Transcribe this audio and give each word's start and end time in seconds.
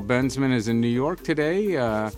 Bensman 0.00 0.54
is 0.54 0.68
in 0.68 0.80
New 0.80 0.88
York 0.88 1.22
today, 1.22 1.76
uh, 1.76 2.10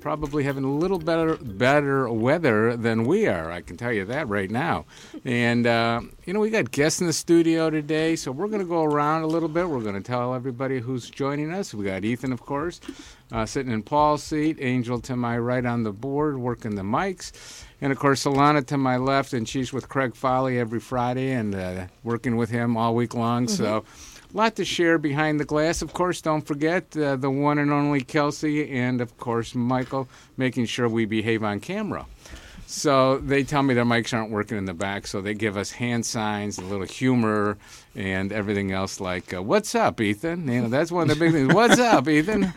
probably 0.00 0.44
having 0.44 0.64
a 0.64 0.70
little 0.70 0.98
better 0.98 1.38
better 1.38 2.12
weather 2.12 2.76
than 2.76 3.04
we 3.04 3.26
are. 3.26 3.50
I 3.50 3.62
can 3.62 3.78
tell 3.78 3.90
you 3.90 4.04
that 4.04 4.28
right 4.28 4.50
now. 4.50 4.84
And 5.24 5.66
uh, 5.66 6.02
you 6.26 6.34
know, 6.34 6.40
we 6.40 6.50
got 6.50 6.70
guests 6.72 7.00
in 7.00 7.06
the 7.06 7.12
studio 7.14 7.70
today, 7.70 8.16
so 8.16 8.32
we're 8.32 8.48
going 8.48 8.60
to 8.60 8.68
go 8.68 8.84
around 8.84 9.22
a 9.22 9.26
little 9.26 9.48
bit. 9.48 9.66
We're 9.66 9.80
going 9.80 9.94
to 9.94 10.02
tell 10.02 10.34
everybody 10.34 10.78
who's 10.78 11.08
joining 11.08 11.54
us. 11.54 11.72
We 11.72 11.86
got 11.86 12.04
Ethan, 12.04 12.34
of 12.34 12.42
course, 12.42 12.82
uh, 13.30 13.46
sitting 13.46 13.72
in 13.72 13.82
Paul's 13.82 14.22
seat. 14.22 14.58
Angel 14.60 15.00
to 15.00 15.16
my 15.16 15.38
right 15.38 15.64
on 15.64 15.84
the 15.84 15.92
board, 15.92 16.36
working 16.36 16.74
the 16.74 16.82
mics. 16.82 17.64
And 17.80 17.92
of 17.92 17.98
course, 17.98 18.24
Alanna 18.24 18.66
to 18.66 18.76
my 18.76 18.98
left, 18.98 19.32
and 19.32 19.48
she's 19.48 19.72
with 19.72 19.88
Craig 19.88 20.14
Foley 20.14 20.58
every 20.58 20.80
Friday 20.80 21.32
and 21.32 21.54
uh, 21.54 21.86
working 22.02 22.36
with 22.36 22.50
him 22.50 22.76
all 22.76 22.94
week 22.94 23.14
long. 23.14 23.46
Mm-hmm. 23.46 23.56
So 23.56 23.84
lot 24.32 24.56
to 24.56 24.64
share 24.64 24.98
behind 24.98 25.38
the 25.38 25.44
glass. 25.44 25.82
Of 25.82 25.92
course, 25.92 26.20
don't 26.20 26.46
forget 26.46 26.96
uh, 26.96 27.16
the 27.16 27.30
one 27.30 27.58
and 27.58 27.72
only 27.72 28.00
Kelsey, 28.00 28.70
and 28.70 29.00
of 29.00 29.16
course, 29.18 29.54
Michael, 29.54 30.08
making 30.36 30.66
sure 30.66 30.88
we 30.88 31.04
behave 31.04 31.42
on 31.44 31.60
camera. 31.60 32.06
So 32.66 33.18
they 33.18 33.44
tell 33.44 33.62
me 33.62 33.74
their 33.74 33.84
mics 33.84 34.14
aren't 34.14 34.30
working 34.30 34.56
in 34.56 34.64
the 34.64 34.72
back, 34.72 35.06
so 35.06 35.20
they 35.20 35.34
give 35.34 35.58
us 35.58 35.72
hand 35.72 36.06
signs, 36.06 36.56
a 36.56 36.64
little 36.64 36.86
humor, 36.86 37.58
and 37.94 38.32
everything 38.32 38.72
else 38.72 38.98
like, 38.98 39.34
uh, 39.34 39.42
"What's 39.42 39.74
up, 39.74 40.00
Ethan?" 40.00 40.48
You 40.48 40.62
know, 40.62 40.68
that's 40.68 40.90
one 40.90 41.10
of 41.10 41.18
the 41.18 41.22
big 41.22 41.32
things. 41.32 41.52
What's 41.52 41.78
up, 41.78 42.08
Ethan? 42.08 42.52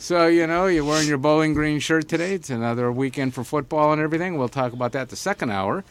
So 0.00 0.28
you 0.28 0.46
know, 0.46 0.66
you're 0.66 0.84
wearing 0.84 1.08
your 1.08 1.18
bowling 1.18 1.54
green 1.54 1.80
shirt 1.80 2.08
today. 2.08 2.34
It's 2.34 2.50
another 2.50 2.90
weekend 2.92 3.34
for 3.34 3.42
football 3.42 3.92
and 3.92 4.00
everything. 4.00 4.38
We'll 4.38 4.48
talk 4.48 4.72
about 4.72 4.92
that 4.92 5.08
the 5.08 5.16
second 5.16 5.50
hour. 5.50 5.84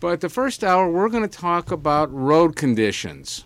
But 0.00 0.22
the 0.22 0.30
first 0.30 0.64
hour, 0.64 0.90
we're 0.90 1.10
going 1.10 1.28
to 1.28 1.38
talk 1.38 1.70
about 1.70 2.12
road 2.12 2.56
conditions 2.56 3.44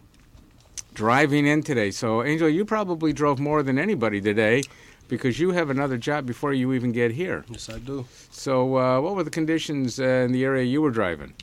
driving 0.95 1.47
in 1.47 1.62
today. 1.62 1.91
So, 1.91 2.23
Angel, 2.23 2.49
you 2.49 2.65
probably 2.65 3.12
drove 3.12 3.39
more 3.39 3.62
than 3.62 3.79
anybody 3.79 4.21
today 4.21 4.62
because 5.09 5.39
you 5.39 5.51
have 5.51 5.71
another 5.71 5.97
job 5.99 6.27
before 6.27 6.53
you 6.53 6.73
even 6.73 6.93
get 6.93 7.11
here. 7.13 7.45
Yes, 7.49 7.69
I 7.69 7.79
do. 7.79 8.07
So, 8.30 8.77
uh, 8.77 9.01
what 9.01 9.16
were 9.16 9.24
the 9.24 9.30
conditions 9.30 10.01
uh, 10.01 10.05
in 10.05 10.32
the 10.32 10.45
area 10.45 10.65
you 10.65 10.80
were 10.82 10.91
driving? 10.91 11.35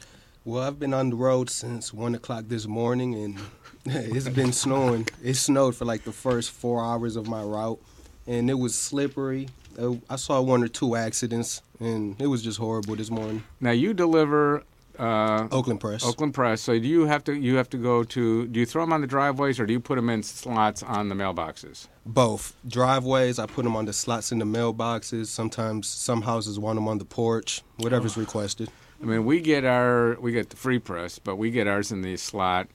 Well, 0.46 0.64
I've 0.64 0.80
been 0.80 0.94
on 0.94 1.10
the 1.10 1.18
road 1.18 1.50
since 1.50 1.94
1 1.94 2.16
o'clock 2.16 2.46
this 2.48 2.68
morning, 2.68 3.16
and 3.16 3.38
it's 3.86 4.30
been 4.30 4.54
snowing. 4.54 5.08
It 5.22 5.36
snowed 5.36 5.76
for 5.76 5.86
like 5.86 6.04
the 6.04 6.14
first 6.14 6.52
four 6.52 6.84
hours 6.84 7.16
of 7.16 7.28
my 7.28 7.44
route, 7.44 7.80
and 8.26 8.50
it 8.50 8.54
was 8.54 8.74
slippery. 8.74 9.50
Uh, 9.78 9.96
I 10.10 10.16
saw 10.16 10.42
one 10.42 10.64
or 10.64 10.70
two 10.70 10.96
accidents, 10.96 11.62
and 11.80 12.20
it 12.22 12.28
was 12.28 12.42
just 12.42 12.58
horrible 12.58 12.96
this 12.96 13.12
morning. 13.12 13.44
Now, 13.60 13.72
you 13.72 13.94
deliver 13.94 14.64
uh, 15.00 15.48
Oakland 15.52 15.80
Press. 15.80 16.06
Oakland 16.06 16.34
Press. 16.34 16.62
So 16.62 16.78
do 16.80 16.88
you 16.88 17.06
have 17.06 17.24
to 17.26 17.34
you 17.34 17.56
have 17.56 17.70
to 17.70 17.78
go 17.78 18.04
to 18.04 18.48
do 18.48 18.60
you 18.60 18.66
throw 18.66 18.84
them 18.84 18.94
on 18.94 19.02
the 19.02 19.08
driveways 19.08 19.60
or 19.60 19.66
do 19.66 19.74
you 19.74 19.80
put 19.80 19.96
them 19.96 20.10
in 20.10 20.24
slots 20.24 20.84
on 20.84 21.10
the 21.10 21.16
mailboxes? 21.16 21.88
Both 22.06 22.56
driveways. 22.68 23.40
I 23.40 23.46
put 23.46 23.64
them 23.64 23.76
on 23.76 23.86
the 23.86 23.94
slots 23.94 24.32
in 24.32 24.40
the 24.40 24.46
mailboxes. 24.46 25.28
Sometimes 25.28 25.88
some 25.88 26.22
houses 26.22 26.60
want 26.60 26.78
them 26.78 26.88
on 26.88 26.98
the 26.98 27.06
porch. 27.06 27.62
Whatever's 27.78 28.18
oh. 28.18 28.22
requested. 28.22 28.70
I 29.02 29.06
mean, 29.06 29.26
we 29.26 29.42
get 29.42 29.64
our 29.64 30.18
we 30.20 30.32
get 30.32 30.50
the 30.50 30.58
free 30.58 30.80
press, 30.80 31.20
but 31.20 31.36
we 31.36 31.52
get 31.52 31.68
ours 31.68 31.92
in 31.92 32.02
the 32.02 32.18
slot. 32.18 32.68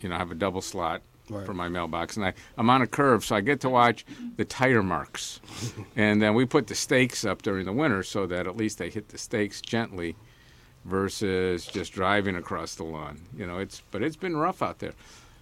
You 0.00 0.08
know, 0.08 0.14
I 0.14 0.18
have 0.18 0.30
a 0.30 0.36
double 0.36 0.62
slot 0.62 1.02
Right. 1.28 1.44
for 1.44 1.54
my 1.54 1.68
mailbox, 1.68 2.16
and 2.16 2.24
I, 2.24 2.34
I'm 2.56 2.70
on 2.70 2.82
a 2.82 2.86
curve, 2.86 3.24
so 3.24 3.34
I 3.34 3.40
get 3.40 3.60
to 3.62 3.68
watch 3.68 4.06
the 4.36 4.44
tire 4.44 4.80
marks. 4.80 5.40
and 5.96 6.22
then 6.22 6.34
we 6.34 6.44
put 6.44 6.68
the 6.68 6.76
stakes 6.76 7.24
up 7.24 7.42
during 7.42 7.66
the 7.66 7.72
winter 7.72 8.04
so 8.04 8.28
that 8.28 8.46
at 8.46 8.56
least 8.56 8.78
they 8.78 8.90
hit 8.90 9.08
the 9.08 9.18
stakes 9.18 9.60
gently 9.60 10.14
versus 10.86 11.66
just 11.66 11.92
driving 11.92 12.36
across 12.36 12.74
the 12.74 12.84
lawn. 12.84 13.20
You 13.36 13.46
know, 13.46 13.58
it's 13.58 13.82
but 13.90 14.02
it's 14.02 14.16
been 14.16 14.36
rough 14.36 14.62
out 14.62 14.78
there. 14.78 14.92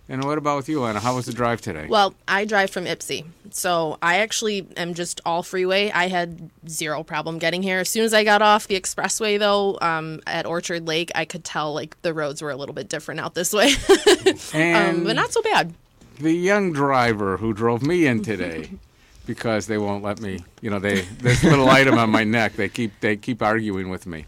And 0.06 0.22
what 0.24 0.36
about 0.36 0.58
with 0.58 0.68
you, 0.68 0.84
Anna? 0.84 1.00
How 1.00 1.14
was 1.14 1.24
the 1.24 1.32
drive 1.32 1.62
today? 1.62 1.86
Well, 1.88 2.14
I 2.28 2.44
drive 2.44 2.68
from 2.68 2.84
Ypsi, 2.84 3.24
so 3.50 3.96
I 4.02 4.18
actually 4.18 4.66
am 4.76 4.92
just 4.92 5.22
all 5.24 5.42
freeway. 5.42 5.90
I 5.92 6.08
had 6.08 6.50
zero 6.68 7.02
problem 7.02 7.38
getting 7.38 7.62
here. 7.62 7.78
As 7.78 7.88
soon 7.88 8.04
as 8.04 8.12
I 8.12 8.22
got 8.22 8.42
off 8.42 8.68
the 8.68 8.78
expressway, 8.78 9.38
though, 9.38 9.78
um, 9.80 10.20
at 10.26 10.44
Orchard 10.44 10.86
Lake, 10.86 11.10
I 11.14 11.24
could 11.24 11.42
tell 11.42 11.72
like 11.72 12.00
the 12.02 12.12
roads 12.12 12.42
were 12.42 12.50
a 12.50 12.56
little 12.56 12.74
bit 12.74 12.90
different 12.90 13.20
out 13.20 13.34
this 13.34 13.54
way, 13.54 13.72
um, 14.54 15.04
but 15.04 15.16
not 15.16 15.32
so 15.32 15.40
bad. 15.40 15.72
The 16.20 16.34
young 16.34 16.72
driver 16.72 17.38
who 17.38 17.54
drove 17.54 17.82
me 17.82 18.06
in 18.06 18.22
today. 18.22 18.70
because 19.26 19.66
they 19.68 19.78
won't 19.78 20.04
let 20.04 20.20
me, 20.20 20.38
you 20.60 20.68
know, 20.68 20.78
they 20.78 21.00
this 21.00 21.42
little 21.42 21.66
item 21.70 21.98
on 21.98 22.10
my 22.10 22.24
neck. 22.24 22.56
They 22.56 22.68
keep 22.68 22.92
they 23.00 23.16
keep 23.16 23.40
arguing 23.40 23.88
with 23.88 24.06
me. 24.06 24.26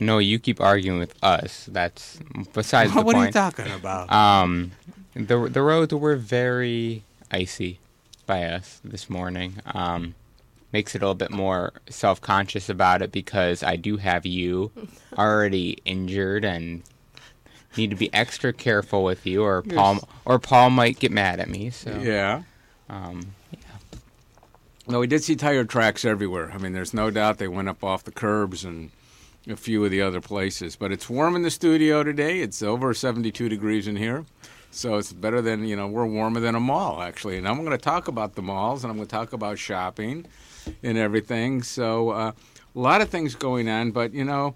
No, 0.00 0.18
you 0.18 0.38
keep 0.38 0.60
arguing 0.60 0.98
with 0.98 1.14
us. 1.22 1.68
That's 1.70 2.18
besides 2.52 2.92
the 2.94 3.02
what 3.02 3.14
point. 3.14 3.16
What 3.16 3.16
are 3.16 3.26
you 3.26 3.32
talking 3.32 3.72
about? 3.72 4.12
Um, 4.12 4.72
the 5.14 5.48
the 5.48 5.62
roads 5.62 5.94
were 5.94 6.16
very 6.16 7.04
icy 7.30 7.78
by 8.26 8.44
us 8.44 8.80
this 8.82 9.10
morning. 9.10 9.56
Um, 9.66 10.14
makes 10.72 10.94
it 10.94 11.02
a 11.02 11.04
little 11.04 11.14
bit 11.14 11.30
more 11.30 11.72
self 11.88 12.20
conscious 12.20 12.68
about 12.68 13.02
it 13.02 13.12
because 13.12 13.62
I 13.62 13.76
do 13.76 13.96
have 13.98 14.24
you 14.24 14.70
already 15.18 15.78
injured 15.84 16.44
and 16.44 16.82
need 17.76 17.90
to 17.90 17.96
be 17.96 18.12
extra 18.12 18.52
careful 18.52 19.04
with 19.04 19.26
you, 19.26 19.42
or 19.42 19.62
Paul 19.62 20.08
or 20.24 20.38
Paul 20.38 20.70
might 20.70 20.98
get 20.98 21.12
mad 21.12 21.40
at 21.40 21.48
me. 21.48 21.70
So 21.70 21.98
yeah. 21.98 22.42
Um, 22.88 23.34
yeah. 23.52 23.58
No, 24.88 24.98
we 25.00 25.06
did 25.06 25.22
see 25.22 25.36
tire 25.36 25.64
tracks 25.64 26.04
everywhere. 26.04 26.50
I 26.52 26.58
mean, 26.58 26.72
there's 26.72 26.94
no 26.94 27.10
doubt 27.10 27.38
they 27.38 27.48
went 27.48 27.68
up 27.68 27.84
off 27.84 28.02
the 28.04 28.10
curbs 28.10 28.64
and 28.64 28.90
a 29.48 29.56
few 29.56 29.84
of 29.84 29.90
the 29.90 30.02
other 30.02 30.20
places. 30.20 30.76
But 30.76 30.92
it's 30.92 31.08
warm 31.08 31.36
in 31.36 31.42
the 31.42 31.50
studio 31.50 32.02
today. 32.02 32.40
It's 32.40 32.62
over 32.62 32.92
72 32.92 33.48
degrees 33.48 33.86
in 33.86 33.96
here. 33.96 34.24
So 34.70 34.96
it's 34.96 35.12
better 35.12 35.42
than, 35.42 35.66
you 35.66 35.74
know, 35.76 35.88
we're 35.88 36.06
warmer 36.06 36.40
than 36.40 36.54
a 36.54 36.60
mall, 36.60 37.02
actually. 37.02 37.38
And 37.38 37.48
I'm 37.48 37.64
going 37.64 37.76
to 37.76 37.78
talk 37.78 38.08
about 38.08 38.34
the 38.34 38.42
malls 38.42 38.84
and 38.84 38.90
I'm 38.90 38.96
going 38.96 39.08
to 39.08 39.10
talk 39.10 39.32
about 39.32 39.58
shopping 39.58 40.26
and 40.82 40.96
everything. 40.96 41.62
So 41.62 42.10
uh, 42.10 42.32
a 42.74 42.78
lot 42.78 43.00
of 43.00 43.08
things 43.08 43.34
going 43.34 43.68
on. 43.68 43.90
But, 43.90 44.12
you 44.14 44.24
know, 44.24 44.54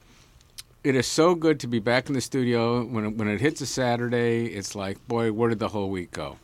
it 0.85 0.95
is 0.95 1.07
so 1.07 1.35
good 1.35 1.59
to 1.61 1.67
be 1.67 1.81
back 1.81 2.09
in 2.09 2.15
the 2.15 2.21
studio. 2.21 2.85
When 2.85 3.07
it, 3.07 3.17
when 3.17 3.27
it 3.27 3.41
hits 3.41 3.61
a 3.61 3.67
Saturday, 3.67 4.47
it's 4.47 4.75
like, 4.77 5.05
boy, 5.09 5.33
where 5.33 5.49
did 5.49 5.59
the 5.59 5.69
whole 5.69 5.91
week 5.91 6.13
go? 6.13 6.39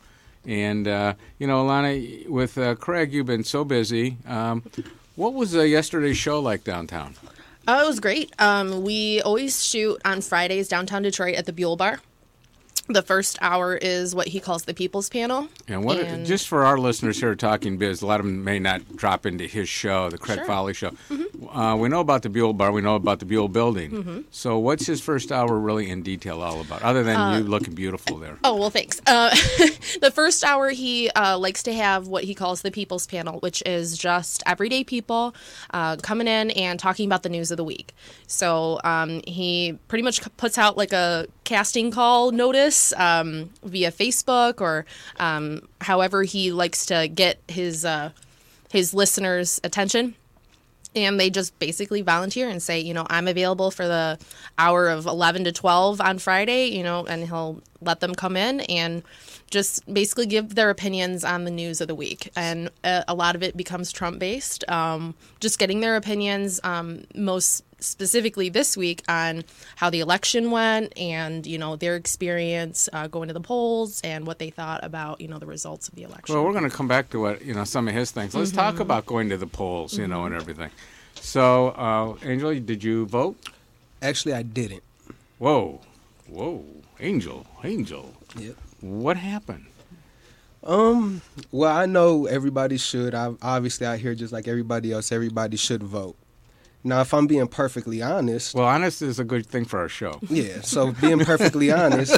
And, 0.45 0.87
uh, 0.87 1.13
you 1.37 1.47
know, 1.47 1.65
Alanna, 1.65 2.27
with 2.27 2.57
uh, 2.57 2.75
Craig, 2.75 3.13
you've 3.13 3.27
been 3.27 3.43
so 3.43 3.63
busy. 3.63 4.17
Um, 4.27 4.63
what 5.15 5.33
was 5.33 5.55
uh, 5.55 5.61
yesterday's 5.61 6.17
show 6.17 6.39
like 6.39 6.63
downtown? 6.63 7.15
Oh, 7.67 7.83
it 7.83 7.87
was 7.87 7.99
great. 7.99 8.33
Um, 8.39 8.83
we 8.83 9.21
always 9.21 9.63
shoot 9.63 10.01
on 10.03 10.21
Fridays 10.21 10.67
downtown 10.67 11.03
Detroit 11.03 11.35
at 11.35 11.45
the 11.45 11.53
Buhl 11.53 11.75
Bar. 11.75 11.99
The 12.91 13.01
first 13.01 13.37
hour 13.41 13.75
is 13.75 14.13
what 14.13 14.27
he 14.27 14.39
calls 14.39 14.65
the 14.65 14.73
People's 14.73 15.09
Panel. 15.09 15.47
And 15.67 15.85
what? 15.85 15.99
And 15.99 16.25
just 16.25 16.47
for 16.47 16.65
our 16.65 16.77
listeners 16.77 17.19
here 17.19 17.35
talking 17.35 17.77
biz, 17.77 18.01
a 18.01 18.05
lot 18.05 18.19
of 18.19 18.25
them 18.25 18.43
may 18.43 18.59
not 18.59 18.97
drop 18.97 19.25
into 19.25 19.47
his 19.47 19.69
show, 19.69 20.09
the 20.09 20.17
Craig 20.17 20.39
sure. 20.39 20.45
Foley 20.45 20.73
show. 20.73 20.91
Mm-hmm. 21.09 21.47
Uh, 21.47 21.75
we 21.77 21.87
know 21.87 22.01
about 22.01 22.23
the 22.23 22.29
Buhl 22.29 22.53
Bar. 22.53 22.71
We 22.71 22.81
know 22.81 22.95
about 22.95 23.19
the 23.19 23.25
Buhl 23.25 23.47
Building. 23.47 23.91
Mm-hmm. 23.91 24.19
So, 24.31 24.59
what's 24.59 24.85
his 24.85 24.99
first 25.01 25.31
hour 25.31 25.57
really 25.57 25.89
in 25.89 26.01
detail 26.01 26.41
all 26.41 26.59
about, 26.59 26.81
other 26.81 27.03
than 27.03 27.15
uh, 27.15 27.37
you 27.37 27.43
looking 27.43 27.73
beautiful 27.73 28.17
there? 28.17 28.37
Oh 28.43 28.55
well, 28.55 28.69
thanks. 28.69 28.99
Uh, 29.07 29.29
the 30.01 30.11
first 30.13 30.43
hour, 30.43 30.69
he 30.69 31.09
uh, 31.11 31.37
likes 31.37 31.63
to 31.63 31.73
have 31.73 32.07
what 32.07 32.25
he 32.25 32.35
calls 32.35 32.61
the 32.61 32.71
People's 32.71 33.07
Panel, 33.07 33.39
which 33.39 33.63
is 33.65 33.97
just 33.97 34.43
everyday 34.45 34.83
people 34.83 35.33
uh, 35.73 35.95
coming 35.97 36.27
in 36.27 36.51
and 36.51 36.79
talking 36.79 37.05
about 37.05 37.23
the 37.23 37.29
news 37.29 37.51
of 37.51 37.57
the 37.57 37.63
week. 37.63 37.93
So 38.27 38.79
um, 38.83 39.21
he 39.25 39.77
pretty 39.87 40.03
much 40.03 40.21
puts 40.37 40.57
out 40.57 40.77
like 40.77 40.93
a 40.93 41.27
casting 41.43 41.91
call 41.91 42.31
notice 42.31 42.93
um, 42.93 43.49
via 43.63 43.91
Facebook 43.91 44.61
or 44.61 44.85
um, 45.19 45.67
however 45.81 46.23
he 46.23 46.51
likes 46.51 46.85
to 46.87 47.07
get 47.07 47.39
his 47.47 47.85
uh, 47.85 48.11
his 48.69 48.93
listeners' 48.93 49.59
attention. 49.63 50.15
And 50.93 51.17
they 51.17 51.29
just 51.29 51.57
basically 51.57 52.01
volunteer 52.01 52.49
and 52.49 52.61
say, 52.61 52.81
you 52.81 52.93
know, 52.93 53.07
I'm 53.09 53.29
available 53.29 53.71
for 53.71 53.87
the 53.87 54.19
hour 54.57 54.89
of 54.89 55.05
11 55.05 55.45
to 55.45 55.51
12 55.53 56.01
on 56.01 56.19
Friday, 56.19 56.65
you 56.65 56.83
know, 56.83 57.05
and 57.05 57.25
he'll 57.25 57.61
let 57.81 57.99
them 57.99 58.15
come 58.15 58.37
in 58.37 58.61
and 58.61 59.03
just 59.49 59.91
basically 59.93 60.25
give 60.25 60.55
their 60.55 60.69
opinions 60.69 61.23
on 61.23 61.43
the 61.43 61.51
news 61.51 61.81
of 61.81 61.87
the 61.87 61.95
week. 61.95 62.31
And 62.35 62.69
a, 62.83 63.03
a 63.09 63.15
lot 63.15 63.35
of 63.35 63.43
it 63.43 63.57
becomes 63.57 63.91
Trump 63.91 64.19
based. 64.19 64.69
Um, 64.69 65.15
just 65.39 65.59
getting 65.59 65.81
their 65.81 65.95
opinions, 65.95 66.59
um, 66.63 67.03
most 67.15 67.63
specifically 67.81 68.47
this 68.47 68.77
week 68.77 69.03
on 69.09 69.43
how 69.75 69.89
the 69.89 69.99
election 69.99 70.51
went 70.51 70.95
and 70.97 71.47
you 71.47 71.57
know 71.57 71.75
their 71.75 71.95
experience 71.95 72.87
uh, 72.93 73.07
going 73.07 73.27
to 73.27 73.33
the 73.33 73.41
polls 73.41 73.99
and 74.03 74.25
what 74.27 74.39
they 74.39 74.49
thought 74.49 74.83
about 74.83 75.19
you 75.19 75.27
know 75.27 75.39
the 75.39 75.45
results 75.45 75.87
of 75.87 75.95
the 75.95 76.03
election. 76.03 76.33
Well, 76.33 76.45
we're 76.45 76.53
going 76.53 76.69
to 76.69 76.75
come 76.75 76.87
back 76.87 77.09
to 77.09 77.19
what 77.19 77.43
you 77.43 77.53
know 77.53 77.63
some 77.63 77.87
of 77.87 77.93
his 77.93 78.11
things. 78.11 78.33
Let's 78.33 78.51
mm-hmm. 78.51 78.59
talk 78.59 78.79
about 78.79 79.05
going 79.05 79.29
to 79.29 79.37
the 79.37 79.47
polls, 79.47 79.97
you 79.97 80.03
mm-hmm. 80.03 80.11
know, 80.11 80.25
and 80.25 80.35
everything. 80.35 80.69
So, 81.15 81.69
uh, 81.69 82.15
Angel, 82.25 82.57
did 82.59 82.83
you 82.83 83.05
vote? 83.05 83.37
Actually, 84.01 84.33
I 84.33 84.41
didn't. 84.43 84.83
Whoa, 85.37 85.81
whoa, 86.27 86.63
Angel, 87.01 87.45
Angel. 87.63 88.13
Yep. 88.37 88.55
What 88.81 89.17
happened? 89.17 89.65
Um. 90.63 91.21
Well, 91.51 91.75
I 91.75 91.87
know 91.87 92.27
everybody 92.27 92.77
should. 92.77 93.15
I 93.15 93.33
obviously 93.41 93.87
out 93.87 93.97
here 93.99 94.13
just 94.13 94.31
like 94.31 94.47
everybody 94.47 94.91
else. 94.91 95.11
Everybody 95.11 95.57
should 95.57 95.81
vote. 95.81 96.15
Now, 96.83 97.01
if 97.01 97.13
I'm 97.13 97.27
being 97.27 97.47
perfectly 97.47 98.01
honest, 98.01 98.53
well, 98.53 98.67
honest 98.67 99.01
is 99.01 99.19
a 99.19 99.23
good 99.23 99.45
thing 99.45 99.65
for 99.65 99.79
our 99.79 99.89
show. 99.89 100.19
Yeah. 100.29 100.61
So 100.61 100.91
being 100.93 101.19
perfectly 101.19 101.71
honest, 101.71 102.15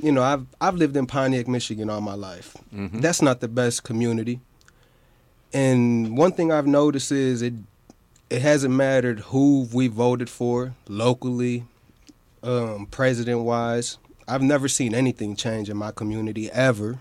you 0.00 0.10
know, 0.10 0.22
I've 0.22 0.46
I've 0.60 0.74
lived 0.74 0.96
in 0.96 1.06
Pontiac, 1.06 1.46
Michigan 1.46 1.88
all 1.88 2.00
my 2.00 2.14
life. 2.14 2.56
Mm-hmm. 2.74 3.00
That's 3.00 3.22
not 3.22 3.40
the 3.40 3.48
best 3.48 3.84
community. 3.84 4.40
And 5.52 6.18
one 6.18 6.32
thing 6.32 6.50
I've 6.50 6.66
noticed 6.66 7.12
is 7.12 7.40
it 7.42 7.54
it 8.30 8.42
hasn't 8.42 8.74
mattered 8.74 9.20
who 9.20 9.68
we 9.72 9.86
voted 9.86 10.28
for 10.28 10.74
locally, 10.88 11.64
um, 12.44 12.86
president 12.86 13.40
wise. 13.40 13.98
I've 14.28 14.42
never 14.42 14.68
seen 14.68 14.94
anything 14.94 15.36
change 15.36 15.68
in 15.68 15.76
my 15.76 15.90
community 15.90 16.50
ever. 16.50 16.98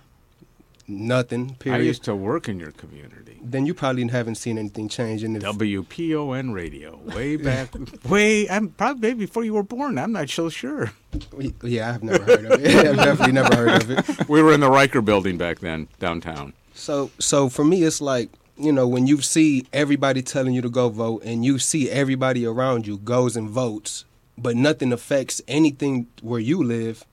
Nothing. 0.87 1.55
Period. 1.55 1.79
I 1.79 1.81
used 1.81 2.03
to 2.03 2.15
work 2.15 2.49
in 2.49 2.59
your 2.59 2.71
community. 2.71 3.39
then 3.41 3.65
you 3.65 3.73
probably 3.73 4.05
haven't 4.07 4.35
seen 4.35 4.57
anything 4.57 4.89
change. 4.89 5.23
And 5.23 5.37
if, 5.37 5.43
WPON 5.43 6.53
radio, 6.53 6.97
way 6.97 7.35
back, 7.49 7.73
way 8.09 8.49
I'm 8.49 8.69
probably 8.69 9.13
before 9.13 9.45
you 9.45 9.53
were 9.53 9.63
born. 9.63 9.97
I'm 9.97 10.11
not 10.11 10.29
so 10.29 10.49
sure. 10.49 10.91
yeah, 11.63 11.93
I've 11.93 12.03
never 12.03 12.23
heard 12.23 12.45
of 12.45 12.65
it. 12.65 12.85
I've 12.87 12.95
definitely 12.97 13.31
never 13.33 13.55
heard 13.55 13.83
of 13.83 13.91
it. 13.91 14.29
We 14.29 14.41
were 14.41 14.53
in 14.53 14.59
the 14.59 14.69
Riker 14.69 15.01
building 15.01 15.37
back 15.37 15.59
then, 15.59 15.87
downtown. 15.99 16.53
So 16.73 17.11
so 17.17 17.47
for 17.47 17.63
me 17.63 17.83
it's 17.83 18.01
like, 18.01 18.29
you 18.57 18.73
know, 18.73 18.87
when 18.87 19.07
you 19.07 19.21
see 19.21 19.65
everybody 19.71 20.21
telling 20.21 20.53
you 20.53 20.61
to 20.61 20.69
go 20.69 20.89
vote 20.89 21.23
and 21.23 21.45
you 21.45 21.59
see 21.59 21.89
everybody 21.89 22.45
around 22.45 22.87
you 22.87 22.97
goes 22.97 23.37
and 23.37 23.49
votes, 23.49 24.03
but 24.37 24.55
nothing 24.55 24.91
affects 24.91 25.41
anything 25.47 26.07
where 26.21 26.39
you 26.39 26.63
live, 26.63 27.05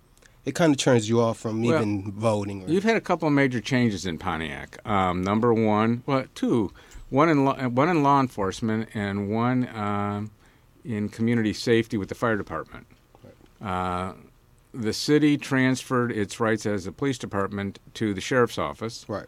it 0.44 0.54
kind 0.54 0.72
of 0.72 0.78
turns 0.78 1.08
you 1.08 1.20
off 1.20 1.38
from 1.38 1.62
Well, 1.62 1.76
even 1.76 2.12
voting. 2.12 2.64
Or, 2.64 2.68
You've 2.68 2.84
had 2.84 2.96
a 2.96 3.00
couple 3.00 3.28
of 3.28 3.34
major 3.34 3.60
changes 3.60 4.06
in 4.06 4.18
Pontiac. 4.18 4.78
Um, 4.88 5.22
number 5.22 5.52
one, 5.52 6.02
well, 6.06 6.24
two, 6.34 6.72
one 7.10 7.28
in 7.28 7.44
law, 7.44 7.56
one 7.68 7.88
in 7.88 8.02
law 8.02 8.20
enforcement 8.20 8.88
and 8.94 9.30
one 9.30 9.68
um, 9.76 10.30
in 10.84 11.08
community 11.08 11.52
safety 11.52 11.96
with 11.96 12.08
the 12.08 12.14
fire 12.14 12.36
department. 12.36 12.86
Uh, 13.60 14.14
the 14.72 14.92
city 14.92 15.36
transferred 15.36 16.12
its 16.12 16.40
rights 16.40 16.64
as 16.64 16.86
a 16.86 16.92
police 16.92 17.18
department 17.18 17.78
to 17.94 18.14
the 18.14 18.20
sheriff's 18.20 18.56
office, 18.56 19.04
right, 19.08 19.26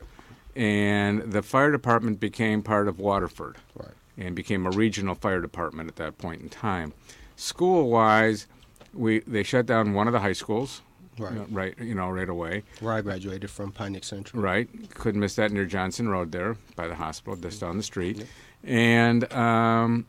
and 0.56 1.20
the 1.32 1.42
fire 1.42 1.70
department 1.70 2.20
became 2.20 2.62
part 2.62 2.88
of 2.88 2.98
Waterford 2.98 3.56
right, 3.74 3.90
and 4.16 4.34
became 4.34 4.64
a 4.64 4.70
regional 4.70 5.14
fire 5.14 5.40
department 5.40 5.88
at 5.88 5.96
that 5.96 6.16
point 6.16 6.40
in 6.40 6.48
time. 6.48 6.94
School 7.42 7.90
wise, 7.90 8.46
we 8.94 9.18
they 9.20 9.42
shut 9.42 9.66
down 9.66 9.94
one 9.94 10.06
of 10.06 10.12
the 10.12 10.20
high 10.20 10.32
schools, 10.32 10.80
right. 11.18 11.32
right, 11.50 11.74
you 11.80 11.94
know, 11.94 12.08
right 12.08 12.28
away. 12.28 12.62
Where 12.78 12.92
I 12.92 13.00
graduated 13.00 13.50
from 13.50 13.72
Pontiac 13.72 14.04
Central. 14.04 14.40
Right. 14.40 14.68
Couldn't 14.94 15.20
miss 15.20 15.34
that 15.34 15.50
near 15.50 15.66
Johnson 15.66 16.08
Road 16.08 16.30
there 16.30 16.56
by 16.76 16.86
the 16.86 16.94
hospital, 16.94 17.34
just 17.36 17.60
down 17.60 17.76
the 17.78 17.82
street. 17.82 18.24
And 18.62 19.30
um, 19.32 20.06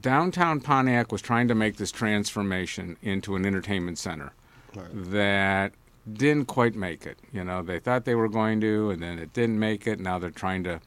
downtown 0.00 0.60
Pontiac 0.60 1.12
was 1.12 1.20
trying 1.20 1.48
to 1.48 1.54
make 1.54 1.76
this 1.76 1.92
transformation 1.92 2.96
into 3.02 3.36
an 3.36 3.44
entertainment 3.44 3.98
center 3.98 4.32
Right. 4.74 4.86
that 4.92 5.72
didn't 6.10 6.46
quite 6.46 6.74
make 6.74 7.04
it. 7.04 7.18
You 7.30 7.44
know, 7.44 7.60
they 7.62 7.78
thought 7.78 8.06
they 8.06 8.14
were 8.14 8.28
going 8.28 8.60
to, 8.62 8.90
and 8.90 9.02
then 9.02 9.18
it 9.18 9.34
didn't 9.34 9.58
make 9.58 9.86
it. 9.86 10.00
Now 10.00 10.18
they're 10.18 10.30
trying 10.30 10.64
to 10.64 10.80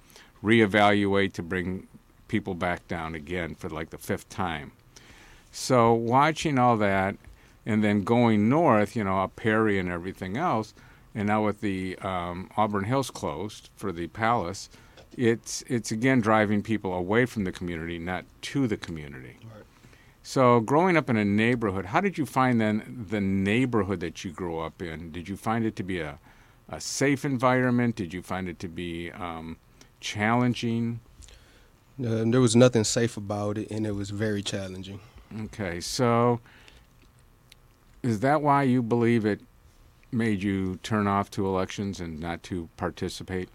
reevaluate 0.44 1.34
to 1.34 1.44
bring 1.44 1.88
people 2.30 2.56
back 2.56 2.88
down 2.88 3.13
again 3.13 3.54
for 3.54 3.69
like 3.69 3.92
the 3.92 3.98
fifth 4.00 4.28
time. 4.30 4.72
So 5.56 5.94
watching 5.94 6.58
all 6.58 6.78
that, 6.78 7.16
and 7.64 7.84
then 7.84 8.04
going 8.04 8.50
north, 8.50 8.96
you 8.96 9.04
know, 9.04 9.20
up 9.20 9.36
Perry 9.36 9.78
and 9.78 9.88
everything 9.88 10.36
else, 10.36 10.74
and 11.14 11.28
now 11.28 11.46
with 11.46 11.62
the 11.62 11.96
um, 12.00 12.50
Auburn 12.58 12.86
Hills 12.86 13.12
closed 13.12 13.70
for 13.76 13.92
the 13.92 14.08
Palace, 14.08 14.68
it's 15.16 15.64
it's 15.68 15.92
again 15.92 16.22
driving 16.22 16.64
people 16.64 16.92
away 16.92 17.28
from 17.28 17.44
the 17.44 17.52
community, 17.52 18.00
not 18.00 18.26
to 18.42 18.68
the 18.68 18.78
community. 18.78 19.38
Right. 19.44 19.64
So 20.24 20.60
growing 20.60 20.98
up 20.98 21.08
in 21.08 21.18
a 21.18 21.24
neighborhood, 21.24 21.86
how 21.86 22.02
did 22.02 22.18
you 22.18 22.26
find 22.26 22.60
then 22.60 23.06
the 23.10 23.22
neighborhood 23.22 24.00
that 24.00 24.26
you 24.26 24.32
grew 24.32 24.60
up 24.60 24.82
in? 24.82 25.12
Did 25.12 25.30
you 25.30 25.38
find 25.38 25.66
it 25.66 25.76
to 25.76 25.84
be 25.84 26.00
a, 26.00 26.18
a 26.68 26.82
safe 26.82 27.24
environment? 27.24 27.96
Did 27.96 28.12
you 28.12 28.24
find 28.24 28.50
it 28.50 28.58
to 28.58 28.68
be 28.68 29.12
um, 29.12 29.58
challenging? 30.00 31.00
Uh, 32.04 32.24
there 32.26 32.42
was 32.42 32.56
nothing 32.56 32.84
safe 32.84 33.18
about 33.18 33.60
it, 33.60 33.70
and 33.70 33.86
it 33.86 33.92
was 33.92 34.10
very 34.10 34.42
challenging. 34.42 35.00
Okay, 35.41 35.80
so 35.81 36.39
is 38.03 38.19
that 38.19 38.41
why 38.41 38.63
you 38.63 38.83
believe 38.83 39.25
it 39.25 39.41
made 40.12 40.44
you 40.44 40.77
turn 40.83 41.07
off 41.07 41.31
to 41.31 41.47
elections 41.47 42.00
and 42.00 42.19
not 42.19 42.44
to 42.44 42.69
participate? 42.77 43.50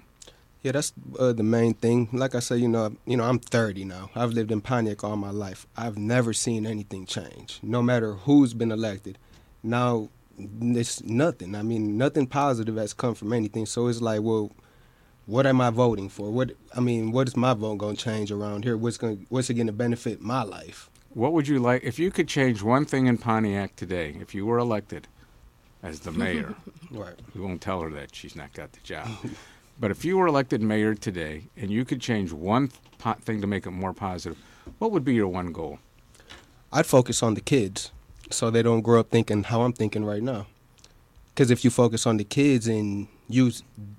Yeah, 0.62 0.72
that's 0.72 0.92
uh, 1.18 1.32
the 1.32 1.44
main 1.44 1.74
thing. 1.74 2.08
Like 2.12 2.34
I 2.34 2.40
said, 2.40 2.60
you 2.60 2.66
know, 2.66 2.96
you 3.06 3.16
know, 3.16 3.24
I'm 3.24 3.38
30 3.38 3.84
now. 3.84 4.10
I've 4.16 4.32
lived 4.32 4.50
in 4.50 4.60
Pontiac 4.60 5.04
all 5.04 5.16
my 5.16 5.30
life. 5.30 5.66
I've 5.76 5.96
never 5.96 6.32
seen 6.32 6.66
anything 6.66 7.06
change, 7.06 7.60
no 7.62 7.80
matter 7.80 8.14
who's 8.14 8.54
been 8.54 8.72
elected. 8.72 9.18
Now, 9.62 10.08
it's 10.36 11.02
nothing. 11.04 11.54
I 11.54 11.62
mean, 11.62 11.96
nothing 11.96 12.26
positive 12.26 12.76
has 12.76 12.92
come 12.92 13.14
from 13.14 13.32
anything. 13.32 13.66
So 13.66 13.86
it's 13.86 14.00
like, 14.00 14.20
well, 14.22 14.50
what 15.26 15.46
am 15.46 15.60
I 15.60 15.70
voting 15.70 16.08
for? 16.08 16.30
What 16.30 16.52
I 16.74 16.80
mean, 16.80 17.12
what 17.12 17.28
is 17.28 17.36
my 17.36 17.54
vote 17.54 17.78
going 17.78 17.96
to 17.96 18.02
change 18.02 18.32
around 18.32 18.64
here? 18.64 18.76
What's 18.76 18.96
going, 18.96 19.26
what's 19.28 19.50
it 19.50 19.54
going 19.54 19.66
to 19.68 19.72
benefit 19.72 20.20
my 20.20 20.42
life? 20.42 20.90
What 21.18 21.32
would 21.32 21.48
you 21.48 21.58
like 21.58 21.82
if 21.82 21.98
you 21.98 22.12
could 22.12 22.28
change 22.28 22.62
one 22.62 22.84
thing 22.84 23.08
in 23.08 23.18
Pontiac 23.18 23.74
today? 23.74 24.16
If 24.20 24.36
you 24.36 24.46
were 24.46 24.58
elected 24.58 25.08
as 25.82 25.98
the 25.98 26.12
mayor, 26.12 26.54
Right. 26.92 27.18
we 27.34 27.40
won't 27.40 27.60
tell 27.60 27.80
her 27.80 27.90
that 27.90 28.14
she's 28.14 28.36
not 28.36 28.52
got 28.52 28.70
the 28.70 28.78
job. 28.84 29.08
but 29.80 29.90
if 29.90 30.04
you 30.04 30.16
were 30.16 30.28
elected 30.28 30.62
mayor 30.62 30.94
today 30.94 31.42
and 31.56 31.72
you 31.72 31.84
could 31.84 32.00
change 32.00 32.32
one 32.32 32.68
thing 32.68 33.40
to 33.40 33.48
make 33.48 33.66
it 33.66 33.72
more 33.72 33.92
positive, 33.92 34.38
what 34.78 34.92
would 34.92 35.04
be 35.04 35.12
your 35.12 35.26
one 35.26 35.50
goal? 35.50 35.80
I'd 36.72 36.86
focus 36.86 37.20
on 37.20 37.34
the 37.34 37.40
kids 37.40 37.90
so 38.30 38.48
they 38.48 38.62
don't 38.62 38.82
grow 38.82 39.00
up 39.00 39.10
thinking 39.10 39.42
how 39.42 39.62
I'm 39.62 39.72
thinking 39.72 40.04
right 40.04 40.22
now. 40.22 40.46
Because 41.34 41.50
if 41.50 41.64
you 41.64 41.70
focus 41.72 42.06
on 42.06 42.18
the 42.18 42.24
kids 42.24 42.68
and 42.68 43.08
you, 43.28 43.52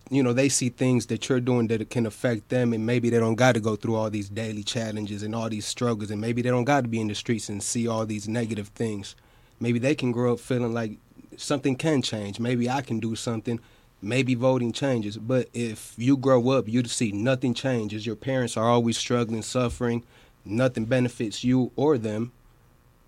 you 0.09 0.23
know, 0.23 0.33
they 0.33 0.49
see 0.49 0.69
things 0.69 1.05
that 1.07 1.29
you're 1.29 1.39
doing 1.39 1.67
that 1.67 1.89
can 1.89 2.05
affect 2.05 2.49
them, 2.49 2.73
and 2.73 2.85
maybe 2.85 3.09
they 3.09 3.19
don't 3.19 3.35
got 3.35 3.53
to 3.53 3.59
go 3.59 3.75
through 3.75 3.95
all 3.95 4.09
these 4.09 4.29
daily 4.29 4.63
challenges 4.63 5.23
and 5.23 5.35
all 5.35 5.49
these 5.49 5.65
struggles, 5.65 6.11
and 6.11 6.19
maybe 6.19 6.41
they 6.41 6.49
don't 6.49 6.63
got 6.63 6.81
to 6.81 6.87
be 6.87 6.99
in 6.99 7.07
the 7.07 7.15
streets 7.15 7.49
and 7.49 7.61
see 7.61 7.87
all 7.87 8.05
these 8.05 8.27
negative 8.27 8.69
things. 8.69 9.15
Maybe 9.59 9.79
they 9.79 9.95
can 9.95 10.11
grow 10.11 10.33
up 10.33 10.39
feeling 10.39 10.73
like 10.73 10.97
something 11.37 11.75
can 11.75 12.01
change. 12.01 12.39
Maybe 12.39 12.69
I 12.69 12.81
can 12.81 12.99
do 12.99 13.15
something. 13.15 13.59
Maybe 14.01 14.33
voting 14.33 14.71
changes. 14.71 15.17
But 15.17 15.49
if 15.53 15.93
you 15.97 16.15
grow 16.15 16.51
up, 16.51 16.69
you 16.69 16.83
see 16.85 17.11
nothing 17.11 17.53
changes. 17.53 18.05
Your 18.05 18.15
parents 18.15 18.55
are 18.55 18.69
always 18.69 18.97
struggling, 18.97 19.41
suffering. 19.41 20.03
Nothing 20.45 20.85
benefits 20.85 21.43
you 21.43 21.71
or 21.75 21.97
them 21.97 22.31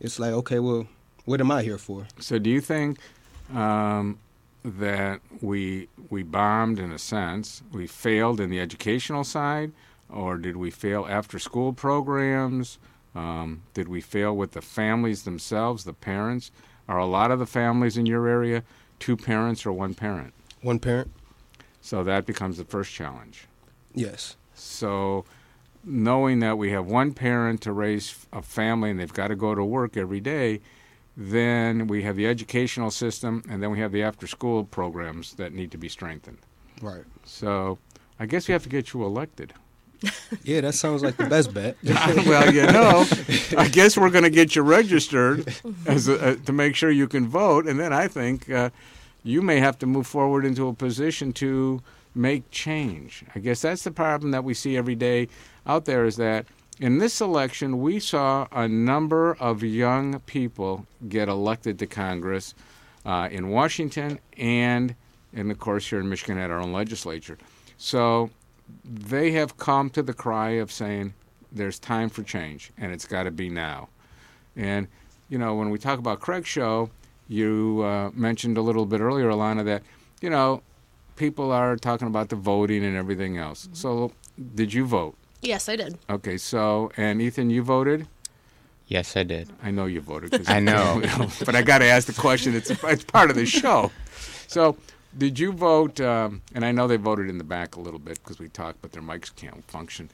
it's 0.01 0.19
like 0.19 0.33
okay 0.33 0.59
well 0.59 0.87
what 1.25 1.39
am 1.39 1.51
i 1.51 1.61
here 1.61 1.77
for 1.77 2.07
So, 2.19 2.39
do 2.39 2.49
you 2.49 2.59
think 2.59 2.97
um, 3.53 4.19
that 4.63 5.21
we 5.41 5.87
we 6.09 6.23
bombed 6.23 6.79
in 6.79 6.91
a 6.91 6.99
sense? 6.99 7.63
We 7.71 7.87
failed 7.87 8.39
in 8.39 8.49
the 8.49 8.59
educational 8.59 9.23
side, 9.23 9.71
or 10.09 10.37
did 10.37 10.57
we 10.57 10.69
fail 10.71 11.05
after 11.09 11.39
school 11.39 11.73
programs? 11.73 12.77
Um, 13.15 13.63
did 13.73 13.87
we 13.87 13.99
fail 14.01 14.35
with 14.35 14.51
the 14.51 14.61
families 14.61 15.23
themselves, 15.23 15.83
the 15.83 15.93
parents? 15.93 16.51
Are 16.87 16.97
a 16.97 17.05
lot 17.05 17.31
of 17.31 17.39
the 17.39 17.45
families 17.45 17.97
in 17.97 18.05
your 18.05 18.27
area 18.27 18.63
two 18.99 19.17
parents 19.17 19.65
or 19.65 19.71
one 19.73 19.93
parent? 19.93 20.33
one 20.61 20.79
parent 20.79 21.09
So 21.81 22.03
that 22.03 22.25
becomes 22.25 22.57
the 22.57 22.63
first 22.65 22.93
challenge. 22.93 23.47
yes 23.95 24.35
So, 24.53 25.25
knowing 25.83 26.39
that 26.39 26.57
we 26.57 26.69
have 26.71 26.85
one 26.85 27.13
parent 27.13 27.61
to 27.61 27.71
raise 27.73 28.27
a 28.31 28.41
family 28.43 28.91
and 28.91 28.99
they've 28.99 29.11
got 29.11 29.29
to 29.29 29.35
go 29.35 29.55
to 29.55 29.63
work 29.65 29.97
every 29.97 30.19
day, 30.19 30.61
then 31.17 31.87
we 31.87 32.03
have 32.03 32.15
the 32.15 32.27
educational 32.27 32.91
system 32.91 33.43
and 33.49 33.61
then 33.61 33.71
we 33.71 33.79
have 33.79 33.91
the 33.91 34.03
after 34.03 34.27
school 34.27 34.63
programs 34.63 35.33
that 35.35 35.53
need 35.53 35.71
to 35.71 35.77
be 35.77 35.89
strengthened. 35.89 36.39
right 36.81 37.03
So, 37.25 37.77
I 38.19 38.25
guess 38.25 38.47
we 38.47 38.53
have 38.53 38.63
to 38.63 38.69
get 38.69 38.93
you 38.93 39.03
elected. 39.03 39.53
yeah 40.43 40.61
that 40.61 40.73
sounds 40.73 41.03
like 41.03 41.15
the 41.17 41.27
best 41.27 41.53
bet 41.53 41.77
well, 41.83 42.51
you 42.51 42.65
know, 42.65 43.05
I 43.55 43.67
guess 43.67 43.95
we're 43.97 44.09
going 44.09 44.23
to 44.23 44.31
get 44.31 44.55
you 44.55 44.63
registered 44.63 45.53
as 45.85 46.07
a, 46.07 46.31
uh, 46.31 46.35
to 46.45 46.51
make 46.51 46.75
sure 46.75 46.89
you 46.89 47.07
can 47.07 47.27
vote, 47.27 47.67
and 47.67 47.79
then 47.79 47.93
I 47.93 48.07
think 48.07 48.49
uh, 48.49 48.71
you 49.23 49.43
may 49.43 49.59
have 49.59 49.77
to 49.79 49.85
move 49.85 50.07
forward 50.07 50.43
into 50.43 50.67
a 50.67 50.73
position 50.73 51.33
to 51.33 51.81
make 52.15 52.49
change. 52.51 53.23
I 53.35 53.39
guess 53.39 53.61
that's 53.61 53.83
the 53.83 53.91
problem 53.91 54.31
that 54.31 54.43
we 54.43 54.53
see 54.53 54.75
every 54.75 54.95
day 54.95 55.27
out 55.67 55.85
there 55.85 56.05
is 56.05 56.15
that 56.17 56.47
in 56.81 56.97
this 56.97 57.21
election 57.21 57.79
we 57.79 57.99
saw 57.99 58.47
a 58.51 58.67
number 58.67 59.35
of 59.35 59.63
young 59.63 60.19
people 60.21 60.87
get 61.07 61.29
elected 61.29 61.77
to 61.77 61.85
Congress 61.85 62.55
uh, 63.05 63.29
in 63.31 63.49
Washington 63.49 64.19
and, 64.35 64.95
and 65.31 65.51
of 65.51 65.59
course 65.59 65.87
here 65.87 65.99
in 65.99 66.09
Michigan 66.09 66.39
at 66.39 66.49
our 66.49 66.59
own 66.59 66.73
legislature. 66.73 67.37
So 67.77 68.31
they 68.83 69.31
have 69.33 69.57
come 69.57 69.91
to 69.91 70.01
the 70.01 70.13
cry 70.13 70.51
of 70.51 70.71
saying 70.71 71.13
there's 71.51 71.77
time 71.77 72.09
for 72.09 72.23
change 72.23 72.71
and 72.79 72.91
it's 72.91 73.05
got 73.05 73.23
to 73.23 73.31
be 73.31 73.47
now. 73.47 73.89
And 74.55 74.87
you 75.29 75.37
know, 75.37 75.53
when 75.55 75.69
we 75.69 75.77
talk 75.77 75.99
about 75.99 76.19
Craig's 76.19 76.49
show, 76.49 76.89
you 77.27 77.83
uh, 77.83 78.09
mentioned 78.13 78.57
a 78.57 78.61
little 78.61 78.85
bit 78.85 78.99
earlier, 79.01 79.29
Alanna, 79.29 79.63
that 79.65 79.83
you 80.19 80.29
know 80.29 80.61
people 81.15 81.51
are 81.51 81.77
talking 81.77 82.07
about 82.07 82.29
the 82.29 82.35
voting 82.35 82.83
and 82.83 82.97
everything 82.97 83.37
else. 83.37 83.69
So, 83.71 84.11
did 84.55 84.73
you 84.73 84.85
vote? 84.85 85.15
Yes, 85.41 85.67
I 85.69 85.75
did. 85.75 85.97
Okay, 86.09 86.37
so 86.37 86.91
and 86.97 87.21
Ethan, 87.21 87.49
you 87.49 87.63
voted. 87.63 88.07
Yes, 88.87 89.15
I 89.15 89.23
did. 89.23 89.49
I 89.63 89.71
know 89.71 89.85
you 89.85 90.01
voted. 90.01 90.31
'cause- 90.31 90.49
I 90.49 90.59
know. 90.59 91.01
but 91.45 91.55
I 91.55 91.61
got 91.61 91.79
to 91.79 91.85
ask 91.85 92.07
the 92.07 92.13
question. 92.19 92.55
It's 92.55 92.69
it's 92.69 93.03
part 93.03 93.29
of 93.29 93.35
the 93.35 93.45
show. 93.45 93.91
So, 94.47 94.75
Did 95.17 95.39
you 95.39 95.51
vote? 95.51 95.99
Um, 95.99 96.41
and 96.55 96.63
I 96.65 96.71
know 96.71 96.87
they 96.87 96.97
voted 96.97 97.29
in 97.29 97.37
the 97.37 97.43
back 97.43 97.75
a 97.75 97.79
little 97.81 97.99
bit 97.99 98.19
because 98.23 98.39
we 98.39 98.47
talked, 98.49 98.81
but 98.81 98.91
their 98.91 99.01
mics 99.01 99.33
can't 99.35 99.63
function. 99.69 100.09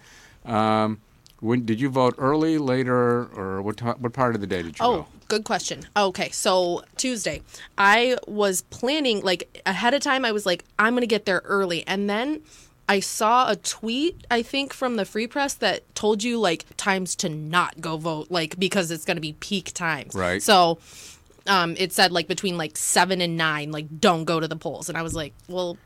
Um, 0.45 1.01
when 1.39 1.65
did 1.65 1.79
you 1.79 1.89
vote? 1.89 2.15
Early, 2.17 2.57
later, 2.57 3.25
or 3.35 3.61
what? 3.61 3.77
ti- 3.77 3.85
what 3.99 4.13
part 4.13 4.33
of 4.35 4.41
the 4.41 4.47
day 4.47 4.61
did 4.63 4.79
you 4.79 4.85
Oh, 4.85 4.95
go? 4.97 5.07
good 5.27 5.43
question. 5.43 5.87
Okay, 5.95 6.29
so 6.29 6.83
Tuesday, 6.97 7.41
I 7.77 8.17
was 8.27 8.61
planning 8.63 9.21
like 9.21 9.61
ahead 9.67 9.93
of 9.93 10.01
time. 10.01 10.23
I 10.25 10.31
was 10.31 10.45
like, 10.47 10.63
I'm 10.79 10.93
gonna 10.95 11.05
get 11.05 11.25
there 11.25 11.41
early, 11.45 11.85
and 11.87 12.09
then 12.09 12.41
I 12.89 12.99
saw 12.99 13.49
a 13.49 13.55
tweet 13.55 14.25
I 14.31 14.41
think 14.41 14.73
from 14.73 14.95
the 14.95 15.05
Free 15.05 15.27
Press 15.27 15.53
that 15.55 15.93
told 15.95 16.23
you 16.23 16.39
like 16.39 16.65
times 16.77 17.15
to 17.17 17.29
not 17.29 17.81
go 17.81 17.97
vote, 17.97 18.27
like 18.29 18.57
because 18.59 18.91
it's 18.91 19.05
gonna 19.05 19.21
be 19.21 19.33
peak 19.33 19.73
times. 19.73 20.15
Right. 20.15 20.41
So. 20.41 20.79
Um, 21.49 21.75
it 21.77 21.93
said 21.93 22.11
like 22.11 22.27
between 22.27 22.57
like 22.57 22.75
seven 22.75 23.21
and 23.21 23.37
nine, 23.37 23.71
like 23.71 24.01
don't 24.01 24.25
go 24.25 24.41
to 24.41 24.49
the 24.49 24.57
polls, 24.57 24.89
and 24.89 24.97
I 24.97 25.01
was 25.01 25.15
like, 25.15 25.33
well, 25.47 25.77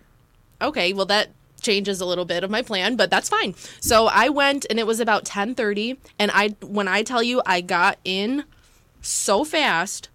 okay, 0.60 0.92
well 0.92 1.06
that 1.06 1.30
changes 1.62 2.02
a 2.02 2.06
little 2.06 2.26
bit 2.26 2.44
of 2.44 2.50
my 2.50 2.62
plan, 2.62 2.96
but 2.96 3.10
that's 3.10 3.30
fine. 3.30 3.56
So 3.80 4.08
I 4.08 4.30
went 4.30 4.66
and 4.70 4.80
it 4.80 4.88
was 4.88 5.00
about 5.00 5.24
10:30 5.26 5.98
and 6.20 6.32
I 6.34 6.50
when 6.62 6.88
I 6.88 7.04
tell 7.04 7.24
you 7.24 7.42
I 7.46 7.62
got 7.62 8.00
in 8.04 8.44
so 9.02 9.44
fast 9.44 10.10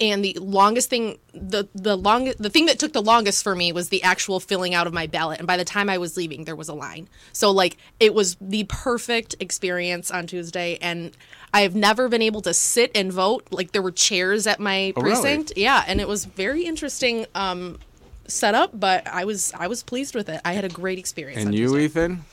and 0.00 0.24
the 0.24 0.34
longest 0.40 0.90
thing 0.90 1.18
the 1.32 1.68
the 1.74 1.96
long 1.96 2.32
the 2.38 2.50
thing 2.50 2.66
that 2.66 2.78
took 2.78 2.92
the 2.92 3.02
longest 3.02 3.42
for 3.42 3.54
me 3.54 3.72
was 3.72 3.88
the 3.88 4.02
actual 4.02 4.40
filling 4.40 4.74
out 4.74 4.86
of 4.86 4.92
my 4.92 5.06
ballot 5.06 5.38
and 5.38 5.46
by 5.46 5.56
the 5.56 5.64
time 5.64 5.88
I 5.90 5.98
was 5.98 6.16
leaving 6.16 6.44
there 6.44 6.56
was 6.56 6.68
a 6.68 6.74
line. 6.74 7.08
So 7.32 7.50
like 7.50 7.76
it 8.00 8.14
was 8.14 8.36
the 8.40 8.64
perfect 8.68 9.34
experience 9.40 10.10
on 10.10 10.26
Tuesday 10.26 10.78
and 10.80 11.16
I 11.52 11.60
have 11.62 11.74
never 11.74 12.08
been 12.08 12.22
able 12.22 12.42
to 12.42 12.54
sit 12.54 12.90
and 12.94 13.12
vote 13.12 13.46
like 13.50 13.72
there 13.72 13.82
were 13.82 13.92
chairs 13.92 14.46
at 14.46 14.58
my 14.60 14.92
Oh, 14.96 15.02
really? 15.02 15.14
precinct. 15.20 15.52
Yeah, 15.56 15.84
and 15.86 16.00
it 16.00 16.08
was 16.08 16.24
very 16.24 16.64
interesting 16.64 17.26
um 17.34 17.78
setup, 18.26 18.78
but 18.78 19.06
I 19.06 19.24
was 19.24 19.52
I 19.56 19.66
was 19.68 19.82
pleased 19.82 20.14
with 20.14 20.28
it. 20.28 20.40
I 20.44 20.54
had 20.54 20.64
a 20.64 20.68
great 20.68 20.98
experience. 20.98 21.40
And 21.40 21.48
on 21.48 21.52
you, 21.54 21.68
Tuesday. 21.68 21.84
Ethan? 21.84 22.24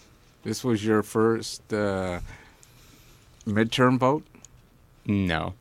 This 0.44 0.64
was 0.64 0.84
your 0.84 1.04
first 1.04 1.62
uh, 1.72 2.20
midterm 3.46 4.00
vote? 4.00 4.24
No, 5.06 5.54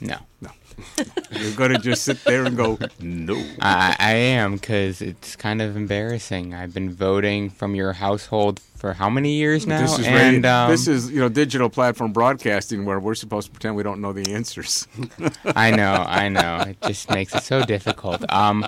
No, 0.00 0.18
no. 0.40 0.50
You're 1.32 1.54
going 1.54 1.72
to 1.72 1.78
just 1.78 2.04
sit 2.04 2.24
there 2.24 2.44
and 2.44 2.56
go, 2.56 2.78
no. 3.00 3.34
I, 3.60 3.96
I 3.98 4.12
am 4.12 4.54
because 4.54 5.02
it's 5.02 5.36
kind 5.36 5.60
of 5.60 5.76
embarrassing. 5.76 6.54
I've 6.54 6.72
been 6.72 6.90
voting 6.90 7.50
from 7.50 7.74
your 7.74 7.92
household 7.92 8.60
for 8.80 8.94
how 8.94 9.10
many 9.10 9.34
years 9.34 9.66
now? 9.66 9.82
This 9.82 9.98
is 9.98 10.06
and 10.06 10.46
um, 10.46 10.70
this 10.70 10.88
is 10.88 11.10
you 11.10 11.20
know 11.20 11.28
digital 11.28 11.68
platform 11.68 12.12
broadcasting 12.12 12.86
where 12.86 12.98
we're 12.98 13.14
supposed 13.14 13.48
to 13.48 13.52
pretend 13.52 13.76
we 13.76 13.82
don't 13.82 14.00
know 14.00 14.12
the 14.12 14.32
answers. 14.32 14.88
I 15.44 15.70
know, 15.70 16.04
I 16.06 16.28
know. 16.30 16.64
It 16.68 16.80
just 16.82 17.10
makes 17.10 17.34
it 17.34 17.42
so 17.42 17.62
difficult. 17.64 18.24
Um, 18.32 18.66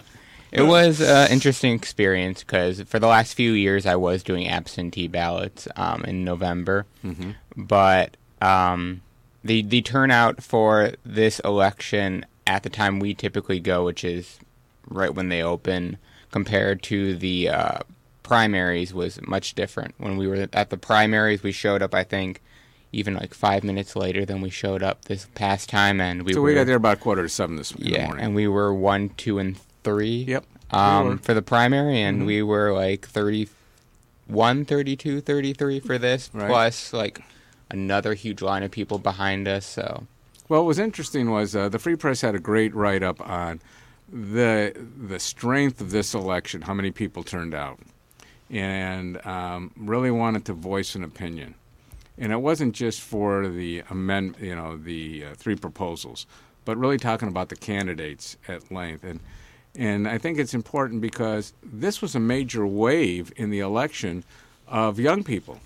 it 0.50 0.62
was 0.62 1.00
an 1.00 1.32
interesting 1.32 1.72
experience 1.72 2.40
because 2.40 2.82
for 2.82 2.98
the 2.98 3.06
last 3.06 3.32
few 3.32 3.52
years 3.52 3.86
I 3.86 3.96
was 3.96 4.22
doing 4.22 4.48
absentee 4.48 5.08
ballots 5.08 5.66
um, 5.76 6.04
in 6.04 6.24
November, 6.24 6.84
but 7.56 8.18
um, 8.42 9.00
the 9.44 9.62
the 9.62 9.82
turnout 9.82 10.42
for 10.42 10.92
this 11.04 11.40
election 11.40 12.24
at 12.46 12.62
the 12.62 12.70
time 12.70 12.98
we 13.00 13.14
typically 13.14 13.60
go, 13.60 13.84
which 13.84 14.04
is 14.04 14.38
right 14.88 15.14
when 15.14 15.28
they 15.28 15.42
open, 15.42 15.96
compared 16.30 16.82
to 16.84 17.16
the 17.16 17.48
uh, 17.48 17.78
primaries, 18.22 18.92
was 18.92 19.20
much 19.26 19.54
different. 19.54 19.94
When 19.98 20.16
we 20.16 20.26
were 20.26 20.48
at 20.52 20.70
the 20.70 20.76
primaries, 20.76 21.42
we 21.42 21.52
showed 21.52 21.82
up, 21.82 21.94
I 21.94 22.04
think. 22.04 22.40
Even 22.94 23.14
like 23.14 23.32
five 23.32 23.64
minutes 23.64 23.96
later 23.96 24.26
than 24.26 24.42
we 24.42 24.50
showed 24.50 24.82
up 24.82 25.06
this 25.06 25.26
past 25.34 25.70
time, 25.70 25.98
and 25.98 26.24
we 26.24 26.34
so 26.34 26.42
were 26.42 26.48
we 26.48 26.54
got 26.54 26.66
there 26.66 26.76
about 26.76 26.98
a 26.98 27.00
quarter 27.00 27.22
to 27.22 27.28
seven 27.30 27.56
this 27.56 27.72
yeah, 27.78 28.04
morning. 28.04 28.22
and 28.22 28.34
we 28.34 28.46
were 28.46 28.74
one, 28.74 29.08
two, 29.16 29.38
and 29.38 29.58
three. 29.82 30.24
Yep. 30.28 30.44
Um, 30.72 31.04
We. 31.06 31.14
Mm-hmm. 31.14 31.22
for 31.22 31.32
the 31.32 31.40
primary, 31.40 32.02
and 32.02 32.26
we 32.26 32.42
were 32.42 32.70
like 32.74 33.06
31, 34.28 34.64
32, 34.66 35.22
33 35.22 35.80
for 35.80 35.96
this, 35.96 36.30
Right. 36.34 36.48
plus 36.48 36.92
like 36.92 37.20
another 37.72 38.14
huge 38.14 38.42
line 38.42 38.62
of 38.62 38.70
people 38.70 38.98
behind 38.98 39.48
us. 39.48 39.66
So 39.66 40.06
Well, 40.48 40.60
what 40.60 40.68
was 40.68 40.78
interesting 40.78 41.30
was 41.30 41.56
uh, 41.56 41.68
the 41.68 41.78
Free 41.78 41.96
Press 41.96 42.20
had 42.20 42.34
a 42.34 42.38
great 42.38 42.74
write 42.74 43.02
up 43.02 43.20
on 43.26 43.60
the 44.12 44.74
the 45.08 45.18
strength 45.18 45.80
of 45.80 45.90
this 45.90 46.14
election, 46.14 46.62
how 46.62 46.74
many 46.74 46.90
people 46.90 47.22
turned 47.22 47.54
out, 47.54 47.80
and 48.50 49.24
um, 49.26 49.72
really 49.76 50.10
wanted 50.10 50.44
to 50.44 50.52
voice 50.52 50.94
an 50.94 51.02
opinion. 51.02 51.54
And 52.18 52.30
it 52.30 52.36
wasn't 52.36 52.74
just 52.74 53.00
for 53.00 53.48
the 53.48 53.82
amend, 53.88 54.36
you 54.38 54.54
know, 54.54 54.76
the 54.76 55.24
uh, 55.24 55.34
three 55.34 55.56
proposals, 55.56 56.26
but 56.66 56.76
really 56.76 56.98
talking 56.98 57.28
about 57.28 57.48
the 57.48 57.56
candidates 57.56 58.36
at 58.46 58.70
length. 58.70 59.02
And 59.02 59.20
and 59.74 60.06
I 60.06 60.18
think 60.18 60.38
it's 60.38 60.52
important 60.52 61.00
because 61.00 61.54
this 61.62 62.02
was 62.02 62.14
a 62.14 62.20
major 62.20 62.66
wave 62.66 63.32
in 63.36 63.48
the 63.48 63.60
election 63.60 64.24
of 64.68 65.00
young 65.00 65.24
people. 65.24 65.60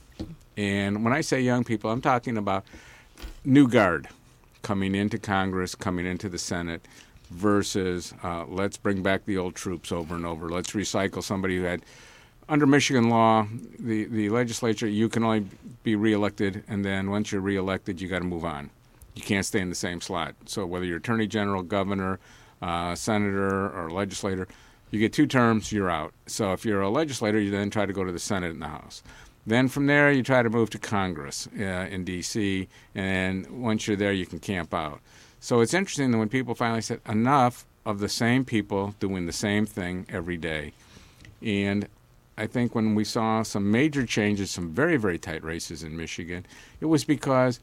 And 0.56 1.04
when 1.04 1.12
I 1.12 1.20
say 1.20 1.40
young 1.40 1.64
people, 1.64 1.90
I'm 1.90 2.00
talking 2.00 2.36
about 2.36 2.64
new 3.44 3.68
guard 3.68 4.08
coming 4.62 4.94
into 4.94 5.18
Congress, 5.18 5.74
coming 5.74 6.06
into 6.06 6.28
the 6.28 6.38
Senate, 6.38 6.86
versus 7.30 8.14
uh, 8.22 8.44
let's 8.46 8.76
bring 8.76 9.02
back 9.02 9.24
the 9.26 9.36
old 9.36 9.54
troops 9.54 9.92
over 9.92 10.14
and 10.14 10.24
over. 10.24 10.48
Let's 10.48 10.72
recycle 10.72 11.22
somebody 11.22 11.56
who 11.56 11.64
had, 11.64 11.82
under 12.48 12.66
Michigan 12.66 13.08
law, 13.10 13.46
the, 13.78 14.04
the 14.04 14.28
legislature, 14.30 14.86
you 14.86 15.08
can 15.08 15.24
only 15.24 15.46
be 15.82 15.96
reelected, 15.96 16.64
and 16.68 16.84
then 16.84 17.10
once 17.10 17.32
you're 17.32 17.40
reelected, 17.40 18.00
you 18.00 18.08
got 18.08 18.20
to 18.20 18.24
move 18.24 18.44
on. 18.44 18.70
You 19.14 19.22
can't 19.22 19.46
stay 19.46 19.60
in 19.60 19.68
the 19.68 19.74
same 19.74 20.00
slot. 20.00 20.34
So 20.46 20.66
whether 20.66 20.84
you're 20.84 20.98
attorney 20.98 21.26
general, 21.26 21.62
governor, 21.62 22.18
uh, 22.62 22.94
senator, 22.94 23.70
or 23.70 23.90
legislator, 23.90 24.46
you 24.90 25.00
get 25.00 25.12
two 25.12 25.26
terms, 25.26 25.72
you're 25.72 25.90
out. 25.90 26.12
So 26.26 26.52
if 26.52 26.64
you're 26.64 26.82
a 26.82 26.90
legislator, 26.90 27.40
you 27.40 27.50
then 27.50 27.70
try 27.70 27.86
to 27.86 27.92
go 27.92 28.04
to 28.04 28.12
the 28.12 28.18
Senate 28.18 28.52
and 28.52 28.62
the 28.62 28.68
House. 28.68 29.02
Then 29.46 29.68
from 29.68 29.86
there, 29.86 30.10
you 30.10 30.22
try 30.22 30.42
to 30.42 30.50
move 30.50 30.70
to 30.70 30.78
Congress 30.78 31.48
uh, 31.58 31.62
in 31.62 32.04
D.C., 32.04 32.68
and 32.94 33.46
once 33.62 33.86
you're 33.86 33.96
there, 33.96 34.12
you 34.12 34.26
can 34.26 34.40
camp 34.40 34.74
out. 34.74 35.00
So 35.38 35.60
it's 35.60 35.74
interesting 35.74 36.10
that 36.10 36.18
when 36.18 36.28
people 36.28 36.54
finally 36.54 36.80
said 36.80 37.00
enough 37.08 37.64
of 37.84 38.00
the 38.00 38.08
same 38.08 38.44
people 38.44 38.94
doing 38.98 39.26
the 39.26 39.32
same 39.32 39.64
thing 39.64 40.06
every 40.08 40.36
day, 40.36 40.72
and 41.40 41.86
I 42.36 42.46
think 42.46 42.74
when 42.74 42.94
we 42.94 43.04
saw 43.04 43.42
some 43.42 43.70
major 43.70 44.04
changes, 44.04 44.50
some 44.50 44.70
very, 44.70 44.96
very 44.96 45.18
tight 45.18 45.44
races 45.44 45.82
in 45.82 45.96
Michigan, 45.96 46.44
it 46.80 46.86
was 46.86 47.04
because 47.04 47.60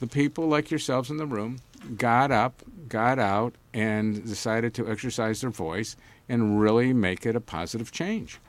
the 0.00 0.06
people 0.06 0.48
like 0.48 0.70
yourselves 0.70 1.10
in 1.10 1.16
the 1.18 1.26
room 1.26 1.58
got 1.96 2.30
up, 2.30 2.62
got 2.88 3.18
out, 3.18 3.54
and 3.74 4.24
decided 4.24 4.74
to 4.74 4.90
exercise 4.90 5.42
their 5.42 5.50
voice 5.50 5.96
and 6.28 6.60
really 6.60 6.92
make 6.92 7.24
it 7.24 7.36
a 7.36 7.40
positive 7.40 7.92
change. 7.92 8.40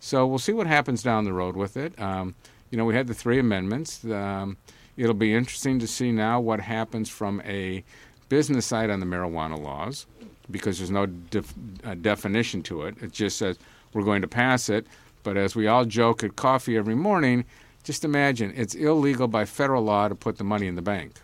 So 0.00 0.26
we'll 0.26 0.38
see 0.38 0.52
what 0.52 0.66
happens 0.66 1.02
down 1.02 1.24
the 1.24 1.32
road 1.32 1.56
with 1.56 1.76
it. 1.76 1.98
Um, 2.00 2.34
you 2.70 2.78
know, 2.78 2.84
we 2.84 2.94
had 2.94 3.06
the 3.06 3.14
three 3.14 3.38
amendments. 3.38 4.04
Um, 4.04 4.56
it'll 4.96 5.14
be 5.14 5.34
interesting 5.34 5.78
to 5.80 5.86
see 5.86 6.12
now 6.12 6.40
what 6.40 6.60
happens 6.60 7.08
from 7.08 7.40
a 7.44 7.84
business 8.28 8.66
side 8.66 8.90
on 8.90 9.00
the 9.00 9.06
marijuana 9.06 9.60
laws 9.60 10.06
because 10.50 10.78
there's 10.78 10.90
no 10.90 11.06
def- 11.06 11.54
uh, 11.84 11.94
definition 11.94 12.62
to 12.64 12.82
it. 12.82 12.96
It 13.02 13.12
just 13.12 13.38
says 13.38 13.58
we're 13.92 14.04
going 14.04 14.22
to 14.22 14.28
pass 14.28 14.68
it. 14.68 14.86
But 15.22 15.36
as 15.36 15.56
we 15.56 15.66
all 15.66 15.84
joke 15.84 16.22
at 16.22 16.36
coffee 16.36 16.76
every 16.76 16.94
morning, 16.94 17.44
just 17.82 18.04
imagine 18.04 18.52
it's 18.56 18.74
illegal 18.74 19.28
by 19.28 19.44
federal 19.44 19.82
law 19.82 20.08
to 20.08 20.14
put 20.14 20.38
the 20.38 20.44
money 20.44 20.66
in 20.66 20.76
the 20.76 20.82
bank. 20.82 21.14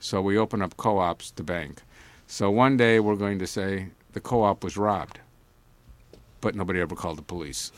So 0.00 0.20
we 0.20 0.38
open 0.38 0.62
up 0.62 0.76
co 0.76 0.98
ops 0.98 1.30
to 1.32 1.42
bank. 1.42 1.82
So 2.26 2.50
one 2.50 2.76
day 2.76 3.00
we're 3.00 3.16
going 3.16 3.38
to 3.38 3.46
say 3.46 3.88
the 4.12 4.20
co 4.20 4.42
op 4.42 4.62
was 4.64 4.76
robbed, 4.76 5.20
but 6.40 6.54
nobody 6.54 6.80
ever 6.80 6.94
called 6.94 7.18
the 7.18 7.22
police 7.22 7.72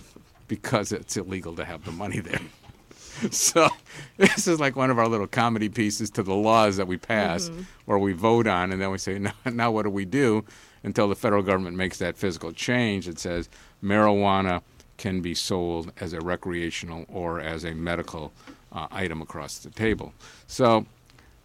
because 0.48 0.92
it's 0.92 1.16
illegal 1.16 1.54
to 1.56 1.64
have 1.64 1.84
the 1.84 1.92
money 1.92 2.20
there. 2.20 2.40
So 3.30 3.70
this 4.18 4.46
is 4.46 4.60
like 4.60 4.76
one 4.76 4.90
of 4.90 4.98
our 4.98 5.08
little 5.08 5.26
comedy 5.26 5.70
pieces 5.70 6.10
to 6.10 6.22
the 6.22 6.34
laws 6.34 6.76
that 6.76 6.86
we 6.86 6.98
pass 6.98 7.50
or 7.86 7.98
we 7.98 8.12
vote 8.12 8.46
on, 8.46 8.72
and 8.72 8.82
then 8.82 8.90
we 8.90 8.98
say, 8.98 9.18
now, 9.18 9.32
now 9.50 9.70
what 9.70 9.84
do 9.84 9.90
we 9.90 10.04
do 10.04 10.44
until 10.82 11.08
the 11.08 11.14
federal 11.14 11.42
government 11.42 11.78
makes 11.78 11.96
that 11.96 12.18
physical 12.18 12.52
change 12.52 13.06
that 13.06 13.18
says 13.18 13.48
marijuana 13.82 14.60
can 14.98 15.20
be 15.20 15.34
sold 15.34 15.92
as 15.98 16.12
a 16.12 16.20
recreational 16.20 17.06
or 17.08 17.40
as 17.40 17.64
a 17.64 17.74
medical 17.74 18.32
uh, 18.72 18.86
item 18.90 19.22
across 19.22 19.58
the 19.58 19.70
table. 19.70 20.12
So 20.46 20.86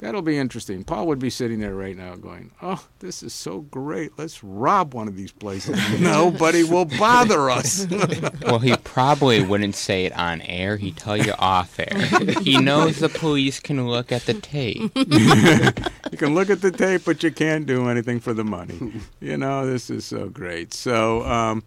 that'll 0.01 0.21
be 0.21 0.37
interesting. 0.37 0.83
Paul 0.83 1.07
would 1.07 1.19
be 1.19 1.29
sitting 1.29 1.59
there 1.59 1.73
right 1.73 1.95
now 1.95 2.15
going, 2.15 2.51
"Oh, 2.61 2.85
this 2.99 3.23
is 3.23 3.33
so 3.33 3.61
great. 3.61 4.11
Let's 4.17 4.43
rob 4.43 4.93
one 4.93 5.07
of 5.07 5.15
these 5.15 5.31
places. 5.31 5.79
Nobody 5.99 6.63
will 6.63 6.85
bother 6.85 7.49
us." 7.49 7.87
well, 8.41 8.59
he 8.59 8.75
probably 8.77 9.41
wouldn't 9.43 9.75
say 9.75 10.05
it 10.05 10.13
on 10.13 10.41
air. 10.41 10.77
He'd 10.77 10.97
tell 10.97 11.15
you 11.15 11.33
off 11.39 11.79
air. 11.79 11.97
he 12.41 12.57
knows 12.57 12.99
the 12.99 13.09
police 13.09 13.59
can 13.59 13.87
look 13.87 14.11
at 14.11 14.25
the 14.25 14.33
tape. 14.33 14.91
you 14.95 16.17
can 16.17 16.35
look 16.35 16.49
at 16.49 16.61
the 16.61 16.71
tape, 16.71 17.03
but 17.05 17.23
you 17.23 17.31
can't 17.31 17.65
do 17.65 17.87
anything 17.87 18.19
for 18.19 18.33
the 18.33 18.43
money. 18.43 18.91
You 19.19 19.37
know, 19.37 19.65
this 19.65 19.89
is 19.89 20.03
so 20.03 20.27
great. 20.27 20.73
So, 20.73 21.23
um, 21.25 21.63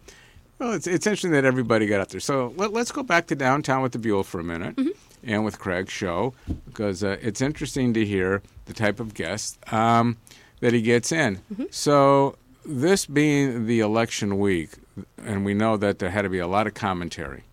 well, 0.59 0.73
it's, 0.73 0.87
it's 0.87 1.07
interesting 1.07 1.33
that 1.33 1.45
everybody 1.45 1.87
got 1.87 2.01
up 2.01 2.09
there. 2.09 2.21
So 2.21 2.53
let, 2.57 2.75
us 2.75 2.93
go 2.93 3.03
back 3.03 3.27
to 3.29 3.35
downtown 3.35 3.83
with 3.83 3.93
the 3.93 3.99
Buhl 3.99 4.23
for 4.23 4.41
a 4.41 4.45
minute 4.45 4.79
and 5.27 5.45
with 5.45 5.59
Craig's 5.59 5.93
show 5.93 6.35
because 6.67 7.03
uh, 7.03 7.17
it's 7.21 7.41
interesting 7.41 7.95
to 7.95 8.05
hear 8.05 8.43
the 8.67 8.73
type 8.73 9.01
of 9.01 9.15
guest 9.15 9.59
um, 9.73 10.17
that 10.61 10.73
he 10.73 10.83
gets 10.83 11.13
in. 11.13 11.41
So 11.71 12.37
this 12.65 13.07
being 13.07 13.67
the 13.67 13.81
election 13.81 14.39
week, 14.39 14.71
and 15.19 15.45
we 15.45 15.55
know 15.55 15.77
that 15.77 15.99
there 15.99 16.11
had 16.11 16.23
to 16.23 16.29
be 16.29 16.39
a 16.39 16.47
lot 16.47 16.67
of 16.67 16.75
commentary. 16.75 17.45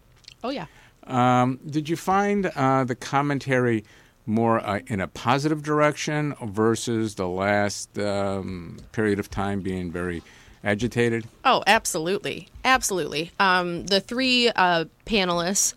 Oh 0.44 0.50
yeah. 0.50 0.66
Um, 1.08 1.60
did 1.68 1.90
you 1.90 1.96
find 1.96 2.46
uh, 2.56 2.84
the 2.84 2.96
commentary 2.96 3.84
more 4.25 4.60
uh, 4.66 4.80
in 4.88 5.01
a 5.01 5.08
positive 5.08 5.63
direction 5.63 6.36
versus 6.44 7.16
the 7.16 7.28
last 7.28 7.98
um, 7.98 8.78
period 8.92 9.20
of 9.20 9.30
time 9.30 9.62
being 9.62 9.92
very 9.92 10.22
agitated? 10.63 11.28
Oh, 11.44 11.63
absolutely, 11.68 12.48
absolutely. 12.63 13.32
Um, 13.40 13.86
the 13.88 14.00
three 14.00 14.50
uh, 14.50 14.86
panelists, 15.06 15.74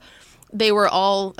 they 0.53 0.73
were 0.73 0.89
all. 0.89 1.35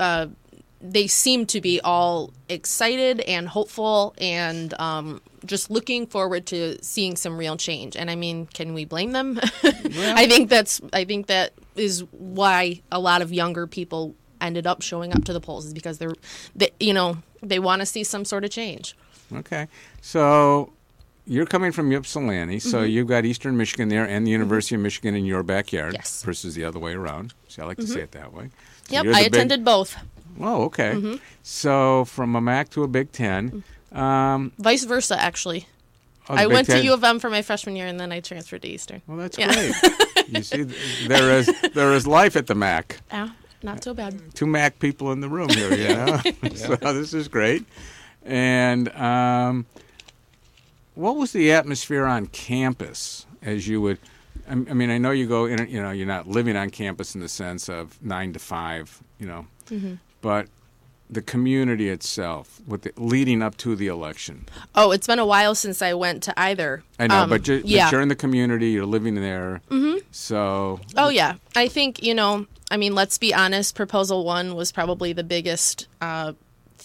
They 0.81 1.07
seem 1.07 1.45
to 1.47 1.61
be 1.61 1.79
all 1.81 2.31
excited 2.49 3.21
and 3.21 3.47
hopeful 3.47 4.13
and 4.19 4.73
um, 4.79 5.21
just 5.45 5.71
looking 5.71 6.05
forward 6.05 6.45
to 6.47 6.77
seeing 6.83 7.15
some 7.15 7.37
real 7.37 7.57
change. 7.57 7.95
And 7.95 8.11
I 8.11 8.15
mean, 8.15 8.45
can 8.47 8.73
we 8.73 8.85
blame 8.85 9.11
them? 9.11 9.39
I 9.63 10.27
think 10.27 10.49
that's. 10.49 10.81
I 10.93 11.05
think 11.05 11.27
that 11.27 11.53
is 11.75 12.01
why 12.11 12.81
a 12.91 12.99
lot 12.99 13.21
of 13.21 13.31
younger 13.33 13.65
people 13.67 14.15
ended 14.41 14.67
up 14.67 14.81
showing 14.81 15.13
up 15.13 15.23
to 15.25 15.33
the 15.33 15.39
polls 15.41 15.65
is 15.65 15.73
because 15.73 15.97
they're, 15.97 16.13
they, 16.55 16.69
you 16.79 16.93
know, 16.93 17.17
they 17.41 17.57
want 17.57 17.79
to 17.81 17.85
see 17.85 18.03
some 18.03 18.25
sort 18.25 18.43
of 18.43 18.51
change. 18.51 18.95
Okay, 19.33 19.67
so 20.01 20.71
you're 21.25 21.47
coming 21.47 21.71
from 21.71 21.91
Ypsilanti, 21.91 22.59
so 22.59 22.81
Mm-hmm. 22.81 22.89
you've 22.91 23.07
got 23.07 23.25
Eastern 23.25 23.57
Michigan 23.57 23.89
there 23.89 24.05
and 24.07 24.27
the 24.27 24.31
University 24.31 24.75
of 24.75 24.81
Michigan 24.81 25.15
in 25.15 25.25
your 25.25 25.41
backyard. 25.41 25.93
Yes. 25.93 26.21
Versus 26.21 26.53
the 26.53 26.63
other 26.63 26.77
way 26.79 26.93
around. 26.93 27.33
See, 27.47 27.61
I 27.61 27.65
like 27.65 27.77
to 27.77 27.87
say 27.87 28.01
it 28.01 28.11
that 28.11 28.33
way. 28.33 28.49
So 28.89 28.93
Yep, 28.93 29.05
I 29.15 29.23
big- 29.23 29.33
attended 29.33 29.65
both. 29.65 29.95
Oh, 30.39 30.63
okay. 30.65 30.91
Mm-hmm. 30.93 31.15
So 31.43 32.05
from 32.05 32.35
a 32.35 32.41
MAC 32.41 32.69
to 32.71 32.83
a 32.83 32.87
Big 32.87 33.11
Ten. 33.11 33.63
Um, 33.91 34.51
Vice 34.57 34.83
versa, 34.83 35.21
actually. 35.21 35.67
oh, 36.29 36.35
I 36.35 36.45
Big 36.45 36.53
went 36.53 36.67
to 36.67 36.83
U 36.83 36.93
of 36.93 37.03
M 37.03 37.19
for 37.19 37.29
my 37.29 37.41
freshman 37.41 37.75
year, 37.75 37.87
and 37.87 37.99
then 37.99 38.11
I 38.11 38.19
transferred 38.19 38.61
to 38.63 38.67
Eastern. 38.67 39.01
Well, 39.07 39.17
that's 39.17 39.37
Yeah. 39.37 39.53
great. 39.53 40.27
you 40.29 40.43
see, 40.43 40.63
there 41.07 41.31
is 41.39 41.49
there 41.73 41.93
is 41.93 42.05
life 42.05 42.35
at 42.35 42.47
the 42.47 42.55
MAC. 42.55 42.97
Ah, 43.11 43.33
not 43.63 43.83
so 43.83 43.93
bad. 43.93 44.19
Two 44.35 44.45
MAC 44.47 44.79
people 44.79 45.11
in 45.11 45.21
the 45.21 45.29
room 45.29 45.49
here, 45.49 45.73
you 45.73 45.87
know. 45.87 46.19
so 46.55 46.75
this 46.75 47.13
is 47.13 47.27
great. 47.27 47.63
And 48.23 48.89
um, 48.95 49.65
what 50.95 51.15
was 51.15 51.31
the 51.31 51.51
atmosphere 51.51 52.05
on 52.05 52.27
campus 52.27 53.25
as 53.41 53.67
you 53.67 53.79
would? 53.81 53.99
I 54.49 54.53
I 54.53 54.55
mean, 54.73 54.89
I 54.89 54.97
know 54.97 55.11
you 55.11 55.27
go 55.27 55.45
in. 55.45 55.67
You 55.69 55.81
know, 55.81 55.91
you're 55.91 56.07
not 56.07 56.27
living 56.27 56.55
on 56.57 56.69
campus 56.69 57.15
in 57.15 57.21
the 57.21 57.29
sense 57.29 57.69
of 57.69 58.01
nine 58.03 58.33
to 58.33 58.39
five. 58.39 59.01
You 59.19 59.27
know, 59.27 59.47
Mm-hmm. 59.67 59.93
But 60.25 60.47
the 61.07 61.21
community 61.21 61.87
itself, 61.87 62.59
with 62.67 62.81
the, 62.81 62.91
leading 62.97 63.43
up 63.43 63.55
to 63.57 63.75
the 63.75 63.85
election. 63.85 64.47
Oh, 64.73 64.89
it's 64.89 65.05
been 65.05 65.19
a 65.19 65.25
while 65.25 65.53
since 65.53 65.83
I 65.83 65.93
went 65.93 66.23
to 66.23 66.33
either. 66.39 66.83
I 66.97 67.05
know, 67.05 67.15
Um, 67.21 67.29
but, 67.29 67.43
ju- 67.43 67.61
but 67.61 67.69
yeah. 67.69 67.91
you're 67.91 68.01
in 68.01 68.07
the 68.07 68.15
community. 68.15 68.71
You're 68.71 68.87
living 68.87 69.13
there. 69.13 69.61
Mm-hmm. 69.69 69.99
So 70.09 70.79
Oh 70.97 71.09
yeah, 71.09 71.35
I 71.55 71.67
think 71.67 72.01
you 72.01 72.15
know. 72.15 72.47
I 72.71 72.77
mean, 72.77 72.95
let's 72.95 73.19
be 73.19 73.31
honest. 73.35 73.75
Proposal 73.75 74.25
one 74.25 74.55
was 74.55 74.71
probably 74.71 75.13
the 75.13 75.23
biggest 75.23 75.87
uh, 76.01 76.33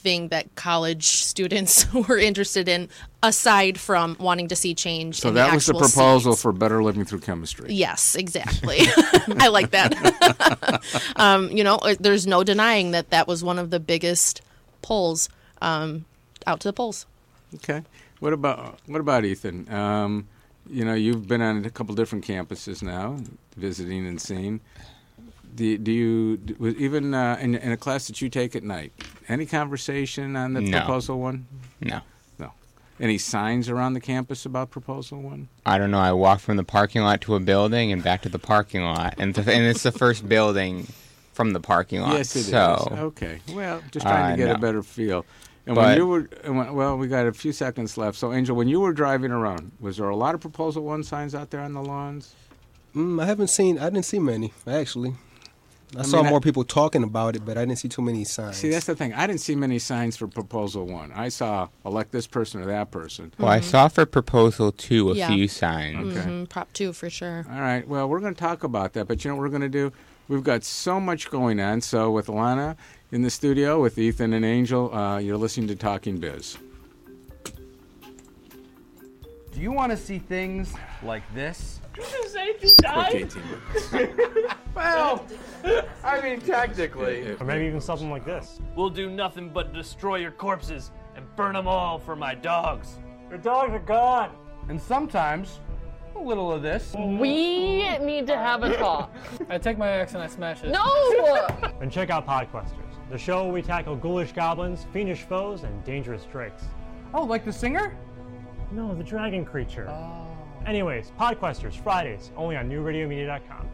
thing 0.00 0.28
that 0.28 0.54
college 0.54 1.06
students 1.06 1.92
were 2.08 2.18
interested 2.18 2.68
in, 2.68 2.88
aside 3.22 3.78
from 3.78 4.16
wanting 4.18 4.48
to 4.48 4.56
see 4.56 4.74
change. 4.74 5.20
So 5.20 5.28
in 5.28 5.34
that 5.34 5.54
was 5.54 5.66
the 5.66 5.74
proposal 5.74 6.32
seats. 6.32 6.42
for 6.42 6.52
better 6.52 6.82
living 6.82 7.04
through 7.04 7.20
chemistry. 7.20 7.72
Yes, 7.72 8.16
exactly. 8.16 8.78
I 9.38 9.48
like 9.48 9.70
that. 9.70 11.12
um, 11.16 11.50
you 11.50 11.64
know, 11.64 11.76
uh, 11.76 11.94
there's 12.00 12.26
no 12.26 12.44
denying 12.44 12.90
that 12.92 13.10
that 13.10 13.28
was 13.28 13.44
one 13.44 13.58
of 13.58 13.70
the 13.70 13.80
biggest 13.80 14.42
polls 14.82 15.28
um, 15.62 16.04
out 16.46 16.60
to 16.60 16.68
the 16.68 16.72
polls. 16.72 17.06
Okay. 17.56 17.82
What 18.20 18.32
about 18.32 18.78
what 18.86 19.00
about 19.00 19.24
Ethan? 19.24 19.72
Um, 19.72 20.28
you 20.68 20.84
know, 20.84 20.94
you've 20.94 21.26
been 21.26 21.42
on 21.42 21.64
a 21.64 21.70
couple 21.70 21.94
different 21.94 22.24
campuses 22.24 22.82
now, 22.82 23.16
visiting 23.56 24.06
and 24.06 24.20
seeing. 24.20 24.60
Do, 25.60 25.76
do 25.76 25.92
you 25.92 26.36
d- 26.38 26.54
was 26.58 26.74
even 26.76 27.12
uh, 27.12 27.36
in, 27.38 27.54
in 27.54 27.70
a 27.70 27.76
class 27.76 28.06
that 28.06 28.22
you 28.22 28.30
take 28.30 28.56
at 28.56 28.62
night? 28.62 28.94
Any 29.28 29.44
conversation 29.44 30.34
on 30.34 30.54
the 30.54 30.62
No. 30.62 30.78
proposal 30.78 31.20
one? 31.20 31.46
No. 31.82 32.00
No. 32.38 32.52
Any 32.98 33.18
signs 33.18 33.68
around 33.68 33.92
the 33.92 34.00
campus 34.00 34.46
about 34.46 34.70
proposal 34.70 35.20
one? 35.20 35.48
I 35.66 35.76
don't 35.76 35.90
know. 35.90 35.98
I 35.98 36.12
walked 36.12 36.40
from 36.40 36.56
the 36.56 36.64
parking 36.64 37.02
lot 37.02 37.20
to 37.22 37.34
a 37.34 37.40
building 37.40 37.92
and 37.92 38.02
back 38.02 38.22
to 38.22 38.30
the 38.30 38.38
parking 38.38 38.82
lot, 38.82 39.16
and, 39.18 39.34
th- 39.34 39.46
and 39.48 39.66
it's 39.66 39.82
the 39.82 39.92
first 39.92 40.26
building 40.26 40.86
from 41.34 41.50
the 41.52 41.60
parking 41.60 42.00
lot. 42.00 42.14
yes, 42.14 42.34
it 42.36 42.38
is. 42.40 42.46
so, 42.48 42.88
Okay. 42.92 43.40
Well, 43.52 43.82
just 43.90 44.06
trying 44.06 44.32
Uh, 44.32 44.36
to 44.36 44.42
get 44.42 44.56
a 44.56 44.58
better 44.58 44.82
feel. 44.82 45.26
And 45.66 45.76
when 45.76 45.94
you 45.98 46.06
were 46.06 46.30
and 46.42 46.56
when- 46.56 46.72
well, 46.74 46.96
we 46.96 47.06
got 47.06 47.26
a 47.26 47.32
few 47.34 47.52
seconds 47.52 47.98
left. 47.98 48.16
So, 48.16 48.32
Angel, 48.32 48.56
when 48.56 48.66
you 48.68 48.80
were 48.80 48.94
driving 48.94 49.30
around, 49.30 49.72
was 49.78 49.98
there 49.98 50.08
a 50.08 50.16
lot 50.16 50.34
of 50.34 50.40
proposal 50.40 50.84
one 50.84 51.02
signs 51.04 51.34
out 51.34 51.50
there 51.50 51.60
on 51.60 51.74
the 51.74 51.82
lawns? 51.82 52.34
Mm, 52.96 53.22
I 53.22 53.26
haven't 53.26 53.48
seen. 53.50 53.78
I 53.78 53.90
didn't 53.90 54.06
see 54.06 54.18
many 54.18 54.54
actually. 54.66 55.16
I, 55.96 56.00
I 56.00 56.02
saw 56.02 56.18
mean, 56.18 56.26
I- 56.26 56.30
more 56.30 56.40
people 56.40 56.62
talking 56.64 57.02
about 57.02 57.34
it, 57.36 57.44
but 57.44 57.58
I 57.58 57.62
didn't 57.64 57.78
see 57.80 57.88
too 57.88 58.02
many 58.02 58.22
signs. 58.24 58.56
See, 58.58 58.70
that's 58.70 58.86
the 58.86 58.94
thing. 58.94 59.12
I 59.12 59.26
didn't 59.26 59.40
see 59.40 59.56
many 59.56 59.78
signs 59.80 60.16
for 60.16 60.26
proposal 60.28 60.86
one. 60.86 61.10
I 61.12 61.28
saw 61.30 61.68
elect 61.84 62.12
this 62.12 62.26
person 62.28 62.60
or 62.62 62.66
that 62.66 62.90
person. 62.92 63.32
well, 63.38 63.48
I 63.48 63.60
saw 63.60 63.88
for 63.88 64.06
proposal 64.06 64.70
two 64.72 65.10
a 65.10 65.14
Yeah. 65.14 65.28
few 65.28 65.48
signs. 65.48 66.16
Okay. 66.16 66.28
Mhm, 66.28 66.48
Prop 66.48 66.72
two 66.72 66.92
for 66.92 67.10
sure. 67.10 67.44
All 67.50 67.60
right. 67.60 67.86
Well, 67.88 68.08
we're 68.08 68.20
going 68.20 68.34
to 68.34 68.40
talk 68.40 68.62
about 68.62 68.92
that, 68.92 69.08
but 69.08 69.24
you 69.24 69.30
know 69.30 69.34
what 69.36 69.42
we're 69.42 69.48
going 69.48 69.62
to 69.62 69.68
do? 69.68 69.92
We've 70.28 70.44
got 70.44 70.62
so 70.62 71.00
much 71.00 71.28
going 71.28 71.58
on. 71.58 71.80
So 71.80 72.12
with 72.12 72.28
Lana 72.28 72.76
in 73.10 73.22
the 73.22 73.30
studio, 73.30 73.80
with 73.82 73.98
Ethan 73.98 74.32
and 74.32 74.44
Angel, 74.44 74.94
uh, 74.94 75.18
you're 75.18 75.36
listening 75.36 75.66
to 75.68 75.74
Talking 75.74 76.18
Biz. 76.18 76.56
Do 79.52 79.60
you 79.60 79.72
want 79.72 79.90
to 79.90 79.96
see 79.96 80.20
things 80.20 80.72
like 81.02 81.22
this? 81.34 81.79
Quick 82.00 83.36
18 83.96 84.12
minutes. 84.16 84.54
Well, 84.74 85.26
I 86.04 86.20
mean, 86.20 86.40
technically. 86.40 87.36
Or 87.38 87.44
maybe 87.44 87.66
even 87.66 87.80
something 87.80 88.10
like 88.10 88.24
this. 88.24 88.60
We'll 88.76 88.90
do 88.90 89.10
nothing 89.10 89.50
but 89.50 89.72
destroy 89.72 90.16
your 90.16 90.30
corpses 90.30 90.90
and 91.16 91.24
burn 91.36 91.54
them 91.54 91.66
all 91.68 91.98
for 91.98 92.16
my 92.16 92.34
dogs. 92.34 92.98
Your 93.28 93.38
dogs 93.38 93.72
are 93.72 93.78
gone. 93.80 94.30
And 94.68 94.80
sometimes, 94.80 95.60
a 96.16 96.18
little 96.20 96.52
of 96.52 96.62
this. 96.62 96.94
We 96.96 97.98
need 97.98 98.26
to 98.28 98.36
have 98.36 98.62
a 98.62 98.76
talk. 98.78 99.14
I 99.48 99.58
take 99.58 99.78
my 99.78 99.88
axe 99.88 100.14
and 100.14 100.22
I 100.22 100.26
smash 100.26 100.62
it. 100.62 100.70
No! 100.70 101.46
And 101.80 101.90
check 101.90 102.10
out 102.10 102.26
Podquesters, 102.26 102.92
the 103.10 103.16
show 103.16 103.44
where 103.44 103.52
we 103.54 103.62
tackle 103.62 103.96
ghoulish 103.96 104.32
goblins, 104.32 104.84
fiendish 104.92 105.22
foes, 105.22 105.62
and 105.62 105.82
dangerous 105.82 106.24
drakes. 106.30 106.64
Oh, 107.14 107.24
like 107.24 107.42
the 107.42 107.52
singer? 107.52 107.96
No, 108.70 108.94
the 108.94 109.02
dragon 109.02 109.46
creature. 109.46 109.88
Oh. 109.88 110.19
Anyways, 110.66 111.12
Podquesters, 111.18 111.74
Fridays, 111.82 112.30
only 112.36 112.56
on 112.56 112.68
newradiomedia.com. 112.68 113.68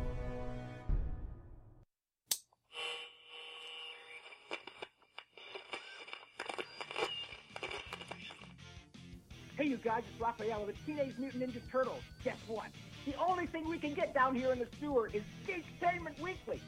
Hey, 9.56 9.64
you 9.64 9.78
guys, 9.78 10.02
it's 10.10 10.20
Raphael 10.20 10.66
the 10.66 10.74
Teenage 10.84 11.16
Mutant 11.18 11.42
Ninja 11.42 11.60
Turtles. 11.72 12.02
Guess 12.22 12.36
what? 12.46 12.66
The 13.06 13.14
only 13.14 13.46
thing 13.46 13.68
we 13.68 13.78
can 13.78 13.94
get 13.94 14.12
down 14.14 14.34
here 14.34 14.52
in 14.52 14.58
the 14.58 14.68
sewer 14.78 15.08
is 15.12 15.22
Geektainment 15.46 16.20
Weekly 16.20 16.60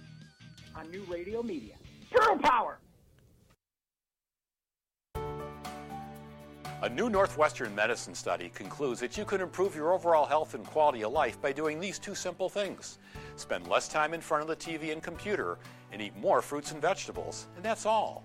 on 0.75 0.91
New 0.91 1.05
Radio 1.05 1.43
Media. 1.43 1.75
Turtle 2.11 2.39
Power! 2.39 2.79
A 6.81 6.89
new 6.89 7.11
Northwestern 7.11 7.75
medicine 7.75 8.15
study 8.15 8.53
concludes 8.55 9.01
that 9.01 9.19
you 9.19 9.25
can 9.25 9.41
improve 9.41 9.75
your 9.75 9.93
overall 9.93 10.27
health 10.27 10.55
and 10.55 10.65
quality 10.65 11.03
of 11.03 11.11
life 11.11 11.41
by 11.43 11.51
doing 11.51 11.81
these 11.81 11.99
two 11.99 12.15
simple 12.15 12.49
things. 12.49 13.01
Spend 13.35 13.67
less 13.67 13.89
time 13.89 14.15
in 14.15 14.21
front 14.21 14.43
of 14.43 14.49
the 14.49 14.55
TV 14.55 14.93
and 14.93 15.03
computer 15.03 15.59
and 15.91 16.01
eat 16.01 16.17
more 16.17 16.41
fruits 16.41 16.71
and 16.71 16.81
vegetables, 16.81 17.49
and 17.57 17.65
that's 17.65 17.85
all. 17.85 18.23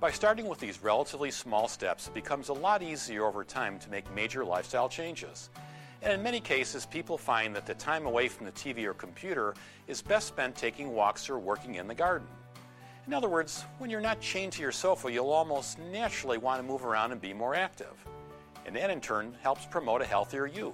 By 0.00 0.10
starting 0.10 0.48
with 0.48 0.60
these 0.60 0.82
relatively 0.82 1.30
small 1.30 1.66
steps, 1.66 2.08
it 2.08 2.14
becomes 2.14 2.50
a 2.50 2.52
lot 2.52 2.82
easier 2.82 3.24
over 3.24 3.42
time 3.42 3.78
to 3.78 3.90
make 3.90 4.14
major 4.14 4.44
lifestyle 4.44 4.90
changes. 4.90 5.48
And 6.02 6.12
in 6.12 6.22
many 6.22 6.40
cases, 6.40 6.84
people 6.84 7.16
find 7.16 7.56
that 7.56 7.64
the 7.64 7.74
time 7.74 8.04
away 8.04 8.28
from 8.28 8.44
the 8.44 8.52
TV 8.52 8.84
or 8.84 8.92
computer 8.92 9.54
is 9.86 10.02
best 10.02 10.28
spent 10.28 10.56
taking 10.56 10.92
walks 10.92 11.30
or 11.30 11.38
working 11.38 11.76
in 11.76 11.86
the 11.86 11.94
garden. 11.94 12.28
In 13.06 13.14
other 13.14 13.28
words, 13.28 13.64
when 13.78 13.90
you're 13.90 14.00
not 14.00 14.20
chained 14.20 14.52
to 14.52 14.62
your 14.62 14.70
sofa, 14.70 15.10
you'll 15.10 15.30
almost 15.30 15.78
naturally 15.78 16.38
want 16.38 16.62
to 16.62 16.66
move 16.66 16.84
around 16.84 17.10
and 17.10 17.20
be 17.20 17.32
more 17.32 17.54
active. 17.54 17.92
And 18.64 18.76
that 18.76 18.90
in 18.90 19.00
turn 19.00 19.36
helps 19.42 19.66
promote 19.66 20.02
a 20.02 20.06
healthier 20.06 20.46
you. 20.46 20.72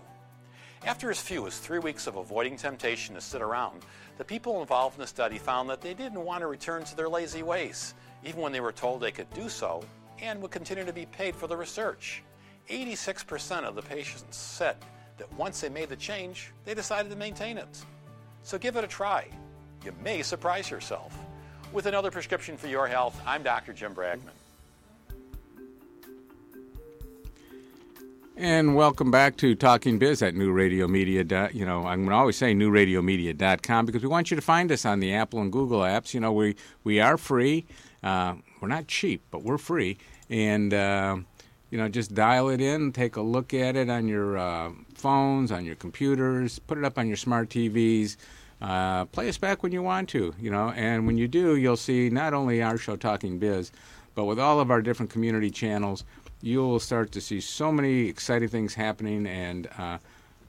After 0.84 1.10
as 1.10 1.20
few 1.20 1.46
as 1.46 1.58
three 1.58 1.78
weeks 1.78 2.06
of 2.06 2.16
avoiding 2.16 2.56
temptation 2.56 3.14
to 3.14 3.20
sit 3.20 3.40
around, 3.40 3.82
the 4.18 4.24
people 4.24 4.60
involved 4.60 4.96
in 4.96 5.00
the 5.00 5.06
study 5.06 5.38
found 5.38 5.70
that 5.70 5.80
they 5.80 5.94
didn't 5.94 6.24
want 6.24 6.42
to 6.42 6.46
return 6.46 6.84
to 6.84 6.96
their 6.96 7.08
lazy 7.08 7.42
ways, 7.42 7.94
even 8.24 8.42
when 8.42 8.52
they 8.52 8.60
were 8.60 8.72
told 8.72 9.00
they 9.00 9.10
could 9.10 9.32
do 9.32 9.48
so 9.48 9.82
and 10.20 10.40
would 10.42 10.50
continue 10.50 10.84
to 10.84 10.92
be 10.92 11.06
paid 11.06 11.34
for 11.34 11.46
the 11.46 11.56
research. 11.56 12.22
86% 12.68 13.64
of 13.64 13.74
the 13.74 13.82
patients 13.82 14.36
said 14.36 14.76
that 15.16 15.32
once 15.32 15.62
they 15.62 15.70
made 15.70 15.88
the 15.88 15.96
change, 15.96 16.52
they 16.64 16.74
decided 16.74 17.10
to 17.10 17.16
maintain 17.16 17.56
it. 17.56 17.84
So 18.42 18.58
give 18.58 18.76
it 18.76 18.84
a 18.84 18.88
try. 18.88 19.28
You 19.84 19.94
may 20.02 20.22
surprise 20.22 20.70
yourself. 20.70 21.16
With 21.72 21.86
another 21.86 22.10
prescription 22.10 22.56
for 22.56 22.66
your 22.66 22.86
health, 22.86 23.20
I'm 23.26 23.42
Dr. 23.42 23.72
Jim 23.72 23.94
Bragman. 23.94 24.20
And 28.36 28.74
welcome 28.74 29.10
back 29.10 29.36
to 29.38 29.54
Talking 29.54 29.98
Biz 29.98 30.22
at 30.22 30.34
New 30.34 30.50
Radio 30.52 30.88
Media. 30.88 31.50
You 31.52 31.66
know, 31.66 31.86
I'm 31.86 32.08
always 32.10 32.36
say 32.36 32.54
newradiomedia.com 32.54 33.84
because 33.84 34.02
we 34.02 34.08
want 34.08 34.30
you 34.30 34.36
to 34.36 34.40
find 34.40 34.72
us 34.72 34.86
on 34.86 35.00
the 35.00 35.12
Apple 35.12 35.40
and 35.40 35.52
Google 35.52 35.80
apps. 35.80 36.14
You 36.14 36.20
know, 36.20 36.32
we 36.32 36.56
we 36.84 37.00
are 37.00 37.18
free. 37.18 37.66
Uh, 38.02 38.36
we're 38.60 38.68
not 38.68 38.86
cheap, 38.86 39.22
but 39.30 39.42
we're 39.42 39.58
free. 39.58 39.98
And 40.30 40.72
uh, 40.72 41.18
you 41.70 41.76
know, 41.76 41.88
just 41.88 42.14
dial 42.14 42.48
it 42.48 42.60
in, 42.60 42.92
take 42.92 43.16
a 43.16 43.20
look 43.20 43.52
at 43.52 43.76
it 43.76 43.90
on 43.90 44.08
your 44.08 44.38
uh, 44.38 44.70
phones, 44.94 45.52
on 45.52 45.64
your 45.64 45.74
computers, 45.74 46.58
put 46.60 46.78
it 46.78 46.84
up 46.84 46.96
on 46.96 47.08
your 47.08 47.16
smart 47.16 47.50
TVs. 47.50 48.16
Uh, 48.60 49.04
play 49.06 49.28
us 49.28 49.38
back 49.38 49.62
when 49.62 49.72
you 49.72 49.82
want 49.82 50.08
to, 50.08 50.34
you 50.40 50.50
know, 50.50 50.70
and 50.70 51.06
when 51.06 51.16
you 51.16 51.28
do, 51.28 51.56
you'll 51.56 51.76
see 51.76 52.10
not 52.10 52.34
only 52.34 52.60
our 52.60 52.76
show 52.76 52.96
Talking 52.96 53.38
Biz, 53.38 53.70
but 54.14 54.24
with 54.24 54.40
all 54.40 54.58
of 54.58 54.70
our 54.70 54.82
different 54.82 55.10
community 55.10 55.50
channels, 55.50 56.04
you'll 56.42 56.80
start 56.80 57.12
to 57.12 57.20
see 57.20 57.40
so 57.40 57.70
many 57.70 58.08
exciting 58.08 58.48
things 58.48 58.74
happening. 58.74 59.26
And 59.26 59.68
uh, 59.78 59.98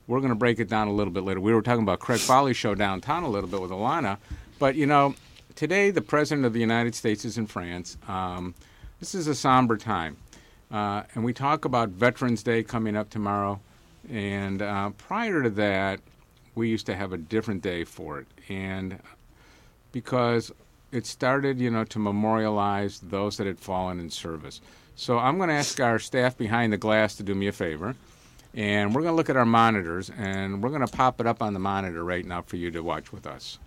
we're 0.07 0.19
going 0.19 0.29
to 0.29 0.35
break 0.35 0.59
it 0.59 0.69
down 0.69 0.87
a 0.87 0.91
little 0.91 1.13
bit 1.13 1.23
later. 1.23 1.39
We 1.39 1.53
were 1.53 1.61
talking 1.61 1.83
about 1.83 1.99
Craig 1.99 2.19
Foley's 2.19 2.57
show 2.57 2.73
downtown 2.73 3.23
a 3.23 3.29
little 3.29 3.49
bit 3.49 3.61
with 3.61 3.71
Alanna, 3.71 4.17
but 4.57 4.75
you 4.75 4.87
know, 4.87 5.13
today 5.55 5.91
the 5.91 6.01
president 6.01 6.45
of 6.45 6.53
the 6.53 6.59
United 6.59 6.95
States 6.95 7.25
is 7.25 7.37
in 7.37 7.45
France. 7.45 7.95
Um, 8.07 8.55
this 8.99 9.13
is 9.13 9.27
a 9.27 9.35
somber 9.35 9.77
time, 9.77 10.17
uh, 10.71 11.03
and 11.13 11.23
we 11.23 11.31
talk 11.31 11.65
about 11.65 11.89
Veterans 11.89 12.41
Day 12.41 12.63
coming 12.63 12.95
up 12.95 13.11
tomorrow. 13.11 13.59
And 14.09 14.63
uh, 14.63 14.89
prior 14.91 15.43
to 15.43 15.49
that, 15.51 15.99
we 16.55 16.69
used 16.69 16.85
to 16.88 16.95
have 16.95 17.13
a 17.13 17.17
different 17.17 17.62
day 17.62 17.83
for 17.83 18.19
it, 18.19 18.27
and 18.49 18.99
because 19.91 20.51
it 20.91 21.05
started, 21.05 21.59
you 21.59 21.69
know, 21.69 21.83
to 21.85 21.99
memorialize 21.99 22.99
those 22.99 23.38
that 23.38 23.47
had 23.47 23.59
fallen 23.59 23.99
in 23.99 24.09
service. 24.09 24.62
So 24.95 25.17
I'm 25.17 25.38
going 25.38 25.49
to 25.49 25.55
ask 25.55 25.79
our 25.79 25.99
staff 25.99 26.38
behind 26.38 26.73
the 26.73 26.77
glass 26.77 27.15
to 27.15 27.23
do 27.23 27.35
me 27.35 27.47
a 27.47 27.51
favor, 27.51 27.95
and 28.53 28.93
we're 28.93 29.01
going 29.01 29.13
to 29.13 29.15
look 29.15 29.29
at 29.29 29.38
our 29.38 29.45
monitors, 29.45 30.09
and 30.17 30.62
we're 30.62 30.69
going 30.69 30.85
to 30.85 30.91
pop 30.91 31.21
it 31.21 31.27
up 31.27 31.41
on 31.41 31.53
the 31.53 31.59
monitor 31.59 32.03
right 32.03 32.25
now 32.25 32.41
for 32.41 32.57
you 32.57 32.71
to 32.71 32.81
watch 32.81 33.13
with 33.13 33.27
us. 33.27 33.59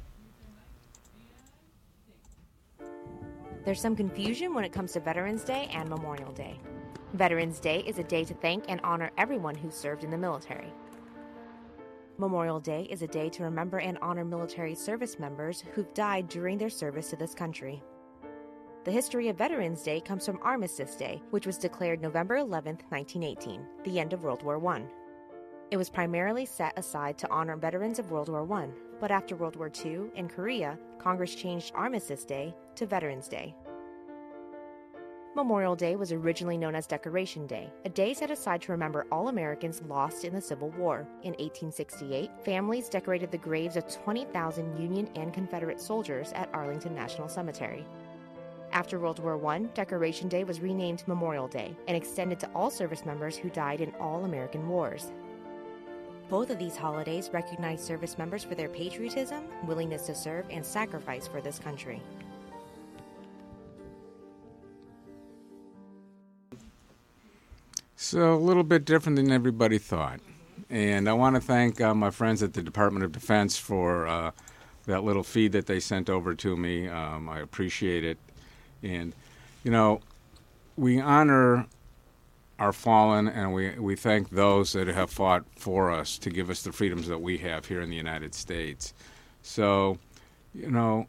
There's 3.64 3.80
some 3.80 3.94
confusion 3.94 4.54
when 4.54 4.64
it 4.64 4.72
comes 4.72 4.92
to 4.92 5.00
Veterans 5.00 5.44
Day 5.44 5.70
and 5.72 5.88
Memorial 5.88 6.32
Day. 6.32 6.58
Veterans 7.14 7.60
Day 7.60 7.80
is 7.86 7.98
a 7.98 8.02
day 8.02 8.24
to 8.24 8.34
thank 8.34 8.64
and 8.68 8.80
honor 8.82 9.12
everyone 9.16 9.54
who 9.54 9.70
served 9.70 10.02
in 10.02 10.10
the 10.10 10.18
military. 10.18 10.72
Memorial 12.22 12.60
Day 12.60 12.84
is 12.88 13.02
a 13.02 13.08
day 13.08 13.28
to 13.30 13.42
remember 13.42 13.80
and 13.80 13.98
honor 14.00 14.24
military 14.24 14.76
service 14.76 15.18
members 15.18 15.64
who've 15.72 15.92
died 15.92 16.28
during 16.28 16.56
their 16.56 16.70
service 16.70 17.10
to 17.10 17.16
this 17.16 17.34
country. 17.34 17.82
The 18.84 18.92
history 18.92 19.26
of 19.28 19.36
Veterans 19.36 19.82
Day 19.82 20.00
comes 20.00 20.24
from 20.24 20.38
Armistice 20.40 20.94
Day, 20.94 21.20
which 21.30 21.46
was 21.46 21.58
declared 21.58 22.00
November 22.00 22.36
11, 22.36 22.78
1918, 22.90 23.66
the 23.82 23.98
end 23.98 24.12
of 24.12 24.22
World 24.22 24.44
War 24.44 24.64
I. 24.68 24.84
It 25.72 25.76
was 25.76 25.90
primarily 25.90 26.46
set 26.46 26.78
aside 26.78 27.18
to 27.18 27.30
honor 27.30 27.56
veterans 27.56 27.98
of 27.98 28.12
World 28.12 28.28
War 28.28 28.46
I, 28.52 28.68
but 29.00 29.10
after 29.10 29.34
World 29.34 29.56
War 29.56 29.72
II 29.84 30.02
in 30.14 30.28
Korea, 30.28 30.78
Congress 30.98 31.34
changed 31.34 31.72
Armistice 31.74 32.24
Day 32.24 32.54
to 32.76 32.86
Veterans 32.86 33.26
Day. 33.26 33.52
Memorial 35.34 35.74
Day 35.74 35.96
was 35.96 36.12
originally 36.12 36.58
known 36.58 36.74
as 36.74 36.86
Decoration 36.86 37.46
Day, 37.46 37.72
a 37.86 37.88
day 37.88 38.12
set 38.12 38.30
aside 38.30 38.60
to 38.62 38.72
remember 38.72 39.06
all 39.10 39.28
Americans 39.28 39.80
lost 39.88 40.24
in 40.24 40.34
the 40.34 40.40
Civil 40.42 40.68
War. 40.72 41.06
In 41.22 41.30
1868, 41.32 42.30
families 42.44 42.90
decorated 42.90 43.30
the 43.30 43.38
graves 43.38 43.76
of 43.76 43.88
20,000 43.88 44.78
Union 44.78 45.08
and 45.16 45.32
Confederate 45.32 45.80
soldiers 45.80 46.32
at 46.32 46.50
Arlington 46.52 46.94
National 46.94 47.30
Cemetery. 47.30 47.86
After 48.72 49.00
World 49.00 49.20
War 49.20 49.42
I, 49.46 49.60
Decoration 49.72 50.28
Day 50.28 50.44
was 50.44 50.60
renamed 50.60 51.08
Memorial 51.08 51.48
Day 51.48 51.74
and 51.88 51.96
extended 51.96 52.38
to 52.40 52.50
all 52.54 52.70
service 52.70 53.06
members 53.06 53.34
who 53.34 53.48
died 53.48 53.80
in 53.80 53.94
all 53.94 54.26
American 54.26 54.68
wars. 54.68 55.12
Both 56.28 56.50
of 56.50 56.58
these 56.58 56.76
holidays 56.76 57.30
recognize 57.32 57.82
service 57.82 58.18
members 58.18 58.44
for 58.44 58.54
their 58.54 58.68
patriotism, 58.68 59.44
willingness 59.66 60.04
to 60.06 60.14
serve, 60.14 60.44
and 60.50 60.64
sacrifice 60.64 61.26
for 61.26 61.40
this 61.40 61.58
country. 61.58 62.02
So 68.12 68.34
a 68.34 68.36
little 68.36 68.62
bit 68.62 68.84
different 68.84 69.16
than 69.16 69.32
everybody 69.32 69.78
thought. 69.78 70.20
And 70.68 71.08
I 71.08 71.14
want 71.14 71.34
to 71.36 71.40
thank 71.40 71.80
uh, 71.80 71.94
my 71.94 72.10
friends 72.10 72.42
at 72.42 72.52
the 72.52 72.62
Department 72.62 73.06
of 73.06 73.12
Defense 73.12 73.56
for 73.56 74.06
uh, 74.06 74.32
that 74.84 75.02
little 75.02 75.22
feed 75.22 75.52
that 75.52 75.64
they 75.64 75.80
sent 75.80 76.10
over 76.10 76.34
to 76.34 76.54
me. 76.54 76.88
Um, 76.88 77.30
I 77.30 77.38
appreciate 77.38 78.04
it. 78.04 78.18
And, 78.82 79.14
you 79.64 79.70
know, 79.70 80.02
we 80.76 81.00
honor 81.00 81.66
our 82.58 82.74
fallen 82.74 83.28
and 83.28 83.54
we, 83.54 83.78
we 83.78 83.96
thank 83.96 84.28
those 84.28 84.74
that 84.74 84.88
have 84.88 85.08
fought 85.08 85.46
for 85.56 85.90
us 85.90 86.18
to 86.18 86.28
give 86.28 86.50
us 86.50 86.64
the 86.64 86.72
freedoms 86.72 87.08
that 87.08 87.22
we 87.22 87.38
have 87.38 87.64
here 87.64 87.80
in 87.80 87.88
the 87.88 87.96
United 87.96 88.34
States. 88.34 88.92
So, 89.40 89.96
you 90.52 90.70
know, 90.70 91.06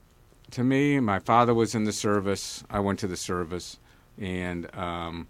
to 0.51 0.63
me, 0.63 1.01
my 1.01 1.19
father 1.19 1.53
was 1.53 1.75
in 1.75 1.83
the 1.83 1.91
service. 1.91 2.63
I 2.69 2.79
went 2.79 2.97
to 2.99 3.07
the 3.07 3.17
service. 3.17 3.77
And, 4.17 4.73
um, 4.73 5.27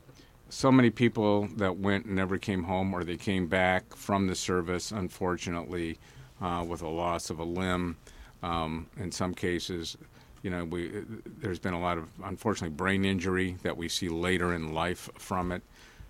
so 0.53 0.71
many 0.71 0.91
people 0.91 1.47
that 1.57 1.77
went 1.77 2.05
and 2.05 2.15
never 2.15 2.37
came 2.37 2.63
home 2.63 2.93
or 2.93 3.03
they 3.03 3.17
came 3.17 3.47
back 3.47 3.95
from 3.95 4.27
the 4.27 4.35
service, 4.35 4.91
unfortunately, 4.91 5.97
uh, 6.41 6.63
with 6.67 6.83
a 6.83 6.87
loss 6.87 7.29
of 7.31 7.39
a 7.39 7.43
limb. 7.43 7.97
Um, 8.43 8.87
in 8.97 9.11
some 9.11 9.33
cases, 9.33 9.97
you 10.43 10.51
know, 10.51 10.65
we, 10.65 10.91
there's 11.25 11.59
been 11.59 11.73
a 11.73 11.79
lot 11.79 11.97
of, 11.97 12.07
unfortunately, 12.23 12.75
brain 12.75 13.03
injury 13.03 13.57
that 13.63 13.75
we 13.75 13.89
see 13.89 14.09
later 14.09 14.53
in 14.53 14.73
life 14.73 15.09
from 15.17 15.51
it. 15.51 15.63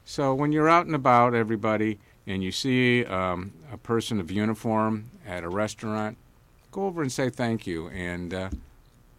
So 0.04 0.34
when 0.34 0.52
you're 0.52 0.70
out 0.70 0.88
and 0.88 0.96
about, 0.96 1.34
everybody, 1.34 2.00
and 2.28 2.44
you 2.44 2.52
see 2.52 3.06
um, 3.06 3.54
a 3.72 3.78
person 3.78 4.20
of 4.20 4.30
uniform 4.30 5.10
at 5.26 5.44
a 5.44 5.50
restaurant, 5.50 6.18
go 6.72 6.86
over 6.86 7.02
and 7.02 7.12
say 7.12 7.30
thank 7.30 7.66
you. 7.66 7.88
And 7.90 8.34
uh, 8.34 8.50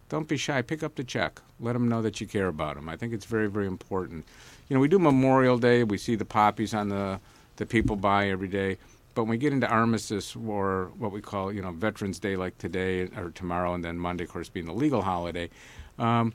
don't 0.09 0.27
be 0.27 0.37
shy. 0.37 0.61
Pick 0.61 0.83
up 0.83 0.95
the 0.95 1.03
check. 1.03 1.41
Let 1.59 1.73
them 1.73 1.87
know 1.87 2.03
that 2.03 2.21
you 2.21 2.27
care 2.27 2.47
about 2.47 2.75
them. 2.75 2.89
I 2.89 2.95
think 2.95 3.11
it's 3.13 3.25
very, 3.25 3.47
very 3.47 3.65
important. 3.65 4.25
You 4.67 4.75
know, 4.75 4.79
we 4.79 4.87
do 4.87 4.97
Memorial 4.99 5.57
Day. 5.57 5.83
We 5.83 5.97
see 5.97 6.15
the 6.15 6.25
poppies 6.25 6.73
on 6.73 6.89
the 6.89 7.19
the 7.57 7.65
people 7.65 7.95
buy 7.95 8.29
every 8.29 8.47
day. 8.47 8.77
But 9.13 9.23
when 9.23 9.31
we 9.31 9.37
get 9.37 9.53
into 9.53 9.67
armistice 9.67 10.35
or 10.35 10.91
what 10.97 11.11
we 11.11 11.21
call, 11.21 11.53
you 11.53 11.61
know, 11.61 11.71
Veterans 11.71 12.19
Day, 12.19 12.35
like 12.35 12.57
today 12.57 13.03
or 13.15 13.31
tomorrow, 13.33 13.73
and 13.73 13.83
then 13.83 13.97
Monday, 13.97 14.25
of 14.25 14.29
course, 14.29 14.49
being 14.49 14.65
the 14.65 14.73
legal 14.73 15.03
holiday, 15.03 15.49
um, 15.97 16.33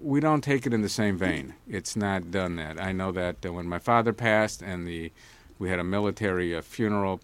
we 0.00 0.18
don't 0.18 0.42
take 0.42 0.66
it 0.66 0.74
in 0.74 0.82
the 0.82 0.88
same 0.88 1.16
vein. 1.16 1.54
It's 1.68 1.94
not 1.94 2.32
done 2.32 2.56
that. 2.56 2.80
I 2.80 2.90
know 2.92 3.12
that 3.12 3.46
uh, 3.46 3.52
when 3.52 3.68
my 3.68 3.78
father 3.78 4.12
passed, 4.12 4.60
and 4.60 4.86
the 4.86 5.12
we 5.58 5.68
had 5.70 5.78
a 5.78 5.84
military 5.84 6.54
uh, 6.56 6.62
funeral, 6.62 7.20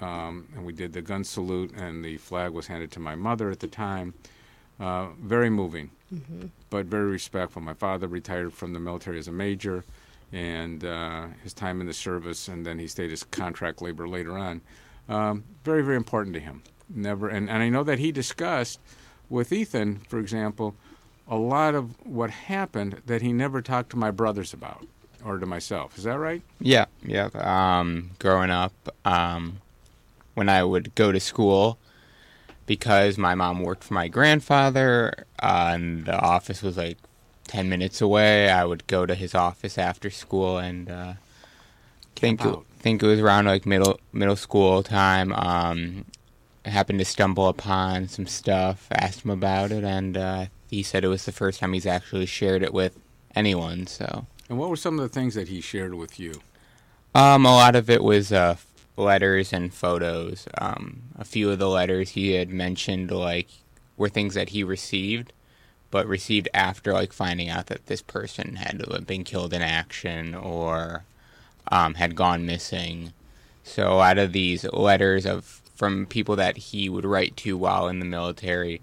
um, 0.00 0.48
and 0.54 0.64
we 0.64 0.72
did 0.72 0.92
the 0.92 1.02
gun 1.02 1.24
salute, 1.24 1.72
and 1.76 2.04
the 2.04 2.16
flag 2.16 2.52
was 2.52 2.66
handed 2.66 2.90
to 2.92 3.00
my 3.00 3.14
mother 3.14 3.50
at 3.50 3.60
the 3.60 3.68
time. 3.68 4.14
Uh, 4.78 5.06
very 5.22 5.48
moving, 5.48 5.90
Mhm. 6.14 6.50
but 6.68 6.84
very 6.86 7.10
respectful. 7.10 7.62
My 7.62 7.72
father 7.74 8.06
retired 8.06 8.52
from 8.52 8.74
the 8.74 8.78
military 8.80 9.18
as 9.18 9.26
a 9.26 9.32
major, 9.32 9.84
and 10.32 10.84
uh, 10.84 11.28
his 11.42 11.54
time 11.54 11.80
in 11.80 11.86
the 11.86 11.94
service, 11.94 12.46
and 12.48 12.66
then 12.66 12.78
he 12.78 12.86
stayed 12.86 13.10
as 13.10 13.22
contract 13.24 13.80
labor 13.80 14.06
later 14.06 14.36
on. 14.36 14.60
Um, 15.08 15.44
very, 15.64 15.82
very 15.82 15.96
important 15.96 16.34
to 16.34 16.40
him. 16.40 16.62
Never, 16.90 17.28
and, 17.28 17.48
and 17.48 17.62
I 17.62 17.68
know 17.70 17.84
that 17.84 17.98
he 17.98 18.12
discussed 18.12 18.78
with 19.30 19.50
Ethan, 19.52 20.00
for 20.08 20.18
example, 20.18 20.74
a 21.26 21.36
lot 21.36 21.74
of 21.74 21.94
what 22.06 22.30
happened 22.30 23.00
that 23.06 23.22
he 23.22 23.32
never 23.32 23.62
talked 23.62 23.90
to 23.90 23.96
my 23.96 24.10
brothers 24.10 24.52
about 24.52 24.86
or 25.24 25.38
to 25.38 25.46
myself. 25.46 25.96
Is 25.96 26.04
that 26.04 26.18
right? 26.18 26.42
Yeah, 26.60 26.84
yeah. 27.02 27.30
Um, 27.34 28.10
growing 28.18 28.50
up, 28.50 28.74
um, 29.06 29.58
when 30.34 30.48
I 30.48 30.62
would 30.62 30.94
go 30.94 31.10
to 31.12 31.18
school, 31.18 31.78
because 32.66 33.16
my 33.16 33.34
mom 33.34 33.62
worked 33.62 33.84
for 33.84 33.94
my 33.94 34.08
grandfather, 34.08 35.26
uh, 35.40 35.70
and 35.74 36.04
the 36.04 36.18
office 36.18 36.62
was 36.62 36.76
like 36.76 36.98
ten 37.46 37.68
minutes 37.68 38.00
away, 38.00 38.50
I 38.50 38.64
would 38.64 38.86
go 38.86 39.06
to 39.06 39.14
his 39.14 39.34
office 39.34 39.78
after 39.78 40.10
school 40.10 40.58
and 40.58 40.90
uh, 40.90 41.12
think 42.14 42.44
out. 42.44 42.64
think 42.78 43.02
it 43.02 43.06
was 43.06 43.20
around 43.20 43.46
like 43.46 43.66
middle 43.66 44.00
middle 44.12 44.36
school 44.36 44.82
time. 44.82 45.32
Um, 45.32 46.04
I 46.64 46.70
happened 46.70 46.98
to 46.98 47.04
stumble 47.04 47.48
upon 47.48 48.08
some 48.08 48.26
stuff, 48.26 48.88
asked 48.90 49.24
him 49.24 49.30
about 49.30 49.70
it, 49.70 49.84
and 49.84 50.16
uh, 50.16 50.46
he 50.68 50.82
said 50.82 51.04
it 51.04 51.08
was 51.08 51.24
the 51.24 51.32
first 51.32 51.60
time 51.60 51.72
he's 51.72 51.86
actually 51.86 52.26
shared 52.26 52.62
it 52.62 52.74
with 52.74 52.98
anyone. 53.34 53.86
So. 53.86 54.26
And 54.48 54.58
what 54.58 54.70
were 54.70 54.76
some 54.76 54.98
of 54.98 55.02
the 55.02 55.08
things 55.08 55.34
that 55.34 55.48
he 55.48 55.60
shared 55.60 55.94
with 55.94 56.20
you? 56.20 56.40
Um, 57.14 57.46
a 57.46 57.52
lot 57.52 57.76
of 57.76 57.88
it 57.88 58.02
was 58.02 58.32
uh, 58.32 58.56
letters 58.96 59.52
and 59.52 59.72
photos. 59.72 60.46
Um, 60.58 61.02
a 61.18 61.24
few 61.24 61.50
of 61.50 61.58
the 61.58 61.68
letters 61.68 62.10
he 62.10 62.32
had 62.32 62.48
mentioned 62.50 63.10
like 63.10 63.48
were 63.96 64.08
things 64.08 64.34
that 64.34 64.50
he 64.50 64.62
received, 64.62 65.32
but 65.90 66.06
received 66.06 66.48
after 66.54 66.92
like 66.92 67.12
finding 67.12 67.48
out 67.48 67.66
that 67.66 67.86
this 67.86 68.02
person 68.02 68.56
had 68.56 69.06
been 69.06 69.24
killed 69.24 69.52
in 69.52 69.62
action 69.62 70.34
or 70.34 71.04
um, 71.70 71.94
had 71.94 72.14
gone 72.14 72.46
missing. 72.46 73.12
So 73.64 74.00
out 74.00 74.18
of 74.18 74.32
these 74.32 74.64
letters 74.72 75.26
of 75.26 75.62
from 75.74 76.06
people 76.06 76.36
that 76.36 76.56
he 76.56 76.88
would 76.88 77.04
write 77.04 77.36
to 77.36 77.56
while 77.56 77.88
in 77.88 77.98
the 77.98 78.06
military, 78.06 78.80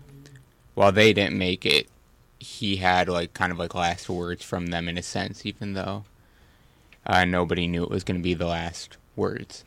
while 0.75 0.91
they 0.91 1.13
didn't 1.13 1.37
make 1.37 1.65
it, 1.65 1.87
he 2.39 2.75
had 2.75 3.07
like 3.07 3.33
kind 3.33 3.51
of 3.51 3.57
like 3.57 3.73
last 3.73 4.09
words 4.09 4.43
from 4.43 4.67
them 4.67 4.87
in 4.87 4.97
a 4.97 5.03
sense, 5.03 5.45
even 5.45 5.73
though 5.73 6.03
uh, 7.05 7.25
nobody 7.25 7.67
knew 7.67 7.83
it 7.83 7.89
was 7.89 8.03
going 8.03 8.17
to 8.17 8.23
be 8.23 8.33
the 8.33 8.45
last 8.45 8.97
words. 9.15 9.63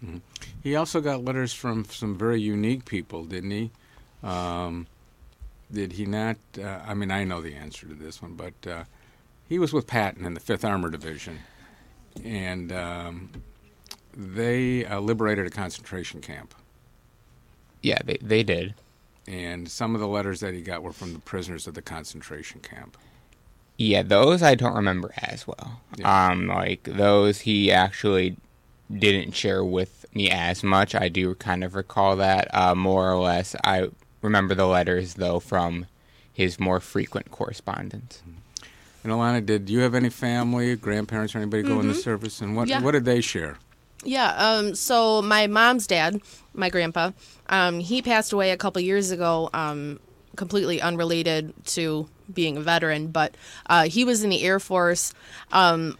He 0.62 0.74
also 0.74 1.00
got 1.00 1.24
letters 1.24 1.52
from 1.52 1.84
some 1.84 2.16
very 2.16 2.40
unique 2.40 2.84
people, 2.84 3.24
didn't 3.24 3.50
he? 3.50 3.70
Um, 4.22 4.86
did 5.72 5.92
he 5.92 6.06
not? 6.06 6.36
Uh, 6.58 6.80
I 6.86 6.94
mean, 6.94 7.10
I 7.10 7.24
know 7.24 7.40
the 7.40 7.54
answer 7.54 7.86
to 7.86 7.94
this 7.94 8.22
one, 8.22 8.34
but 8.34 8.70
uh, 8.70 8.84
he 9.48 9.58
was 9.58 9.72
with 9.72 9.86
Patton 9.86 10.24
in 10.24 10.34
the 10.34 10.40
Fifth 10.40 10.64
Armor 10.64 10.90
Division, 10.90 11.40
and 12.24 12.72
um, 12.72 13.30
they 14.16 14.84
uh, 14.84 15.00
liberated 15.00 15.46
a 15.46 15.50
concentration 15.50 16.20
camp. 16.20 16.54
Yeah, 17.82 17.98
they 18.04 18.18
they 18.20 18.42
did. 18.42 18.74
And 19.28 19.68
some 19.68 19.94
of 19.94 20.00
the 20.00 20.06
letters 20.06 20.40
that 20.40 20.54
he 20.54 20.62
got 20.62 20.82
were 20.84 20.92
from 20.92 21.12
the 21.12 21.18
prisoners 21.18 21.66
of 21.66 21.74
the 21.74 21.82
concentration 21.82 22.60
camp. 22.60 22.96
Yeah, 23.76 24.02
those 24.02 24.42
I 24.42 24.54
don't 24.54 24.74
remember 24.74 25.12
as 25.18 25.46
well. 25.46 25.80
Um, 26.04 26.46
like 26.46 26.84
those 26.84 27.40
he 27.40 27.72
actually 27.72 28.36
didn't 28.92 29.32
share 29.32 29.64
with 29.64 30.06
me 30.14 30.30
as 30.30 30.62
much. 30.62 30.94
I 30.94 31.08
do 31.08 31.34
kind 31.34 31.64
of 31.64 31.74
recall 31.74 32.16
that 32.16 32.52
uh, 32.54 32.74
more 32.74 33.10
or 33.10 33.18
less. 33.18 33.54
I 33.64 33.88
remember 34.22 34.54
the 34.54 34.66
letters 34.66 35.14
though 35.14 35.40
from 35.40 35.86
his 36.32 36.58
more 36.60 36.80
frequent 36.80 37.30
correspondence. 37.30 38.22
And 39.02 39.12
Alanna, 39.12 39.44
did 39.44 39.70
you 39.70 39.80
have 39.80 39.94
any 39.94 40.08
family, 40.10 40.74
grandparents, 40.76 41.34
or 41.34 41.38
anybody 41.38 41.62
go 41.62 41.78
in 41.80 41.88
the 41.88 41.94
Mhm. 41.94 42.02
service? 42.02 42.40
And 42.40 42.56
what 42.56 42.68
Yeah. 42.68 42.80
what 42.80 42.92
did 42.92 43.04
they 43.04 43.20
share? 43.20 43.58
Yeah. 44.04 44.32
Um. 44.36 44.74
So 44.74 45.22
my 45.22 45.46
mom's 45.46 45.86
dad, 45.86 46.20
my 46.54 46.68
grandpa, 46.70 47.12
um, 47.48 47.80
he 47.80 48.02
passed 48.02 48.32
away 48.32 48.50
a 48.50 48.56
couple 48.56 48.80
years 48.82 49.10
ago. 49.10 49.48
Um, 49.54 50.00
completely 50.36 50.82
unrelated 50.82 51.54
to 51.64 52.06
being 52.34 52.58
a 52.58 52.60
veteran, 52.60 53.06
but 53.06 53.34
uh, 53.70 53.84
he 53.84 54.04
was 54.04 54.22
in 54.22 54.28
the 54.28 54.42
Air 54.42 54.60
Force. 54.60 55.14
Um, 55.50 55.96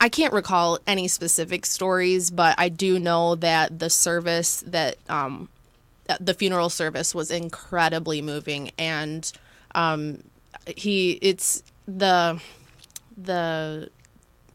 I 0.00 0.08
can't 0.08 0.32
recall 0.32 0.78
any 0.86 1.08
specific 1.08 1.66
stories, 1.66 2.30
but 2.30 2.54
I 2.58 2.68
do 2.68 2.98
know 2.98 3.34
that 3.36 3.78
the 3.78 3.90
service 3.90 4.62
that 4.66 4.96
um, 5.08 5.48
the 6.20 6.34
funeral 6.34 6.70
service 6.70 7.14
was 7.14 7.30
incredibly 7.30 8.22
moving, 8.22 8.70
and 8.78 9.30
um, 9.74 10.22
he 10.76 11.12
it's 11.22 11.62
the 11.86 12.40
the 13.16 13.90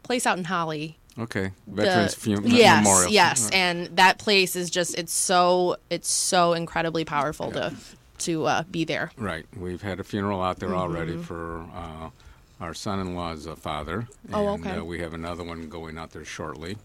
place 0.02 0.26
out 0.26 0.38
in 0.38 0.44
Holly 0.44 0.98
Okay, 1.18 1.52
the- 1.68 1.82
Veterans 1.82 2.14
Fu- 2.14 2.42
yes, 2.44 2.84
Memorial. 2.84 3.12
Yes, 3.12 3.50
and 3.52 3.86
that 3.96 4.18
place 4.18 4.56
is 4.56 4.70
just 4.70 4.98
it's 4.98 5.12
so 5.12 5.76
it's 5.90 6.08
so 6.08 6.54
incredibly 6.54 7.04
powerful 7.04 7.52
to 7.52 7.72
to 8.18 8.46
uh, 8.46 8.62
be 8.70 8.84
there. 8.84 9.10
Right. 9.16 9.44
We've 9.56 9.82
had 9.82 10.00
a 10.00 10.04
funeral 10.04 10.40
out 10.42 10.58
there 10.58 10.74
already 10.74 11.12
Mhm. 11.14 11.24
for 11.24 11.60
uh, 11.74 12.10
our 12.64 12.74
son-in-law's 12.74 13.46
uh, 13.46 13.54
father. 13.54 14.08
Oh, 14.32 14.54
and, 14.54 14.66
okay. 14.66 14.78
Uh, 14.78 14.84
we 14.84 15.00
have 15.00 15.12
another 15.12 15.44
one 15.44 15.68
going 15.68 15.98
out 15.98 16.12
there 16.12 16.24
shortly. 16.24 16.76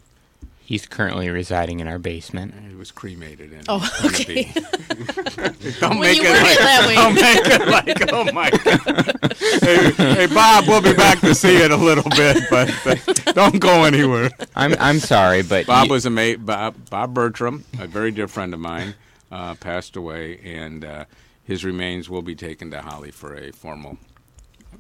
He's 0.60 0.86
currently 0.86 1.30
residing 1.30 1.80
in 1.80 1.88
our 1.88 1.98
basement. 1.98 2.54
He 2.70 2.76
was 2.76 2.92
cremated 2.92 3.54
in. 3.54 3.64
Oh, 3.68 3.80
Tennessee. 4.02 4.52
okay. 4.56 5.72
don't 5.80 6.00
make 6.00 6.20
it 6.22 6.30
like. 6.30 6.58
that 6.60 6.86
way. 6.86 6.96
Don't 6.96 7.16
make 7.16 7.48
it 7.48 7.68
like. 7.68 8.14
Oh 8.14 8.32
my 8.32 8.52
God. 8.52 9.34
hey, 9.64 9.92
hey, 9.92 10.28
Bob, 10.28 10.66
we'll 10.68 10.82
be 10.82 10.94
back 10.94 11.22
to 11.22 11.34
see 11.34 11.58
it 11.58 11.72
a 11.72 11.76
little 11.76 12.08
bit, 12.12 12.44
but, 12.52 12.72
but 12.84 13.34
don't 13.34 13.60
go 13.60 13.84
anywhere. 13.84 14.30
I'm 14.56 14.76
I'm 14.80 15.00
sorry, 15.00 15.42
but 15.42 15.66
Bob 15.66 15.88
you- 15.88 15.94
was 15.94 16.06
a 16.06 16.12
mate. 16.12 16.46
Bob, 16.46 16.76
Bob 16.92 17.16
Bertram, 17.16 17.66
a 17.80 17.88
very 17.88 18.12
dear 18.12 18.28
friend 18.28 18.54
of 18.54 18.60
mine, 18.60 18.94
uh, 19.32 19.56
passed 19.56 19.96
away, 19.96 20.40
and 20.44 20.86
uh, 20.86 21.06
his 21.44 21.66
remains 21.66 22.12
will 22.12 22.22
be 22.22 22.36
taken 22.36 22.70
to 22.72 22.82
Holly 22.82 23.10
for 23.10 23.34
a 23.34 23.52
formal 23.52 23.98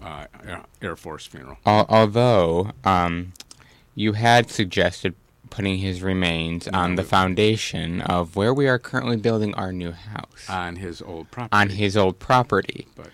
uh, 0.01 0.25
Air- 0.45 0.65
Air 0.81 0.95
Force 0.95 1.25
funeral. 1.25 1.57
Although 1.65 2.71
um, 2.83 3.33
you 3.95 4.13
had 4.13 4.49
suggested 4.49 5.15
putting 5.49 5.79
his 5.79 6.01
remains 6.03 6.67
on 6.67 6.95
the 6.95 7.03
foundation 7.03 8.01
of 8.01 8.35
where 8.35 8.53
we 8.53 8.67
are 8.67 8.77
currently 8.77 9.17
building 9.17 9.53
our 9.55 9.71
new 9.71 9.91
house 9.91 10.47
on 10.47 10.75
his 10.75 11.01
old 11.01 11.29
property. 11.31 11.57
on 11.57 11.69
his 11.69 11.97
old 11.97 12.19
property. 12.19 12.88
But 12.95 13.09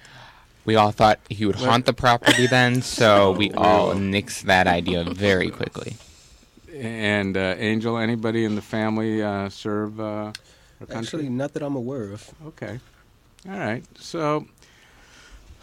we 0.65 0.75
all 0.75 0.91
thought 0.91 1.19
he 1.29 1.45
would 1.45 1.55
haunt 1.55 1.85
the 1.85 1.93
property 1.93 2.45
then, 2.47 2.81
so 2.81 3.31
we 3.31 3.51
all 3.53 3.93
nixed 3.93 4.41
that 4.43 4.67
idea 4.67 5.03
very 5.05 5.49
quickly. 5.49 5.95
And 6.75 7.37
uh, 7.37 7.55
Angel, 7.57 7.97
anybody 7.97 8.43
in 8.43 8.55
the 8.55 8.61
family 8.61 9.23
uh, 9.23 9.47
serve 9.47 9.97
uh, 9.99 10.03
our 10.03 10.33
country? 10.81 10.95
Actually, 10.97 11.29
not 11.29 11.53
that 11.53 11.63
I'm 11.63 11.75
aware 11.77 12.11
of. 12.11 12.29
Okay. 12.47 12.79
All 13.47 13.57
right. 13.57 13.83
So, 13.97 14.45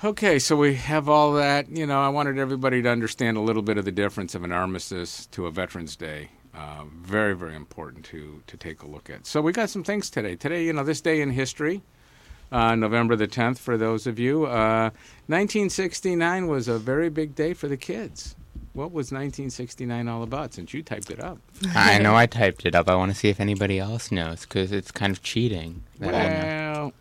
okay, 0.04 0.38
so 0.38 0.56
we 0.56 0.74
have 0.74 1.08
all 1.08 1.32
that. 1.34 1.68
You 1.68 1.86
know, 1.86 2.00
I 2.00 2.08
wanted 2.08 2.38
everybody 2.38 2.82
to 2.82 2.88
understand 2.88 3.36
a 3.36 3.40
little 3.40 3.62
bit 3.62 3.78
of 3.78 3.84
the 3.84 3.92
difference 3.92 4.34
of 4.34 4.44
an 4.44 4.52
armistice 4.52 5.26
to 5.26 5.46
a 5.46 5.50
Veterans 5.50 5.96
Day. 5.96 6.30
Uh, 6.54 6.84
very, 7.00 7.34
very 7.34 7.56
important 7.56 8.04
to 8.06 8.42
to 8.46 8.56
take 8.56 8.82
a 8.82 8.86
look 8.86 9.08
at. 9.08 9.26
So 9.26 9.40
we 9.40 9.52
got 9.52 9.70
some 9.70 9.84
things 9.84 10.10
today. 10.10 10.36
Today, 10.36 10.64
you 10.64 10.72
know, 10.72 10.84
this 10.84 11.00
day 11.00 11.20
in 11.20 11.30
history, 11.30 11.82
uh, 12.50 12.74
November 12.74 13.16
the 13.16 13.26
10th, 13.26 13.58
for 13.58 13.78
those 13.78 14.06
of 14.06 14.18
you. 14.18 14.44
Uh, 14.44 14.90
1969 15.28 16.46
was 16.48 16.68
a 16.68 16.78
very 16.78 17.08
big 17.08 17.34
day 17.34 17.54
for 17.54 17.68
the 17.68 17.78
kids. 17.78 18.36
What 18.74 18.92
was 18.92 19.12
1969 19.12 20.08
all 20.08 20.22
about? 20.22 20.54
Since 20.54 20.72
you 20.72 20.82
typed 20.82 21.10
it 21.10 21.20
up. 21.20 21.38
I 21.74 21.98
know 21.98 22.14
I 22.14 22.26
typed 22.26 22.64
it 22.64 22.74
up. 22.74 22.88
I 22.88 22.94
want 22.94 23.12
to 23.12 23.16
see 23.16 23.28
if 23.28 23.40
anybody 23.40 23.78
else 23.78 24.10
knows 24.10 24.42
because 24.42 24.72
it's 24.72 24.90
kind 24.90 25.12
of 25.12 25.22
cheating. 25.22 25.82
That 26.00 26.14
I. 26.14 26.72
Well, 26.72 26.92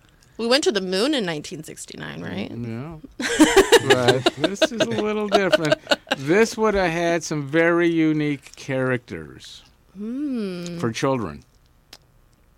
We 0.42 0.48
went 0.48 0.64
to 0.64 0.72
the 0.72 0.82
moon 0.82 1.14
in 1.14 1.24
1969, 1.24 2.22
right? 2.24 2.50
No. 2.52 3.00
but 3.88 4.24
this 4.38 4.60
is 4.64 4.82
a 4.82 4.86
little 4.86 5.28
different. 5.28 5.76
This 6.18 6.58
would 6.58 6.74
have 6.74 6.90
had 6.92 7.24
some 7.24 7.48
very 7.48 7.88
unique 7.88 8.56
characters 8.56 9.62
Hmm. 9.96 10.80
for 10.80 10.92
children. 10.92 11.44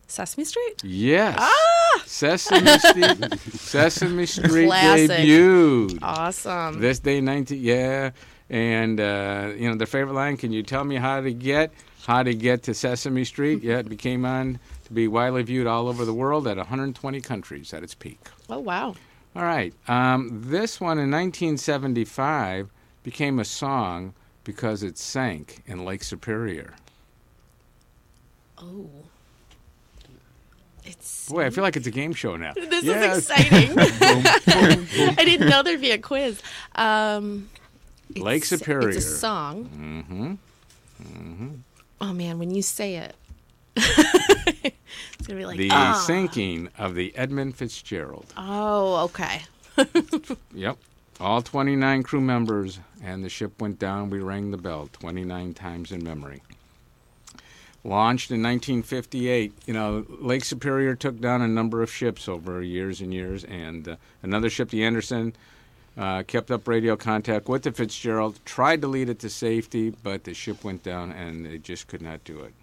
Sesame 0.08 0.46
Street. 0.46 0.82
Yes. 0.82 1.36
Ah! 1.38 2.04
Sesame 2.06 2.78
Street. 2.78 3.40
Sesame 3.52 4.26
Street 4.28 4.68
Classic. 4.68 5.10
debuted. 5.10 6.00
Awesome. 6.02 6.80
This 6.80 7.00
day, 7.00 7.20
19. 7.20 7.60
Yeah. 7.62 8.12
And, 8.50 9.00
uh, 9.02 9.52
you 9.58 9.68
know, 9.70 9.76
their 9.76 9.88
favorite 9.88 10.14
line 10.14 10.38
can 10.38 10.54
you 10.54 10.64
tell 10.64 10.86
me 10.86 10.96
how 10.96 11.20
to 11.20 11.34
get? 11.34 11.74
How 12.06 12.24
to 12.24 12.34
get 12.34 12.64
to 12.64 12.74
Sesame 12.74 13.26
Street? 13.26 13.62
Yeah, 13.62 13.80
it 13.80 13.90
became 13.90 14.24
on 14.26 14.60
to 14.86 14.94
be 14.94 15.08
widely 15.08 15.44
viewed 15.44 15.68
all 15.68 15.88
over 15.88 16.06
the 16.06 16.14
world 16.14 16.48
at 16.48 16.58
120 16.58 17.22
countries 17.22 17.74
at 17.74 17.84
its 17.84 17.94
peak. 17.96 18.20
Oh 18.50 18.60
wow. 18.60 18.96
All 19.36 19.44
right. 19.44 19.74
Um, 19.88 20.30
this 20.46 20.80
one 20.80 20.98
in 21.00 21.10
1975 21.10 22.70
became 23.04 23.40
a 23.40 23.46
song 23.46 24.14
because 24.44 24.84
it 24.84 24.98
sank 24.98 25.64
in 25.66 25.86
Lake 25.86 26.04
Superior. 26.04 26.74
Oh. 28.58 28.90
It's 30.86 31.30
Boy, 31.30 31.46
I 31.46 31.50
feel 31.50 31.64
like 31.64 31.78
it's 31.78 31.88
a 31.88 31.92
game 31.92 32.14
show 32.14 32.36
now. 32.36 32.54
This 32.56 32.84
Yes. 32.84 33.18
is 33.18 33.30
exciting. 33.30 33.70
Boom, 33.76 34.24
boom, 34.46 34.86
boom. 34.86 35.16
I 35.18 35.24
didn't 35.26 35.50
know 35.50 35.64
there'd 35.64 35.80
be 35.82 35.92
a 35.92 35.98
quiz. 35.98 36.42
Um, 36.76 37.50
Lake 38.16 38.44
Superior. 38.46 38.90
It's 38.90 38.98
a 38.98 39.02
song. 39.02 39.66
Mm-hmm. 39.66 40.34
Mm-hmm. 41.04 41.50
Oh 42.02 42.14
man, 42.14 42.38
when 42.38 42.54
you 42.54 42.62
say 42.62 42.96
it, 42.98 43.16
it's 43.76 45.28
gonna 45.28 45.40
be 45.40 45.46
like 45.46 45.58
the 45.58 45.70
ah. 45.72 45.94
sinking 46.06 46.70
of 46.78 46.96
the 46.96 47.16
Edmund 47.16 47.56
Fitzgerald. 47.56 48.34
Oh, 48.38 49.04
okay. 49.06 49.42
Yep. 50.54 50.78
All 51.20 51.42
29 51.42 52.04
crew 52.04 52.22
members 52.22 52.80
and 53.02 53.24
the 53.24 53.30
ship 53.30 53.62
went 53.62 53.80
down. 53.80 54.10
We 54.10 54.20
rang 54.20 54.52
the 54.52 54.58
bell 54.58 54.90
29 54.94 55.54
times 55.54 55.92
in 55.92 56.04
memory. 56.04 56.42
Launched 57.84 58.32
in 58.32 58.42
1958. 58.42 59.54
You 59.66 59.74
know, 59.74 60.06
Lake 60.10 60.44
Superior 60.44 60.96
took 60.96 61.20
down 61.20 61.42
a 61.42 61.48
number 61.48 61.82
of 61.82 61.92
ships 61.92 62.28
over 62.28 62.62
years 62.62 63.02
and 63.02 63.14
years, 63.14 63.44
and 63.44 63.88
uh, 63.88 63.96
another 64.22 64.50
ship, 64.50 64.70
the 64.70 64.84
Anderson, 64.84 65.34
uh, 65.98 66.24
kept 66.24 66.50
up 66.50 66.68
radio 66.68 66.96
contact 66.96 67.48
with 67.50 67.64
the 67.64 67.72
Fitzgerald, 67.72 68.40
tried 68.46 68.82
to 68.82 68.88
lead 68.88 69.10
it 69.10 69.20
to 69.20 69.30
safety, 69.30 69.90
but 69.90 70.24
the 70.24 70.34
ship 70.34 70.64
went 70.64 70.84
down 70.84 71.12
and 71.12 71.46
they 71.46 71.58
just 71.58 71.88
could 71.88 72.02
not 72.02 72.24
do 72.24 72.40
it. 72.40 72.54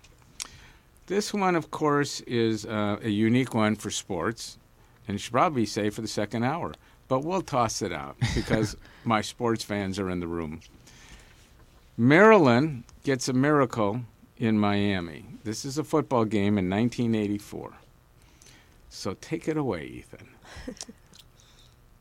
This 1.11 1.35
one, 1.35 1.57
of 1.57 1.73
course, 1.73 2.21
is 2.21 2.65
uh, 2.65 2.99
a 3.03 3.09
unique 3.09 3.53
one 3.53 3.75
for 3.75 3.91
sports, 3.91 4.59
and 5.09 5.17
it 5.17 5.19
should 5.19 5.33
probably 5.33 5.63
be 5.63 5.67
saved 5.67 5.97
for 5.97 6.03
the 6.03 6.07
second 6.07 6.45
hour. 6.45 6.73
But 7.09 7.25
we'll 7.25 7.43
toss 7.43 7.83
it 7.83 7.93
out 7.93 8.15
because 8.33 8.77
my 9.05 9.21
sports 9.21 9.65
fans 9.65 9.99
are 9.99 10.09
in 10.09 10.21
the 10.21 10.29
room. 10.29 10.61
Maryland 11.97 12.85
gets 13.03 13.29
a 13.29 13.33
miracle 13.33 14.03
in 14.39 14.57
Miami. 14.57 15.25
This 15.43 15.65
is 15.65 15.79
a 15.79 15.83
football 15.83 16.25
game 16.25 16.57
in 16.57 16.71
1984. 16.71 17.73
So 18.89 19.17
take 19.21 19.49
it 19.49 19.57
away, 19.57 19.87
Ethan. 19.87 20.29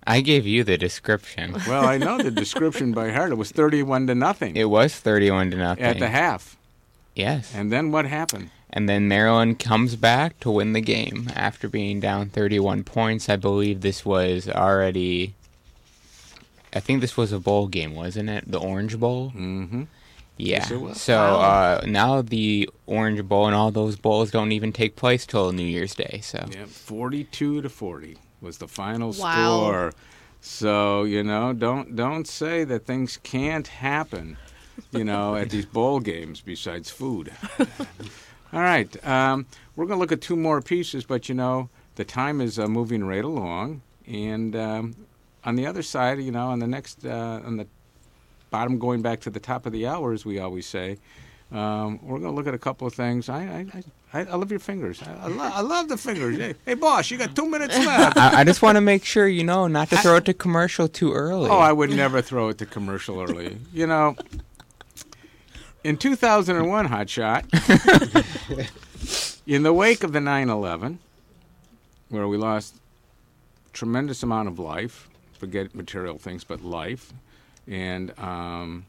I 0.06 0.22
gave 0.22 0.46
you 0.46 0.64
the 0.64 0.78
description. 0.78 1.56
Well, 1.68 1.84
I 1.88 1.98
know 1.98 2.20
the 2.20 2.30
description 2.30 2.92
by 2.92 3.10
heart. 3.10 3.32
It 3.32 3.40
was 3.40 3.50
31 3.52 4.06
to 4.06 4.14
nothing 4.14 4.56
It 4.56 4.70
was 4.70 4.96
31 4.96 5.50
to 5.50 5.58
nothing. 5.58 5.84
at 5.84 5.98
the 5.98 6.10
half. 6.10 6.58
Yes. 7.16 7.56
And 7.56 7.72
then 7.72 7.92
what 7.92 8.06
happened? 8.06 8.52
And 8.72 8.88
then 8.88 9.08
Maryland 9.08 9.58
comes 9.60 9.96
back 9.96 10.40
to 10.42 10.52
win 10.52 10.74
the 10.74 10.82
game 10.82 11.30
after 11.36 11.68
being 11.68 12.00
down 12.00 12.30
31 12.30 12.84
points. 12.84 13.28
I 13.28 13.36
believe 13.36 13.82
this 13.82 14.06
was 14.06 14.48
already. 14.48 15.34
I 16.72 16.80
think 16.80 17.02
this 17.02 17.18
was 17.18 17.32
a 17.32 17.40
bowl 17.40 17.68
game, 17.68 17.96
wasn't 17.96 18.30
it? 18.30 18.44
The 18.52 18.60
Orange 18.60 19.00
Bowl? 19.00 19.32
Mm-hmm. 19.36 19.84
Yeah. 20.38 20.58
Yes, 20.60 20.72
it 20.72 20.78
will. 20.78 20.94
So 20.94 21.18
uh, 21.18 21.82
now 21.88 22.22
the 22.22 22.70
Orange 22.86 23.24
Bowl 23.28 23.48
and 23.48 23.56
all 23.56 23.72
those 23.72 23.96
bowls 23.96 24.30
don't 24.32 24.52
even 24.52 24.72
take 24.72 24.96
place 24.96 25.26
till 25.26 25.52
New 25.52 25.64
Year's 25.66 25.96
Day. 25.96 26.20
So 26.24 26.46
Yeah, 26.52 26.66
42 26.66 27.64
to 27.64 27.70
40 27.70 28.18
was 28.40 28.60
the 28.60 28.68
final 28.68 29.12
Wow. 29.12 29.32
score. 29.34 29.94
So, 30.42 31.04
you 31.04 31.24
know, 31.24 31.52
don't 31.54 31.96
don't 31.96 32.26
say 32.28 32.64
that 32.64 32.86
things 32.86 33.18
can't 33.24 33.68
happen, 33.68 34.38
you 34.92 35.04
know, 35.04 35.36
at 35.36 35.50
these 35.50 35.66
bowl 35.66 36.00
games 36.00 36.40
besides 36.40 36.90
food. 36.90 37.34
All 38.52 38.62
right. 38.62 39.08
Um, 39.08 39.46
we're 39.76 39.86
going 39.86 39.98
to 39.98 40.00
look 40.02 40.12
at 40.12 40.22
two 40.22 40.36
more 40.36 40.62
pieces, 40.62 41.04
but, 41.06 41.30
you 41.30 41.36
know, 41.36 41.70
the 41.96 42.04
time 42.06 42.42
is 42.42 42.58
uh, 42.60 42.68
moving 42.68 43.04
right 43.06 43.24
along. 43.24 43.82
And 44.08 44.56
um, 44.56 44.96
on 45.44 45.56
the 45.56 45.66
other 45.68 45.84
side, 45.84 46.20
you 46.20 46.32
know, 46.32 46.48
on 46.50 46.60
the 46.60 46.68
next, 46.68 47.06
uh, 47.06 47.42
on 47.46 47.58
the 47.58 47.68
bottom 48.50 48.80
going 48.80 49.02
back 49.02 49.20
to 49.22 49.30
the 49.30 49.40
top 49.40 49.66
of 49.66 49.72
the 49.72 49.86
hour, 49.86 50.14
as 50.14 50.26
we 50.26 50.40
always 50.40 50.66
say, 50.66 50.98
um, 51.52 52.00
we're 52.02 52.20
going 52.20 52.32
to 52.32 52.36
look 52.36 52.48
at 52.48 52.54
a 52.54 52.60
couple 52.60 52.88
of 52.88 52.94
things. 52.94 53.30
I, 53.30 53.40
I, 53.42 53.84
I, 54.14 54.20
I 54.26 54.36
love 54.36 54.50
your 54.52 54.60
fingers. 54.60 55.02
I, 55.04 55.14
I, 55.26 55.28
lo- 55.28 55.52
I 55.54 55.62
love 55.62 55.88
the 55.90 55.98
fingers. 55.98 56.38
Hey, 56.38 56.56
hey, 56.66 56.74
boss, 56.74 57.10
you 57.12 57.18
got 57.18 57.36
two 57.36 57.48
minutes 57.48 57.78
left. 57.86 58.18
I, 58.18 58.42
I 58.42 58.44
just 58.44 58.62
want 58.62 58.76
to 58.78 58.82
make 58.82 59.06
sure 59.06 59.28
you 59.28 59.44
know 59.44 59.68
not 59.68 59.90
to 59.90 59.98
throw 59.98 60.16
it 60.18 60.26
to 60.26 60.34
commercial 60.34 60.88
too 60.88 61.14
early. 61.14 61.50
Oh, 61.50 61.58
I 61.58 61.72
would 61.72 61.90
never 61.92 62.22
throw 62.22 62.50
it 62.50 62.58
to 62.60 62.66
commercial 62.66 63.22
early. 63.22 63.58
You 63.74 63.88
know, 63.88 64.16
in 65.84 65.98
2001, 65.98 66.86
Hot 66.86 67.10
Shot, 67.10 67.46
in 69.48 69.64
the 69.64 69.74
wake 69.74 70.04
of 70.04 70.12
the 70.12 70.22
9 70.22 70.50
11, 70.50 71.00
where 72.10 72.28
we 72.28 72.38
lost 72.38 72.76
tremendous 73.74 74.24
amount 74.24 74.48
of 74.48 74.60
life, 74.60 75.10
forget 75.34 75.74
material 75.74 76.18
things, 76.18 76.44
but 76.44 76.62
life, 76.62 77.14
and 77.68 78.18
um, 78.20 78.86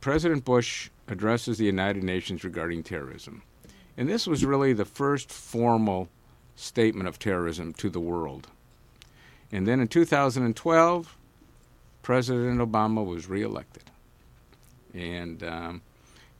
President 0.00 0.44
Bush 0.44 0.90
addresses 1.08 1.58
the 1.58 1.64
United 1.64 2.02
Nations 2.02 2.44
regarding 2.44 2.82
terrorism. 2.82 3.42
And 3.96 4.08
this 4.08 4.26
was 4.26 4.44
really 4.44 4.72
the 4.72 4.84
first 4.84 5.32
formal 5.32 6.08
statement 6.56 7.08
of 7.08 7.18
terrorism 7.18 7.72
to 7.74 7.88
the 7.88 8.00
world. 8.00 8.48
And 9.52 9.66
then 9.66 9.80
in 9.80 9.88
2012, 9.88 11.16
President 12.02 12.60
Obama 12.60 13.04
was 13.04 13.28
reelected. 13.28 13.84
And, 14.96 15.42
um, 15.42 15.82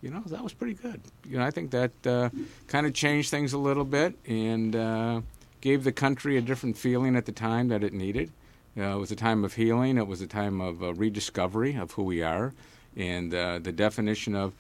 you 0.03 0.11
know, 0.11 0.23
that 0.27 0.43
was 0.43 0.53
pretty 0.53 0.75
good. 0.75 1.01
You 1.29 1.39
know, 1.39 1.45
I 1.45 1.51
think 1.51 1.71
that 1.73 2.07
uh, 2.07 2.31
kind 2.69 2.87
of 2.87 2.95
changed 2.95 3.31
things 3.31 3.53
a 3.53 3.59
little 3.59 3.85
bit 3.85 4.17
and 4.27 4.75
uh, 4.75 5.21
gave 5.61 5.85
the 5.85 5.93
country 5.93 6.37
a 6.37 6.41
different 6.41 6.77
feeling 6.77 7.17
at 7.17 7.27
the 7.27 7.33
time 7.33 7.69
that 7.69 7.83
it 7.83 7.93
needed. 7.93 8.31
Uh, 8.79 8.97
it 8.97 8.99
was 8.99 9.11
a 9.11 9.17
time 9.17 9.43
of 9.45 9.55
healing, 9.55 9.97
it 9.97 10.07
was 10.07 10.21
a 10.21 10.27
time 10.27 10.61
of 10.61 10.83
uh, 10.83 10.93
rediscovery 10.95 11.77
of 11.77 11.93
who 11.93 12.03
we 12.03 12.23
are, 12.23 12.53
and 12.95 13.33
uh, 13.33 13.59
the 13.59 13.73
definition 13.73 14.35
of 14.35 14.53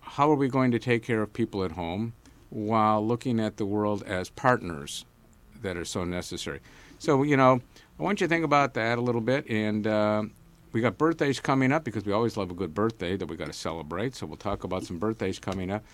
how 0.00 0.30
are 0.30 0.36
we 0.36 0.46
going 0.46 0.70
to 0.70 0.78
take 0.78 1.02
care 1.02 1.20
of 1.20 1.32
people 1.32 1.64
at 1.64 1.72
home 1.72 2.12
while 2.50 3.04
looking 3.04 3.40
at 3.40 3.56
the 3.56 3.66
world 3.66 4.04
as 4.04 4.30
partners 4.30 5.04
that 5.62 5.76
are 5.76 5.84
so 5.84 6.04
necessary. 6.04 6.60
So, 7.00 7.24
you 7.24 7.36
know, 7.36 7.60
I 7.98 8.02
want 8.02 8.20
you 8.20 8.28
to 8.28 8.32
think 8.32 8.44
about 8.44 8.74
that 8.74 8.98
a 8.98 9.00
little 9.00 9.20
bit. 9.20 9.50
And 9.50 9.86
uh, 9.86 10.24
we 10.74 10.80
got 10.80 10.98
birthdays 10.98 11.38
coming 11.38 11.70
up 11.70 11.84
because 11.84 12.04
we 12.04 12.12
always 12.12 12.36
love 12.36 12.50
a 12.50 12.54
good 12.54 12.74
birthday 12.74 13.16
that 13.16 13.26
we 13.26 13.36
got 13.36 13.46
to 13.46 13.52
celebrate. 13.52 14.16
So 14.16 14.26
we'll 14.26 14.36
talk 14.36 14.64
about 14.64 14.82
some 14.82 14.98
birthdays 14.98 15.38
coming 15.38 15.70
up. 15.70 15.84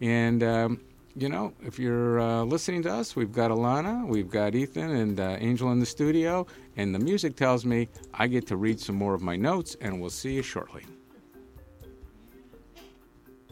And, 0.00 0.42
um, 0.42 0.80
you 1.14 1.28
know, 1.28 1.52
if 1.60 1.78
you're 1.78 2.18
uh, 2.18 2.44
listening 2.44 2.82
to 2.84 2.92
us, 2.92 3.14
we've 3.14 3.32
got 3.32 3.50
Alana, 3.50 4.08
we've 4.08 4.30
got 4.30 4.54
Ethan 4.54 4.90
and 4.90 5.20
uh, 5.20 5.36
Angel 5.38 5.70
in 5.72 5.78
the 5.78 5.84
studio. 5.84 6.46
And 6.78 6.94
the 6.94 6.98
music 6.98 7.36
tells 7.36 7.66
me 7.66 7.90
I 8.14 8.28
get 8.28 8.46
to 8.46 8.56
read 8.56 8.80
some 8.80 8.96
more 8.96 9.12
of 9.12 9.20
my 9.20 9.36
notes, 9.36 9.76
and 9.82 10.00
we'll 10.00 10.08
see 10.08 10.32
you 10.32 10.42
shortly. 10.42 10.86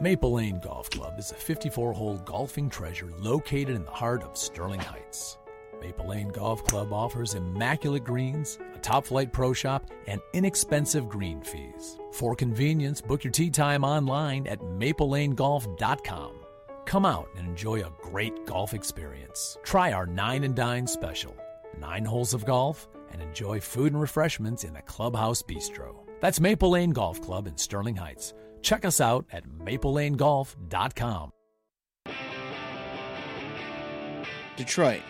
Maple 0.01 0.33
Lane 0.33 0.59
Golf 0.61 0.89
Club 0.89 1.19
is 1.19 1.33
a 1.33 1.35
54 1.35 1.93
hole 1.93 2.17
golfing 2.25 2.71
treasure 2.71 3.11
located 3.19 3.77
in 3.77 3.85
the 3.85 3.91
heart 3.91 4.23
of 4.23 4.39
Sterling 4.39 4.81
Heights. 4.81 5.37
Maple 5.81 6.09
Lane 6.09 6.29
Golf 6.29 6.65
Club 6.65 6.93
offers 6.93 7.35
immaculate 7.35 8.05
greens, 8.05 8.59
a 8.75 8.79
top 8.79 9.07
flight 9.07 9.33
pro 9.33 9.53
shop, 9.53 9.91
and 10.07 10.21
inexpensive 10.33 11.09
green 11.09 11.41
fees. 11.43 11.99
For 12.13 12.35
convenience, 12.35 13.01
book 13.01 13.25
your 13.25 13.33
tee 13.33 13.51
time 13.51 13.85
online 13.85 14.47
at 14.47 14.61
maplelanegolf.com. 14.61 16.33
Come 16.85 17.05
out 17.05 17.29
and 17.37 17.49
enjoy 17.49 17.83
a 17.83 17.93
great 18.03 18.47
golf 18.47 18.75
experience. 18.75 19.59
Try 19.63 19.93
our 19.93 20.07
Nine 20.07 20.45
and 20.45 20.55
Dine 20.55 20.87
special 20.87 21.37
nine 21.79 22.05
holes 22.05 22.35
of 22.35 22.45
golf 22.45 22.89
and 23.13 23.23
enjoy 23.23 23.61
food 23.61 23.93
and 23.93 24.01
refreshments 24.01 24.65
in 24.65 24.73
the 24.75 24.83
Clubhouse 24.83 25.43
Bistro. 25.43 25.97
That's 26.21 26.41
Maple 26.41 26.71
Lane 26.71 26.91
Golf 26.91 27.21
Club 27.23 27.47
in 27.47 27.57
Sterling 27.57 27.97
Heights. 27.97 28.35
Check 28.63 28.85
us 28.85 29.01
out 29.01 29.27
at 29.33 29.49
maplelanegolf.com. 29.49 31.33
Detroit. 34.57 35.03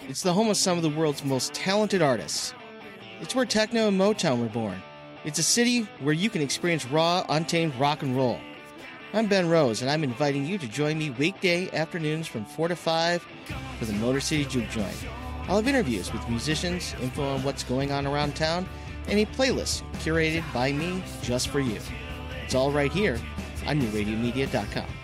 It's 0.00 0.22
the 0.22 0.32
home 0.32 0.50
of 0.50 0.56
some 0.56 0.76
of 0.76 0.82
the 0.82 0.90
world's 0.90 1.24
most 1.24 1.54
talented 1.54 2.02
artists. 2.02 2.54
It's 3.20 3.34
where 3.34 3.44
techno 3.44 3.88
and 3.88 3.98
Motown 3.98 4.40
were 4.40 4.48
born. 4.48 4.82
It's 5.24 5.38
a 5.38 5.42
city 5.42 5.82
where 6.00 6.14
you 6.14 6.28
can 6.28 6.42
experience 6.42 6.86
raw, 6.86 7.24
untamed 7.28 7.74
rock 7.76 8.02
and 8.02 8.16
roll. 8.16 8.38
I'm 9.12 9.26
Ben 9.26 9.48
Rose, 9.48 9.80
and 9.80 9.90
I'm 9.90 10.04
inviting 10.04 10.44
you 10.44 10.58
to 10.58 10.66
join 10.66 10.98
me 10.98 11.10
weekday 11.10 11.70
afternoons 11.70 12.26
from 12.26 12.44
4 12.44 12.68
to 12.68 12.76
5 12.76 13.26
for 13.78 13.84
the 13.84 13.92
Motor 13.94 14.20
City 14.20 14.44
Juke 14.44 14.68
Joint. 14.70 14.96
I'll 15.48 15.56
have 15.56 15.68
interviews 15.68 16.12
with 16.12 16.28
musicians, 16.28 16.94
info 17.00 17.22
on 17.34 17.42
what's 17.42 17.62
going 17.64 17.92
on 17.92 18.06
around 18.06 18.34
town, 18.34 18.68
and 19.06 19.20
a 19.20 19.26
playlist 19.26 19.82
curated 20.00 20.44
by 20.52 20.72
me 20.72 21.02
just 21.22 21.48
for 21.48 21.60
you. 21.60 21.78
It's 22.44 22.54
all 22.54 22.72
right 22.72 22.92
here 22.92 23.20
on 23.66 23.80
NewRadioMedia.com. 23.80 25.03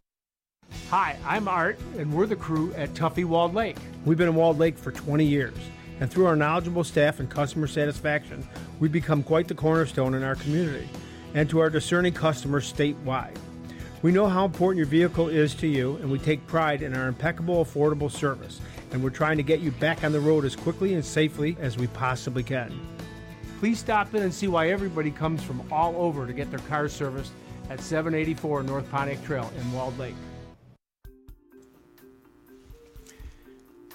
Hi, 0.91 1.17
I'm 1.25 1.47
Art, 1.47 1.79
and 1.97 2.13
we're 2.13 2.25
the 2.25 2.35
crew 2.35 2.73
at 2.73 2.93
Tuffy 2.93 3.23
Walled 3.23 3.53
Lake. 3.53 3.77
We've 4.05 4.17
been 4.17 4.27
in 4.27 4.35
Walled 4.35 4.59
Lake 4.59 4.77
for 4.77 4.91
20 4.91 5.23
years, 5.25 5.55
and 5.99 6.11
through 6.11 6.25
our 6.25 6.35
knowledgeable 6.35 6.83
staff 6.83 7.19
and 7.19 7.29
customer 7.29 7.67
satisfaction, 7.67 8.45
we've 8.79 8.91
become 8.91 9.23
quite 9.23 9.47
the 9.47 9.55
cornerstone 9.55 10.13
in 10.13 10.23
our 10.23 10.35
community 10.35 10.89
and 11.33 11.49
to 11.49 11.59
our 11.59 11.69
discerning 11.69 12.13
customers 12.13 12.71
statewide. 12.71 13.37
We 14.01 14.11
know 14.11 14.27
how 14.27 14.45
important 14.45 14.79
your 14.79 14.87
vehicle 14.87 15.29
is 15.29 15.55
to 15.55 15.67
you, 15.67 15.95
and 15.97 16.11
we 16.11 16.19
take 16.19 16.45
pride 16.47 16.81
in 16.81 16.93
our 16.93 17.07
impeccable, 17.07 17.63
affordable 17.63 18.11
service, 18.11 18.59
and 18.91 19.01
we're 19.01 19.11
trying 19.11 19.37
to 19.37 19.43
get 19.43 19.61
you 19.61 19.71
back 19.71 20.03
on 20.03 20.11
the 20.11 20.19
road 20.19 20.43
as 20.43 20.55
quickly 20.55 20.95
and 20.95 21.05
safely 21.05 21.55
as 21.61 21.77
we 21.77 21.87
possibly 21.87 22.43
can. 22.43 22.77
Please 23.59 23.79
stop 23.79 24.13
in 24.13 24.23
and 24.23 24.33
see 24.33 24.47
why 24.47 24.69
everybody 24.69 25.11
comes 25.11 25.43
from 25.43 25.61
all 25.71 25.95
over 25.95 26.27
to 26.27 26.33
get 26.33 26.49
their 26.49 26.59
car 26.59 26.89
serviced 26.89 27.31
at 27.69 27.79
784 27.79 28.63
North 28.63 28.89
Pontiac 28.89 29.23
Trail 29.23 29.49
in 29.57 29.71
Walled 29.71 29.97
Lake. 29.97 30.15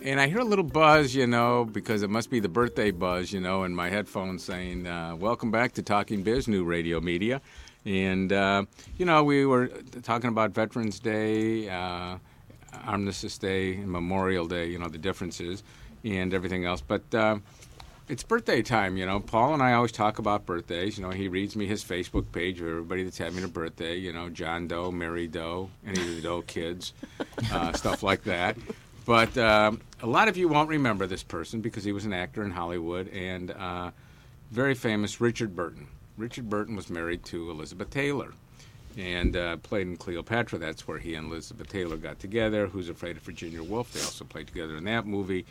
And 0.07 0.21
I 0.21 0.29
hear 0.29 0.39
a 0.39 0.45
little 0.45 0.65
buzz, 0.65 1.17
you 1.17 1.27
know, 1.27 1.65
because 1.65 2.05
it 2.05 2.11
must 2.11 2.31
be 2.31 2.39
the 2.39 2.49
birthday 2.49 2.93
buzz, 2.93 3.33
you 3.33 3.41
know, 3.41 3.65
in 3.65 3.75
my 3.75 3.91
headphones 3.91 4.45
saying, 4.45 4.87
uh, 4.87 5.17
Welcome 5.17 5.51
back 5.51 5.73
to 5.73 5.83
Talking 5.83 6.23
Biz, 6.23 6.47
New 6.47 6.63
Radio 6.63 7.01
Media. 7.01 7.41
And, 7.85 8.33
uh, 8.33 8.67
you 8.99 9.05
know, 9.05 9.25
we 9.25 9.45
were 9.47 9.67
talking 10.05 10.29
about 10.29 10.53
Veterans 10.53 11.01
Day, 11.01 11.69
uh, 11.69 12.19
Armistice 12.85 13.37
Day, 13.37 13.75
and 13.75 13.91
Memorial 13.91 14.47
Day, 14.47 14.69
you 14.69 14.79
know, 14.79 14.87
the 14.87 14.97
differences 14.97 15.65
and 16.05 16.33
everything 16.33 16.67
else. 16.67 16.81
But 16.81 17.13
uh, 17.13 17.39
it's 18.09 18.23
birthday 18.23 18.63
time, 18.63 18.97
you 18.97 19.07
know. 19.07 19.19
Paul 19.19 19.55
and 19.55 19.63
I 19.63 19.73
always 19.73 19.91
talk 19.91 20.21
about 20.21 20.47
birthdays. 20.47 20.99
You 20.99 21.03
know, 21.03 21.11
he 21.11 21.27
reads 21.27 21.57
me 21.57 21.67
his 21.67 21.83
Facebook 21.83 22.31
page 22.31 22.61
of 22.61 22.69
everybody 22.69 23.03
that's 23.03 23.19
having 23.19 23.43
a 23.43 23.49
birthday, 23.49 23.97
you 23.97 24.13
know, 24.13 24.29
John 24.29 24.69
Doe, 24.69 24.93
Mary 24.93 25.27
Doe, 25.27 25.69
any 25.85 26.01
of 26.01 26.15
the 26.15 26.23
Doe 26.23 26.43
kids, 26.43 26.93
uh, 27.51 27.73
stuff 27.73 28.05
like 28.05 28.23
that. 28.23 28.57
But 29.05 29.39
um, 29.39 29.81
a 30.03 30.07
lot 30.07 30.29
of 30.29 30.37
you 30.37 30.49
won't 30.49 30.69
remember 30.69 31.07
this 31.07 31.23
person 31.23 31.61
because 31.61 31.85
he 31.85 31.93
was 31.93 32.05
an 32.05 32.13
actor 32.13 32.43
in 32.43 32.51
Hollywood 32.51 33.09
and 33.09 33.51
uh, 33.53 33.91
very 34.51 34.75
famous 34.75 35.21
Richard 35.21 35.57
Burton. 35.57 35.87
Richard 36.17 36.49
Burton 36.49 36.77
was 36.77 36.91
married 36.91 37.25
to 37.27 37.51
Elizabeth 37.51 37.91
Taylor 37.91 38.33
and 38.97 39.37
uh, 39.37 39.57
played 39.59 39.87
in 39.87 39.97
Cleopatra. 39.97 40.59
That's 40.59 40.87
where 40.89 40.99
he 40.99 41.15
and 41.15 41.31
Elizabeth 41.31 41.69
Taylor 41.69 41.97
got 41.97 42.19
together. 42.19 42.67
Who's 42.67 42.89
Afraid 42.89 43.17
of 43.17 43.23
Virginia 43.23 43.63
Woolf? 43.63 43.93
They 43.93 44.01
also 44.01 44.25
played 44.25 44.47
together 44.47 44.77
in 44.77 44.85
that 44.85 45.07
movie. 45.07 45.45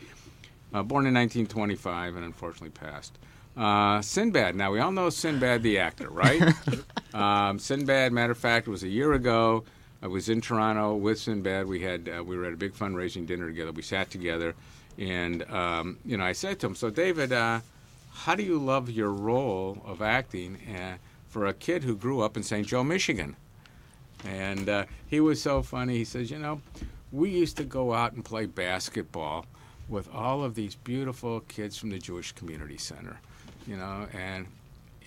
Uh, 0.74 0.82
born 0.82 1.06
in 1.06 1.14
1925 1.14 2.16
and 2.16 2.24
unfortunately 2.24 2.70
passed. 2.70 3.18
Uh, 3.56 4.02
Sinbad. 4.02 4.54
Now 4.54 4.72
we 4.72 4.80
all 4.80 4.92
know 4.92 5.08
Sinbad 5.10 5.62
the 5.62 5.78
actor, 5.78 6.10
right? 6.10 6.42
um, 7.14 7.58
Sinbad. 7.58 8.12
Matter 8.12 8.32
of 8.32 8.38
fact, 8.38 8.66
it 8.66 8.70
was 8.70 8.82
a 8.82 8.88
year 8.88 9.12
ago. 9.14 9.64
I 10.02 10.08
was 10.08 10.28
in 10.28 10.40
Toronto 10.40 10.94
with 10.94 11.18
Sinbad. 11.18 11.66
We 11.66 11.80
had 11.80 12.08
uh, 12.08 12.22
we 12.22 12.36
were 12.36 12.44
at 12.44 12.52
a 12.52 12.56
big 12.56 12.74
fundraising 12.74 13.26
dinner 13.26 13.46
together. 13.46 13.72
We 13.72 13.82
sat 13.82 14.10
together, 14.10 14.54
and 14.98 15.42
um, 15.50 15.98
you 16.04 16.16
know 16.16 16.24
I 16.24 16.32
said 16.32 16.60
to 16.60 16.66
him, 16.66 16.74
"So 16.74 16.90
David, 16.90 17.32
uh, 17.32 17.60
how 18.12 18.34
do 18.34 18.42
you 18.42 18.58
love 18.58 18.90
your 18.90 19.10
role 19.10 19.82
of 19.84 20.02
acting 20.02 20.58
uh, 20.74 20.96
for 21.28 21.46
a 21.46 21.54
kid 21.54 21.84
who 21.84 21.96
grew 21.96 22.20
up 22.20 22.36
in 22.36 22.42
St. 22.42 22.66
Joe, 22.66 22.84
Michigan?" 22.84 23.36
And 24.24 24.68
uh, 24.68 24.84
he 25.08 25.20
was 25.20 25.40
so 25.40 25.62
funny. 25.62 25.96
He 25.96 26.04
says, 26.04 26.30
"You 26.30 26.38
know, 26.38 26.60
we 27.10 27.30
used 27.30 27.56
to 27.56 27.64
go 27.64 27.94
out 27.94 28.12
and 28.12 28.24
play 28.24 28.46
basketball 28.46 29.46
with 29.88 30.12
all 30.12 30.44
of 30.44 30.54
these 30.54 30.74
beautiful 30.74 31.40
kids 31.40 31.78
from 31.78 31.90
the 31.90 31.98
Jewish 31.98 32.32
Community 32.32 32.78
Center, 32.78 33.18
you 33.66 33.76
know, 33.76 34.06
and." 34.12 34.46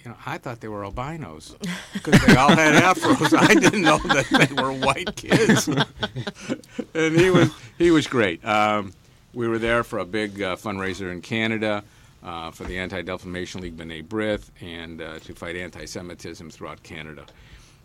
You 0.04 0.12
know, 0.12 0.18
I 0.26 0.38
thought 0.38 0.62
they 0.62 0.70
were 0.70 0.86
albinos 0.86 1.56
because 1.94 2.22
they 2.26 2.36
all 2.36 2.50
had 2.56 2.76
afros. 2.76 3.38
I 3.38 3.54
didn't 3.54 3.82
know 3.82 3.98
that 3.98 4.48
they 4.48 4.54
were 4.62 4.72
white 4.72 5.16
kids. 5.16 5.68
and 6.94 7.20
he 7.20 7.30
was 7.30 7.52
he 7.78 7.92
was 7.92 8.08
great. 8.08 8.44
Um, 8.46 8.94
we 9.34 9.48
were 9.48 9.60
there 9.60 9.84
for 9.84 10.00
a 10.00 10.06
big 10.06 10.42
uh, 10.42 10.56
fundraiser 10.56 11.12
in 11.12 11.22
Canada 11.22 11.84
uh, 12.24 12.52
for 12.52 12.64
the 12.64 12.78
Anti-Defamation 12.78 13.62
League 13.62 13.78
B'nai 13.78 14.04
B'rith 14.06 14.50
and 14.62 15.02
uh, 15.02 15.20
to 15.20 15.34
fight 15.34 15.56
anti-Semitism 15.56 16.50
throughout 16.50 16.82
Canada. 16.84 17.26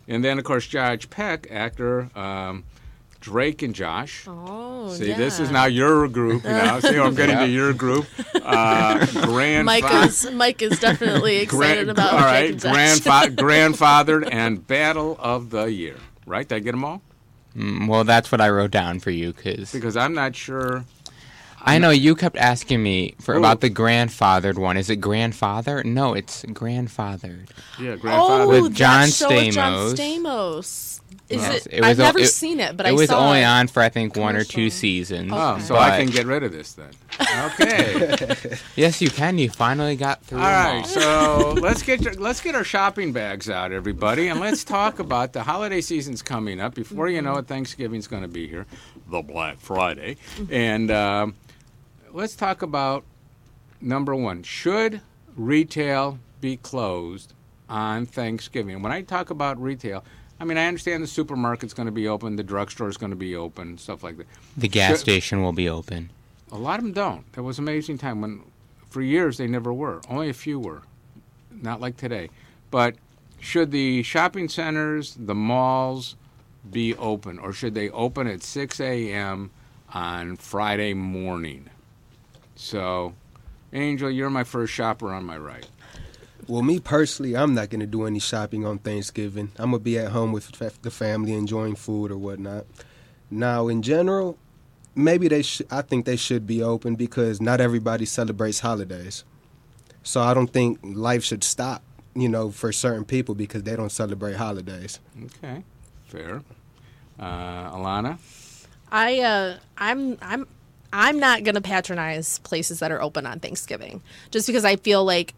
And 0.07 0.23
then, 0.23 0.37
of 0.37 0.43
course, 0.43 0.67
Josh 0.67 1.09
Peck, 1.09 1.47
actor. 1.51 2.09
Um, 2.15 2.63
Drake 3.25 3.63
and 3.63 3.73
Josh. 3.73 4.25
Oh, 4.27 4.93
See, 4.93 5.09
yeah. 5.09 5.17
this 5.17 5.39
is 5.39 5.49
now 5.49 5.65
your 5.65 6.07
group. 6.07 6.43
You 6.43 6.49
know, 6.51 6.79
see, 6.79 6.99
I'm 6.99 7.15
getting 7.15 7.37
to 7.39 7.47
your 7.47 7.73
group. 7.73 8.05
Uh, 8.35 9.03
grand 9.25 9.65
Mike 9.65 9.83
is 10.05 10.29
Mike 10.31 10.61
is 10.61 10.79
definitely 10.79 11.37
excited 11.37 11.85
Grand- 11.85 11.89
about 11.89 12.13
All 12.13 12.19
right, 12.19 12.51
Jake 12.55 12.63
right, 12.65 12.77
and 12.77 13.01
Josh. 13.01 13.25
grandfa- 13.29 13.35
grandfathered 14.05 14.29
and 14.31 14.65
battle 14.67 15.17
of 15.19 15.49
the 15.49 15.65
year. 15.65 15.95
Right? 16.27 16.47
Did 16.47 16.55
I 16.55 16.59
get 16.59 16.71
them 16.73 16.85
all? 16.85 17.01
Mm, 17.57 17.87
well, 17.87 18.03
that's 18.03 18.31
what 18.31 18.41
I 18.41 18.49
wrote 18.51 18.69
down 18.71 18.99
for 18.99 19.09
you 19.09 19.33
because 19.33 19.71
because 19.71 19.97
I'm 19.97 20.13
not 20.13 20.35
sure. 20.35 20.85
I 21.67 21.79
know 21.79 21.89
you 21.89 22.13
kept 22.13 22.37
asking 22.37 22.83
me 22.83 23.15
for 23.19 23.33
Oh. 23.33 23.39
about 23.39 23.61
the 23.61 23.71
grandfathered 23.71 24.59
one. 24.59 24.77
Is 24.77 24.91
it 24.91 24.97
grandfather? 24.97 25.83
No, 25.83 26.13
it's 26.13 26.43
grandfathered. 26.45 27.47
Yeah, 27.81 27.95
Oh, 28.03 28.47
with 28.47 28.63
that 28.65 28.73
John 28.73 29.07
show 29.09 29.29
with 29.29 29.55
John 29.55 29.95
Stamos. 29.95 30.94
Stamos. 31.15 31.19
Is 31.29 31.41
Yes, 31.41 31.65
it? 31.67 31.83
I've 31.83 31.99
o- 31.99 32.03
never 32.03 32.25
seen 32.25 32.59
it, 32.59 32.75
but 32.77 32.85
it 32.85 32.89
I 32.89 32.91
was 32.93 33.09
saw 33.09 33.25
only 33.27 33.41
it. 33.41 33.45
on 33.45 33.67
for 33.67 33.81
I 33.81 33.89
think 33.89 34.15
one 34.15 34.35
or 34.35 34.43
two 34.43 34.69
seasons. 34.69 35.31
Oh, 35.33 35.57
so 35.59 35.75
I 35.75 35.99
can 35.99 36.07
get 36.09 36.25
rid 36.25 36.43
of 36.43 36.51
this 36.51 36.73
then. 36.73 36.91
Okay. 37.19 38.57
yes, 38.75 39.01
you 39.01 39.09
can. 39.09 39.37
You 39.37 39.49
finally 39.49 39.95
got 39.95 40.21
through. 40.23 40.39
All 40.39 40.83
so 40.85 41.55
let's 41.61 41.81
get 41.83 42.01
your, 42.01 42.13
let's 42.15 42.41
get 42.41 42.55
our 42.55 42.63
shopping 42.63 43.11
bags 43.13 43.49
out, 43.49 43.71
everybody, 43.71 44.27
and 44.27 44.39
let's 44.39 44.63
talk 44.63 44.99
about 44.99 45.33
the 45.33 45.43
holiday 45.43 45.81
season's 45.81 46.21
coming 46.21 46.59
up. 46.59 46.75
Before 46.75 47.07
you 47.09 47.21
know 47.21 47.37
it, 47.37 47.47
Thanksgiving's 47.47 48.07
going 48.07 48.21
to 48.23 48.27
be 48.27 48.47
here, 48.47 48.65
the 49.09 49.21
Black 49.21 49.57
Friday, 49.59 50.17
and 50.49 50.91
um, 50.91 51.35
let's 52.11 52.35
talk 52.35 52.61
about 52.61 53.03
number 53.81 54.15
one: 54.15 54.43
should 54.43 55.01
retail 55.35 56.19
be 56.41 56.57
closed 56.57 57.33
on 57.69 58.05
Thanksgiving? 58.05 58.81
When 58.81 58.91
I 58.91 59.01
talk 59.01 59.29
about 59.29 59.61
retail, 59.61 60.03
I 60.39 60.43
mean 60.45 60.57
I 60.57 60.65
understand 60.67 61.01
the 61.01 61.07
supermarket's 61.07 61.73
going 61.73 61.85
to 61.85 61.91
be 61.91 62.07
open, 62.07 62.35
the 62.35 62.43
drugstore's 62.43 62.97
going 62.97 63.11
to 63.11 63.15
be 63.15 63.35
open, 63.35 63.77
stuff 63.77 64.03
like 64.03 64.17
that. 64.17 64.27
The 64.57 64.67
gas 64.67 64.99
station 64.99 65.41
will 65.41 65.53
be 65.53 65.69
open. 65.69 66.09
a 66.51 66.57
lot 66.57 66.79
of 66.79 66.85
them 66.85 66.93
don't. 66.93 67.31
There 67.33 67.43
was 67.43 67.57
an 67.57 67.63
amazing 67.65 67.97
time 67.97 68.21
when, 68.21 68.41
for 68.89 69.01
years, 69.01 69.37
they 69.37 69.47
never 69.47 69.73
were. 69.73 70.01
Only 70.09 70.29
a 70.29 70.33
few 70.33 70.59
were. 70.59 70.81
Not 71.51 71.79
like 71.81 71.97
today. 71.97 72.29
But 72.71 72.95
should 73.39 73.71
the 73.71 74.03
shopping 74.03 74.49
centers, 74.49 75.15
the 75.15 75.35
malls, 75.35 76.15
be 76.69 76.95
open, 76.95 77.37
or 77.39 77.53
should 77.53 77.73
they 77.75 77.89
open 77.91 78.27
at 78.27 78.41
6 78.43 78.79
a.m. 78.79 79.51
on 79.93 80.35
Friday 80.37 80.93
morning? 80.93 81.69
So, 82.55 83.13
Angel, 83.73 84.09
you're 84.09 84.29
my 84.29 84.43
first 84.43 84.73
shopper 84.73 85.13
on 85.13 85.25
my 85.25 85.37
right. 85.37 85.67
Well, 86.47 86.61
me 86.61 86.79
personally, 86.79 87.35
I'm 87.35 87.55
not 87.55 87.69
gonna 87.69 87.87
do 87.87 88.05
any 88.05 88.19
shopping 88.19 88.65
on 88.65 88.77
Thanksgiving. 88.79 89.51
I'm 89.57 89.71
gonna 89.71 89.79
be 89.79 89.97
at 89.97 90.11
home 90.11 90.31
with 90.31 90.51
the 90.81 90.91
family, 90.91 91.33
enjoying 91.33 91.75
food 91.75 92.11
or 92.11 92.17
whatnot. 92.17 92.65
Now, 93.31 93.67
in 93.67 93.81
general, 93.81 94.37
maybe 94.93 95.27
they. 95.27 95.41
Sh- 95.41 95.63
I 95.71 95.81
think 95.81 96.05
they 96.05 96.15
should 96.15 96.45
be 96.45 96.61
open 96.61 96.95
because 96.95 97.41
not 97.41 97.59
everybody 97.59 98.05
celebrates 98.05 98.59
holidays. 98.59 99.23
So 100.03 100.21
I 100.21 100.35
don't 100.35 100.51
think 100.51 100.79
life 100.83 101.23
should 101.23 101.43
stop. 101.43 101.81
You 102.13 102.29
know, 102.29 102.49
for 102.49 102.71
certain 102.71 103.03
people 103.03 103.35
because 103.35 103.63
they 103.63 103.75
don't 103.75 103.91
celebrate 103.91 104.35
holidays. 104.35 104.99
Okay, 105.25 105.63
fair. 106.05 106.43
Uh, 107.19 107.71
Alana? 107.71 108.19
I 108.89 109.19
uh, 109.19 109.57
I'm 109.77 110.17
I'm 110.21 110.47
I'm 110.93 111.19
not 111.19 111.43
gonna 111.43 111.59
patronize 111.59 112.39
places 112.39 112.79
that 112.79 112.91
are 112.91 113.01
open 113.01 113.25
on 113.25 113.39
Thanksgiving, 113.39 114.01
just 114.31 114.47
because 114.47 114.63
I 114.63 114.77
feel 114.77 115.03
like 115.03 115.33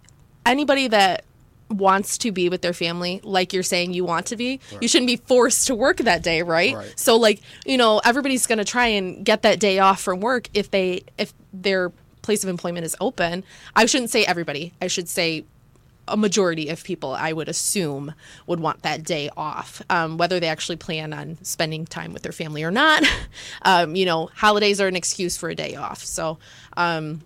anybody 0.49 0.87
that 0.87 1.23
wants 1.69 2.17
to 2.19 2.31
be 2.31 2.49
with 2.49 2.61
their 2.61 2.73
family, 2.73 3.19
like 3.23 3.51
you're 3.53 3.63
saying 3.63 3.93
you 3.93 4.05
want 4.05 4.27
to 4.27 4.37
be, 4.37 4.59
you 4.81 4.87
shouldn't 4.87 5.07
be 5.07 5.17
forced 5.17 5.67
to 5.67 5.75
work 5.75 5.97
that 5.97 6.23
day, 6.23 6.41
right? 6.41 6.75
Right. 6.75 6.93
So 6.95 7.17
like 7.17 7.41
you 7.65 7.77
know 7.77 7.99
everybody's 8.03 8.47
gonna 8.47 8.65
try 8.65 8.87
and 8.87 9.25
get 9.25 9.41
that 9.41 9.59
day 9.59 9.79
off 9.79 10.01
from 10.01 10.19
work 10.19 10.49
if 10.53 10.71
they 10.71 11.03
if 11.17 11.33
their 11.53 11.91
place 12.21 12.43
of 12.43 12.49
employment 12.49 12.85
is 12.85 12.95
open. 12.99 13.43
I 13.75 13.85
shouldn't 13.85 14.09
say 14.09 14.25
everybody. 14.25 14.73
I 14.81 14.87
should 14.87 15.07
say 15.07 15.45
a 16.07 16.17
majority 16.17 16.69
of 16.69 16.83
people, 16.83 17.13
I 17.13 17.33
would 17.33 17.49
assume, 17.49 18.13
would 18.45 18.59
want 18.59 18.83
that 18.83 19.03
day 19.03 19.29
off, 19.35 19.81
um, 19.89 20.17
whether 20.17 20.39
they 20.39 20.47
actually 20.47 20.77
plan 20.77 21.13
on 21.13 21.37
spending 21.43 21.85
time 21.85 22.13
with 22.13 22.23
their 22.23 22.31
family 22.31 22.63
or 22.63 22.71
not. 22.71 23.03
um, 23.63 23.95
you 23.95 24.05
know, 24.05 24.29
holidays 24.35 24.79
are 24.79 24.87
an 24.87 24.95
excuse 24.95 25.37
for 25.37 25.49
a 25.49 25.55
day 25.55 25.75
off. 25.75 26.03
So 26.03 26.37
um, 26.75 27.21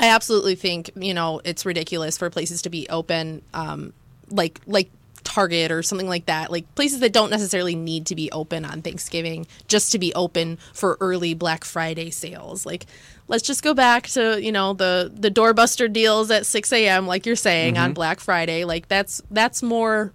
I 0.00 0.08
absolutely 0.08 0.54
think 0.56 0.90
you 0.96 1.14
know 1.14 1.40
it's 1.44 1.64
ridiculous 1.64 2.18
for 2.18 2.28
places 2.30 2.62
to 2.62 2.70
be 2.70 2.88
open, 2.88 3.42
um, 3.54 3.92
like 4.30 4.60
like 4.66 4.90
Target 5.22 5.70
or 5.70 5.82
something 5.82 6.08
like 6.08 6.26
that, 6.26 6.50
like 6.50 6.74
places 6.74 7.00
that 7.00 7.12
don't 7.12 7.30
necessarily 7.30 7.76
need 7.76 8.06
to 8.06 8.16
be 8.16 8.32
open 8.32 8.64
on 8.64 8.80
Thanksgiving, 8.82 9.46
just 9.68 9.92
to 9.92 9.98
be 9.98 10.12
open 10.14 10.58
for 10.72 10.96
early 11.00 11.34
Black 11.34 11.62
Friday 11.64 12.10
sales. 12.10 12.64
Like, 12.64 12.86
let's 13.28 13.46
just 13.46 13.62
go 13.62 13.74
back 13.74 14.06
to 14.08 14.42
you 14.42 14.50
know 14.50 14.72
the 14.72 15.12
the 15.14 15.30
doorbuster 15.30 15.92
deals 15.92 16.30
at 16.30 16.46
6 16.46 16.72
a.m. 16.72 17.06
like 17.06 17.26
you're 17.26 17.36
saying 17.36 17.76
on 17.76 17.90
Mhm. 17.90 17.94
Black 17.94 18.18
Friday. 18.20 18.64
Like 18.64 18.88
that's 18.88 19.22
that's 19.30 19.62
more. 19.62 20.12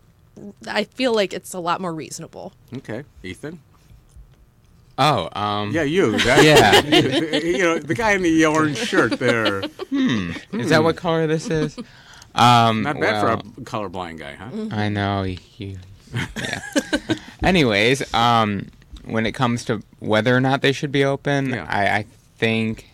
I 0.68 0.84
feel 0.86 1.14
like 1.14 1.32
it's 1.34 1.54
a 1.54 1.60
lot 1.60 1.80
more 1.80 1.94
reasonable. 1.94 2.52
Okay, 2.76 3.04
Ethan? 3.24 3.62
Oh, 4.98 5.30
um. 5.34 5.72
Yeah, 5.72 5.84
you. 5.84 6.18
That, 6.20 6.44
yeah. 6.44 7.38
you 7.40 7.58
know, 7.58 7.80
the 7.80 7.96
guy 7.96 8.12
in 8.12 8.22
the 8.22 8.46
orange 8.46 8.78
shirt 8.78 9.20
there. 9.20 9.62
Hmm. 9.62 10.32
Is 10.54 10.70
that 10.70 10.84
what 10.84 10.96
color 10.96 11.28
this 11.28 11.50
is? 11.50 11.78
Um, 12.34 12.84
Not 12.84 13.00
bad 13.00 13.24
well, 13.24 13.40
for 13.40 13.62
a 13.62 13.64
colorblind 13.64 14.20
guy, 14.20 14.34
huh? 14.34 14.68
I 14.72 14.90
know 14.90 15.24
you. 15.24 15.78
Yeah. 16.14 16.62
Anyways, 17.44 18.14
um, 18.14 18.68
when 19.06 19.26
it 19.26 19.34
comes 19.34 19.66
to 19.66 19.82
whether 20.00 20.36
or 20.36 20.42
not 20.42 20.62
they 20.62 20.72
should 20.72 20.92
be 20.92 21.04
open, 21.04 21.54
I, 21.54 21.98
I 21.98 22.06
think 22.38 22.88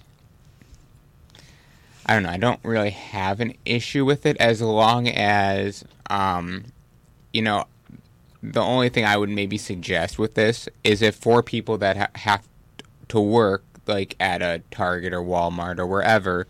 I 2.11 2.13
don't 2.15 2.23
know. 2.23 2.29
I 2.29 2.37
don't 2.37 2.59
really 2.63 2.89
have 2.89 3.39
an 3.39 3.53
issue 3.65 4.03
with 4.03 4.25
it 4.25 4.35
as 4.37 4.61
long 4.61 5.07
as, 5.07 5.85
um, 6.09 6.65
you 7.31 7.41
know, 7.41 7.65
the 8.43 8.61
only 8.61 8.89
thing 8.89 9.05
I 9.05 9.17
would 9.17 9.29
maybe 9.29 9.57
suggest 9.57 10.17
with 10.17 10.33
this 10.33 10.67
is 10.83 11.01
if 11.01 11.15
for 11.15 11.43
people 11.43 11.77
that 11.79 11.97
ha- 11.97 12.09
have 12.15 12.47
to 13.09 13.19
work 13.19 13.63
like 13.87 14.15
at 14.19 14.41
a 14.41 14.61
Target 14.71 15.13
or 15.13 15.21
Walmart 15.21 15.79
or 15.79 15.85
wherever 15.85 16.47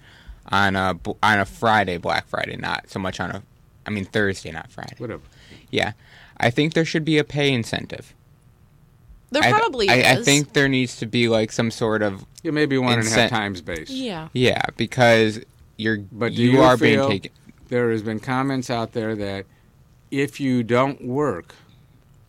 on 0.52 0.76
a 0.76 0.98
on 1.22 1.40
a 1.40 1.46
Friday, 1.46 1.98
Black 1.98 2.28
Friday, 2.28 2.56
not 2.58 2.90
so 2.90 3.00
much 3.00 3.20
on 3.20 3.32
a, 3.32 3.44
I 3.86 3.90
mean 3.90 4.06
Thursday, 4.06 4.52
not 4.52 4.72
Friday. 4.72 4.96
Whatever. 4.98 5.24
Yeah, 5.70 5.94
I 6.38 6.50
think 6.50 6.74
there 6.74 6.86
should 6.86 7.06
be 7.06 7.18
a 7.18 7.24
pay 7.24 7.52
incentive. 7.52 8.14
There 9.32 9.44
I, 9.44 9.50
probably 9.52 9.90
I, 9.90 10.12
I 10.12 10.16
think 10.18 10.54
there 10.54 10.68
needs 10.68 10.98
to 10.98 11.06
be 11.06 11.30
like 11.30 11.54
some 11.54 11.72
sort 11.72 12.02
of 12.02 12.26
Yeah, 12.44 12.52
maybe 12.52 12.78
one 12.78 13.00
and 13.00 13.08
a 13.08 13.10
half 13.10 13.20
incent- 13.20 13.30
times 13.30 13.62
base. 13.62 13.90
Yeah. 13.90 14.28
Yeah, 14.34 14.62
because 14.76 15.40
you're 15.78 16.00
But 16.12 16.34
you, 16.34 16.52
you, 16.52 16.62
are 16.62 16.78
feel 16.78 17.08
being 17.08 17.22
taken. 17.22 17.32
There 17.70 17.92
has 17.92 18.02
been 18.02 18.20
comments 18.20 18.70
out 18.70 18.92
there 18.92 19.16
that 19.16 19.46
if 20.12 20.42
you 20.42 20.64
don't 20.64 21.06
work, 21.06 21.56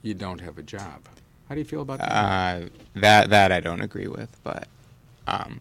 you 0.03 0.15
don't 0.15 0.41
have 0.41 0.59
a 0.59 0.63
job. 0.63 1.01
How 1.49 1.55
do 1.55 1.61
you 1.61 1.65
feel 1.65 1.83
about 1.83 1.99
that? 1.99 2.11
Uh, 2.13 2.69
that 2.95 3.31
that 3.31 3.53
I 3.53 3.61
don't 3.61 3.81
agree 3.83 4.09
with, 4.09 4.37
but 4.43 4.69
um, 5.27 5.61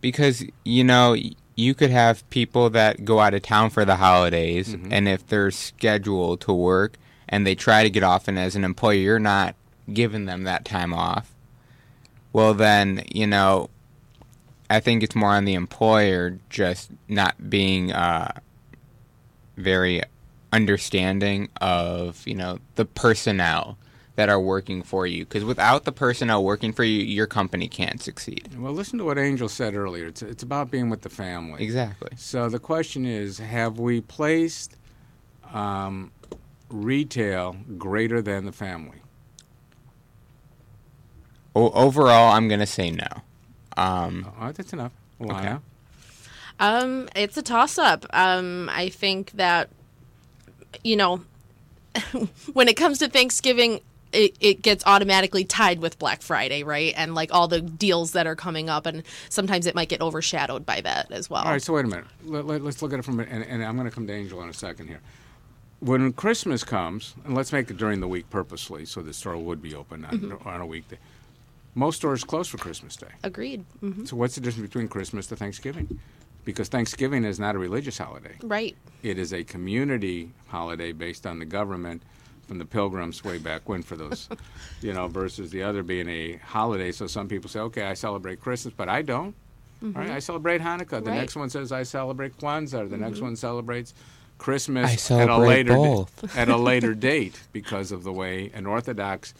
because 0.00 0.44
you 0.64 0.84
know 0.84 1.16
you 1.56 1.74
could 1.74 1.90
have 1.90 2.28
people 2.30 2.70
that 2.70 3.04
go 3.04 3.20
out 3.20 3.34
of 3.34 3.42
town 3.42 3.70
for 3.70 3.84
the 3.84 3.96
holidays, 3.96 4.74
Mm-hmm. 4.74 4.92
and 4.92 5.08
if 5.08 5.26
they're 5.26 5.50
scheduled 5.50 6.40
to 6.42 6.52
work 6.52 6.96
and 7.28 7.46
they 7.46 7.54
try 7.54 7.82
to 7.82 7.90
get 7.90 8.02
off, 8.02 8.28
and 8.28 8.38
as 8.38 8.56
an 8.56 8.64
employer 8.64 8.94
you're 8.94 9.18
not 9.18 9.54
giving 9.92 10.24
them 10.26 10.44
that 10.44 10.64
time 10.64 10.94
off, 10.94 11.34
well 12.32 12.54
then 12.54 13.04
you 13.12 13.26
know 13.26 13.68
I 14.70 14.80
think 14.80 15.02
it's 15.02 15.14
more 15.16 15.30
on 15.30 15.44
the 15.44 15.54
employer 15.54 16.38
just 16.48 16.90
not 17.08 17.50
being 17.50 17.92
uh, 17.92 18.32
very 19.56 20.00
understanding 20.52 21.48
of 21.60 22.26
you 22.26 22.34
know 22.34 22.58
the 22.74 22.84
personnel 22.84 23.78
that 24.16 24.28
are 24.28 24.40
working 24.40 24.82
for 24.82 25.06
you 25.06 25.24
because 25.24 25.44
without 25.44 25.84
the 25.84 25.92
personnel 25.92 26.42
working 26.44 26.72
for 26.72 26.84
you 26.84 27.02
your 27.02 27.26
company 27.26 27.68
can't 27.68 28.02
succeed 28.02 28.48
Well, 28.58 28.72
listen 28.72 28.98
to 28.98 29.04
what 29.04 29.16
Angel 29.18 29.48
said 29.48 29.74
earlier. 29.74 30.06
It's, 30.06 30.22
it's 30.22 30.42
about 30.42 30.70
being 30.70 30.90
with 30.90 31.02
the 31.02 31.08
family. 31.08 31.62
Exactly. 31.62 32.10
So 32.16 32.48
the 32.48 32.58
question 32.58 33.06
is 33.06 33.38
have 33.38 33.78
we 33.78 34.00
placed 34.00 34.76
um, 35.52 36.10
retail 36.68 37.56
greater 37.78 38.20
than 38.20 38.44
the 38.44 38.52
family? 38.52 38.98
o- 41.54 41.70
overall 41.72 42.32
i'm 42.32 42.46
going 42.48 42.60
to 42.60 42.66
say 42.66 42.90
no 42.90 43.06
um, 43.76 44.30
All 44.38 44.46
right, 44.46 44.54
that's 44.54 44.72
enough. 44.72 44.92
Lana? 45.20 45.62
Um, 46.58 47.08
it's 47.14 47.36
a 47.38 47.42
toss 47.42 47.78
up. 47.78 48.04
Um, 48.10 48.68
I 48.70 48.88
think 48.90 49.30
that 49.32 49.70
you 50.84 50.96
know 50.96 51.22
when 52.52 52.68
it 52.68 52.76
comes 52.76 52.98
to 52.98 53.08
Thanksgiving, 53.08 53.80
it, 54.12 54.36
it 54.40 54.62
gets 54.62 54.84
automatically 54.86 55.44
tied 55.44 55.80
with 55.80 55.98
Black 55.98 56.22
Friday, 56.22 56.62
right? 56.62 56.94
And 56.96 57.14
like 57.14 57.32
all 57.32 57.48
the 57.48 57.60
deals 57.60 58.12
that 58.12 58.26
are 58.26 58.36
coming 58.36 58.68
up, 58.68 58.86
and 58.86 59.02
sometimes 59.28 59.66
it 59.66 59.74
might 59.74 59.88
get 59.88 60.00
overshadowed 60.00 60.64
by 60.66 60.80
that 60.80 61.10
as 61.12 61.28
well. 61.30 61.42
All 61.44 61.50
right, 61.52 61.62
so 61.62 61.74
wait 61.74 61.84
a 61.84 61.88
minute. 61.88 62.06
Let, 62.24 62.44
let, 62.46 62.62
us 62.62 62.82
look 62.82 62.92
at 62.92 62.98
it 62.98 63.04
from, 63.04 63.20
and, 63.20 63.44
and 63.44 63.64
I'm 63.64 63.76
going 63.76 63.88
to 63.88 63.94
come 63.94 64.06
to 64.06 64.12
Angel 64.12 64.42
in 64.42 64.48
a 64.48 64.54
second 64.54 64.88
here. 64.88 65.00
When 65.80 66.12
Christmas 66.12 66.62
comes, 66.62 67.14
and 67.24 67.34
let's 67.34 67.52
make 67.52 67.70
it 67.70 67.76
during 67.76 68.00
the 68.00 68.08
week 68.08 68.28
purposely, 68.30 68.84
so 68.84 69.00
the 69.00 69.14
store 69.14 69.36
would 69.38 69.62
be 69.62 69.74
open 69.74 70.04
on, 70.04 70.18
Mhm. 70.18 70.46
on 70.46 70.60
a 70.60 70.66
weekday. 70.66 70.98
Most 71.74 71.96
stores 71.96 72.22
close 72.24 72.48
for 72.48 72.58
Christmas 72.58 72.96
Day. 72.96 73.06
Agreed. 73.22 73.64
hmm 73.80 74.04
So 74.04 74.16
what's 74.16 74.34
the 74.34 74.40
difference 74.40 74.68
between 74.68 74.88
Christmas 74.88 75.26
to 75.28 75.36
Thanksgiving? 75.36 75.98
Because 76.44 76.68
Thanksgiving 76.68 77.24
is 77.24 77.38
not 77.38 77.54
a 77.54 77.58
religious 77.58 77.98
holiday. 77.98 78.36
Right. 78.42 78.76
It 79.02 79.18
is 79.18 79.32
a 79.32 79.44
community 79.44 80.30
holiday 80.48 80.92
based 80.92 81.26
on 81.26 81.38
the 81.38 81.44
government 81.44 82.02
from 82.48 82.58
the 82.58 82.64
pilgrims 82.64 83.22
way 83.22 83.38
back 83.38 83.68
when 83.68 83.82
for 83.82 83.96
those, 83.96 84.28
you 84.80 84.92
know, 84.92 85.06
versus 85.06 85.50
the 85.50 85.62
other 85.62 85.82
being 85.82 86.08
a 86.08 86.36
holiday. 86.38 86.92
So 86.92 87.06
some 87.06 87.28
people 87.28 87.48
say, 87.50 87.60
okay, 87.60 87.84
I 87.84 87.94
celebrate 87.94 88.40
Christmas, 88.40 88.74
but 88.76 88.88
I 88.88 89.02
don't. 89.02 89.34
All 89.82 89.90
right, 89.92 90.08
Mhm. 90.08 90.14
I 90.14 90.18
celebrate 90.18 90.60
Hanukkah. 90.60 91.02
The 91.02 91.10
Right. 91.10 91.18
next 91.18 91.36
one 91.36 91.48
says 91.48 91.72
I 91.72 91.84
celebrate 91.84 92.36
Kwanzaa. 92.38 92.90
The 92.90 92.98
next 92.98 93.18
Mhm. 93.18 93.22
one 93.22 93.36
celebrates 93.36 93.94
Christmas 94.36 94.84
I 94.88 94.92
at 94.92 94.94
a 94.96 94.98
celebrate 94.98 95.46
later 95.48 95.74
both. 95.74 96.36
at 96.36 96.48
a 96.48 96.56
later 96.56 96.94
date 97.10 97.40
because 97.52 97.92
of 97.92 98.02
the 98.02 98.12
way 98.12 98.50
an 98.54 98.66
Orthodox 98.66 99.32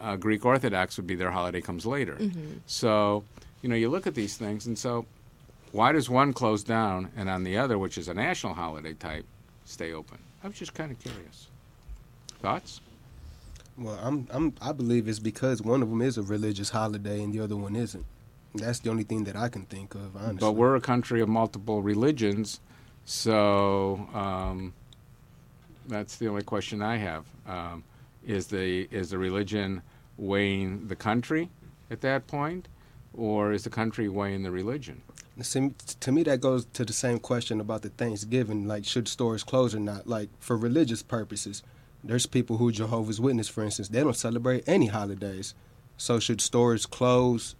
uh, 0.00 0.14
Greek 0.16 0.44
Orthodox 0.44 0.98
would 0.98 1.06
be 1.06 1.14
their 1.14 1.30
holiday 1.30 1.60
comes 1.62 1.86
later. 1.86 2.16
Mhm. 2.20 2.60
So 2.66 3.24
you 3.62 3.68
know 3.70 3.76
you 3.76 3.88
look 3.88 4.06
at 4.06 4.14
these 4.14 4.36
things, 4.36 4.66
and 4.66 4.78
so 4.78 5.06
why 5.72 5.92
does 5.92 6.08
one 6.08 6.32
close 6.32 6.62
down 6.62 7.10
and 7.16 7.28
on 7.28 7.44
the 7.44 7.56
other, 7.58 7.78
which 7.78 7.98
is 7.98 8.08
a 8.08 8.14
national 8.14 8.54
holiday 8.54 8.94
type, 8.94 9.24
stay 9.64 9.92
open? 9.92 10.18
I 10.42 10.48
was 10.48 10.56
just 10.56 10.74
kind 10.74 10.90
of 10.90 10.98
curious. 10.98 11.48
Thoughts? 12.40 12.80
Well, 13.78 13.98
I'm, 14.02 14.26
I'm, 14.30 14.54
I 14.62 14.72
believe 14.72 15.08
it's 15.08 15.18
because 15.18 15.60
one 15.60 15.82
of 15.82 15.90
them 15.90 16.00
is 16.00 16.16
a 16.16 16.22
religious 16.22 16.70
holiday 16.70 17.22
and 17.22 17.32
the 17.32 17.40
other 17.40 17.56
one 17.56 17.76
isn't. 17.76 18.04
That's 18.54 18.78
the 18.78 18.90
only 18.90 19.02
thing 19.02 19.24
that 19.24 19.36
I 19.36 19.48
can 19.48 19.62
think 19.66 19.94
of, 19.94 20.16
honestly. 20.16 20.38
But 20.38 20.52
we're 20.52 20.76
a 20.76 20.80
country 20.80 21.20
of 21.20 21.28
multiple 21.28 21.82
religions, 21.82 22.60
so 23.04 24.08
um, 24.14 24.72
that's 25.88 26.16
the 26.16 26.28
only 26.28 26.42
question 26.42 26.80
I 26.80 26.96
have. 26.96 27.26
Um, 27.46 27.84
is 28.26 28.46
the 28.46 28.88
is 28.90 29.10
the 29.10 29.18
religion 29.18 29.82
weighing 30.16 30.88
the 30.88 30.96
country 30.96 31.50
at 31.90 32.00
that 32.00 32.26
point, 32.26 32.68
or 33.14 33.52
is 33.52 33.64
the 33.64 33.70
country 33.70 34.08
weighing 34.08 34.42
the 34.42 34.50
religion? 34.50 35.02
See, 35.42 35.70
to 36.00 36.12
me, 36.12 36.22
that 36.22 36.40
goes 36.40 36.64
to 36.72 36.84
the 36.84 36.92
same 36.94 37.18
question 37.18 37.60
about 37.60 37.82
the 37.82 37.90
Thanksgiving. 37.90 38.66
Like, 38.66 38.84
should 38.86 39.06
stores 39.06 39.42
close 39.42 39.74
or 39.74 39.80
not? 39.80 40.06
Like, 40.06 40.30
for 40.40 40.56
religious 40.56 41.02
purposes, 41.02 41.62
there's 42.02 42.24
people 42.24 42.56
who 42.56 42.72
Jehovah's 42.72 43.20
Witness, 43.20 43.48
for 43.48 43.62
instance, 43.62 43.88
they 43.88 44.00
don't 44.00 44.16
celebrate 44.16 44.64
any 44.66 44.86
holidays. 44.86 45.54
So, 45.98 46.18
should 46.18 46.40
stores 46.40 46.86
close, 46.86 47.54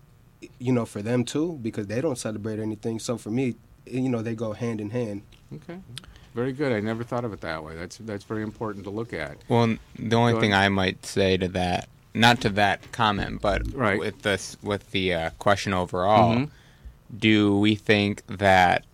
you 0.59 0.73
know, 0.73 0.87
for 0.87 1.03
them 1.03 1.25
too? 1.25 1.59
Because 1.63 1.87
they 1.87 2.01
don't 2.01 2.17
celebrate 2.19 2.59
anything. 2.59 2.99
So, 2.99 3.19
for 3.19 3.31
me, 3.31 3.57
you 3.85 4.09
know, 4.09 4.23
they 4.23 4.35
go 4.35 4.53
hand 4.55 4.81
in 4.81 4.91
hand. 4.91 5.23
Okay, 5.55 5.79
very 6.35 6.53
good. 6.53 6.73
I 6.73 6.81
never 6.81 7.05
thought 7.05 7.25
of 7.27 7.33
it 7.35 7.41
that 7.43 7.63
way. 7.63 7.77
That's 7.77 7.99
that's 7.99 8.25
very 8.25 8.43
important 8.43 8.85
to 8.85 8.91
look 8.91 9.13
at. 9.13 9.37
Well, 9.49 9.77
the 9.99 10.17
only 10.17 10.33
Go 10.33 10.41
thing 10.41 10.53
ahead. 10.53 10.65
I 10.65 10.69
might 10.71 11.05
say 11.07 11.37
to 11.37 11.49
that, 11.49 11.89
not 12.15 12.41
to 12.41 12.49
that 12.51 12.91
comment, 12.93 13.41
but 13.43 13.73
Right. 13.75 13.99
with 13.99 14.23
this, 14.23 14.57
with 14.63 14.91
the 14.93 15.15
uh, 15.15 15.31
question 15.39 15.73
overall, 15.75 16.35
Mhm. 16.35 16.51
Do 17.17 17.59
we 17.59 17.75
think 17.75 18.27
that 18.27 18.85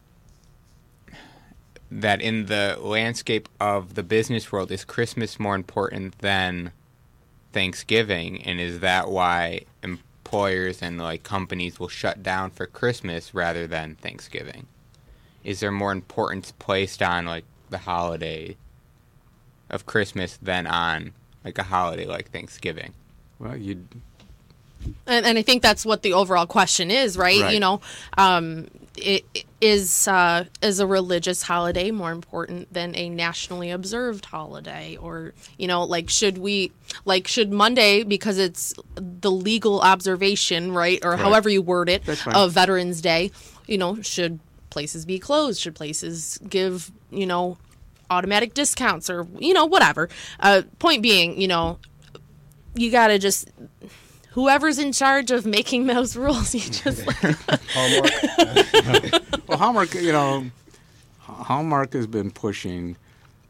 that 1.90 2.22
in 2.22 2.46
the 2.46 2.78
landscape 2.80 3.48
of 3.60 3.94
the 3.94 4.02
business 4.02 4.50
world 4.50 4.72
is 4.72 4.84
Christmas 4.84 5.38
more 5.38 5.54
important 5.54 6.18
than 6.18 6.72
Thanksgiving, 7.52 8.42
and 8.42 8.58
is 8.58 8.80
that 8.80 9.10
why 9.10 9.62
employers 9.82 10.80
and 10.80 10.98
like 10.98 11.22
companies 11.22 11.78
will 11.78 11.88
shut 11.88 12.22
down 12.22 12.50
for 12.50 12.66
Christmas 12.66 13.34
rather 13.34 13.66
than 13.66 13.96
Thanksgiving? 13.96 14.66
Is 15.44 15.60
there 15.60 15.72
more 15.72 15.92
importance 15.92 16.52
placed 16.58 17.02
on 17.02 17.26
like 17.26 17.44
the 17.68 17.78
holiday 17.78 18.56
of 19.68 19.86
Christmas 19.86 20.38
than 20.40 20.66
on 20.66 21.12
like 21.44 21.58
a 21.58 21.64
holiday 21.64 22.06
like 22.06 22.30
Thanksgiving? 22.30 22.94
Well, 23.38 23.56
you 23.56 23.86
And, 25.06 25.26
and 25.26 25.38
I 25.38 25.42
think 25.42 25.62
that's 25.62 25.84
what 25.84 26.02
the 26.02 26.12
overall 26.12 26.46
question 26.46 26.90
is, 26.90 27.16
right? 27.16 27.40
Right. 27.40 27.54
You 27.54 27.60
know, 27.60 27.80
um, 28.16 28.68
it, 28.96 29.24
it 29.34 29.44
is 29.60 30.06
uh, 30.06 30.44
is 30.60 30.80
a 30.80 30.86
religious 30.86 31.42
holiday 31.42 31.90
more 31.90 32.12
important 32.12 32.72
than 32.72 32.94
a 32.96 33.08
nationally 33.08 33.70
observed 33.70 34.26
holiday, 34.26 34.96
or 34.96 35.32
you 35.58 35.66
know, 35.66 35.84
like 35.84 36.10
should 36.10 36.38
we 36.38 36.72
like 37.04 37.26
should 37.26 37.52
Monday 37.52 38.02
because 38.02 38.38
it's 38.38 38.74
the 38.94 39.30
legal 39.30 39.80
observation, 39.80 40.72
right, 40.72 41.02
or 41.04 41.12
Right. 41.12 41.20
however 41.20 41.48
you 41.48 41.62
word 41.62 41.88
it 41.88 42.02
of 42.26 42.52
Veterans 42.52 43.00
Day, 43.00 43.30
you 43.66 43.78
know, 43.78 44.00
should 44.02 44.40
places 44.70 45.04
be 45.06 45.18
closed? 45.18 45.60
Should 45.60 45.74
places 45.74 46.38
give 46.48 46.90
you 47.10 47.26
know 47.26 47.56
automatic 48.10 48.52
discounts 48.52 49.08
or 49.08 49.26
you 49.38 49.54
know 49.54 49.64
whatever? 49.64 50.08
Uh, 50.38 50.62
point 50.78 51.02
being, 51.02 51.40
you 51.40 51.48
know, 51.48 51.78
you 52.74 52.90
gotta 52.90 53.18
just 53.18 53.48
whoever's 54.32 54.78
in 54.78 54.92
charge 54.92 55.30
of 55.30 55.46
making 55.46 55.86
those 55.86 56.16
rules, 56.16 56.54
you 56.54 56.60
just 56.70 57.06
well, 59.46 59.58
Hallmark, 59.58 59.94
you 59.94 60.12
know, 60.12 60.46
Hallmark 61.18 61.92
has 61.92 62.06
been 62.06 62.30
pushing 62.30 62.96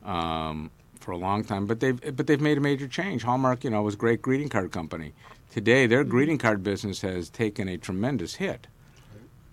um, 0.05 0.71
for 1.01 1.13
a 1.13 1.17
long 1.17 1.45
time, 1.45 1.67
but 1.67 1.81
they've 1.81 2.17
but 2.17 2.27
they've 2.27 2.41
made 2.41 2.59
a 2.59 2.61
major 2.61 2.89
change. 2.89 3.23
Hallmark, 3.23 3.65
you 3.65 3.71
know, 3.71 3.83
was 3.83 3.95
a 3.95 3.99
great 3.99 4.23
greeting 4.23 4.49
card 4.49 4.73
company. 4.73 5.13
Today, 5.51 5.87
their 5.87 6.05
greeting 6.05 6.39
card 6.39 6.63
business 6.63 7.01
has 7.03 7.29
taken 7.29 7.69
a 7.69 7.77
tremendous 7.77 8.37
hit. 8.37 8.67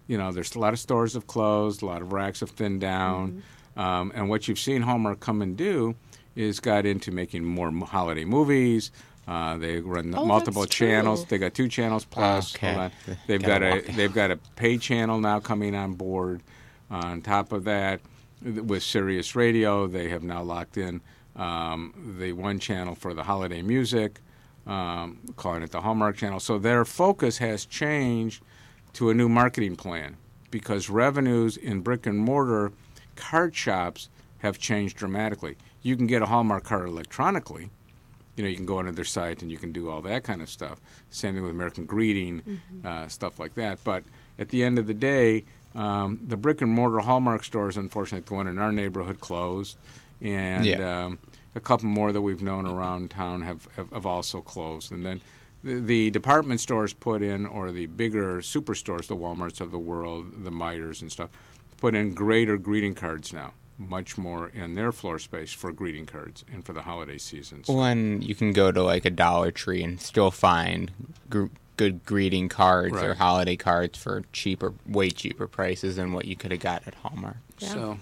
You 0.08 0.18
know, 0.18 0.32
there's 0.32 0.56
a 0.56 0.60
lot 0.60 0.74
of 0.74 0.80
stores 0.80 1.14
have 1.14 1.28
closed, 1.28 1.84
a 1.84 1.86
lot 1.86 2.02
of 2.02 2.14
racks 2.14 2.40
have 2.40 2.50
thinned 2.52 2.82
down, 2.82 3.44
um, 3.78 4.12
and 4.16 4.30
what 4.30 4.48
you've 4.48 4.60
seen 4.60 4.82
Hallmark 4.82 5.20
come 5.20 5.42
and 5.42 5.56
do 5.56 5.96
is 6.36 6.60
got 6.60 6.86
into 6.86 7.12
making 7.12 7.44
more 7.44 7.72
holiday 7.86 8.26
movies. 8.26 8.92
Uh, 9.30 9.58
they 9.58 9.80
run 9.80 10.12
Oh, 10.18 10.26
multiple 10.26 10.66
channels. 10.66 11.20
true. 11.22 11.28
They 11.30 11.38
got 11.38 11.54
two 11.54 11.68
channels 11.68 12.04
plus. 12.04 12.56
Okay. 12.56 12.74
On. 12.74 12.92
They've 13.28 13.40
Gotta 13.42 13.82
got 13.82 13.90
a 13.90 13.92
they've 13.96 14.14
got 14.14 14.32
a 14.32 14.38
pay 14.56 14.78
channel 14.80 15.20
now 15.20 15.40
coming 15.40 15.76
on 15.76 15.94
board. 15.94 16.42
on 16.90 17.22
top 17.22 17.52
of 17.52 17.66
that, 17.66 18.00
with 18.44 18.82
Sirius 18.82 19.36
Radio, 19.36 19.86
they 19.86 20.10
have 20.10 20.24
now 20.24 20.42
locked 20.42 20.78
in 20.78 21.02
um, 21.36 22.16
the 22.20 22.34
one 22.34 22.58
channel 22.60 22.96
for 22.96 23.14
the 23.14 23.22
holiday 23.24 23.62
music, 23.62 24.20
um, 24.66 25.20
calling 25.36 25.62
it 25.62 25.70
the 25.72 25.82
Hallmark 25.82 26.18
Channel. 26.18 26.40
So 26.40 26.58
their 26.58 26.84
focus 26.84 27.38
has 27.38 27.66
changed 27.66 28.42
to 28.94 29.12
a 29.12 29.14
new 29.14 29.30
marketing 29.30 29.76
plan 29.76 30.18
because 30.50 30.90
revenues 30.90 31.56
in 31.58 31.82
brick 31.82 32.08
and 32.08 32.18
mortar 32.18 32.72
card 33.16 33.56
shops 33.56 34.10
have 34.40 34.58
changed 34.58 34.98
dramatically. 34.98 35.56
You 35.84 35.96
can 35.96 36.08
get 36.08 36.24
a 36.24 36.26
Hallmark 36.26 36.64
card 36.64 36.88
electronically. 36.90 37.70
You 38.40 38.44
know, 38.44 38.50
you 38.52 38.56
can 38.56 38.66
go 38.66 38.78
onto 38.78 38.92
their 38.94 39.04
site 39.04 39.42
and 39.42 39.52
you 39.52 39.58
can 39.58 39.74
do 39.74 39.90
all 39.90 40.02
that 40.04 40.24
kind 40.24 40.42
of 40.42 40.50
stuff. 40.50 40.80
Same 41.10 41.34
thing 41.34 41.44
with 41.44 41.52
American 41.52 41.84
Greeting, 41.86 42.42
Mhm. 42.42 42.86
uh, 42.86 43.08
stuff 43.10 43.38
like 43.38 43.54
that. 43.56 43.84
But 43.84 44.06
at 44.40 44.48
the 44.48 44.64
end 44.64 44.80
of 44.80 44.88
the 44.88 44.94
day, 44.94 45.44
um, 45.76 46.22
the 46.26 46.38
brick 46.38 46.62
and 46.62 46.72
mortar 46.72 47.00
Hallmark 47.00 47.44
stores, 47.44 47.76
unfortunately, 47.76 48.26
the 48.26 48.34
one 48.34 48.48
in 48.48 48.58
our 48.58 48.72
neighborhood 48.72 49.20
closed, 49.20 49.76
and 50.22 50.66
Yeah. 50.66 51.04
um, 51.08 51.20
a 51.54 51.60
couple 51.60 51.90
more 51.90 52.14
that 52.14 52.22
we've 52.22 52.42
known 52.42 52.66
around 52.66 53.12
town 53.12 53.42
have, 53.42 53.68
have, 53.76 53.90
have 53.92 54.06
also 54.06 54.40
closed. 54.40 54.94
And 54.94 55.06
then 55.06 55.20
the, 55.62 55.82
the 55.82 56.10
department 56.10 56.62
stores 56.62 56.94
put 56.94 57.22
in, 57.22 57.46
or 57.46 57.74
the 57.74 57.88
bigger 57.88 58.38
superstores, 58.40 59.08
the 59.08 59.18
WalMarts 59.18 59.60
of 59.60 59.72
the 59.72 59.80
world, 59.80 60.46
the 60.46 60.50
Meijers 60.50 61.02
and 61.02 61.12
stuff, 61.12 61.30
put 61.76 61.94
in 61.94 62.14
greater 62.14 62.56
greeting 62.58 62.96
cards 62.96 63.34
now, 63.34 63.52
much 63.80 64.18
more 64.18 64.50
in 64.50 64.76
their 64.76 64.92
floor 64.92 65.18
space 65.18 65.54
for 65.54 65.72
greeting 65.72 66.06
cards 66.06 66.44
and 66.52 66.66
for 66.66 66.74
the 66.74 66.82
holiday 66.82 67.18
seasons. 67.18 67.68
When 67.68 68.22
you 68.22 68.36
can 68.36 68.52
go 68.52 68.72
to 68.72 68.84
like 68.84 69.06
a 69.06 69.10
Dollar 69.10 69.52
Tree 69.52 69.82
and 69.82 70.00
still 70.00 70.32
find 70.32 70.92
gr- 71.30 71.46
good 71.78 72.06
greeting 72.06 72.50
cards 72.50 73.02
or 73.02 73.14
holiday 73.14 73.56
cards 73.56 73.98
for 73.98 74.24
cheaper, 74.34 74.74
way 74.86 75.10
cheaper 75.10 75.48
prices 75.48 75.96
than 75.96 76.12
what 76.12 76.26
you 76.26 76.36
could 76.36 76.52
have 76.52 76.60
got 76.60 76.86
at 76.86 76.94
Hallmark. 76.96 77.38
So, 77.58 77.98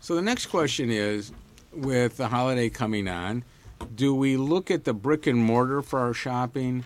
so 0.00 0.16
the 0.16 0.22
next 0.22 0.46
question 0.46 0.90
is, 0.90 1.30
with 1.72 2.16
the 2.16 2.28
holiday 2.28 2.68
coming 2.68 3.06
on, 3.06 3.44
do 3.94 4.14
we 4.14 4.36
look 4.36 4.70
at 4.70 4.84
the 4.84 4.92
brick 4.92 5.26
and 5.28 5.38
mortar 5.38 5.80
for 5.80 6.00
our 6.00 6.12
shopping 6.14 6.84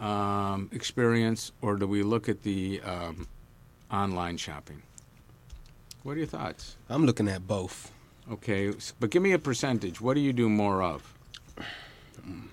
um, 0.00 0.68
experience, 0.72 1.52
or 1.62 1.76
do 1.76 1.86
we 1.86 2.02
look 2.02 2.28
at 2.28 2.42
the 2.42 2.80
um, 2.82 3.28
online 3.90 4.36
shopping? 4.36 4.82
What 6.02 6.12
are 6.12 6.18
your 6.18 6.26
thoughts? 6.26 6.76
I'm 6.88 7.04
looking 7.04 7.28
at 7.28 7.46
both. 7.46 7.92
Okay, 8.30 8.72
but 9.00 9.10
give 9.10 9.22
me 9.22 9.32
a 9.32 9.38
percentage. 9.38 10.00
What 10.00 10.14
do 10.14 10.20
you 10.20 10.32
do 10.32 10.48
more 10.48 10.82
of? 10.82 11.14
Mm. 12.26 12.48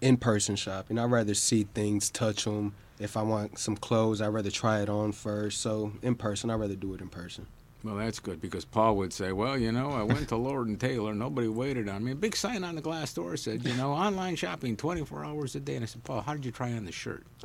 In 0.00 0.16
person 0.16 0.54
shopping. 0.54 0.98
I'd 0.98 1.10
rather 1.10 1.34
see 1.34 1.64
things, 1.64 2.10
touch 2.10 2.44
them. 2.44 2.74
If 2.98 3.16
I 3.16 3.22
want 3.22 3.58
some 3.58 3.76
clothes, 3.76 4.20
I'd 4.20 4.28
rather 4.28 4.50
try 4.50 4.80
it 4.80 4.88
on 4.88 5.12
first. 5.12 5.60
So 5.60 5.92
in 6.02 6.14
person, 6.14 6.50
I'd 6.50 6.60
rather 6.60 6.76
do 6.76 6.94
it 6.94 7.00
in 7.00 7.08
person. 7.08 7.46
Well, 7.84 7.94
that's 7.94 8.18
good 8.18 8.40
because 8.40 8.64
Paul 8.64 8.96
would 8.96 9.12
say, 9.12 9.30
"Well, 9.32 9.56
you 9.56 9.70
know, 9.70 9.92
I 9.92 10.02
went 10.02 10.28
to 10.30 10.36
Lord 10.36 10.66
and 10.66 10.80
Taylor. 10.80 11.14
Nobody 11.14 11.46
waited 11.46 11.88
on 11.88 12.02
me. 12.04 12.10
A 12.10 12.14
big 12.16 12.34
sign 12.34 12.64
on 12.64 12.74
the 12.74 12.80
glass 12.80 13.12
door 13.14 13.36
said, 13.36 13.64
you 13.64 13.72
know, 13.74 13.92
online 13.92 14.34
shopping 14.34 14.76
24 14.76 15.24
hours 15.24 15.54
a 15.54 15.60
day." 15.60 15.76
And 15.76 15.84
I 15.84 15.86
said, 15.86 16.02
"Paul, 16.02 16.20
how 16.22 16.32
did 16.34 16.44
you 16.44 16.50
try 16.50 16.72
on 16.72 16.84
the 16.86 16.92
shirt?" 16.92 17.24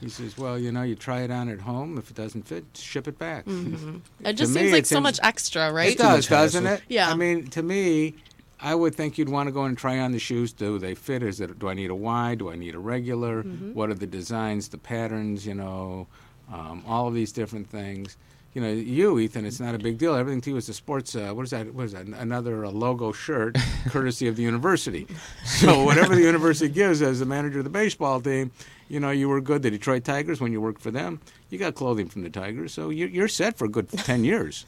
he 0.00 0.08
says, 0.08 0.36
"Well, 0.36 0.58
you 0.58 0.72
know, 0.72 0.82
you 0.82 0.94
try 0.96 1.20
it 1.20 1.30
on 1.30 1.48
at 1.48 1.60
home. 1.60 1.96
If 1.96 2.10
it 2.10 2.16
doesn't 2.16 2.42
fit, 2.46 2.64
ship 2.74 3.06
it 3.06 3.18
back." 3.18 3.44
Mhm. 3.46 4.00
It 4.24 4.32
just 4.34 4.52
me, 4.52 4.62
seems 4.62 4.72
like 4.72 4.80
it 4.80 4.86
so 4.86 4.96
seems- 4.96 5.02
much 5.04 5.20
extra, 5.22 5.72
right? 5.72 5.92
It 5.92 5.98
does, 5.98 6.26
doesn't 6.26 6.66
it? 6.66 6.82
Yeah. 6.88 7.10
I 7.10 7.14
mean, 7.14 7.46
to 7.48 7.62
me, 7.62 8.14
I 8.60 8.74
would 8.74 8.94
think 8.96 9.16
you'd 9.16 9.28
want 9.28 9.46
to 9.46 9.52
go 9.52 9.64
and 9.64 9.78
try 9.78 9.98
on 10.00 10.10
the 10.12 10.18
shoes. 10.18 10.52
Do 10.52 10.78
they 10.78 10.94
fit? 10.96 11.22
Is 11.22 11.40
it? 11.40 11.56
Do 11.58 11.68
I 11.68 11.74
need 11.74 11.90
a 11.90 11.94
wide? 11.94 12.38
Do 12.38 12.50
I 12.50 12.56
need 12.56 12.74
a 12.74 12.78
regular? 12.80 13.44
Mhm. 13.44 13.74
What 13.74 13.90
are 13.90 13.94
the 13.94 14.06
designs, 14.06 14.68
the 14.68 14.78
patterns? 14.78 15.46
You 15.46 15.54
know, 15.54 16.06
um, 16.52 16.82
all 16.86 17.06
of 17.08 17.14
these 17.14 17.30
different 17.32 17.68
things. 17.70 18.16
You 18.54 18.60
know, 18.60 18.70
you, 18.70 19.18
Ethan, 19.18 19.46
it's 19.46 19.58
not 19.58 19.74
a 19.74 19.78
big 19.78 19.98
deal. 19.98 20.14
Everything 20.14 20.40
to 20.42 20.50
you 20.50 20.56
is 20.56 20.68
a 20.68 20.74
sports. 20.74 21.16
Uh, 21.16 21.32
what 21.32 21.42
is 21.42 21.50
that? 21.50 21.74
What 21.74 21.86
is 21.86 21.92
that? 21.92 22.06
Another 22.06 22.64
uh, 22.64 22.70
logo 22.70 23.10
shirt, 23.10 23.56
courtesy 23.88 24.28
of 24.28 24.36
the 24.36 24.44
university. 24.44 25.08
So 25.44 25.82
whatever 25.82 26.14
the 26.14 26.22
university 26.22 26.68
gives 26.72 27.02
as 27.02 27.18
the 27.18 27.26
manager 27.26 27.58
of 27.58 27.64
the 27.64 27.70
baseball 27.70 28.20
team, 28.20 28.52
you 28.88 29.00
know, 29.00 29.10
you 29.10 29.28
were 29.28 29.40
good. 29.40 29.62
The 29.62 29.72
Detroit 29.72 30.04
Tigers 30.04 30.40
when 30.40 30.52
you 30.52 30.60
worked 30.60 30.80
for 30.80 30.92
them, 30.92 31.20
you 31.50 31.58
got 31.58 31.74
clothing 31.74 32.08
from 32.08 32.22
the 32.22 32.30
Tigers, 32.30 32.72
so 32.72 32.90
you're, 32.90 33.08
you're 33.08 33.26
set 33.28 33.58
for 33.58 33.64
a 33.64 33.68
good 33.68 33.88
ten 34.10 34.22
years. 34.22 34.66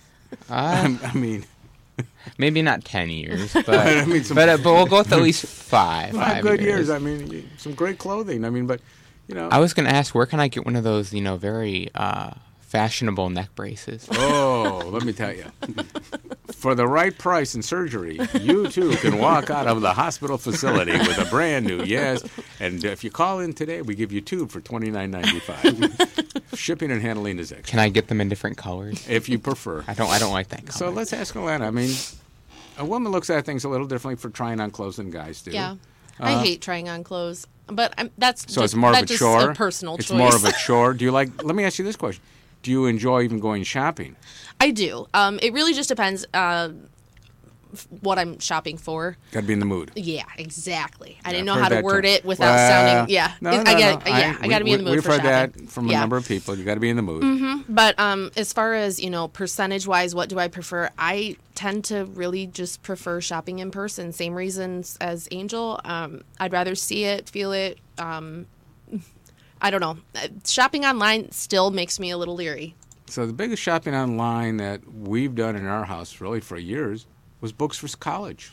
Uh, 0.50 0.96
I 1.04 1.12
mean, 1.14 1.44
maybe 2.38 2.62
not 2.62 2.84
ten 2.84 3.08
years, 3.08 3.52
but 3.52 3.68
I 3.68 4.04
mean, 4.04 4.24
some- 4.24 4.34
but, 4.34 4.48
uh, 4.48 4.56
but 4.56 4.72
we'll 4.72 4.86
go 4.86 4.98
with 4.98 5.12
at 5.12 5.22
least 5.22 5.46
five. 5.46 6.12
Five 6.12 6.42
good 6.42 6.60
years. 6.60 6.90
I 6.90 6.98
mean, 6.98 7.48
some 7.56 7.74
great 7.74 7.98
clothing. 7.98 8.44
I 8.44 8.50
mean, 8.50 8.66
but 8.66 8.80
you 9.28 9.36
know. 9.36 9.48
I 9.48 9.60
was 9.60 9.74
going 9.74 9.88
to 9.88 9.94
ask, 9.94 10.12
where 10.12 10.26
can 10.26 10.40
I 10.40 10.48
get 10.48 10.64
one 10.64 10.74
of 10.74 10.82
those, 10.82 11.12
you 11.12 11.20
know, 11.20 11.36
very 11.36 11.88
uh, 11.94 12.32
fashionable 12.76 13.30
neck 13.30 13.54
braces? 13.54 14.06
Oh, 14.18 14.82
let 14.92 15.04
me 15.04 15.12
tell 15.12 15.32
you. 15.32 15.44
For 16.52 16.74
the 16.74 16.86
right 16.86 17.16
price 17.16 17.54
and 17.54 17.64
surgery, 17.64 18.18
you 18.40 18.68
too 18.68 18.90
can 18.96 19.18
walk 19.18 19.48
out 19.50 19.66
of 19.66 19.80
the 19.80 19.92
hospital 19.94 20.36
facility 20.36 20.92
with 20.92 21.18
a 21.18 21.24
brand 21.30 21.66
new 21.66 21.82
yes. 21.84 22.22
And 22.60 22.84
if 22.84 23.02
you 23.04 23.10
call 23.10 23.40
in 23.40 23.52
today, 23.54 23.80
we 23.82 23.94
give 23.94 24.12
you 24.12 24.20
two 24.20 24.46
for 24.46 24.60
twenty 24.60 24.90
nine 24.90 25.10
ninety 25.10 25.40
five. 25.40 25.74
Shipping 26.54 26.90
and 26.90 27.00
handling 27.00 27.38
is 27.38 27.50
extra. 27.52 27.70
Can 27.70 27.78
I 27.80 27.88
get 27.88 28.08
them 28.08 28.20
in 28.20 28.28
different 28.28 28.56
colors? 28.58 29.06
If 29.08 29.28
you 29.28 29.38
prefer. 29.38 29.84
I 29.88 29.94
don't. 29.94 30.10
I 30.10 30.18
don't 30.18 30.32
like 30.32 30.48
that 30.48 30.66
color. 30.66 30.72
So 30.78 30.90
let's 30.90 31.12
ask 31.12 31.34
Alana. 31.34 31.62
I 31.66 31.70
mean, 31.70 31.94
a 32.78 32.84
woman 32.84 33.10
looks 33.12 33.30
at 33.30 33.44
things 33.46 33.64
a 33.64 33.68
little 33.68 33.86
differently 33.86 34.20
for 34.20 34.28
trying 34.30 34.60
on 34.60 34.70
clothes 34.70 34.96
than 34.96 35.10
guys 35.10 35.40
do. 35.42 35.50
Yeah. 35.52 35.76
I 36.20 36.34
Uh, 36.34 36.42
hate 36.42 36.60
trying 36.62 36.88
on 36.88 37.04
clothes, 37.04 37.46
but 37.66 37.92
I'm, 37.98 38.10
that's 38.18 38.42
So 38.42 38.62
just, 38.62 38.64
it's 38.72 38.74
more 38.74 38.92
of 38.92 39.02
a 39.02 39.06
chore. 39.06 39.50
a 39.50 39.54
personal 39.54 39.96
it's 39.96 40.08
choice. 40.08 40.18
more 40.18 40.34
of 40.34 40.44
a 40.44 40.52
chore. 40.52 40.94
Do 40.94 41.04
you 41.04 41.10
like? 41.12 41.42
Let 41.44 41.54
me 41.56 41.64
ask 41.64 41.78
you 41.78 41.84
this 41.84 41.96
question: 41.96 42.22
Do 42.66 42.72
you 42.72 42.86
enjoy 42.86 43.22
even 43.22 43.38
going 43.38 43.62
shopping? 43.62 44.16
I 44.60 44.72
do. 44.72 45.06
Um, 45.14 45.38
it 45.40 45.52
really 45.52 45.72
just 45.72 45.88
depends 45.88 46.26
uh, 46.34 46.70
f- 47.72 47.86
what 48.00 48.18
I'm 48.18 48.40
shopping 48.40 48.76
for. 48.76 49.16
Got 49.30 49.42
to 49.42 49.46
be 49.46 49.52
in 49.52 49.60
the 49.60 49.66
mood. 49.66 49.92
Yeah, 49.94 50.24
exactly. 50.36 51.16
I 51.24 51.28
Yeah, 51.28 51.32
didn't 51.34 51.46
know 51.46 51.54
how 51.54 51.68
to 51.68 51.80
word 51.80 52.02
term. 52.02 52.10
it 52.12 52.24
without 52.24 52.56
Well, 52.56 52.68
sounding. 52.96 53.14
Yeah, 53.14 53.34
No, 53.40 53.50
I 53.52 53.56
no, 53.58 53.64
get. 53.64 54.04
no. 54.04 54.10
Yeah, 54.10 54.36
I, 54.40 54.48
got 54.48 54.58
to 54.58 54.64
be 54.64 54.72
in 54.72 54.78
the 54.78 54.82
mood 54.84 54.94
We've 54.94 55.04
for 55.04 55.12
heard 55.12 55.22
shopping. 55.22 55.62
that 55.62 55.70
from 55.70 55.86
a 55.88 55.92
Yeah. 55.92 56.00
number 56.00 56.16
of 56.16 56.26
people. 56.26 56.56
You 56.58 56.64
got 56.64 56.74
to 56.74 56.80
be 56.80 56.88
in 56.90 56.96
the 56.96 57.02
mood. 57.02 57.22
hmm 57.22 57.58
But 57.72 57.96
um, 58.00 58.32
as 58.36 58.52
far 58.52 58.74
as 58.74 58.98
you 58.98 59.10
know, 59.10 59.28
percentage 59.28 59.86
wise, 59.86 60.12
what 60.12 60.28
do 60.28 60.40
I 60.40 60.48
prefer? 60.48 60.90
I 60.98 61.36
tend 61.54 61.84
to 61.84 62.06
really 62.06 62.48
just 62.48 62.82
prefer 62.82 63.20
shopping 63.20 63.60
in 63.60 63.70
person. 63.70 64.10
Same 64.12 64.34
reasons 64.34 64.98
as 65.00 65.28
Angel. 65.30 65.80
Um, 65.84 66.22
I'd 66.40 66.50
rather 66.52 66.74
see 66.74 67.04
it, 67.04 67.28
feel 67.28 67.52
it. 67.52 67.78
Um, 67.96 68.46
I 69.60 69.70
don't 69.70 69.80
know. 69.80 69.98
Uh, 70.14 70.28
Shopping 70.46 70.84
online 70.84 71.30
still 71.32 71.70
makes 71.70 71.98
me 71.98 72.10
a 72.10 72.18
little 72.18 72.34
leery. 72.34 72.74
So 73.06 73.26
the 73.26 73.32
biggest 73.32 73.62
shopping 73.62 73.94
online 73.94 74.56
that 74.58 74.80
we've 74.92 75.34
done 75.34 75.56
in 75.56 75.66
our 75.66 75.84
house, 75.84 76.20
really 76.20 76.40
for 76.40 76.56
years, 76.58 77.06
was 77.40 77.52
books 77.52 77.78
for 77.78 77.88
college. 77.98 78.52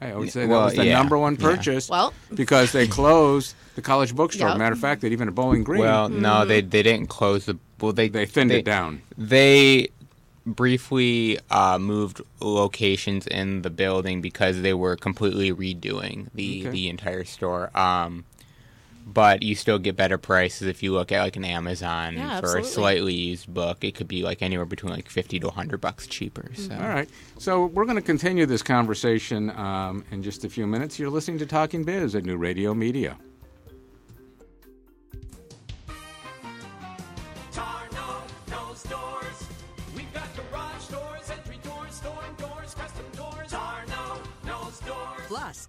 I 0.00 0.14
would 0.16 0.30
say 0.32 0.46
Well, 0.46 0.60
that 0.60 0.64
was 0.64 0.74
the 0.74 0.86
yeah, 0.86 0.98
number 0.98 1.16
one 1.16 1.34
yeah. 1.36 1.40
purchase. 1.40 1.88
Well- 1.88 2.12
because 2.34 2.72
they 2.72 2.88
closed 2.88 3.54
the 3.76 3.82
college 3.82 4.14
bookstore. 4.16 4.48
Yep. 4.48 4.58
Matter 4.58 4.72
of 4.72 4.80
fact, 4.80 5.02
that 5.02 5.12
even 5.12 5.28
at 5.28 5.34
Bowling 5.34 5.62
Green. 5.62 5.80
Well, 5.82 6.08
no, 6.08 6.44
they 6.44 6.60
they 6.60 6.82
didn't 6.82 7.06
close 7.06 7.44
the. 7.46 7.56
Well, 7.80 7.92
they 7.92 8.08
they 8.08 8.26
thinned 8.26 8.50
they- 8.50 8.58
it 8.60 8.64
down. 8.64 9.02
They 9.16 9.90
briefly 10.44 11.38
uh, 11.50 11.78
moved 11.78 12.20
locations 12.40 13.26
in 13.28 13.62
the 13.62 13.70
building 13.70 14.20
because 14.20 14.62
they 14.62 14.74
were 14.74 14.96
completely 14.96 15.52
redoing 15.52 16.28
the 16.34 16.62
Okay. 16.62 16.70
the 16.70 16.88
entire 16.88 17.24
store. 17.24 17.70
Um, 17.78 18.24
but 19.06 19.42
you 19.42 19.54
still 19.54 19.78
get 19.78 19.96
better 19.96 20.18
prices 20.18 20.68
if 20.68 20.82
you 20.82 20.92
look 20.92 21.12
at 21.12 21.22
like 21.22 21.36
an 21.36 21.44
Amazon 21.44 22.14
Yeah, 22.14 22.40
for 22.40 22.46
absolutely. 22.46 22.60
a 22.62 22.72
slightly 22.72 23.14
used 23.14 23.52
book. 23.52 23.84
It 23.84 23.94
could 23.94 24.08
be 24.08 24.22
like 24.22 24.42
anywhere 24.42 24.66
between 24.66 24.92
like 24.92 25.08
fifty 25.08 25.38
to 25.40 25.50
hundred 25.50 25.80
bucks 25.80 26.06
cheaper. 26.06 26.50
So. 26.54 26.74
All 26.74 26.88
right. 26.88 27.08
So 27.38 27.66
we're 27.66 27.84
going 27.84 27.96
to 27.96 28.02
continue 28.02 28.46
this 28.46 28.62
conversation 28.62 29.50
um, 29.50 30.04
in 30.10 30.22
just 30.22 30.44
a 30.44 30.48
few 30.48 30.66
minutes. 30.66 30.98
You're 30.98 31.10
listening 31.10 31.38
to 31.38 31.46
Talking 31.46 31.84
Biz 31.84 32.14
at 32.14 32.24
New 32.24 32.36
Radio 32.36 32.74
Media. 32.74 33.16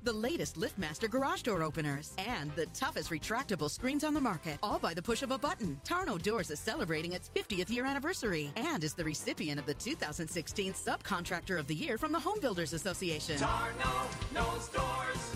The 0.04 0.12
latest 0.12 0.58
LiftMaster 0.58 1.10
garage 1.10 1.44
door 1.44 1.64
openers 1.64 2.12
and 2.18 2.52
the 2.58 2.66
toughest 2.74 3.10
retractable 3.10 3.72
screens 3.72 4.04
on 4.04 4.14
the 4.14 4.20
market, 4.20 4.58
all 4.62 4.78
by 4.78 4.94
the 4.94 5.02
push 5.02 5.22
of 5.22 5.32
a 5.32 5.38
button. 5.38 5.80
Tarnow 5.86 6.22
Doors 6.22 6.52
is 6.52 6.60
celebrating 6.60 7.14
its 7.14 7.30
50th 7.34 7.70
year 7.70 7.86
anniversary 7.86 8.52
and 8.58 8.84
is 8.84 8.94
the 8.94 9.04
recipient 9.06 9.62
of 9.62 9.66
the 9.66 9.74
2016 9.76 10.74
Subcontractor 10.74 11.58
of 11.58 11.68
the 11.68 11.74
Year 11.76 11.98
from 11.98 12.12
the 12.12 12.20
Home 12.20 12.38
Builders 12.42 12.74
Association. 12.74 13.38
Tarnow 13.38 14.34
knows 14.34 14.68
doors. 14.68 15.36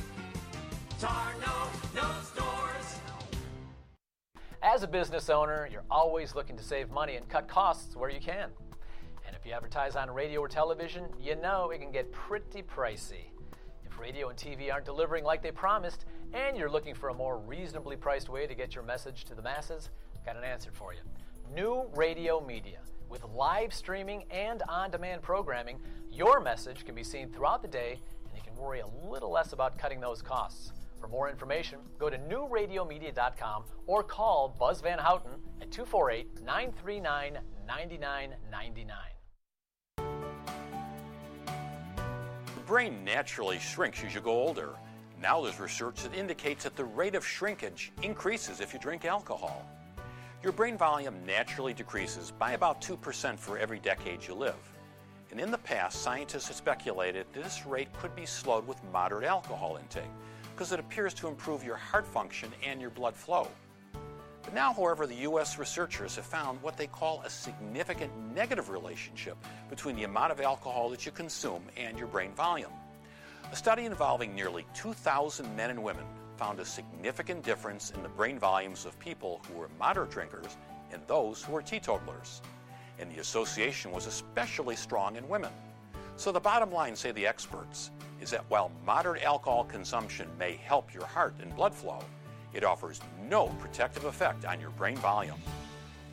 Tarnow 0.99 1.95
knows 1.95 2.30
doors. 2.32 2.99
As 4.61 4.84
a 4.84 4.88
business 4.88 5.30
owner, 5.30 5.70
you're 5.72 5.86
always 5.89 6.36
looking 6.36 6.57
to 6.57 6.63
save 6.63 6.91
money 6.91 7.15
and 7.15 7.30
cut 7.30 7.47
costs 7.47 7.95
where 7.95 8.09
you 8.09 8.20
can. 8.20 8.49
And 9.26 9.34
if 9.34 9.45
you 9.45 9.53
advertise 9.53 9.95
on 9.95 10.11
radio 10.11 10.41
or 10.41 10.49
television, 10.49 11.05
you 11.18 11.38
know 11.38 11.70
it 11.70 11.80
can 11.80 11.93
get 11.93 12.11
pretty 12.11 12.63
pricey. 12.63 13.28
Radio 14.00 14.30
and 14.30 14.38
TV 14.38 14.72
aren't 14.72 14.86
delivering 14.86 15.24
like 15.24 15.41
they 15.41 15.52
promised, 15.52 16.06
and 16.34 16.58
you're 16.58 16.70
looking 16.70 16.95
for 16.95 17.10
a 17.10 17.14
more 17.14 17.38
reasonably 17.39 17.95
priced 17.95 18.30
way 18.30 18.48
to 18.48 18.56
get 18.56 18.76
your 18.76 18.84
message 18.84 19.26
to 19.26 19.36
the 19.36 19.41
masses, 19.41 19.89
got 20.26 20.36
an 20.36 20.43
answer 20.43 20.72
for 20.72 20.93
you. 20.93 21.00
New 21.54 21.89
Radio 21.95 22.39
Media. 22.41 22.80
With 23.10 23.24
live 23.24 23.74
streaming 23.74 24.26
and 24.30 24.62
on 24.68 24.91
demand 24.91 25.22
programming, 25.22 25.80
your 26.12 26.39
message 26.39 26.86
can 26.86 26.93
be 26.93 27.04
seen 27.04 27.30
throughout 27.32 27.62
the 27.62 27.68
day 27.68 28.02
and 28.28 28.36
you 28.36 28.43
can 28.43 28.56
worry 28.56 28.82
a 28.82 29.10
little 29.10 29.32
less 29.32 29.54
about 29.54 29.78
cutting 29.78 30.02
those 30.02 30.22
costs. 30.22 30.74
For 31.00 31.08
more 31.08 31.30
information, 31.30 31.80
go 32.00 32.10
to 32.10 32.18
newradiomedia.com 32.18 33.64
or 33.86 34.04
call 34.04 34.56
Buzz 34.60 34.82
Van 34.82 35.00
Houten 35.00 35.32
at 35.62 35.72
248 35.72 36.41
939 36.43 37.39
9999. 37.66 39.16
Brain 42.68 43.05
naturally 43.05 43.59
shrinks 43.59 44.03
as 44.03 44.13
you 44.13 44.20
go 44.20 44.32
older. 44.32 44.72
Now 45.22 45.41
there's 45.41 45.57
research 45.57 46.03
that 46.03 46.13
indicates 46.13 46.65
that 46.65 46.76
the 46.76 46.84
rate 46.84 47.15
of 47.15 47.26
shrinkage 47.26 47.93
increases 48.03 48.59
if 48.59 48.74
you 48.74 48.80
drink 48.80 49.05
alcohol. 49.05 49.65
Your 50.43 50.51
brain 50.51 50.78
volume 50.78 51.15
naturally 51.26 51.74
decreases 51.74 52.34
by 52.38 52.51
about 52.51 52.82
2% 52.82 53.39
for 53.39 53.57
every 53.57 53.80
decade 53.80 54.28
you 54.28 54.34
live. 54.34 54.57
And 55.32 55.39
in 55.39 55.49
the 55.49 55.57
past, 55.57 56.01
scientists 56.01 56.49
have 56.49 56.57
speculated 56.57 57.26
that 57.32 57.41
this 57.41 57.65
rate 57.65 57.88
could 58.01 58.13
be 58.18 58.26
slowed 58.26 58.68
with 58.68 58.84
moderate 58.91 59.24
alcohol 59.24 59.78
intake 59.78 60.03
because 60.53 60.74
it 60.74 60.80
appears 60.80 61.13
to 61.13 61.30
improve 61.30 61.63
your 61.63 61.78
heart 61.78 62.05
function 62.05 62.51
and 62.65 62.82
your 62.82 62.89
blood 62.89 63.15
flow. 63.15 63.47
But 64.48 64.54
now, 64.54 64.72
however, 64.72 65.06
the 65.06 65.16
U.S. 65.16 65.60
researchers 65.60 66.16
have 66.16 66.26
found 66.26 66.62
what 66.62 66.78
they 66.78 66.88
call 66.88 67.22
a 67.26 67.30
significant 67.30 68.14
negative 68.34 68.70
relationship 68.70 69.36
between 69.70 69.98
the 69.98 70.06
amount 70.06 70.32
of 70.32 70.39
alcohol 70.39 70.89
that 70.91 71.06
you 71.06 71.12
consume 71.12 71.62
and 71.76 72.00
your 72.00 72.08
brain 72.08 72.32
volume. 72.32 72.72
A 73.52 73.56
study 73.58 73.84
involving 73.84 74.34
nearly 74.34 74.66
2,000 74.74 75.54
men 75.58 75.70
and 75.70 75.84
women 75.84 76.06
found 76.38 76.62
a 76.62 76.66
significant 76.66 77.43
difference 77.43 77.91
in 77.91 78.02
the 78.02 78.08
brain 78.08 78.39
volumes 78.39 78.86
of 78.86 78.98
people 79.00 79.41
who 79.50 79.60
were 79.60 79.68
moderate 79.78 80.12
drinkers 80.12 80.56
and 80.93 81.02
those 81.08 81.43
who 81.43 81.52
were 81.52 81.62
teetotalers. 81.62 82.41
And 83.00 83.12
the 83.12 83.20
association 83.20 83.91
was 83.91 84.08
especially 84.08 84.78
strong 84.78 85.18
in 85.18 85.28
women. 85.28 85.52
So 86.16 86.32
the 86.32 86.39
bottom 86.39 86.72
line, 86.72 86.95
say 86.95 87.12
the 87.12 87.28
experts, 87.28 87.91
is 88.22 88.30
that 88.30 88.45
while 88.48 88.72
moderate 88.86 89.24
alcohol 89.24 89.66
consumption 89.66 90.30
may 90.39 90.56
help 90.56 90.93
your 90.93 91.06
heart 91.06 91.36
and 91.41 91.54
blood 91.54 91.76
flow, 91.76 92.00
it 92.58 92.64
offers 92.64 92.99
no 93.30 93.47
protective 93.60 94.05
effect 94.05 94.43
on 94.43 94.60
your 94.60 94.72
brain 94.72 94.97
volume. 94.97 95.39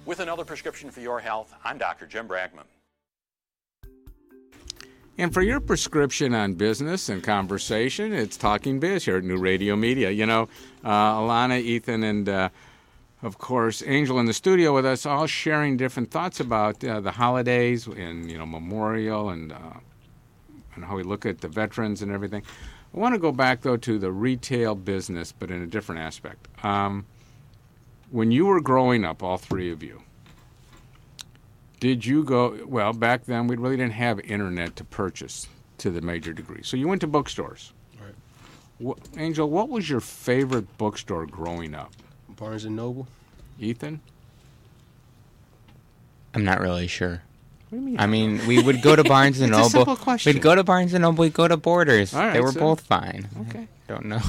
With 0.05 0.21
another 0.21 0.45
prescription 0.45 0.91
for 0.91 1.01
your 1.01 1.19
health, 1.19 1.55
I'm 1.65 1.79
Dr. 1.79 2.07
Jim 2.07 2.29
Bragman. 2.29 2.65
And 5.17 5.33
for 5.33 5.41
your 5.41 5.61
prescription 5.61 6.35
on 6.35 6.55
business 6.55 7.09
and 7.09 7.23
conversation, 7.23 8.13
it's 8.13 8.37
Talking 8.37 8.79
Biz 8.79 9.07
here 9.07 9.17
at 9.17 9.25
New 9.25 9.39
Radio 9.39 9.75
Media. 9.75 10.11
You 10.11 10.27
know, 10.27 10.49
uh, 10.85 11.15
Alana, 11.15 11.61
Ethan, 11.61 12.03
and 12.03 12.29
uh, 12.29 12.49
of 13.23 13.39
course 13.39 13.83
Angel 13.87 14.19
in 14.19 14.27
the 14.27 14.35
studio 14.35 14.75
with 14.75 14.85
us, 14.85 15.07
all 15.07 15.27
sharing 15.27 15.79
different 15.79 16.11
thoughts 16.11 16.41
about 16.41 16.85
uh, 16.85 17.01
the 17.01 17.13
holidays 17.13 17.87
and 17.87 18.31
you 18.31 18.37
know 18.37 18.45
Memorial 18.45 19.31
and 19.31 19.53
uh, 19.53 19.79
and 20.75 20.85
how 20.85 20.97
we 20.97 21.05
look 21.05 21.25
at 21.25 21.41
the 21.41 21.49
veterans 21.49 22.03
and 22.03 22.13
everything. 22.13 22.43
I 22.95 22.99
want 22.99 23.15
to 23.15 23.19
go 23.19 23.33
back 23.33 23.63
though 23.63 23.77
to 23.79 23.99
the 23.99 24.13
retail 24.13 24.75
business, 24.75 25.33
but 25.33 25.51
in 25.51 25.63
a 25.63 25.67
different 25.67 26.01
aspect. 26.01 26.47
Um, 26.65 27.07
when 28.11 28.31
you 28.31 28.47
were 28.47 28.61
growing 28.61 29.05
up, 29.05 29.23
all 29.23 29.39
three 29.39 29.73
of 29.73 29.83
you, 29.83 30.03
did 31.81 32.07
you 32.07 32.23
go 32.25 32.59
well 32.67 32.93
back 32.93 33.25
then 33.25 33.47
we 33.47 33.57
really 33.57 33.77
didn't 33.77 33.93
have 33.95 34.21
internet 34.21 34.77
to 34.77 34.85
purchase 34.85 35.49
to 35.79 35.91
the 35.91 36.01
major 36.01 36.33
degree 36.33 36.63
so 36.63 36.77
you 36.79 36.89
went 36.89 37.01
to 37.03 37.07
bookstores 37.07 37.73
Right. 38.01 38.15
what, 38.79 38.99
angel 39.19 39.51
what 39.51 39.69
was 39.69 39.91
your 39.91 40.01
favorite 40.01 40.79
bookstore 40.79 41.27
growing 41.27 41.75
up 41.75 41.93
Barnes 42.29 42.65
and 42.65 42.75
Noble. 42.77 43.07
ethan 43.59 44.01
I'm 46.33 46.45
not 46.45 46.61
really 46.61 46.87
sure. 46.87 47.23
What 47.71 47.71
do 47.71 47.77
you 47.77 47.83
mean? 47.83 48.01
I 48.01 48.07
mean, 48.07 48.47
we 48.47 48.63
would 48.63 48.83
go 48.83 48.95
to 48.97 49.03
Barnes 49.15 49.41
and 49.41 49.51
It's 49.51 49.57
a 49.59 49.61
Noble. 49.61 49.71
simple 49.71 49.97
question. 49.97 50.35
We'd 50.35 50.43
go 50.43 50.55
to 50.55 50.63
Barnes 50.65 50.95
and 50.95 51.03
Noble. 51.03 51.23
We'd 51.23 51.33
go 51.35 51.49
to 51.49 51.57
Borders. 51.57 52.15
All 52.15 52.21
right, 52.21 52.33
they 52.33 52.41
were 52.41 52.53
so- 52.53 52.61
both 52.61 52.81
fine. 52.83 53.29
Okay. 53.49 53.67
I 53.89 53.93
don't 53.93 54.07
know. 54.07 54.21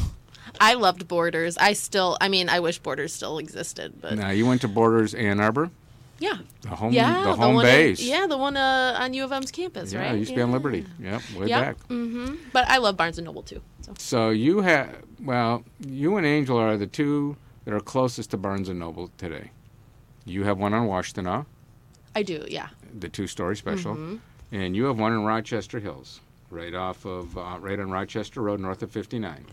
I 0.59 0.75
loved 0.75 1.07
Borders. 1.07 1.57
I 1.57 1.73
still, 1.73 2.17
I 2.21 2.29
mean, 2.29 2.47
I 2.49 2.59
wish 2.61 2.79
Borders 2.79 3.13
still 3.13 3.37
existed, 3.39 3.95
but 4.01 4.13
now 4.17 4.29
you 4.29 4.45
went 4.45 4.61
to 4.61 4.67
borders 4.69 5.13
ann 5.13 5.39
arbor 5.41 5.69
yeah. 6.17 6.37
the 6.61 6.69
home 6.69 6.93
yeah, 6.93 7.23
the 7.25 7.33
home 7.35 7.55
one 7.55 7.65
in- 7.65 7.71
base 7.71 8.01
yeah, 8.01 8.25
the 8.25 8.37
one 8.37 8.55
uh, 8.55 8.95
on 8.97 9.13
U 9.13 9.25
of 9.25 9.33
M's 9.33 9.51
campus, 9.51 9.91
yeah 9.91 9.99
right? 9.99 10.15
it 10.15 10.19
used 10.19 10.29
to 10.29 10.35
be 10.37 10.41
on 10.41 10.53
liberty 10.53 10.85
yep 10.97 11.21
way 11.37 11.49
back 11.49 11.75
hmm 11.87 12.35
But 12.53 12.69
I 12.69 12.77
love 12.77 12.95
Barnes 12.95 13.17
and 13.17 13.25
Noble 13.25 13.43
too. 13.43 13.61
So. 13.81 13.93
so 13.97 14.29
you 14.29 14.61
have 14.61 14.95
well 15.19 15.65
you 15.85 16.15
and 16.15 16.25
angel 16.25 16.57
are 16.57 16.77
the 16.77 16.87
two 16.87 17.35
that 17.65 17.73
are 17.73 17.81
closest 17.81 18.31
to 18.31 18.37
barnes 18.37 18.69
and 18.69 18.79
noble 18.79 19.11
today 19.17 19.51
you 20.23 20.45
have 20.45 20.57
one 20.57 20.73
on 20.73 20.87
washtenaw 20.87 21.45
I 22.15 22.23
do, 22.23 22.45
yeah. 22.47 22.69
The 22.97 23.09
two-story 23.09 23.57
special, 23.57 23.95
Mhm. 23.95 24.19
and 24.51 24.75
you 24.75 24.85
have 24.85 24.97
one 24.97 25.11
in 25.11 25.23
Rochester 25.25 25.79
Hills, 25.79 26.21
right 26.49 26.73
off 26.73 27.03
of 27.05 27.37
uh, 27.37 27.57
right 27.59 27.79
on 27.79 27.91
Rochester 27.91 28.41
Road, 28.41 28.59
north 28.61 28.81
of 28.81 28.91
59. 28.91 29.45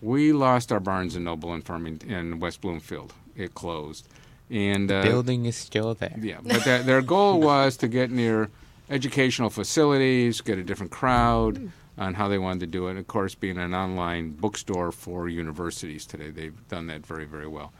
We 0.00 0.32
lost 0.32 0.72
our 0.72 0.80
Barnes 0.80 1.14
and 1.14 1.24
Noble 1.24 1.54
in 1.54 1.62
Farmington 1.62 2.40
West 2.40 2.60
Bloomfield. 2.60 3.12
It 3.36 3.54
closed, 3.54 4.08
and 4.50 4.90
The 4.90 4.96
uh, 4.96 5.02
building 5.04 5.46
is 5.46 5.54
still 5.56 5.94
there. 5.94 6.16
Yeah, 6.20 6.38
but 6.42 6.64
their, 6.64 6.82
their 6.82 7.02
goal 7.14 7.40
was 7.40 7.76
to 7.78 7.88
get 7.88 8.10
near 8.10 8.50
educational 8.90 9.48
facilities, 9.48 10.40
get 10.40 10.58
a 10.58 10.64
different 10.64 10.90
crowd 10.90 11.70
on 11.96 12.14
how 12.14 12.26
they 12.26 12.38
wanted 12.38 12.60
to 12.60 12.66
do 12.66 12.88
it. 12.88 12.96
Of 12.96 13.06
course, 13.06 13.36
being 13.36 13.56
an 13.58 13.72
online 13.74 14.30
bookstore 14.32 14.90
for 14.90 15.28
universities 15.28 16.04
today, 16.04 16.30
they've 16.30 16.68
done 16.68 16.88
that 16.88 17.06
very, 17.06 17.24
very 17.24 17.46
well. 17.46 17.72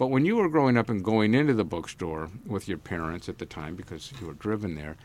But 0.00 0.06
when 0.06 0.24
you 0.24 0.36
were 0.36 0.48
growing 0.48 0.78
up 0.78 0.88
and 0.88 1.04
going 1.04 1.34
into 1.34 1.52
the 1.52 1.62
bookstore 1.62 2.30
with 2.46 2.66
your 2.66 2.78
parents 2.78 3.28
at 3.28 3.36
the 3.36 3.44
time, 3.44 3.76
because 3.76 4.10
you 4.18 4.28
were 4.28 4.32
driven 4.32 4.74
there, 4.74 4.96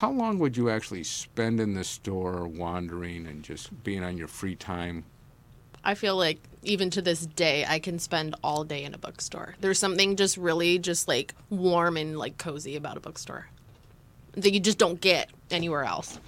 how 0.00 0.10
long 0.10 0.40
would 0.40 0.56
you 0.56 0.68
actually 0.68 1.04
spend 1.04 1.60
in 1.60 1.74
the 1.74 1.84
store 1.84 2.48
wandering 2.48 3.28
and 3.28 3.44
just 3.44 3.84
being 3.84 4.02
on 4.02 4.18
your 4.18 4.26
free 4.26 4.56
time? 4.56 5.04
I 5.84 5.94
feel 5.94 6.16
like 6.16 6.40
even 6.64 6.90
to 6.90 7.00
this 7.00 7.26
day, 7.26 7.64
I 7.68 7.78
can 7.78 8.00
spend 8.00 8.34
all 8.42 8.64
day 8.64 8.82
in 8.82 8.92
a 8.92 8.98
bookstore. 8.98 9.54
There's 9.60 9.78
something 9.78 10.16
just 10.16 10.36
really 10.36 10.80
just 10.80 11.06
like 11.06 11.32
warm 11.48 11.96
and 11.96 12.18
like 12.18 12.38
cozy 12.38 12.74
about 12.74 12.96
a 12.96 13.00
bookstore 13.00 13.46
that 14.32 14.52
you 14.52 14.58
just 14.58 14.78
don't 14.78 15.00
get 15.00 15.30
anywhere 15.52 15.84
else. 15.84 16.18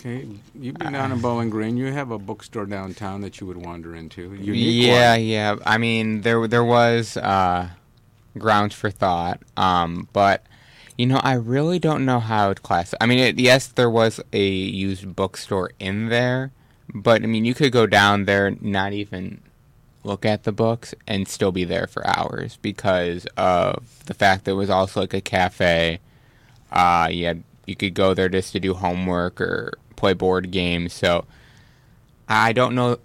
Okay, 0.00 0.28
you've 0.54 0.76
been 0.76 0.92
down 0.92 1.10
in 1.10 1.20
Bowling 1.20 1.50
Green. 1.50 1.76
You 1.76 1.92
have 1.92 2.12
a 2.12 2.18
bookstore 2.20 2.66
downtown 2.66 3.20
that 3.22 3.40
you 3.40 3.48
would 3.48 3.56
wander 3.56 3.96
into. 3.96 4.32
Unique 4.32 4.86
yeah, 4.86 5.12
one. 5.12 5.24
yeah. 5.24 5.56
I 5.66 5.78
mean, 5.78 6.20
there 6.20 6.46
there 6.46 6.64
was 6.64 7.16
uh, 7.16 7.70
grounds 8.38 8.76
for 8.76 8.90
thought, 8.90 9.40
um, 9.56 10.08
but 10.12 10.44
you 10.96 11.06
know, 11.06 11.20
I 11.24 11.34
really 11.34 11.80
don't 11.80 12.04
know 12.04 12.20
how 12.20 12.54
to 12.54 12.62
class. 12.62 12.94
I 13.00 13.06
mean, 13.06 13.18
it, 13.18 13.40
yes, 13.40 13.66
there 13.66 13.90
was 13.90 14.20
a 14.32 14.46
used 14.46 15.16
bookstore 15.16 15.72
in 15.80 16.10
there, 16.10 16.52
but 16.94 17.24
I 17.24 17.26
mean, 17.26 17.44
you 17.44 17.54
could 17.54 17.72
go 17.72 17.86
down 17.86 18.24
there, 18.24 18.52
not 18.60 18.92
even 18.92 19.40
look 20.04 20.24
at 20.24 20.44
the 20.44 20.52
books, 20.52 20.94
and 21.08 21.26
still 21.26 21.50
be 21.50 21.64
there 21.64 21.88
for 21.88 22.06
hours 22.06 22.56
because 22.62 23.26
of 23.36 24.04
the 24.06 24.14
fact 24.14 24.44
that 24.44 24.52
it 24.52 24.54
was 24.54 24.70
also 24.70 25.00
like 25.00 25.14
a 25.14 25.20
cafe. 25.20 25.98
Uh, 26.70 27.08
you 27.10 27.26
had, 27.26 27.42
you 27.66 27.74
could 27.74 27.94
go 27.94 28.14
there 28.14 28.28
just 28.28 28.52
to 28.52 28.60
do 28.60 28.74
homework 28.74 29.40
or 29.40 29.72
play 29.98 30.14
board 30.14 30.50
games. 30.50 30.92
So 30.92 31.24
I 32.28 32.52
don't 32.52 32.74
know 32.74 32.98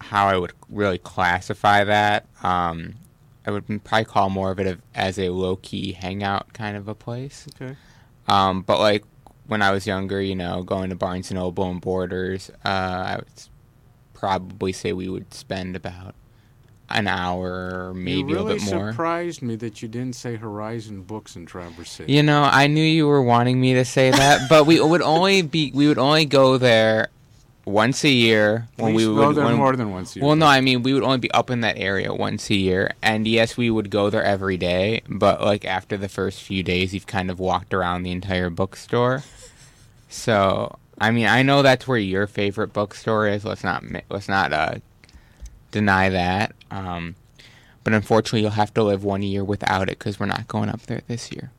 how 0.00 0.26
I 0.26 0.36
would 0.36 0.52
really 0.68 0.98
classify 0.98 1.84
that. 1.84 2.26
Um, 2.42 2.94
I 3.46 3.50
would 3.50 3.66
probably 3.84 4.04
call 4.04 4.30
more 4.30 4.50
of 4.50 4.58
it 4.58 4.66
a, 4.66 4.78
as 4.94 5.18
a 5.18 5.28
low 5.28 5.56
key 5.56 5.92
hangout 5.92 6.52
kind 6.52 6.76
of 6.76 6.88
a 6.88 6.94
place. 6.94 7.46
Okay. 7.54 7.76
Um, 8.26 8.62
but 8.62 8.78
like 8.78 9.04
when 9.46 9.62
I 9.62 9.72
was 9.72 9.86
younger, 9.86 10.20
you 10.22 10.34
know, 10.34 10.62
going 10.62 10.90
to 10.90 10.96
Barnes 10.96 11.30
and 11.30 11.38
Noble 11.38 11.68
and 11.70 11.80
Borders, 11.80 12.50
uh, 12.64 12.68
I 12.68 13.16
would 13.16 13.26
probably 14.14 14.72
say 14.72 14.92
we 14.92 15.08
would 15.08 15.34
spend 15.34 15.76
about 15.76 16.14
an 16.94 17.08
hour 17.08 17.92
maybe 17.94 18.34
really 18.34 18.52
a 18.52 18.56
bit 18.58 18.72
more. 18.74 18.90
surprised 18.92 19.42
me 19.42 19.56
that 19.56 19.82
you 19.82 19.88
didn't 19.88 20.14
say 20.14 20.36
Horizon 20.36 21.02
Books 21.02 21.36
in 21.36 21.46
Traverse 21.46 21.90
City. 21.90 22.12
You 22.12 22.22
know, 22.22 22.42
I 22.42 22.66
knew 22.66 22.82
you 22.82 23.06
were 23.06 23.22
wanting 23.22 23.60
me 23.60 23.74
to 23.74 23.84
say 23.84 24.10
that, 24.10 24.46
but 24.48 24.66
we 24.66 24.80
would 24.80 25.02
only 25.02 25.42
be 25.42 25.70
we 25.74 25.86
would 25.88 25.98
only 25.98 26.24
go 26.24 26.58
there 26.58 27.08
once 27.64 28.02
a 28.04 28.08
year 28.10 28.66
when 28.76 28.92
Please 28.94 29.06
we 29.06 29.12
would 29.14 29.20
go 29.20 29.32
there 29.32 29.44
when- 29.44 29.54
more 29.54 29.76
than 29.76 29.92
once 29.92 30.16
a 30.16 30.18
year. 30.18 30.26
Well, 30.26 30.36
no, 30.36 30.46
I 30.46 30.60
mean 30.60 30.82
we 30.82 30.94
would 30.94 31.04
only 31.04 31.18
be 31.18 31.30
up 31.30 31.48
in 31.50 31.60
that 31.60 31.78
area 31.78 32.12
once 32.12 32.50
a 32.50 32.54
year, 32.56 32.92
and 33.02 33.26
yes, 33.26 33.56
we 33.56 33.70
would 33.70 33.88
go 33.90 34.10
there 34.10 34.24
every 34.24 34.56
day. 34.56 35.02
But 35.08 35.40
like 35.40 35.64
after 35.64 35.96
the 35.96 36.08
first 36.08 36.42
few 36.42 36.62
days, 36.62 36.92
you've 36.92 37.06
kind 37.06 37.30
of 37.30 37.38
walked 37.38 37.72
around 37.72 38.02
the 38.02 38.10
entire 38.10 38.50
bookstore. 38.50 39.22
So 40.08 40.76
I 40.98 41.10
mean, 41.10 41.26
I 41.26 41.42
know 41.42 41.62
that's 41.62 41.88
where 41.88 41.98
your 41.98 42.26
favorite 42.26 42.72
bookstore 42.72 43.26
is. 43.28 43.44
Let's 43.44 43.64
not 43.64 43.82
let's 44.10 44.28
not 44.28 44.52
uh, 44.52 44.74
deny 45.70 46.10
that. 46.10 46.54
Um, 46.72 47.14
but 47.84 47.92
unfortunately, 47.92 48.40
you'll 48.40 48.50
have 48.50 48.72
to 48.74 48.82
live 48.82 49.04
one 49.04 49.22
year 49.22 49.44
without 49.44 49.88
it 49.88 49.98
because 49.98 50.18
we're 50.18 50.26
not 50.26 50.48
going 50.48 50.68
up 50.68 50.82
there 50.82 51.02
this 51.06 51.30
year. 51.30 51.50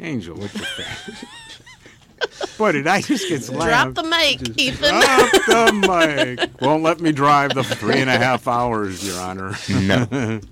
Angel, 0.00 0.34
what 0.36 0.52
your 0.54 0.64
favorite? 0.64 1.24
Boy, 2.58 2.72
did 2.72 2.86
I 2.86 3.02
just 3.02 3.28
get 3.28 3.44
Drop 3.46 3.94
the 3.94 4.02
mic, 4.02 4.58
Ethan. 4.58 4.88
Drop 4.88 5.30
the 5.46 6.36
mic. 6.38 6.60
Won't 6.60 6.82
let 6.82 7.00
me 7.00 7.12
drive 7.12 7.54
the 7.54 7.62
three 7.62 7.98
and 7.98 8.08
a 8.08 8.16
half 8.16 8.48
hours, 8.48 9.06
Your 9.06 9.20
Honor. 9.20 9.54
No. 9.68 10.40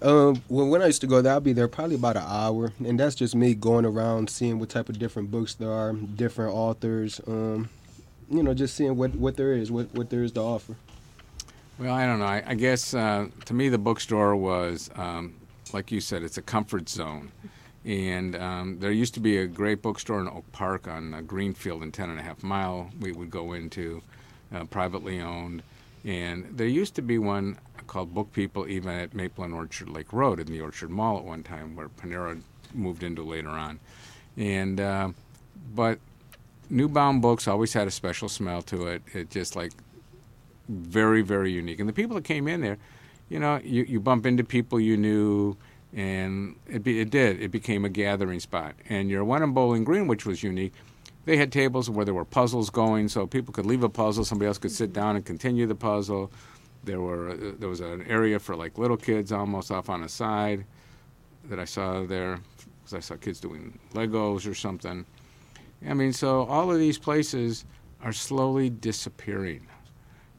Um, 0.00 0.42
well, 0.48 0.68
when 0.68 0.80
I 0.80 0.86
used 0.86 1.00
to 1.00 1.08
go 1.08 1.20
there, 1.20 1.34
I'd 1.34 1.42
be 1.42 1.52
there 1.52 1.66
probably 1.66 1.96
about 1.96 2.16
an 2.16 2.22
hour, 2.24 2.72
and 2.86 3.00
that's 3.00 3.16
just 3.16 3.34
me 3.34 3.54
going 3.54 3.84
around 3.84 4.30
seeing 4.30 4.60
what 4.60 4.68
type 4.68 4.88
of 4.88 4.96
different 4.96 5.32
books 5.32 5.54
there 5.54 5.72
are, 5.72 5.92
different 5.92 6.54
authors. 6.54 7.20
Um, 7.26 7.68
you 8.30 8.44
know, 8.44 8.54
just 8.54 8.76
seeing 8.76 8.96
what 8.96 9.16
what 9.16 9.36
there 9.36 9.52
is, 9.52 9.72
what 9.72 9.92
what 9.94 10.10
there 10.10 10.22
is 10.22 10.30
to 10.32 10.40
offer. 10.40 10.76
Well, 11.78 11.94
I 11.94 12.06
don't 12.06 12.18
know. 12.18 12.24
I, 12.24 12.42
I 12.44 12.54
guess 12.54 12.92
uh, 12.92 13.28
to 13.44 13.54
me, 13.54 13.68
the 13.68 13.78
bookstore 13.78 14.34
was, 14.34 14.90
um, 14.96 15.34
like 15.72 15.92
you 15.92 16.00
said, 16.00 16.24
it's 16.24 16.36
a 16.36 16.42
comfort 16.42 16.88
zone. 16.88 17.30
And 17.84 18.34
um, 18.34 18.78
there 18.80 18.90
used 18.90 19.14
to 19.14 19.20
be 19.20 19.38
a 19.38 19.46
great 19.46 19.80
bookstore 19.80 20.20
in 20.20 20.26
Oak 20.26 20.50
Park 20.50 20.88
on 20.88 21.14
uh, 21.14 21.20
Greenfield 21.20 21.82
and 21.82 21.94
Ten 21.94 22.10
and 22.10 22.18
a 22.18 22.22
Half 22.22 22.42
Mile. 22.42 22.90
We 23.00 23.12
would 23.12 23.30
go 23.30 23.52
into, 23.52 24.02
uh, 24.52 24.64
privately 24.64 25.20
owned. 25.20 25.62
And 26.04 26.46
there 26.56 26.66
used 26.66 26.96
to 26.96 27.02
be 27.02 27.18
one 27.18 27.56
called 27.86 28.12
Book 28.12 28.32
People 28.32 28.66
even 28.68 28.90
at 28.90 29.14
Maple 29.14 29.44
and 29.44 29.54
Orchard 29.54 29.88
Lake 29.88 30.12
Road 30.12 30.40
in 30.40 30.46
the 30.46 30.60
Orchard 30.60 30.90
Mall 30.90 31.18
at 31.18 31.24
one 31.24 31.44
time, 31.44 31.76
where 31.76 31.88
Panera 31.88 32.40
moved 32.74 33.04
into 33.04 33.22
later 33.22 33.50
on. 33.50 33.78
And 34.36 34.80
uh, 34.80 35.10
but 35.74 35.98
Newbound 36.70 37.22
Books 37.22 37.46
always 37.46 37.72
had 37.72 37.86
a 37.86 37.90
special 37.90 38.28
smell 38.28 38.62
to 38.62 38.88
it. 38.88 39.02
It 39.14 39.30
just 39.30 39.54
like 39.56 39.72
very 40.68 41.22
very 41.22 41.52
unique. 41.52 41.80
And 41.80 41.88
the 41.88 41.92
people 41.92 42.14
that 42.16 42.24
came 42.24 42.48
in 42.48 42.60
there 42.60 42.78
you 43.28 43.38
know 43.38 43.60
you, 43.64 43.84
you 43.84 44.00
bump 44.00 44.26
into 44.26 44.44
people 44.44 44.80
you 44.80 44.96
knew 44.96 45.56
and 45.94 46.56
it, 46.66 46.82
be, 46.82 47.00
it 47.00 47.10
did. 47.10 47.40
It 47.40 47.50
became 47.50 47.86
a 47.86 47.88
gathering 47.88 48.40
spot. 48.40 48.74
And 48.90 49.08
your 49.08 49.24
one 49.24 49.42
in 49.42 49.52
bowling 49.52 49.84
green 49.84 50.06
which 50.06 50.26
was 50.26 50.42
unique 50.42 50.72
they 51.28 51.36
had 51.36 51.52
tables 51.52 51.90
where 51.90 52.06
there 52.06 52.14
were 52.14 52.24
puzzles 52.24 52.70
going 52.70 53.06
so 53.06 53.26
people 53.26 53.52
could 53.52 53.66
leave 53.66 53.82
a 53.82 53.88
puzzle 53.90 54.24
somebody 54.24 54.46
else 54.46 54.56
could 54.56 54.72
sit 54.72 54.94
down 54.94 55.14
and 55.14 55.26
continue 55.26 55.66
the 55.66 55.74
puzzle. 55.74 56.32
There 56.84 57.02
were 57.02 57.30
uh, 57.30 57.52
there 57.58 57.68
was 57.68 57.80
an 57.80 58.02
area 58.06 58.38
for 58.38 58.56
like 58.56 58.78
little 58.78 58.96
kids 58.96 59.30
almost 59.30 59.70
off 59.70 59.90
on 59.90 60.02
a 60.02 60.08
side 60.08 60.64
that 61.50 61.58
i 61.58 61.64
saw 61.64 62.02
there 62.04 62.40
because 62.78 62.94
i 62.94 63.00
saw 63.00 63.16
kids 63.16 63.40
doing 63.40 63.78
legos 63.92 64.50
or 64.50 64.54
something. 64.54 65.04
I 65.86 65.94
mean, 65.94 66.12
so 66.12 66.44
all 66.44 66.72
of 66.72 66.78
these 66.78 66.98
places 66.98 67.66
are 68.02 68.12
slowly 68.12 68.70
disappearing. 68.70 69.66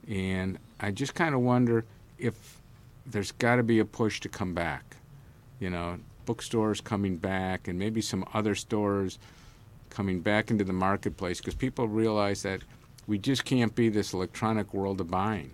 And 0.10 0.58
I 0.80 0.92
just 0.92 1.14
kind 1.16 1.36
of 1.36 1.42
wonder 1.42 1.86
if 2.18 2.58
there's 3.06 3.32
got 3.32 3.58
to 3.58 3.64
be 3.64 3.80
a 3.80 3.86
push 3.86 4.20
to 4.22 4.30
come 4.30 4.54
back. 4.54 4.96
You 5.60 5.70
know, 5.70 6.00
bookstores 6.26 6.82
coming 6.82 7.18
back 7.18 7.68
and 7.68 7.78
maybe 7.78 8.02
some 8.02 8.26
other 8.34 8.56
stores 8.56 9.20
coming 9.90 10.20
back 10.22 10.50
into 10.52 10.64
the 10.64 10.74
marketplace 10.74 11.40
because 11.40 11.54
people 11.56 11.88
realize 11.88 12.44
that 12.44 12.62
we 13.08 13.18
just 13.18 13.44
can't 13.46 13.74
be 13.76 13.90
this 13.90 14.14
electronic 14.14 14.74
world 14.74 15.02
of 15.02 15.10
buying. 15.10 15.52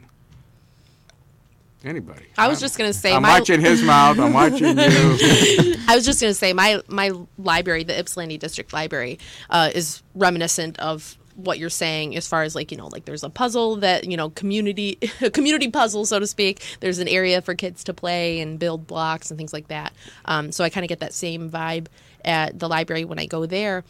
Anybody. 1.84 2.26
I 2.38 2.48
was 2.48 2.58
I'm- 2.58 2.62
just 2.66 2.78
gonna 2.78 2.94
say 2.94 3.14
I'm 3.14 3.22
my- 3.22 3.40
watching 3.40 3.62
his 3.62 3.82
mouth. 3.94 4.18
I'm 4.20 4.34
watching 4.34 4.60
you. 4.66 4.74
I 5.88 5.94
was 5.96 6.04
just 6.06 6.20
going 6.20 6.32
to 6.32 6.34
say 6.34 6.52
my 6.52 6.82
my 6.88 7.12
library, 7.38 7.84
the 7.84 7.98
Ypsilanti 8.00 8.38
District 8.40 8.74
Library, 8.74 9.20
uh, 9.52 9.70
is 9.74 10.02
reminiscent 10.16 10.80
of 10.80 11.16
what 11.36 11.60
you're 11.60 11.70
saying 11.70 12.16
as 12.16 12.28
far 12.28 12.44
as 12.44 12.56
like 12.56 12.72
you 12.72 12.78
know 12.78 12.88
like 12.88 13.06
there's 13.06 13.24
a 13.24 13.30
puzzle 13.30 13.78
that 13.78 14.06
you 14.06 14.18
know 14.18 14.30
community 14.30 14.98
a 15.22 15.30
community 15.32 15.70
puzzle 15.70 16.06
so 16.06 16.20
to 16.20 16.28
speak. 16.28 16.62
There's 16.80 17.00
an 17.00 17.08
area 17.08 17.42
for 17.42 17.56
kids 17.56 17.84
to 17.86 17.94
play 17.94 18.40
and 18.40 18.58
build 18.58 18.88
blocks 18.88 19.32
and 19.32 19.38
things 19.38 19.54
like 19.54 19.68
that. 19.68 19.94
Um, 20.26 20.52
so 20.52 20.64
i 20.64 20.70
kind 20.70 20.84
of 20.84 20.90
get 20.90 21.00
that 21.00 21.14
same 21.14 21.50
vibe 21.50 21.88
at 22.24 22.58
the 22.58 22.68
library 22.68 23.06
when 23.06 23.20
i 23.20 23.26
go 23.26 23.46
there. 23.46 23.84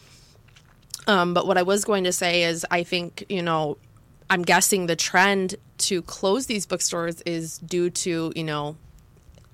Um, 1.06 1.34
but 1.34 1.46
what 1.46 1.56
i 1.56 1.62
was 1.62 1.84
going 1.84 2.04
to 2.04 2.12
say 2.12 2.44
is 2.44 2.66
i 2.70 2.82
think 2.82 3.24
you 3.28 3.42
know 3.42 3.78
i'm 4.28 4.42
guessing 4.42 4.86
the 4.86 4.96
trend 4.96 5.54
to 5.78 6.02
close 6.02 6.46
these 6.46 6.66
bookstores 6.66 7.20
is 7.22 7.58
due 7.58 7.90
to 7.90 8.32
you 8.34 8.44
know 8.44 8.76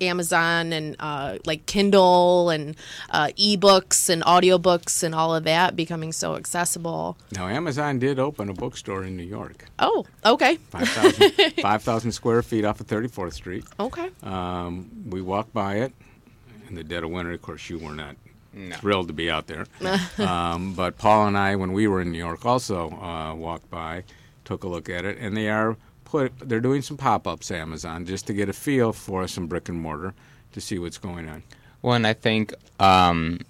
Amazon 0.03 0.73
and 0.73 0.97
uh, 1.01 1.39
like 1.47 1.67
Kindle 1.67 2.51
and 2.51 2.77
uh, 3.11 3.29
ebooks 3.39 4.09
and 4.11 4.23
audiobooks 4.23 5.03
and 5.03 5.15
all 5.15 5.35
of 5.35 5.45
that 5.45 5.77
becoming 5.77 6.13
so 6.13 6.37
accessible. 6.37 7.17
now, 7.33 7.47
Amazon 7.49 7.99
did 7.99 8.19
open 8.19 8.49
a 8.49 8.55
bookstore 8.55 9.05
in 9.05 9.17
New 9.17 9.23
York. 9.23 9.65
Oh, 9.79 10.05
okay. 10.25 10.57
5,000 10.71 11.55
5,000 11.61 12.13
square 12.13 12.43
feet 12.43 12.65
off 12.65 12.81
of 12.81 12.87
34th 12.87 13.33
Street. 13.35 13.65
Okay. 13.81 14.11
Um, 14.23 14.91
we 15.09 15.23
walked 15.23 15.53
by 15.53 15.77
it 15.77 15.93
in 16.69 16.75
the 16.75 16.85
dead 16.85 17.05
of 17.05 17.11
winter. 17.11 17.33
Of 17.33 17.43
course, 17.43 17.69
you 17.71 17.79
were 17.79 17.95
not 17.95 18.17
No. 18.55 18.77
thrilled 18.77 19.09
to 19.09 19.15
be 19.15 19.31
out 19.31 19.47
there. 19.47 19.67
um, 20.19 20.75
but 20.75 20.99
Paul 20.99 21.27
and 21.29 21.39
I, 21.39 21.57
when 21.57 21.73
we 21.73 21.87
were 21.89 22.01
in 22.01 22.13
New 22.13 22.19
York, 22.19 22.45
also 22.45 22.91
uh, 22.91 23.35
walked 23.35 23.71
by, 23.71 24.05
took 24.45 24.65
a 24.65 24.69
look 24.69 24.89
at 24.91 25.05
it, 25.05 25.17
and 25.19 25.37
they 25.37 25.49
are 25.49 25.77
put. 26.13 26.33
They're 26.39 26.61
doing 26.61 26.83
some 26.83 26.97
pop-ups, 26.99 27.51
Amazon, 27.51 28.05
just 28.05 28.27
to 28.27 28.35
get 28.35 28.49
a 28.49 28.53
feel 28.53 28.93
for 28.93 29.27
some 29.27 29.47
brick 29.47 29.69
and 29.69 29.81
mortar 29.81 30.15
to 30.53 30.61
see 30.61 30.79
what's 30.79 30.99
going 30.99 31.29
on. 31.29 31.43
Well, 31.81 31.95
and 31.95 32.07
I 32.07 32.13
think 32.13 32.55
um, 32.79 33.41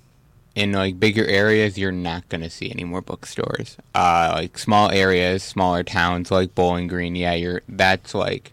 in 0.54 0.72
like 0.72 0.98
bigger 1.00 1.26
areas, 1.26 1.76
you're 1.76 1.92
not 1.92 2.28
going 2.28 2.40
to 2.42 2.48
see 2.48 2.70
any 2.70 2.84
more 2.84 3.02
bookstores. 3.02 3.76
Uh, 3.94 4.30
like 4.36 4.56
small 4.58 4.90
areas, 4.90 5.42
smaller 5.42 5.82
towns 5.82 6.30
like 6.30 6.54
Bowling 6.54 6.86
Green, 6.86 7.16
yeah, 7.16 7.34
you're 7.34 7.62
that's 7.68 8.14
like 8.14 8.52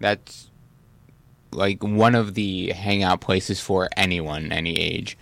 that's 0.00 0.48
like 1.52 1.82
one 1.82 2.14
of 2.14 2.34
the 2.34 2.70
hangout 2.70 3.20
places 3.20 3.60
for 3.60 3.88
anyone, 3.96 4.50
any 4.52 4.74
age. 4.78 5.16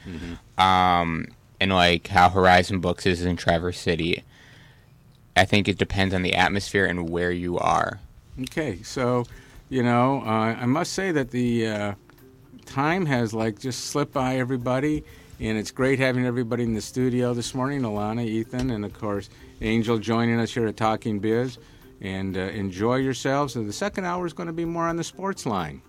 Um, 0.57 1.27
and 1.61 1.73
like 1.73 2.07
how 2.07 2.29
Horizon 2.31 2.81
Books 2.81 3.05
is 3.05 3.25
in 3.25 3.37
Traverse 3.37 3.79
City, 3.79 4.23
I 5.37 5.45
think 5.45 5.69
it 5.69 5.79
depends 5.79 6.15
on 6.15 6.23
the 6.23 6.35
atmosphere 6.35 6.87
and 6.87 7.09
where 7.09 7.31
you 7.31 7.59
are. 7.59 7.99
Okay, 8.41 8.83
so 8.83 9.25
you 9.69 9.83
know, 9.83 10.23
uh, 10.25 10.55
I 10.61 10.67
must 10.67 10.93
say 10.93 11.13
that 11.13 11.31
the 11.31 11.67
uh, 11.67 11.95
time 12.67 13.07
has 13.07 13.33
like 13.35 13.59
just 13.59 13.87
slipped 13.87 14.13
by 14.13 14.37
everybody, 14.37 15.05
and 15.41 15.59
it's 15.59 15.71
great 15.71 15.99
having 15.99 16.27
everybody 16.27 16.63
in 16.63 16.75
the 16.75 16.81
studio 16.81 17.35
this 17.35 17.55
morning. 17.55 17.83
Alana, 17.83 18.25
Ethan, 18.25 18.71
and 18.71 18.85
of 18.85 18.93
course 18.93 19.31
Angel 19.61 19.99
joining 19.99 20.39
us 20.41 20.53
here 20.53 20.67
at 20.67 20.77
Talking 20.77 21.19
Biz. 21.19 21.59
And 22.01 22.37
uh, 22.37 22.41
enjoy 22.41 22.97
yourselves. 22.97 23.57
And 23.57 23.69
the 23.69 23.73
second 23.73 24.05
hour 24.05 24.27
is 24.27 24.33
going 24.33 24.49
to 24.49 24.53
be 24.53 24.65
more 24.65 24.87
on 24.87 24.97
the 24.97 25.05
sports 25.05 25.47
line. 25.47 25.81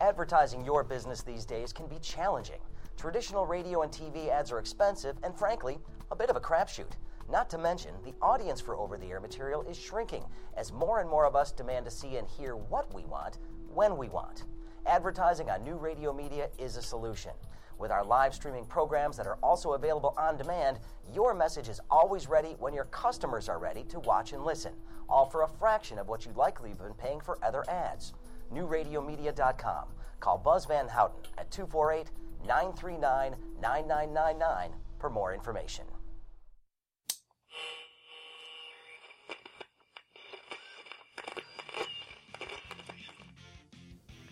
Advertising 0.00 0.64
your 0.64 0.84
business 0.84 1.22
these 1.22 1.46
days 1.46 1.72
can 1.72 1.86
be 1.86 1.98
challenging. 2.00 2.60
Traditional 2.96 3.46
radio 3.46 3.82
and 3.82 3.92
TV 3.92 4.28
ads 4.28 4.52
are 4.52 4.58
expensive 4.58 5.16
and, 5.22 5.36
frankly, 5.36 5.78
a 6.10 6.16
bit 6.16 6.30
of 6.30 6.36
a 6.36 6.40
crapshoot. 6.40 6.92
Not 7.30 7.50
to 7.50 7.58
mention, 7.58 7.92
the 8.04 8.14
audience 8.22 8.60
for 8.60 8.76
over 8.76 8.96
the 8.96 9.10
air 9.10 9.20
material 9.20 9.62
is 9.62 9.76
shrinking 9.76 10.24
as 10.56 10.72
more 10.72 11.00
and 11.00 11.10
more 11.10 11.26
of 11.26 11.36
us 11.36 11.52
demand 11.52 11.84
to 11.84 11.90
see 11.90 12.16
and 12.16 12.26
hear 12.26 12.56
what 12.56 12.92
we 12.94 13.04
want 13.04 13.38
when 13.74 13.96
we 13.96 14.08
want. 14.08 14.44
Advertising 14.86 15.50
on 15.50 15.62
new 15.62 15.76
radio 15.76 16.12
media 16.12 16.48
is 16.58 16.76
a 16.76 16.82
solution. 16.82 17.32
With 17.78 17.90
our 17.90 18.04
live 18.04 18.34
streaming 18.34 18.64
programs 18.64 19.16
that 19.18 19.26
are 19.26 19.38
also 19.42 19.74
available 19.74 20.14
on 20.16 20.36
demand, 20.36 20.78
your 21.12 21.34
message 21.34 21.68
is 21.68 21.80
always 21.90 22.28
ready 22.28 22.56
when 22.58 22.72
your 22.72 22.86
customers 22.86 23.48
are 23.48 23.58
ready 23.58 23.84
to 23.84 24.00
watch 24.00 24.32
and 24.32 24.44
listen, 24.44 24.72
all 25.08 25.26
for 25.26 25.42
a 25.42 25.48
fraction 25.48 25.98
of 25.98 26.08
what 26.08 26.24
you'd 26.24 26.36
likely 26.36 26.70
have 26.70 26.78
been 26.78 26.94
paying 26.94 27.20
for 27.20 27.38
other 27.44 27.64
ads. 27.68 28.14
NewRadioMedia.com. 28.52 29.84
Call 30.20 30.38
Buzz 30.38 30.64
Van 30.64 30.88
Houten 30.88 31.20
at 31.36 31.50
248 31.50 32.10
939 32.46 33.36
9999 33.60 34.70
for 34.98 35.10
more 35.10 35.34
information. 35.34 35.84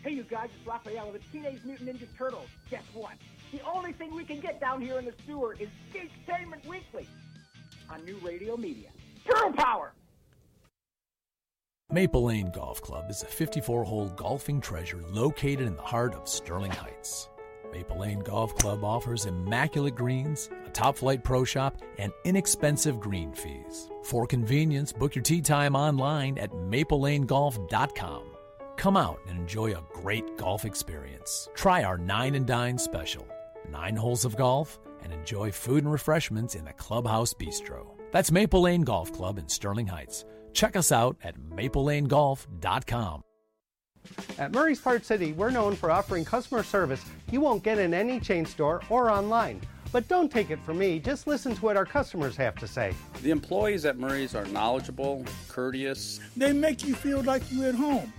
Hey, 0.07 0.13
you 0.13 0.23
guys, 0.23 0.51
it's 0.57 0.65
Raphael 0.65 1.09
of 1.09 1.15
the 1.15 1.19
Teenage 1.33 1.65
Mutant 1.65 1.91
Ninja 1.91 2.07
Turtles. 2.17 2.47
Guess 2.71 2.85
what? 2.95 3.15
The 3.51 3.61
only 3.63 3.93
thing 3.93 4.15
we 4.15 4.23
can 4.23 4.39
get 4.39 4.61
down 4.61 4.81
here 4.81 5.01
in 5.01 5.05
the 5.05 5.13
sewer 5.27 5.57
is 5.59 5.69
Geektainment 5.93 6.65
Weekly 6.65 7.09
on 7.91 8.05
New 8.05 8.17
Radio 8.19 8.57
Media. 8.57 8.91
Turtle 9.29 9.53
Power! 9.55 9.95
Maple 11.91 12.23
Lane 12.23 12.53
Golf 12.55 12.81
Club 12.83 13.11
is 13.11 13.25
a 13.25 13.27
54 13.27 13.83
hole 13.83 14.09
golfing 14.11 14.61
treasure 14.61 15.03
located 15.11 15.63
in 15.63 15.75
the 15.75 15.83
heart 15.83 16.15
of 16.15 16.29
Sterling 16.29 16.71
Heights. 16.71 17.29
Maple 17.73 17.99
Lane 17.99 18.21
Golf 18.21 18.55
Club 18.55 18.85
offers 18.85 19.27
immaculate 19.27 19.97
greens, 19.97 20.49
a 20.65 20.71
top 20.71 20.97
flight 20.97 21.25
pro 21.25 21.43
shop, 21.43 21.83
and 21.99 22.13
inexpensive 22.25 23.01
green 23.01 23.33
fees. 23.33 23.91
For 24.05 24.25
convenience, 24.25 24.93
book 24.93 25.17
your 25.17 25.25
tee 25.25 25.41
time 25.41 25.75
online 25.75 26.39
at 26.39 26.53
maplelanegolf.com. 26.53 28.36
Come 28.77 28.97
out 28.97 29.21
and 29.27 29.39
enjoy 29.39 29.73
a 29.73 29.83
great 29.93 30.37
golf 30.37 30.65
experience. 30.65 31.49
Try 31.55 31.83
our 31.83 31.99
Nine 31.99 32.35
and 32.35 32.47
Dine 32.47 32.79
special 32.79 33.27
nine 33.69 33.97
holes 33.97 34.25
of 34.25 34.37
golf 34.37 34.79
and 35.03 35.13
enjoy 35.13 35.51
food 35.51 35.83
and 35.83 35.93
refreshments 35.93 36.55
in 36.55 36.65
the 36.65 36.73
Clubhouse 36.75 37.35
Bistro. 37.35 37.89
That's 38.13 38.31
Maple 38.31 38.63
Lane 38.63 38.83
Golf 38.83 39.13
Club 39.13 39.39
in 39.39 39.49
Sterling 39.49 39.89
Heights. 39.89 40.25
Check 40.53 40.77
us 40.77 40.93
out 40.93 41.17
at 41.23 41.37
maplelanegolf.com. 41.39 43.23
At 44.39 44.53
Murray's 44.53 44.81
Part 44.81 45.05
City, 45.05 45.33
we're 45.33 45.51
known 45.51 45.75
for 45.75 45.91
offering 45.91 46.25
customer 46.25 46.63
service 46.63 47.05
you 47.33 47.41
won't 47.41 47.65
get 47.65 47.79
in 47.79 47.93
any 47.93 48.21
chain 48.21 48.47
store 48.47 48.81
or 48.89 49.11
online. 49.11 49.61
But 49.91 50.07
don't 50.09 50.31
take 50.31 50.51
it 50.51 50.61
from 50.61 50.79
me, 50.79 51.01
just 51.01 51.27
listen 51.27 51.55
to 51.55 51.61
what 51.61 51.77
our 51.77 51.87
customers 51.87 52.37
have 52.37 52.55
to 52.57 52.69
say. 52.69 52.95
The 53.23 53.31
employees 53.31 53.85
at 53.85 53.99
Murray's 53.99 54.35
are 54.35 54.47
knowledgeable, 54.47 55.25
courteous. 55.49 56.21
They 56.37 56.53
make 56.53 56.85
you 56.85 56.95
feel 56.95 57.23
like 57.23 57.43
you're 57.51 57.69
at 57.69 57.75
home. 57.75 58.13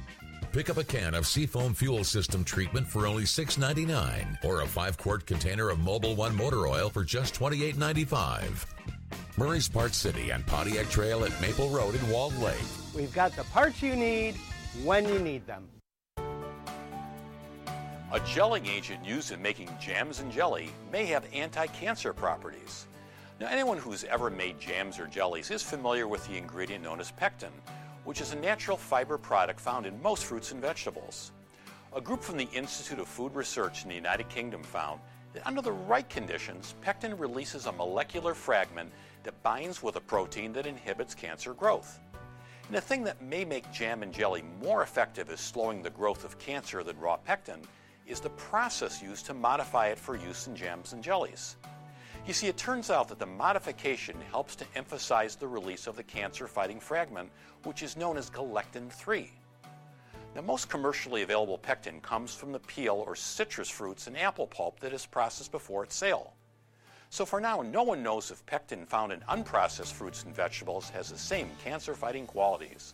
Pick 0.57 0.71
up 0.71 0.77
a 0.77 0.83
can 0.83 1.13
of 1.13 1.27
Seafoam 1.27 1.75
fuel 1.75 2.03
system 2.03 2.43
treatment 2.43 2.87
for 2.87 3.05
only 3.05 3.25
$6.99 3.25 4.43
or 4.43 4.61
a 4.61 4.65
5 4.65 4.97
quart 4.97 5.27
container 5.27 5.69
of 5.69 5.77
Mobil 5.77 6.15
1 6.15 6.35
motor 6.35 6.65
oil 6.65 6.89
for 6.89 7.03
just 7.03 7.35
$28.95. 7.35 8.65
Murray's 9.37 9.69
Park 9.69 9.93
City 9.93 10.31
and 10.31 10.43
Pontiac 10.47 10.89
Trail 10.89 11.25
at 11.25 11.41
Maple 11.41 11.69
Road 11.69 11.93
in 11.93 12.09
Walled 12.09 12.35
Lake. 12.39 12.57
We've 12.95 13.13
got 13.13 13.35
the 13.35 13.43
parts 13.43 13.83
you 13.83 13.95
need 13.95 14.33
when 14.83 15.07
you 15.07 15.19
need 15.19 15.45
them. 15.45 15.69
A 18.11 18.19
gelling 18.21 18.67
agent 18.67 19.05
used 19.05 19.31
in 19.31 19.39
making 19.39 19.69
jams 19.79 20.21
and 20.21 20.31
jelly 20.31 20.71
may 20.91 21.05
have 21.05 21.27
anti-cancer 21.33 22.13
properties. 22.13 22.87
Now, 23.39 23.45
anyone 23.45 23.77
who's 23.77 24.05
ever 24.05 24.31
made 24.31 24.59
jams 24.59 24.97
or 24.97 25.05
jellies 25.05 25.51
is 25.51 25.61
familiar 25.61 26.07
with 26.07 26.27
the 26.27 26.35
ingredient 26.35 26.83
known 26.83 26.99
as 26.99 27.11
pectin, 27.11 27.51
which 28.07 28.21
is 28.21 28.31
a 28.31 28.37
natural 28.37 28.77
fiber 28.77 29.17
product 29.17 29.59
found 29.59 29.85
in 29.85 30.01
most 30.01 30.23
fruits 30.23 30.53
and 30.53 30.61
vegetables. 30.61 31.33
A 31.93 31.99
group 31.99 32.23
from 32.23 32.37
the 32.37 32.47
Institute 32.53 32.99
of 32.99 33.07
Food 33.09 33.35
Research 33.35 33.83
in 33.83 33.89
the 33.89 33.95
United 33.95 34.29
Kingdom 34.29 34.63
found 34.63 35.01
that 35.33 35.45
under 35.45 35.61
the 35.61 35.73
right 35.73 36.07
conditions, 36.07 36.73
pectin 36.79 37.17
releases 37.17 37.65
a 37.65 37.71
molecular 37.73 38.33
fragment 38.33 38.93
that 39.23 39.43
binds 39.43 39.83
with 39.83 39.97
a 39.97 39.99
protein 39.99 40.53
that 40.53 40.65
inhibits 40.65 41.13
cancer 41.13 41.53
growth. 41.53 41.99
And 42.67 42.77
the 42.77 42.79
thing 42.79 43.03
that 43.03 43.21
may 43.21 43.43
make 43.43 43.69
jam 43.73 44.03
and 44.03 44.13
jelly 44.13 44.45
more 44.63 44.83
effective 44.83 45.29
as 45.29 45.41
slowing 45.41 45.81
the 45.81 45.89
growth 45.89 46.23
of 46.23 46.39
cancer 46.39 46.83
than 46.83 46.97
raw 47.01 47.17
pectin 47.17 47.59
is 48.05 48.21
the 48.21 48.29
process 48.29 49.03
used 49.03 49.25
to 49.25 49.33
modify 49.33 49.87
it 49.87 49.99
for 49.99 50.15
use 50.15 50.47
in 50.47 50.55
jams 50.55 50.93
and 50.93 51.03
jellies. 51.03 51.57
You 52.27 52.33
see, 52.33 52.47
it 52.47 52.57
turns 52.57 52.89
out 52.89 53.07
that 53.07 53.19
the 53.19 53.25
modification 53.25 54.17
helps 54.29 54.57
to 54.57 54.65
emphasize 54.75 55.37
the 55.37 55.47
release 55.47 55.87
of 55.87 55.95
the 55.95 56.03
cancer 56.03 56.45
fighting 56.45 56.77
fragment, 56.77 57.31
which 57.63 57.81
is 57.81 57.95
known 57.95 58.17
as 58.17 58.29
galectin 58.29 58.89
3. 58.89 59.31
Now, 60.35 60.41
most 60.41 60.67
commercially 60.67 61.21
available 61.21 61.57
pectin 61.57 62.01
comes 62.01 62.35
from 62.35 62.51
the 62.51 62.59
peel 62.59 63.01
or 63.07 63.15
citrus 63.15 63.69
fruits 63.69 64.07
and 64.07 64.17
apple 64.17 64.45
pulp 64.45 64.81
that 64.81 64.91
is 64.91 65.05
processed 65.05 65.53
before 65.53 65.85
its 65.85 65.95
sale. 65.95 66.33
So 67.09 67.25
for 67.25 67.39
now, 67.39 67.61
no 67.61 67.83
one 67.83 68.03
knows 68.03 68.29
if 68.29 68.45
pectin 68.45 68.85
found 68.85 69.13
in 69.13 69.21
unprocessed 69.21 69.93
fruits 69.93 70.25
and 70.25 70.35
vegetables 70.35 70.89
has 70.89 71.09
the 71.09 71.17
same 71.17 71.49
cancer 71.63 71.95
fighting 71.95 72.27
qualities. 72.27 72.93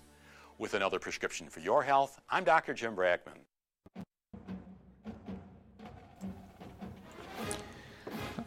With 0.60 0.76
another 0.76 1.00
prescription 1.00 1.50
for 1.50 1.60
your 1.60 1.82
health, 1.82 2.22
I'm 2.30 2.44
Dr. 2.44 2.76
Jim 2.76 2.96
Brackman. 2.96 3.40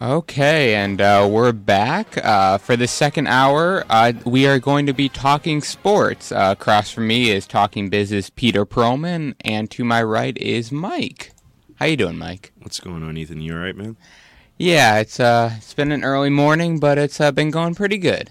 Okay, 0.00 0.74
and 0.74 1.00
uh, 1.00 1.26
we're 1.30 1.52
back 1.52 2.18
uh, 2.18 2.58
for 2.58 2.76
the 2.76 2.86
second 2.86 3.28
hour. 3.28 3.84
Uh, 3.88 4.12
we 4.26 4.46
are 4.46 4.58
going 4.58 4.84
to 4.86 4.92
be 4.92 5.08
talking 5.08 5.62
sports. 5.62 6.30
Uh, 6.30 6.54
across 6.58 6.90
from 6.90 7.06
me 7.06 7.30
is 7.30 7.46
talking 7.46 7.88
business 7.88 8.28
Peter 8.28 8.66
Perlman, 8.66 9.34
and 9.40 9.70
to 9.70 9.84
my 9.84 10.02
right 10.02 10.36
is 10.36 10.70
Mike. 10.70 11.32
How 11.76 11.86
you 11.86 11.96
doing, 11.96 12.18
Mike? 12.18 12.52
What's 12.60 12.78
going 12.78 13.02
on, 13.04 13.16
Ethan? 13.16 13.40
You 13.40 13.54
all 13.54 13.60
right, 13.60 13.76
man? 13.76 13.96
Yeah, 14.58 14.98
it's 14.98 15.18
uh, 15.18 15.52
it's 15.56 15.72
been 15.72 15.92
an 15.92 16.04
early 16.04 16.30
morning, 16.30 16.78
but 16.78 16.98
it's 16.98 17.18
uh, 17.20 17.32
been 17.32 17.50
going 17.50 17.74
pretty 17.74 17.98
good. 17.98 18.30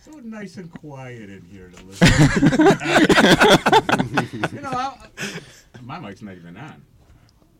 So 0.00 0.10
nice 0.22 0.58
and 0.58 0.70
quiet 0.70 1.30
in 1.30 1.46
here 1.50 1.70
to 1.70 1.84
listen. 1.84 2.08
you 4.54 4.60
know, 4.60 4.70
I, 4.70 4.96
my 5.80 5.98
mic's 5.98 6.20
not 6.20 6.36
even 6.36 6.58
on. 6.58 6.82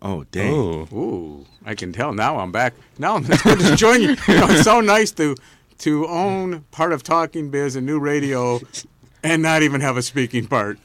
Oh, 0.04 0.24
dang. 0.32 0.52
Ooh, 0.52 0.88
ooh, 0.92 1.46
I 1.64 1.74
can 1.76 1.92
tell 1.92 2.12
now. 2.12 2.38
I'm 2.38 2.50
back. 2.50 2.74
Now 2.98 3.14
I'm 3.14 3.24
just 3.24 3.46
enjoying 3.46 4.02
it. 4.02 4.28
You 4.28 4.34
know, 4.34 4.48
it's 4.50 4.62
so 4.62 4.80
nice 4.80 5.12
to 5.12 5.36
to 5.78 6.06
own 6.08 6.64
part 6.72 6.92
of 6.92 7.02
Talking 7.02 7.50
Biz 7.50 7.76
and 7.76 7.86
new 7.86 8.00
radio, 8.00 8.60
and 9.22 9.42
not 9.42 9.62
even 9.62 9.80
have 9.80 9.96
a 9.96 10.02
speaking 10.02 10.46
part. 10.48 10.78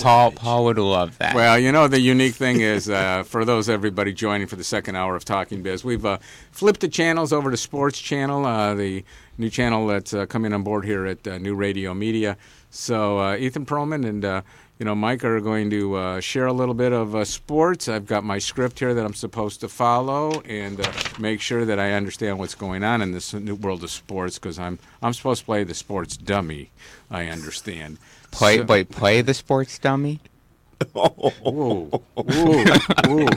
Paul, 0.00 0.32
Paul 0.32 0.64
would 0.66 0.78
love 0.78 1.16
that. 1.18 1.34
Well, 1.34 1.58
you 1.58 1.72
know, 1.72 1.88
the 1.88 1.98
unique 2.00 2.34
thing 2.34 2.60
is, 2.60 2.90
uh, 2.90 3.22
for 3.22 3.44
those 3.46 3.70
everybody 3.70 4.12
joining 4.12 4.46
for 4.46 4.56
the 4.56 4.64
second 4.64 4.96
hour 4.96 5.16
of 5.16 5.24
Talking 5.24 5.62
Biz, 5.62 5.82
we've 5.82 6.04
uh, 6.04 6.18
flipped 6.50 6.80
the 6.80 6.88
channels 6.88 7.32
over 7.32 7.50
to 7.50 7.56
Sports 7.56 7.98
Channel, 7.98 8.44
uh, 8.44 8.74
the 8.74 9.02
new 9.38 9.48
channel 9.48 9.86
that's 9.86 10.12
uh, 10.12 10.26
coming 10.26 10.52
on 10.52 10.62
board 10.62 10.84
here 10.84 11.06
at 11.06 11.26
uh, 11.26 11.38
New 11.38 11.54
Radio 11.54 11.94
Media. 11.94 12.36
So, 12.70 13.18
uh, 13.18 13.36
Ethan 13.36 13.64
Perlman 13.64 14.06
and 14.06 14.24
uh, 14.26 14.42
you 14.78 14.84
know 14.84 14.94
Mike 14.94 15.24
are 15.24 15.40
going 15.40 15.70
to 15.70 15.94
uh, 15.96 16.20
share 16.20 16.46
a 16.46 16.52
little 16.52 16.74
bit 16.74 16.92
of 16.92 17.14
uh, 17.14 17.24
sports. 17.24 17.88
I've 17.88 18.06
got 18.06 18.24
my 18.24 18.38
script 18.38 18.78
here 18.78 18.94
that 18.94 19.04
I'm 19.04 19.14
supposed 19.14 19.60
to 19.60 19.68
follow 19.68 20.40
and 20.42 20.80
uh, 20.80 20.92
make 21.18 21.40
sure 21.40 21.64
that 21.64 21.78
I 21.78 21.92
understand 21.92 22.38
what's 22.38 22.54
going 22.54 22.84
on 22.84 23.02
in 23.02 23.12
this 23.12 23.34
new 23.34 23.54
world 23.56 23.82
of 23.84 23.90
sports 23.90 24.38
because 24.38 24.58
I'm 24.58 24.78
I'm 25.02 25.12
supposed 25.14 25.40
to 25.40 25.46
play 25.46 25.64
the 25.64 25.74
sports 25.74 26.16
dummy. 26.16 26.70
I 27.10 27.26
understand. 27.26 27.98
Play, 28.30 28.58
So- 28.58 28.64
wait, 28.64 28.90
play 28.90 29.20
the 29.22 29.34
sports 29.34 29.78
dummy. 29.78 30.20
Ooh, 30.96 31.90
ooh, 32.16 32.62
ooh. 33.08 33.28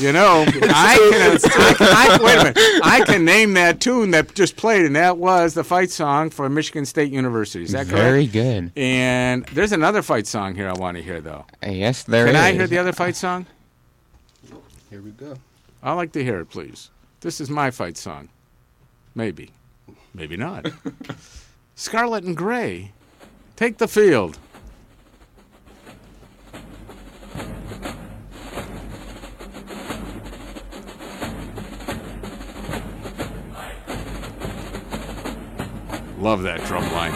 You 0.00 0.12
know, 0.12 0.44
I 0.48 0.96
can, 1.10 1.50
I, 1.60 1.74
can- 1.74 1.86
I, 1.90 2.18
wait 2.22 2.34
a 2.34 2.44
minute. 2.44 2.80
I 2.82 3.04
can 3.04 3.24
name 3.26 3.52
that 3.54 3.80
tune 3.80 4.12
that 4.12 4.34
just 4.34 4.56
played, 4.56 4.86
and 4.86 4.96
that 4.96 5.18
was 5.18 5.52
the 5.52 5.62
fight 5.62 5.90
song 5.90 6.30
for 6.30 6.48
Michigan 6.48 6.86
State 6.86 7.12
University. 7.12 7.64
Is 7.64 7.72
that 7.72 7.86
correct? 7.86 8.02
Very 8.02 8.26
good. 8.26 8.72
And 8.76 9.44
there's 9.46 9.72
another 9.72 10.00
fight 10.00 10.26
song 10.26 10.54
here 10.54 10.70
I 10.70 10.72
want 10.72 10.96
to 10.96 11.02
hear, 11.02 11.20
though. 11.20 11.44
Yes, 11.62 12.02
there 12.04 12.24
Can 12.26 12.36
I 12.36 12.52
hear 12.52 12.66
the 12.66 12.78
other 12.78 12.92
fight 12.92 13.14
song? 13.14 13.44
Here 14.88 15.02
we 15.02 15.10
go. 15.10 15.36
I'd 15.82 15.92
like 15.94 16.12
to 16.12 16.24
hear 16.24 16.40
it, 16.40 16.46
please. 16.46 16.88
This 17.20 17.38
is 17.38 17.50
my 17.50 17.70
fight 17.70 17.98
song. 17.98 18.30
Maybe. 19.14 19.50
Maybe 20.14 20.38
not. 20.38 20.66
Scarlet 21.74 22.24
and 22.24 22.36
Gray. 22.36 22.92
Take 23.56 23.76
the 23.76 23.88
field. 23.88 24.38
Love 36.20 36.42
that 36.42 36.62
drum 36.66 36.82
line. 36.92 37.14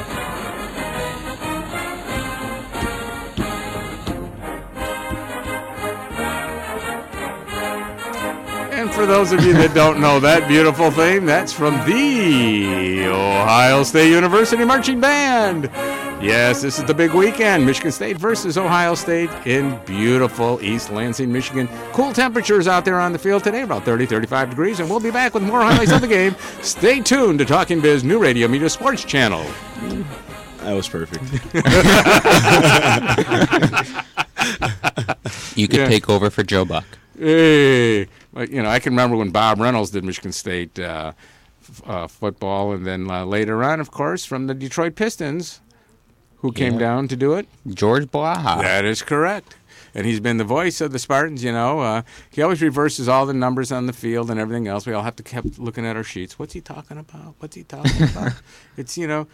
And 8.72 8.92
for 8.94 9.04
those 9.04 9.32
of 9.32 9.44
you 9.44 9.52
that 9.52 9.74
don't 9.74 10.00
know 10.00 10.20
that 10.20 10.48
beautiful 10.48 10.90
theme, 10.90 11.26
that's 11.26 11.52
from 11.52 11.74
the 11.86 13.06
Ohio 13.06 13.82
State 13.82 14.10
University 14.10 14.64
Marching 14.64 15.00
Band. 15.00 15.70
Yes, 16.24 16.62
this 16.62 16.78
is 16.78 16.84
the 16.86 16.94
big 16.94 17.12
weekend. 17.12 17.66
Michigan 17.66 17.92
State 17.92 18.16
versus 18.16 18.56
Ohio 18.56 18.94
State 18.94 19.28
in 19.46 19.78
beautiful 19.84 20.58
East 20.62 20.90
Lansing, 20.90 21.30
Michigan. 21.30 21.68
Cool 21.92 22.14
temperatures 22.14 22.66
out 22.66 22.86
there 22.86 22.98
on 22.98 23.12
the 23.12 23.18
field 23.18 23.44
today, 23.44 23.60
about 23.60 23.84
30, 23.84 24.06
35 24.06 24.48
degrees, 24.50 24.80
and 24.80 24.88
we'll 24.88 25.00
be 25.00 25.10
back 25.10 25.34
with 25.34 25.42
more 25.42 25.60
highlights 25.60 25.92
of 25.92 26.00
the 26.00 26.08
game. 26.08 26.34
Stay 26.62 27.00
tuned 27.00 27.38
to 27.40 27.44
Talking 27.44 27.80
Biz 27.82 28.04
New 28.04 28.18
Radio 28.18 28.48
Media 28.48 28.70
Sports 28.70 29.04
Channel. 29.04 29.44
That 30.60 30.72
was 30.72 30.88
perfect. 30.88 31.22
You 35.56 35.68
could 35.68 35.80
Yeah. 35.80 35.88
take 35.88 36.08
over 36.10 36.30
for 36.30 36.42
Joe 36.42 36.64
Buck. 36.64 36.84
Hey, 37.18 38.08
Like, 38.32 38.50
you 38.50 38.60
know, 38.62 38.68
I 38.68 38.80
can 38.80 38.92
remember 38.92 39.16
when 39.16 39.30
Bob 39.30 39.60
Reynolds 39.60 39.90
did 39.92 40.04
Michigan 40.04 40.32
State 40.32 40.78
uh, 40.80 41.12
f- 41.62 41.82
uh, 41.86 42.06
football, 42.08 42.72
and 42.72 42.84
then 42.84 43.08
uh, 43.08 43.24
later 43.24 43.62
on, 43.62 43.78
of 43.80 43.92
course, 43.92 44.24
from 44.24 44.48
the 44.48 44.54
Detroit 44.54 44.96
Pistons, 44.96 45.60
who 46.44 46.52
came 46.52 46.74
Yeah. 46.74 46.78
down 46.80 47.08
to 47.08 47.16
do 47.16 47.32
it. 47.32 47.48
George 47.66 48.04
Blaha. 48.04 48.60
That 48.60 48.84
is 48.84 49.00
correct. 49.00 49.56
And 49.94 50.06
he's 50.06 50.20
been 50.20 50.36
the 50.36 50.44
voice 50.44 50.82
of 50.82 50.92
the 50.92 50.98
Spartans. 50.98 51.42
You 51.42 51.52
know, 51.52 51.80
uh, 51.80 52.02
he 52.28 52.42
always 52.42 52.60
reverses 52.60 53.08
all 53.08 53.24
the 53.24 53.32
numbers 53.32 53.72
on 53.72 53.86
the 53.86 53.94
field 53.94 54.30
and 54.30 54.38
everything 54.38 54.68
else. 54.68 54.84
We 54.86 54.92
all 54.92 55.04
have 55.04 55.16
to 55.16 55.22
keep 55.22 55.56
looking 55.58 55.86
at 55.86 55.96
our 55.96 56.04
sheets. 56.04 56.38
What's 56.38 56.52
he 56.52 56.60
talking 56.60 56.98
about? 56.98 57.36
What's 57.38 57.56
he 57.56 57.62
talking 57.62 58.02
about? 58.02 58.32
it's 58.76 58.98
you 58.98 59.06
know, 59.06 59.26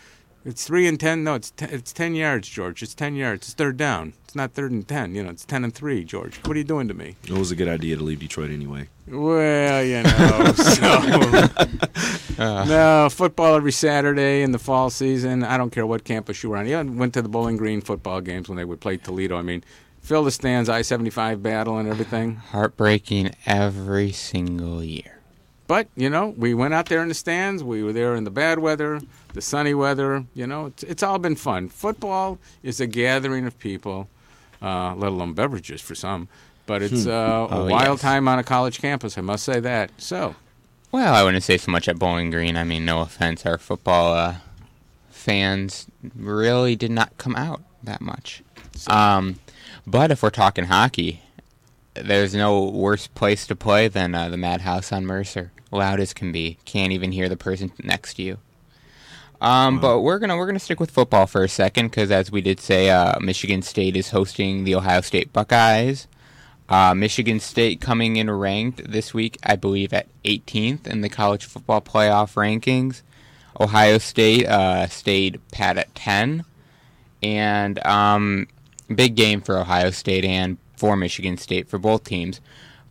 it's 0.44 0.66
three 0.66 0.86
and 0.86 0.98
ten. 0.98 1.24
No, 1.24 1.34
it's 1.34 1.50
te- 1.50 1.66
it's 1.66 1.92
ten 1.92 2.14
yards, 2.14 2.48
George. 2.48 2.82
It's 2.82 2.94
ten 2.94 3.14
yards. 3.14 3.48
It's 3.48 3.54
third 3.54 3.76
down. 3.76 4.14
It's 4.24 4.34
not 4.34 4.52
third 4.52 4.70
and 4.70 4.86
ten. 4.86 5.14
You 5.14 5.22
know, 5.22 5.30
it's 5.30 5.44
ten 5.44 5.64
and 5.64 5.74
three, 5.74 6.04
George. 6.04 6.36
What 6.44 6.54
are 6.54 6.58
you 6.58 6.64
doing 6.64 6.88
to 6.88 6.94
me? 6.94 7.16
It 7.24 7.32
was 7.32 7.50
a 7.50 7.56
good 7.56 7.68
idea 7.68 7.96
to 7.96 8.02
leave 8.02 8.20
Detroit 8.20 8.50
anyway. 8.50 8.88
Well, 9.06 9.84
you 9.84 10.02
know, 10.02 10.52
so 10.54 12.42
uh. 12.42 12.64
no 12.64 13.08
football 13.10 13.56
every 13.56 13.72
Saturday 13.72 14.42
in 14.42 14.52
the 14.52 14.58
fall 14.58 14.88
season. 14.88 15.42
I 15.42 15.56
don't 15.56 15.70
care 15.70 15.86
what 15.86 16.04
campus 16.04 16.42
you 16.42 16.50
were 16.50 16.56
on. 16.56 16.66
Yeah, 16.66 16.80
I 16.80 16.82
went 16.84 17.14
to 17.14 17.22
the 17.22 17.28
Bowling 17.28 17.56
Green 17.56 17.80
football 17.80 18.20
games 18.20 18.48
when 18.48 18.56
they 18.56 18.64
would 18.64 18.80
play 18.80 18.96
Toledo. 18.96 19.36
I 19.36 19.42
mean, 19.42 19.64
fill 20.00 20.24
the 20.24 20.30
stands, 20.30 20.68
I 20.68 20.82
seventy 20.82 21.10
five 21.10 21.42
battle 21.42 21.76
and 21.78 21.88
everything. 21.88 22.36
Heartbreaking 22.36 23.32
every 23.46 24.12
single 24.12 24.82
year. 24.82 25.18
But 25.66 25.88
you 25.94 26.10
know, 26.10 26.34
we 26.36 26.54
went 26.54 26.74
out 26.74 26.86
there 26.86 27.02
in 27.02 27.08
the 27.08 27.14
stands. 27.14 27.62
We 27.62 27.82
were 27.82 27.92
there 27.92 28.14
in 28.14 28.24
the 28.24 28.30
bad 28.30 28.58
weather, 28.58 29.00
the 29.34 29.40
sunny 29.40 29.74
weather. 29.74 30.24
You 30.34 30.46
know, 30.46 30.66
it's, 30.66 30.82
it's 30.84 31.02
all 31.02 31.18
been 31.18 31.36
fun. 31.36 31.68
Football 31.68 32.38
is 32.62 32.80
a 32.80 32.86
gathering 32.86 33.46
of 33.46 33.58
people, 33.58 34.08
uh, 34.62 34.94
let 34.94 35.08
alone 35.12 35.32
beverages 35.34 35.80
for 35.80 35.94
some. 35.94 36.28
But 36.66 36.82
it's 36.82 37.04
Hmm. 37.04 37.10
uh, 37.10 37.12
a 37.12 37.48
Oh, 37.50 37.66
wild 37.68 37.98
yes. 37.98 38.00
time 38.02 38.28
on 38.28 38.38
a 38.38 38.44
college 38.44 38.80
campus. 38.80 39.18
I 39.18 39.22
must 39.22 39.44
say 39.44 39.60
that. 39.60 39.90
So. 39.98 40.36
Well, 40.92 41.14
I 41.14 41.22
wouldn't 41.22 41.44
say 41.44 41.56
so 41.56 41.70
much 41.72 41.88
at 41.88 41.98
Bowling 41.98 42.30
Green. 42.30 42.56
I 42.56 42.64
mean, 42.64 42.84
no 42.84 43.00
offense, 43.00 43.46
our 43.46 43.58
football 43.58 44.12
uh, 44.14 44.34
fans 45.10 45.86
really 46.16 46.76
did 46.76 46.90
not 46.90 47.16
come 47.18 47.36
out 47.36 47.62
that 47.82 48.00
much. 48.00 48.42
Um, 48.86 49.38
but 49.86 50.10
if 50.10 50.22
we're 50.22 50.30
talking 50.30 50.64
hockey, 50.64 51.22
there's 51.94 52.34
no 52.34 52.64
worse 52.64 53.06
place 53.06 53.46
to 53.48 53.56
play 53.56 53.88
than 53.88 54.14
uh, 54.14 54.28
the 54.28 54.36
Madhouse 54.36 54.92
on 54.92 55.06
Mercer. 55.06 55.52
Loud 55.70 56.00
as 56.00 56.12
can 56.12 56.32
be, 56.32 56.58
can't 56.64 56.92
even 56.92 57.12
hear 57.12 57.28
the 57.28 57.36
person 57.36 57.72
next 57.82 58.14
to 58.14 58.22
you. 58.22 58.38
Um, 59.40 59.80
but 59.80 60.00
we're 60.00 60.18
gonna 60.18 60.36
we're 60.36 60.46
gonna 60.46 60.58
stick 60.58 60.80
with 60.80 60.90
football 60.90 61.26
for 61.26 61.42
a 61.42 61.48
second 61.48 61.86
because, 61.86 62.10
as 62.10 62.30
we 62.30 62.42
did 62.42 62.60
say, 62.60 62.90
uh, 62.90 63.18
Michigan 63.20 63.62
State 63.62 63.96
is 63.96 64.10
hosting 64.10 64.64
the 64.64 64.74
Ohio 64.74 65.00
State 65.00 65.32
Buckeyes. 65.32 66.06
Uh, 66.68 66.94
Michigan 66.94 67.40
State 67.40 67.80
coming 67.80 68.16
in 68.16 68.30
ranked 68.30 68.90
this 68.90 69.12
week, 69.12 69.38
I 69.42 69.56
believe, 69.56 69.92
at 69.92 70.06
18th 70.24 70.86
in 70.86 71.00
the 71.00 71.08
college 71.08 71.44
football 71.44 71.80
playoff 71.80 72.34
rankings. 72.34 73.02
Ohio 73.58 73.98
State 73.98 74.46
uh, 74.46 74.86
stayed 74.86 75.40
pat 75.50 75.78
at 75.78 75.92
10, 75.94 76.44
and 77.22 77.84
um, 77.84 78.46
big 78.94 79.16
game 79.16 79.40
for 79.40 79.58
Ohio 79.58 79.90
State 79.90 80.24
and 80.24 80.58
for 80.76 80.96
Michigan 80.96 81.36
State 81.36 81.68
for 81.68 81.78
both 81.78 82.04
teams, 82.04 82.40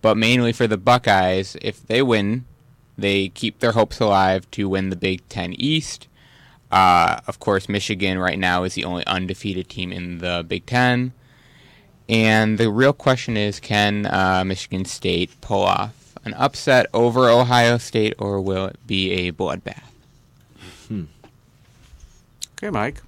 but 0.02 0.18
mainly 0.18 0.52
for 0.52 0.68
the 0.68 0.78
Buckeyes. 0.78 1.56
If 1.62 1.86
they 1.88 2.02
win, 2.02 2.46
they 2.98 3.30
keep 3.30 3.60
their 3.60 3.72
hopes 3.72 4.00
alive 4.00 4.50
to 4.52 4.68
win 4.68 4.90
the 4.90 4.96
Big 4.96 5.28
Ten 5.30 5.54
East. 5.54 6.09
Uh, 6.72 7.20
of 7.28 7.40
course, 7.40 7.68
Michigan 7.68 8.20
right 8.20 8.38
now 8.38 8.64
is 8.64 8.76
the 8.76 8.86
only 8.86 9.06
undefeated 9.06 9.70
team 9.70 9.92
in 9.92 10.20
the 10.20 10.46
Big 10.48 10.66
Ten. 10.66 11.14
And 12.08 12.58
the 12.58 12.72
real 12.72 12.94
question 12.94 13.38
is 13.38 13.60
can 13.60 14.06
uh, 14.06 14.44
Michigan 14.46 14.86
State 14.86 15.30
pull 15.42 15.64
off 15.64 16.16
an 16.26 16.34
upset 16.34 16.88
over 16.94 17.30
Ohio 17.30 17.78
State, 17.78 18.16
or 18.18 18.42
will 18.42 18.66
it 18.68 18.88
be 18.88 19.12
a 19.12 19.32
bloodbath? 19.32 19.84
Hmm. 20.88 21.06
Okay, 22.58 22.70
Mike. 22.70 23.02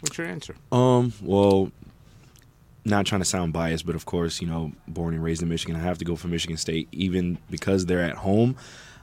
What's 0.00 0.18
your 0.18 0.26
answer? 0.26 0.56
Um, 0.72 1.12
well, 1.22 1.70
not 2.84 3.06
trying 3.06 3.20
to 3.20 3.24
sound 3.24 3.52
biased, 3.52 3.86
but 3.86 3.94
of 3.94 4.04
course, 4.04 4.40
you 4.40 4.48
know, 4.48 4.72
born 4.88 5.14
and 5.14 5.22
raised 5.22 5.42
in 5.42 5.48
Michigan, 5.48 5.76
I 5.76 5.80
have 5.80 5.98
to 5.98 6.04
go 6.04 6.16
for 6.16 6.28
Michigan 6.28 6.56
State, 6.56 6.88
even 6.90 7.38
because 7.50 7.86
they're 7.86 8.02
at 8.02 8.16
home. 8.16 8.56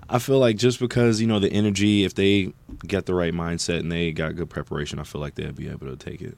I 0.10 0.18
feel 0.20 0.39
like 0.39 0.57
just 0.57 0.80
because 0.80 1.22
you 1.22 1.28
know 1.28 1.39
the 1.39 1.51
energy, 1.51 2.03
if 2.03 2.16
they 2.16 2.51
get 2.88 3.05
the 3.05 3.14
right 3.14 3.34
mindset 3.34 3.80
and 3.80 3.91
they 3.91 4.12
got 4.12 4.36
good 4.36 4.49
preparation, 4.49 4.97
I 4.99 5.03
feel 5.03 5.22
like 5.22 5.36
they'll 5.36 5.51
be 5.51 5.70
able 5.70 5.88
to 5.88 5.95
take 5.95 6.22
it. 6.22 6.38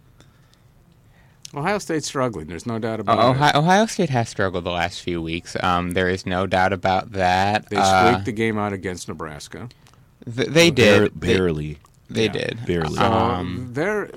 Ohio 1.53 1.79
State's 1.79 2.07
struggling. 2.07 2.47
There's 2.47 2.65
no 2.65 2.79
doubt 2.79 2.99
about 3.01 3.19
Oh, 3.19 3.27
it. 3.27 3.35
Ohio, 3.35 3.51
Ohio 3.59 3.85
State 3.85 4.09
has 4.09 4.29
struggled 4.29 4.63
the 4.63 4.71
last 4.71 5.01
few 5.01 5.21
weeks. 5.21 5.57
Um, 5.61 5.91
there 5.91 6.07
is 6.07 6.25
no 6.25 6.47
doubt 6.47 6.71
about 6.71 7.11
that. 7.11 7.69
They 7.69 7.75
Uh, 7.77 8.09
squeaked 8.11 8.25
the 8.25 8.31
game 8.31 8.57
out 8.57 8.71
against 8.73 9.07
Nebraska. 9.09 9.67
th- 10.33 10.47
they 10.49 10.69
Bar- 10.69 10.75
did 10.75 11.19
They- 11.21 11.33
barely. 11.33 11.77
They, 12.09 12.25
Yeah. 12.25 12.31
did 12.31 12.59
Barely. 12.65 12.95
So 12.95 13.03
Um, 13.03 13.69
they're 13.71 14.09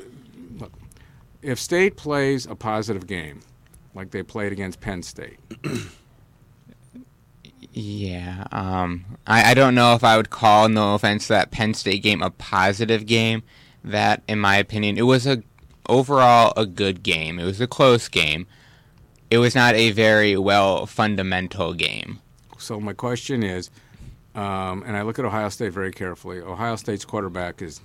look, 0.58 0.72
if 1.42 1.58
State 1.60 1.96
plays 1.96 2.44
a 2.46 2.54
positive 2.54 3.06
game, 3.06 3.40
like 3.94 4.10
they 4.10 4.22
played 4.22 4.52
against 4.52 4.80
Penn 4.80 5.02
State, 5.02 5.38
Yeah, 7.76 8.44
um, 8.52 9.04
I, 9.26 9.50
I 9.50 9.54
don't 9.54 9.74
know 9.74 9.94
if 9.94 10.04
I 10.04 10.16
would 10.16 10.30
call, 10.30 10.68
no 10.68 10.94
offense, 10.94 11.26
that 11.26 11.50
Penn 11.50 11.74
State 11.74 12.02
game 12.04 12.22
a 12.22 12.30
positive 12.30 13.04
game. 13.04 13.42
That, 13.82 14.22
in 14.28 14.38
my 14.38 14.56
opinion, 14.56 14.96
it 14.96 15.02
was 15.02 15.26
a 15.26 15.42
overall 15.88 16.52
a 16.56 16.66
good 16.66 17.02
game. 17.02 17.38
It 17.40 17.44
was 17.44 17.60
a 17.60 17.66
close 17.66 18.08
game. 18.08 18.46
It 19.30 19.38
was 19.38 19.54
not 19.56 19.74
a 19.74 19.90
very 19.90 20.36
well 20.36 20.86
fundamental 20.86 21.74
game. 21.74 22.20
So 22.58 22.78
my 22.80 22.92
question 22.92 23.42
is, 23.42 23.70
um, 24.36 24.84
and 24.86 24.96
I 24.96 25.02
look 25.02 25.18
at 25.18 25.24
Ohio 25.24 25.48
State 25.48 25.72
very 25.72 25.90
carefully. 25.90 26.40
Ohio 26.40 26.76
State's 26.76 27.04
quarterback 27.04 27.60
is, 27.60 27.80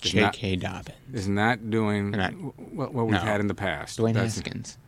J.K. 0.00 0.56
not, 0.56 0.84
Dobbins. 0.86 0.96
is 1.12 1.28
not 1.28 1.70
doing 1.70 2.12
Not- 2.12 2.32
what, 2.32 2.94
what 2.94 3.04
we've 3.06 3.12
no. 3.12 3.20
had 3.20 3.40
in 3.40 3.46
the 3.48 3.54
past. 3.54 3.98
Dwayne 3.98 4.14
That's- 4.14 4.36
Haskins. 4.36 4.78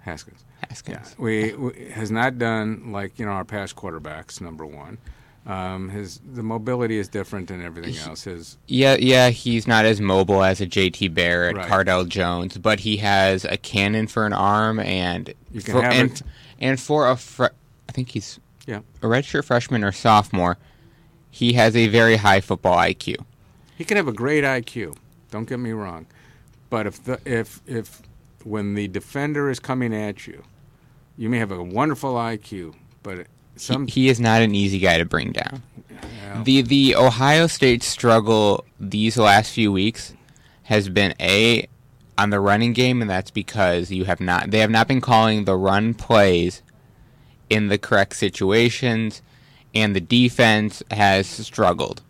Haskins. 0.00 0.44
Haskins. 0.68 1.14
Yeah, 1.18 1.22
we, 1.24 1.52
we 1.54 1.90
has 1.90 2.10
not 2.10 2.38
done 2.38 2.92
like 2.92 3.18
you 3.18 3.26
know 3.26 3.32
our 3.32 3.44
past 3.44 3.76
quarterbacks. 3.76 4.40
Number 4.40 4.64
one, 4.66 4.98
um, 5.46 5.88
his 5.90 6.20
the 6.32 6.42
mobility 6.42 6.98
is 6.98 7.08
different 7.08 7.48
than 7.48 7.62
everything 7.64 7.96
else. 7.98 8.24
His 8.24 8.56
Yeah, 8.66 8.96
yeah, 8.98 9.30
he's 9.30 9.66
not 9.66 9.84
as 9.84 10.00
mobile 10.00 10.42
as 10.42 10.60
a 10.60 10.66
J.T. 10.66 11.08
Barrett, 11.08 11.56
Right. 11.56 11.68
Cardale 11.68 12.08
Jones, 12.08 12.56
but 12.58 12.80
he 12.80 12.98
has 12.98 13.44
a 13.44 13.56
cannon 13.56 14.06
for 14.06 14.24
an 14.26 14.32
arm, 14.32 14.78
and 14.80 15.32
for, 15.64 15.84
and, 15.84 16.10
it- 16.12 16.22
and 16.60 16.80
for 16.80 17.08
a 17.08 17.16
fre- 17.16 17.46
I 17.88 17.92
think 17.92 18.10
he's 18.10 18.38
Yeah. 18.66 18.80
a 19.02 19.06
redshirt 19.06 19.44
freshman 19.44 19.84
or 19.84 19.92
sophomore. 19.92 20.56
He 21.30 21.52
has 21.54 21.76
a 21.76 21.88
very 21.88 22.16
high 22.16 22.40
football 22.40 22.76
IQ. 22.76 23.16
He 23.76 23.84
can 23.84 23.96
have 23.96 24.08
a 24.08 24.12
great 24.12 24.42
IQ. 24.44 24.96
Don't 25.30 25.48
get 25.48 25.58
me 25.60 25.72
wrong, 25.72 26.06
but 26.70 26.86
if 26.86 27.04
the 27.04 27.20
if 27.24 27.60
if 27.66 28.02
when 28.44 28.74
the 28.74 28.88
defender 28.88 29.50
is 29.50 29.60
coming 29.60 29.94
at 29.94 30.26
you, 30.26 30.44
you 31.16 31.28
may 31.28 31.38
have 31.38 31.50
a 31.50 31.62
wonderful 31.62 32.14
IQ, 32.14 32.74
but 33.02 33.26
some 33.56 33.86
he, 33.86 34.02
he 34.02 34.08
is 34.08 34.20
not 34.20 34.42
an 34.42 34.54
easy 34.54 34.78
guy 34.78 34.98
to 34.98 35.04
bring 35.04 35.32
down. 35.32 35.62
The 36.44 36.62
the 36.62 36.94
Ohio 36.94 37.46
State 37.46 37.82
struggle 37.82 38.64
these 38.78 39.16
last 39.16 39.52
few 39.52 39.72
weeks 39.72 40.14
has 40.64 40.88
been 40.88 41.14
a 41.18 41.66
on 42.16 42.30
the 42.30 42.40
running 42.40 42.72
game, 42.72 43.00
and 43.00 43.10
that's 43.10 43.30
because 43.30 43.90
you 43.90 44.04
have 44.04 44.20
not 44.20 44.50
they 44.50 44.58
have 44.58 44.70
not 44.70 44.88
been 44.88 45.00
calling 45.00 45.44
the 45.44 45.56
run 45.56 45.94
plays 45.94 46.62
in 47.50 47.68
the 47.68 47.78
correct 47.78 48.16
situations, 48.16 49.22
and 49.74 49.96
the 49.96 50.00
defense 50.00 50.82
has 50.90 51.26
struggled. 51.26 52.02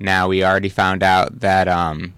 Now 0.00 0.28
we 0.28 0.44
already 0.44 0.68
found 0.68 1.02
out 1.02 1.40
that 1.40 1.68
um, 1.68 2.14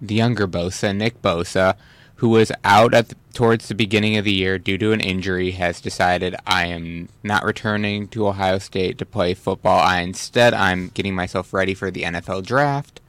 the 0.00 0.14
younger 0.14 0.46
Bosa, 0.46 0.96
Nick 0.96 1.20
Bosa, 1.22 1.74
who 2.16 2.28
was 2.28 2.50
out 2.64 2.94
at 2.94 3.08
the, 3.08 3.16
towards 3.32 3.68
the 3.68 3.74
beginning 3.74 4.16
of 4.16 4.24
the 4.24 4.32
year 4.32 4.58
due 4.58 4.78
to 4.78 4.92
an 4.92 5.00
injury, 5.00 5.52
has 5.52 5.80
decided 5.80 6.34
I 6.46 6.66
am 6.66 7.08
not 7.22 7.44
returning 7.44 8.08
to 8.08 8.26
Ohio 8.26 8.58
State 8.58 8.98
to 8.98 9.06
play 9.06 9.34
football. 9.34 9.78
I 9.78 10.00
instead 10.00 10.54
I'm 10.54 10.88
getting 10.88 11.14
myself 11.14 11.52
ready 11.52 11.74
for 11.74 11.90
the 11.90 12.02
NFL 12.02 12.44
draft. 12.44 13.00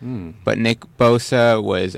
Hmm. 0.00 0.32
But 0.44 0.58
Nick 0.58 0.80
Bosa 0.98 1.62
was 1.62 1.96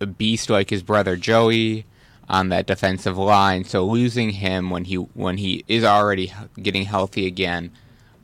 a 0.00 0.06
beast 0.06 0.50
like 0.50 0.70
his 0.70 0.82
brother 0.82 1.16
Joey 1.16 1.86
on 2.28 2.48
that 2.48 2.66
defensive 2.66 3.16
line. 3.16 3.64
So 3.64 3.84
losing 3.84 4.30
him 4.30 4.70
when 4.70 4.84
he 4.84 4.96
when 4.96 5.38
he 5.38 5.64
is 5.68 5.84
already 5.84 6.32
getting 6.60 6.84
healthy 6.84 7.26
again 7.26 7.72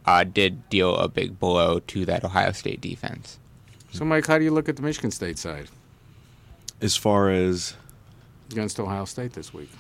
uh, 0.05 0.25
did 0.25 0.69
deal 0.69 0.97
a 0.97 1.09
big 1.09 1.39
blow 1.39 1.79
to 1.81 2.05
that 2.07 2.25
Ohio 2.25 2.53
State 2.53 2.81
defense. 2.81 3.39
So, 3.93 4.07
Mike, 4.07 4.27
how 4.27 4.39
do 4.39 4.45
you 4.45 4.51
look 4.51 4.69
at 4.69 4.77
the 4.77 4.83
Michigan 4.83 5.11
State 5.11 5.39
side 5.39 5.69
As 6.81 6.97
far 6.97 7.31
as 7.31 7.75
against 8.51 8.81
Ohio 8.81 9.05
State 9.05 9.35
this 9.35 9.53
week? 9.53 9.71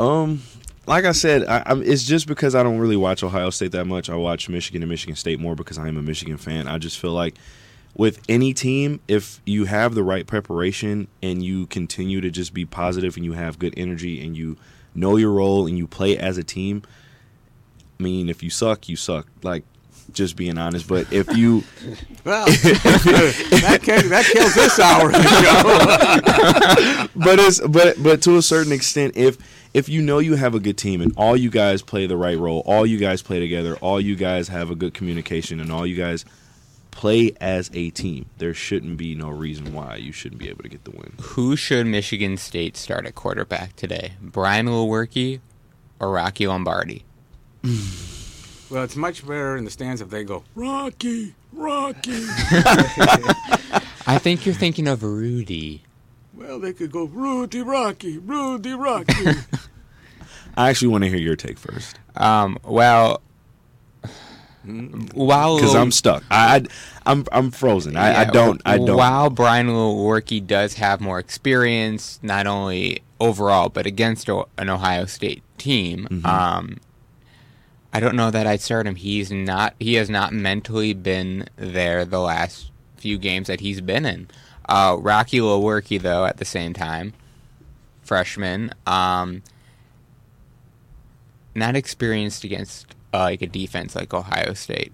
Um, 0.00 0.42
like 0.86 1.04
I 1.04 1.12
said, 1.12 1.46
I, 1.46 1.62
I'm, 1.66 1.82
it's 1.82 2.04
just 2.04 2.26
because 2.26 2.54
I 2.56 2.62
don't 2.62 2.78
really 2.78 2.96
watch 2.96 3.22
Ohio 3.22 3.50
State 3.50 3.72
that 3.72 3.84
much. 3.84 4.10
I 4.10 4.16
watch 4.16 4.48
Michigan 4.48 4.82
and 4.82 4.90
Michigan 4.90 5.14
State 5.14 5.38
more 5.38 5.54
because 5.54 5.78
I 5.78 5.86
am 5.86 5.96
a 5.96 6.02
Michigan 6.02 6.36
fan. 6.36 6.66
I 6.66 6.78
just 6.78 6.98
feel 6.98 7.12
like 7.12 7.36
with 7.94 8.20
any 8.28 8.52
team, 8.52 9.00
if 9.06 9.40
you 9.46 9.66
have 9.66 9.94
the 9.94 10.02
right 10.02 10.26
preparation 10.26 11.06
and 11.22 11.42
you 11.42 11.66
continue 11.66 12.20
to 12.20 12.30
just 12.30 12.52
be 12.52 12.64
positive 12.64 13.16
and 13.16 13.24
you 13.24 13.34
have 13.34 13.58
good 13.58 13.74
energy 13.76 14.24
and 14.24 14.36
you 14.36 14.56
know 14.94 15.16
your 15.16 15.32
role 15.32 15.66
and 15.66 15.78
you 15.78 15.86
play 15.86 16.16
as 16.18 16.36
a 16.36 16.42
team, 16.42 16.82
I 18.00 18.02
mean, 18.02 18.28
if 18.28 18.42
you 18.42 18.50
suck, 18.50 18.88
you 18.88 18.96
suck. 18.96 19.28
Like, 19.42 19.64
just 20.12 20.36
being 20.36 20.58
honest. 20.58 20.86
But 20.88 21.12
if 21.12 21.36
you, 21.36 21.64
Well, 22.24 22.46
that, 22.46 23.80
can, 23.82 24.08
that 24.10 24.24
kills 24.26 24.54
this 24.54 24.78
hour 24.78 25.06
of 25.06 25.12
the 25.12 25.22
show. 27.08 27.08
but 27.16 27.38
it's 27.40 27.60
but 27.60 28.02
but 28.02 28.22
to 28.22 28.36
a 28.36 28.42
certain 28.42 28.72
extent, 28.72 29.16
if 29.16 29.38
if 29.74 29.88
you 29.88 30.02
know 30.02 30.18
you 30.18 30.36
have 30.36 30.54
a 30.54 30.60
good 30.60 30.76
team 30.78 31.00
and 31.00 31.12
all 31.16 31.36
you 31.36 31.50
guys 31.50 31.82
play 31.82 32.06
the 32.06 32.16
right 32.16 32.38
role, 32.38 32.62
all 32.64 32.86
you 32.86 32.98
guys 32.98 33.22
play 33.22 33.40
together, 33.40 33.76
all 33.80 34.00
you 34.00 34.14
guys 34.14 34.48
have 34.48 34.70
a 34.70 34.74
good 34.76 34.94
communication, 34.94 35.58
and 35.60 35.72
all 35.72 35.86
you 35.86 35.96
guys 35.96 36.24
play 36.92 37.34
as 37.40 37.70
a 37.72 37.90
team, 37.90 38.26
there 38.38 38.54
shouldn't 38.54 38.98
be 38.98 39.14
no 39.14 39.30
reason 39.30 39.72
why 39.72 39.96
you 39.96 40.12
shouldn't 40.12 40.38
be 40.40 40.48
able 40.48 40.62
to 40.62 40.68
get 40.68 40.84
the 40.84 40.90
win. 40.90 41.14
Who 41.20 41.56
should 41.56 41.86
Michigan 41.86 42.36
State 42.36 42.76
start 42.76 43.06
at 43.06 43.14
quarterback 43.14 43.74
today? 43.76 44.12
Brian 44.20 44.66
Lewerke 44.66 45.40
or 45.98 46.10
Rocky 46.12 46.46
Lombardi? 46.46 47.04
Well, 48.72 48.84
it's 48.84 48.96
much 48.96 49.20
better 49.26 49.56
in 49.58 49.64
the 49.66 49.70
stands 49.70 50.00
if 50.00 50.08
they 50.08 50.24
go 50.24 50.44
Rocky, 50.54 51.34
Rocky. 51.52 52.24
I 54.06 54.18
think 54.18 54.46
you're 54.46 54.54
thinking 54.54 54.88
of 54.88 55.02
Rudy. 55.02 55.82
well, 56.34 56.58
they 56.58 56.72
could 56.72 56.90
go 56.90 57.04
Rudy 57.04 57.60
Rocky, 57.60 58.16
Rudy 58.16 58.72
Rocky. 58.72 59.26
I 60.56 60.70
actually 60.70 60.88
want 60.88 61.04
to 61.04 61.10
hear 61.10 61.18
your 61.18 61.36
take 61.36 61.58
first 61.58 61.98
Um, 62.16 62.58
well, 62.64 63.20
while 65.14 65.56
because 65.56 65.74
I'm 65.74 65.90
stuck. 65.90 66.22
I, 66.30 66.56
I 66.56 66.62
I'm 67.10 67.24
I'm 67.32 67.50
frozen. 67.50 67.96
I, 67.96 68.20
I 68.20 68.24
don't 68.24 68.62
I 68.64 68.78
don't. 68.78 68.96
While 68.96 69.28
Brian 69.30 69.66
Lewerke 69.68 70.46
does 70.46 70.74
have 70.74 71.00
more 71.00 71.18
experience, 71.18 72.18
not 72.22 72.46
only 72.46 73.02
overall 73.20 73.68
but 73.68 73.86
against 73.86 74.30
o- 74.30 74.48
an 74.56 74.70
Ohio 74.70 75.04
State 75.06 75.42
team, 75.58 76.06
Mhm. 76.10 76.24
um, 76.24 76.76
I 77.92 78.00
don't 78.00 78.16
know 78.16 78.30
that 78.30 78.46
I'd 78.46 78.60
start 78.60 78.86
him. 78.86 78.94
He's 78.94 79.30
not. 79.30 79.74
He 79.78 79.94
has 79.94 80.08
not 80.08 80.32
mentally 80.32 80.94
been 80.94 81.48
there 81.56 82.04
the 82.04 82.20
last 82.20 82.70
few 82.96 83.18
games 83.18 83.48
that 83.48 83.60
he's 83.60 83.80
been 83.80 84.06
in. 84.06 84.28
Uh, 84.68 84.96
Rocky 84.98 85.38
Lewerke, 85.38 86.00
though, 86.00 86.24
at 86.24 86.38
the 86.38 86.44
same 86.44 86.72
time, 86.72 87.12
freshman, 88.02 88.72
um, 88.86 89.42
not 91.54 91.76
experienced 91.76 92.44
against 92.44 92.94
uh, 93.12 93.20
like 93.20 93.42
a 93.42 93.46
defense 93.46 93.94
like 93.94 94.14
Ohio 94.14 94.54
State, 94.54 94.92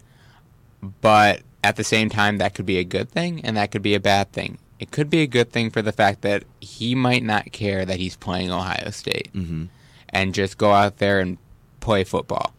but 1.00 1.42
at 1.62 1.76
the 1.76 1.84
same 1.84 2.08
time, 2.08 2.38
that 2.38 2.54
could 2.54 2.66
be 2.66 2.78
a 2.78 2.84
good 2.84 3.10
thing 3.10 3.40
and 3.44 3.56
that 3.56 3.70
could 3.70 3.82
be 3.82 3.94
a 3.94 4.00
bad 4.00 4.32
thing. 4.32 4.58
It 4.78 4.90
could 4.90 5.10
be 5.10 5.22
a 5.22 5.26
good 5.26 5.50
thing 5.50 5.70
for 5.70 5.82
the 5.82 5.92
fact 5.92 6.22
that 6.22 6.44
he 6.60 6.94
might 6.94 7.24
not 7.24 7.52
care 7.52 7.84
that 7.84 7.98
he's 7.98 8.16
playing 8.16 8.50
Ohio 8.50 8.90
State 8.90 9.28
hmm 9.32 9.66
and 10.10 10.32
just 10.34 10.56
go 10.56 10.72
out 10.72 10.96
there 10.96 11.20
and 11.20 11.36
play 11.80 12.02
football. 12.02 12.54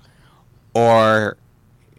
Or 0.73 1.37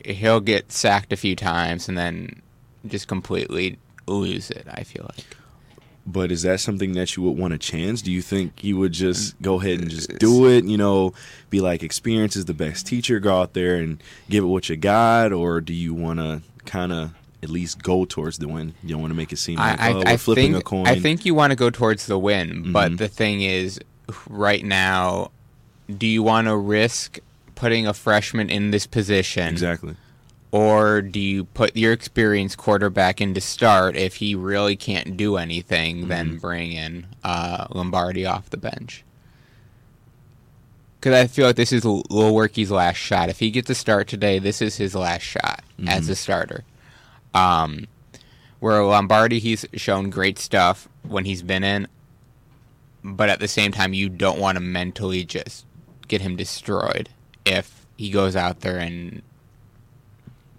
he'll 0.04 0.40
get 0.40 0.72
sacked 0.72 1.12
a 1.12 1.16
few 1.16 1.36
times 1.36 1.88
and 1.88 1.96
then 1.98 2.40
just 2.86 3.08
completely 3.08 3.78
lose 4.06 4.50
it, 4.50 4.66
I 4.70 4.82
feel 4.84 5.04
like. 5.16 5.36
But 6.06 6.32
is 6.32 6.42
that 6.42 6.60
something 6.60 6.92
that 6.92 7.14
you 7.16 7.22
would 7.24 7.36
want 7.36 7.52
to 7.52 7.58
chance? 7.58 8.00
Do 8.02 8.10
you 8.10 8.22
think 8.22 8.64
you 8.64 8.78
would 8.78 8.92
just 8.92 9.40
go 9.42 9.60
ahead 9.60 9.80
and 9.80 9.90
just 9.90 10.18
do 10.18 10.48
it? 10.48 10.64
You 10.64 10.78
know, 10.78 11.12
be 11.50 11.60
like, 11.60 11.82
experience 11.82 12.36
is 12.36 12.46
the 12.46 12.54
best 12.54 12.86
teacher. 12.86 13.20
Go 13.20 13.38
out 13.40 13.52
there 13.52 13.76
and 13.76 14.02
give 14.28 14.42
it 14.42 14.46
what 14.48 14.68
you 14.68 14.76
got, 14.76 15.32
or 15.32 15.60
do 15.60 15.74
you 15.74 15.92
want 15.92 16.18
to 16.18 16.40
kind 16.64 16.90
of 16.92 17.12
at 17.42 17.50
least 17.50 17.82
go 17.82 18.06
towards 18.06 18.38
the 18.38 18.48
win? 18.48 18.74
You 18.82 18.90
don't 18.90 19.00
want 19.02 19.10
to 19.12 19.16
make 19.16 19.30
it 19.32 19.36
seem 19.36 19.58
like 19.58 19.78
I, 19.78 19.92
oh, 19.92 19.92
I, 19.92 19.98
we're 20.04 20.08
I 20.08 20.16
flipping 20.16 20.52
think, 20.52 20.56
a 20.56 20.62
coin. 20.64 20.86
I 20.86 20.98
think 20.98 21.26
you 21.26 21.34
want 21.34 21.50
to 21.50 21.56
go 21.56 21.68
towards 21.70 22.06
the 22.06 22.18
win, 22.18 22.72
but 22.72 22.92
Mhm. 22.92 22.98
the 22.98 23.08
thing 23.08 23.42
is, 23.42 23.78
right 24.28 24.64
now, 24.64 25.30
do 25.96 26.06
you 26.06 26.22
want 26.22 26.46
to 26.48 26.56
risk 26.56 27.18
putting 27.60 27.86
a 27.86 27.92
freshman 27.94 28.48
in 28.50 28.70
this 28.70 28.86
position? 28.86 29.48
Exactly. 29.48 29.96
Or 30.52 31.00
do 31.02 31.20
you 31.20 31.44
put 31.44 31.76
your 31.76 31.92
experienced 31.92 32.56
quarterback 32.58 33.20
in 33.20 33.34
to 33.34 33.40
start 33.40 33.94
if 33.96 34.16
he 34.16 34.34
really 34.34 34.74
can't 34.76 35.16
do 35.16 35.36
anything, 35.36 36.08
then 36.08 36.30
Mm-hmm. 36.30 36.36
bring 36.38 36.72
in 36.72 37.06
uh, 37.22 37.66
Lombardi 37.70 38.26
off 38.26 38.50
the 38.50 38.56
bench? 38.56 39.04
because 41.00 41.14
I 41.14 41.26
feel 41.28 41.46
like 41.46 41.56
this 41.56 41.72
is 41.72 41.82
Lewerke's 41.84 42.70
last 42.70 42.96
shot. 42.98 43.30
If 43.30 43.38
he 43.38 43.50
gets 43.50 43.70
a 43.70 43.74
start 43.74 44.06
today, 44.06 44.38
this 44.38 44.60
is 44.60 44.76
his 44.76 44.94
last 44.94 45.22
shot 45.22 45.62
as 45.86 46.08
Mhm. 46.08 46.10
a 46.10 46.14
starter. 46.14 46.64
Um, 47.32 47.86
where 48.58 48.84
Lombardi, 48.84 49.38
he's 49.38 49.64
shown 49.72 50.10
great 50.10 50.38
stuff 50.38 50.88
when 51.02 51.24
he's 51.24 51.40
been 51.42 51.64
in, 51.64 51.88
but 53.02 53.30
at 53.30 53.40
the 53.40 53.48
same 53.48 53.72
time, 53.72 53.94
you 53.94 54.10
don't 54.10 54.38
want 54.38 54.56
to 54.56 54.60
mentally 54.60 55.24
just 55.24 55.64
get 56.06 56.20
him 56.20 56.36
destroyed 56.36 57.08
if 57.50 57.84
he 57.96 58.10
goes 58.10 58.36
out 58.36 58.60
there 58.60 58.78
and 58.78 59.22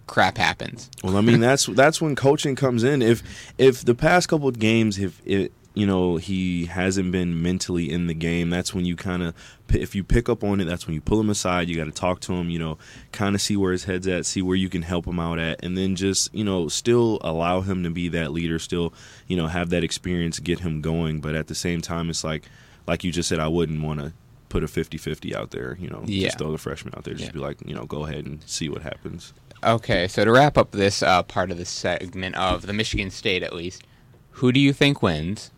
crap 0.06 0.36
happens. 0.36 0.90
Well, 1.02 1.16
I 1.16 1.22
mean 1.22 1.40
that's 1.48 1.66
that's 1.66 2.00
when 2.00 2.14
coaching 2.14 2.54
comes 2.54 2.84
in. 2.84 3.02
If 3.02 3.22
if 3.58 3.84
the 3.84 3.94
past 3.94 4.28
couple 4.28 4.48
of 4.48 4.58
games, 4.58 4.98
if 4.98 5.20
it 5.24 5.52
you 5.74 5.86
know 5.86 6.18
he 6.18 6.66
hasn't 6.66 7.10
been 7.12 7.42
mentally 7.42 7.90
in 7.90 8.06
the 8.06 8.14
game, 8.14 8.50
that's 8.50 8.74
when 8.74 8.84
you 8.84 8.94
kind 8.94 9.22
of 9.22 9.34
if 9.70 9.94
you 9.94 10.04
pick 10.04 10.28
up 10.28 10.44
on 10.44 10.60
it, 10.60 10.64
that's 10.66 10.86
when 10.86 10.94
you 10.94 11.00
pull 11.00 11.18
him 11.18 11.30
aside. 11.30 11.68
You 11.68 11.76
got 11.76 11.86
to 11.86 11.90
talk 11.92 12.20
to 12.20 12.34
him, 12.34 12.50
you 12.50 12.58
know, 12.58 12.76
kind 13.10 13.34
of 13.34 13.40
see 13.40 13.56
where 13.56 13.72
his 13.72 13.84
head's 13.84 14.06
at, 14.06 14.26
see 14.26 14.42
where 14.42 14.56
you 14.56 14.68
can 14.68 14.82
help 14.82 15.06
him 15.06 15.18
out 15.18 15.38
at, 15.38 15.64
and 15.64 15.76
then 15.76 15.96
just 15.96 16.32
you 16.34 16.44
know 16.44 16.68
still 16.68 17.18
allow 17.22 17.62
him 17.62 17.82
to 17.82 17.90
be 17.90 18.08
that 18.08 18.32
leader, 18.32 18.58
still 18.58 18.92
you 19.26 19.36
know 19.36 19.48
have 19.48 19.70
that 19.70 19.82
experience, 19.82 20.38
get 20.38 20.60
him 20.60 20.80
going. 20.80 21.20
But 21.20 21.34
at 21.34 21.46
the 21.46 21.54
same 21.54 21.80
time, 21.80 22.10
it's 22.10 22.22
like 22.22 22.44
like 22.86 23.02
you 23.02 23.12
just 23.12 23.28
said, 23.28 23.38
I 23.38 23.48
wouldn't 23.48 23.82
want 23.82 24.00
to 24.00 24.12
put 24.52 24.62
a 24.62 24.66
50-50 24.66 25.34
out 25.34 25.50
there, 25.50 25.78
you 25.80 25.88
know, 25.88 26.02
Yeah. 26.06 26.26
just 26.26 26.36
throw 26.38 26.52
the 26.52 26.58
freshman 26.58 26.92
out 26.94 27.04
there, 27.04 27.14
just 27.14 27.26
Yeah. 27.28 27.32
be 27.32 27.38
like, 27.38 27.56
you 27.64 27.74
know, 27.74 27.86
go 27.86 28.04
ahead 28.04 28.26
and 28.26 28.40
see 28.44 28.68
what 28.68 28.82
happens. 28.82 29.32
Okay, 29.64 30.06
so 30.08 30.24
to 30.26 30.30
wrap 30.30 30.58
up 30.58 30.72
this 30.72 31.02
uh, 31.02 31.22
part 31.22 31.50
of 31.50 31.56
the 31.56 31.64
segment 31.64 32.34
of 32.36 32.66
the 32.66 32.72
Michigan 32.74 33.10
State, 33.10 33.42
at 33.42 33.54
least, 33.54 33.82
who 34.32 34.52
do 34.52 34.60
you 34.60 34.72
think 34.74 35.02
wins, 35.02 35.50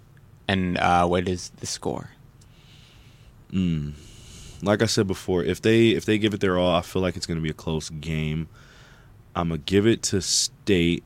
and 0.47 0.79
uh, 0.79 1.07
what 1.07 1.27
is 1.29 1.51
the 1.59 1.67
score? 1.67 2.11
Mm. 3.53 3.95
Like 4.63 4.81
I 4.83 4.87
said 4.87 5.07
before, 5.07 5.43
if 5.43 5.61
they 5.61 5.89
if 5.91 6.05
they 6.05 6.17
give 6.19 6.33
it 6.35 6.41
their 6.41 6.59
all, 6.59 6.75
I 6.77 6.83
feel 6.83 7.03
like 7.03 7.17
it's 7.17 7.27
going 7.27 7.39
to 7.39 7.43
be 7.43 7.51
a 7.51 7.55
close 7.55 7.91
game. 7.91 8.49
I'm 9.37 9.49
gonna 9.49 9.59
give 9.59 9.87
it 9.87 10.03
to 10.05 10.23
State. 10.23 11.03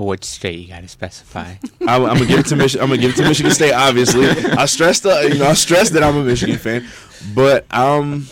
Well, 0.00 0.08
which 0.08 0.24
state 0.24 0.58
you 0.58 0.66
got 0.66 0.80
to 0.80 0.88
specify? 0.88 1.56
I, 1.86 1.96
am 1.96 2.04
gonna 2.04 2.24
give 2.24 2.38
it 2.38 2.46
to 2.46 2.56
Michigan. 2.56 2.82
I'm 2.82 2.88
gonna 2.88 3.02
give 3.02 3.10
it 3.10 3.16
to 3.16 3.28
Michigan 3.28 3.52
State. 3.52 3.74
Obviously, 3.74 4.24
I 4.30 4.64
stressed 4.64 5.02
the 5.02 5.28
you 5.30 5.38
know 5.38 5.44
I 5.44 5.52
stressed 5.52 5.92
that 5.92 6.02
I'm 6.02 6.16
a 6.16 6.24
Michigan 6.24 6.56
fan, 6.56 6.88
but 7.34 7.66
um, 7.70 8.26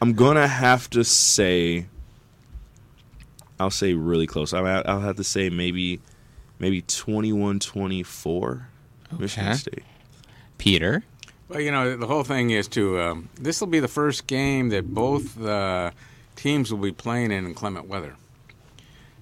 I'm 0.00 0.14
gonna 0.14 0.48
have 0.48 0.88
to 0.90 1.04
say, 1.04 1.84
I'll 3.60 3.68
say 3.68 3.92
really 3.92 4.26
close. 4.26 4.54
I'll, 4.54 4.66
I'll 4.66 5.00
have 5.00 5.16
to 5.16 5.24
say 5.24 5.50
maybe 5.50 6.00
maybe 6.58 6.80
21-24 6.80 8.62
Michigan 9.18 9.54
State. 9.56 9.84
Peter. 10.56 11.04
Well, 11.48 11.60
you 11.60 11.70
know, 11.70 11.98
the 11.98 12.06
whole 12.06 12.24
thing 12.24 12.48
is 12.48 12.66
to 12.68 12.98
um, 12.98 13.28
this 13.38 13.60
will 13.60 13.68
be 13.68 13.80
the 13.80 13.88
first 13.88 14.26
game 14.26 14.70
that 14.70 14.94
both 14.94 15.38
uh, 15.38 15.90
teams 16.34 16.72
will 16.72 16.80
be 16.80 16.92
playing 16.92 17.30
in 17.30 17.44
inclement 17.44 17.88
weather. 17.88 18.16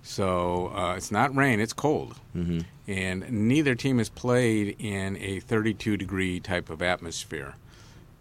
So 0.03 0.73
uh, 0.75 0.95
it's 0.97 1.13
not 1.13 1.35
rain; 1.35 1.61
it's 1.61 1.73
cold, 1.73 2.17
mm-hmm. 2.37 2.61
and 2.89 3.31
neither 3.31 3.75
team 3.75 3.99
has 3.99 4.09
played 4.09 4.77
in 4.79 5.17
a 5.19 5.41
32 5.41 5.97
degree 5.97 6.41
type 6.41 6.71
of 6.71 6.83
atmosphere 6.83 7.55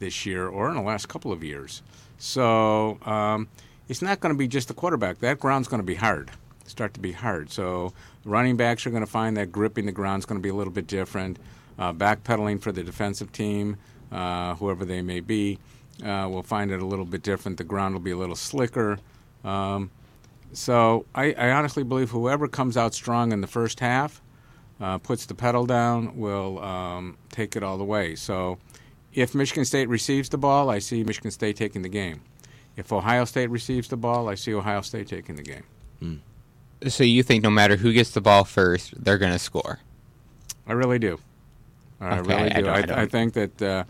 this 0.02 0.26
year 0.26 0.48
or 0.48 0.70
in 0.70 0.76
the 0.76 0.82
last 0.82 1.08
couple 1.08 1.32
of 1.32 1.44
years. 1.44 1.82
So 2.18 2.99
um, 3.03 3.48
it's 3.88 4.02
not 4.02 4.20
going 4.20 4.34
to 4.34 4.38
be 4.38 4.48
just 4.48 4.68
the 4.68 4.74
quarterback. 4.74 5.20
That 5.20 5.40
ground's 5.40 5.68
going 5.68 5.82
to 5.82 5.86
be 5.86 5.95
hard, 5.95 6.30
start 6.66 6.94
to 6.95 6.99
be 6.99 7.14
hard. 7.14 7.49
So 7.49 7.94
running 8.26 8.58
backs 8.58 8.86
are 8.86 8.91
going 8.91 9.06
to 9.06 9.10
find 9.10 9.36
that 9.38 9.52
gripping 9.52 9.86
the 9.86 9.91
ground's 9.91 10.26
going 10.26 10.40
to 10.40 10.44
be 10.44 10.49
a 10.49 10.53
little 10.53 10.74
bit 10.74 10.88
different. 10.88 11.40
Uh, 11.80 11.94
backpedaling 11.94 12.62
for 12.62 12.72
the 12.72 12.84
defensive 12.84 13.32
team, 13.32 13.78
uh, 14.12 14.53
whoever 14.56 14.86
they 14.86 15.02
may 15.02 15.20
be, 15.20 15.58
uh, 16.03 16.28
will 16.30 16.44
find 16.44 16.70
it 16.70 16.82
a 16.82 16.86
little 16.86 17.06
bit 17.06 17.24
different. 17.24 17.58
The 17.58 17.64
ground 17.64 17.95
will 17.95 18.02
be 18.02 18.12
a 18.12 18.18
little 18.18 18.36
slicker. 18.36 18.99
Um, 19.44 19.90
so 20.53 21.06
I, 21.15 21.34
I 21.34 21.52
honestly 21.52 21.84
believe 21.84 22.10
whoever 22.11 22.48
comes 22.48 22.78
out 22.78 22.94
strong 22.94 23.32
in 23.32 23.41
the 23.41 23.48
first 23.48 23.80
half, 23.80 24.22
uh, 24.80 24.98
puts 24.98 25.26
the 25.26 25.36
pedal 25.36 25.65
down, 25.65 26.18
will 26.18 26.60
um, 26.64 27.18
take 27.30 27.56
it 27.56 27.64
all 27.64 27.78
the 27.78 27.84
way. 27.84 28.15
So 28.15 28.57
if 29.14 29.36
Michigan 29.36 29.65
State 29.65 29.90
receives 29.90 30.30
the 30.30 30.38
ball, 30.38 30.69
I 30.69 30.80
see 30.80 31.03
Michigan 31.03 31.32
State 31.32 31.56
taking 31.56 31.82
the 31.82 31.90
game. 31.90 32.22
If 32.78 32.91
Ohio 32.91 33.26
State 33.26 33.49
receives 33.49 33.90
the 33.90 33.98
ball, 33.98 34.30
I 34.30 34.36
see 34.36 34.53
Ohio 34.53 34.82
State 34.82 35.07
taking 35.07 35.36
the 35.36 35.44
game. 35.44 36.22
So 36.88 37.03
you 37.03 37.22
think 37.22 37.44
no 37.44 37.52
matter 37.52 37.76
who 37.76 37.94
gets 37.94 38.11
the 38.11 38.22
ball 38.22 38.44
first, 38.44 38.94
they're 39.03 39.19
going 39.19 39.34
to 39.34 39.38
score? 39.40 39.80
I 40.65 40.73
really 40.73 40.98
do. 40.98 41.19
I 41.99 42.18
Okay, 42.19 42.30
really 42.36 42.52
I 42.52 42.56
do. 42.56 42.61
don't- 42.64 42.73
I, 42.73 42.78
I 42.78 42.82
don't- 42.82 42.99
I 42.99 43.06
think 43.06 43.34
that 43.34 43.61
uh, 43.61 43.84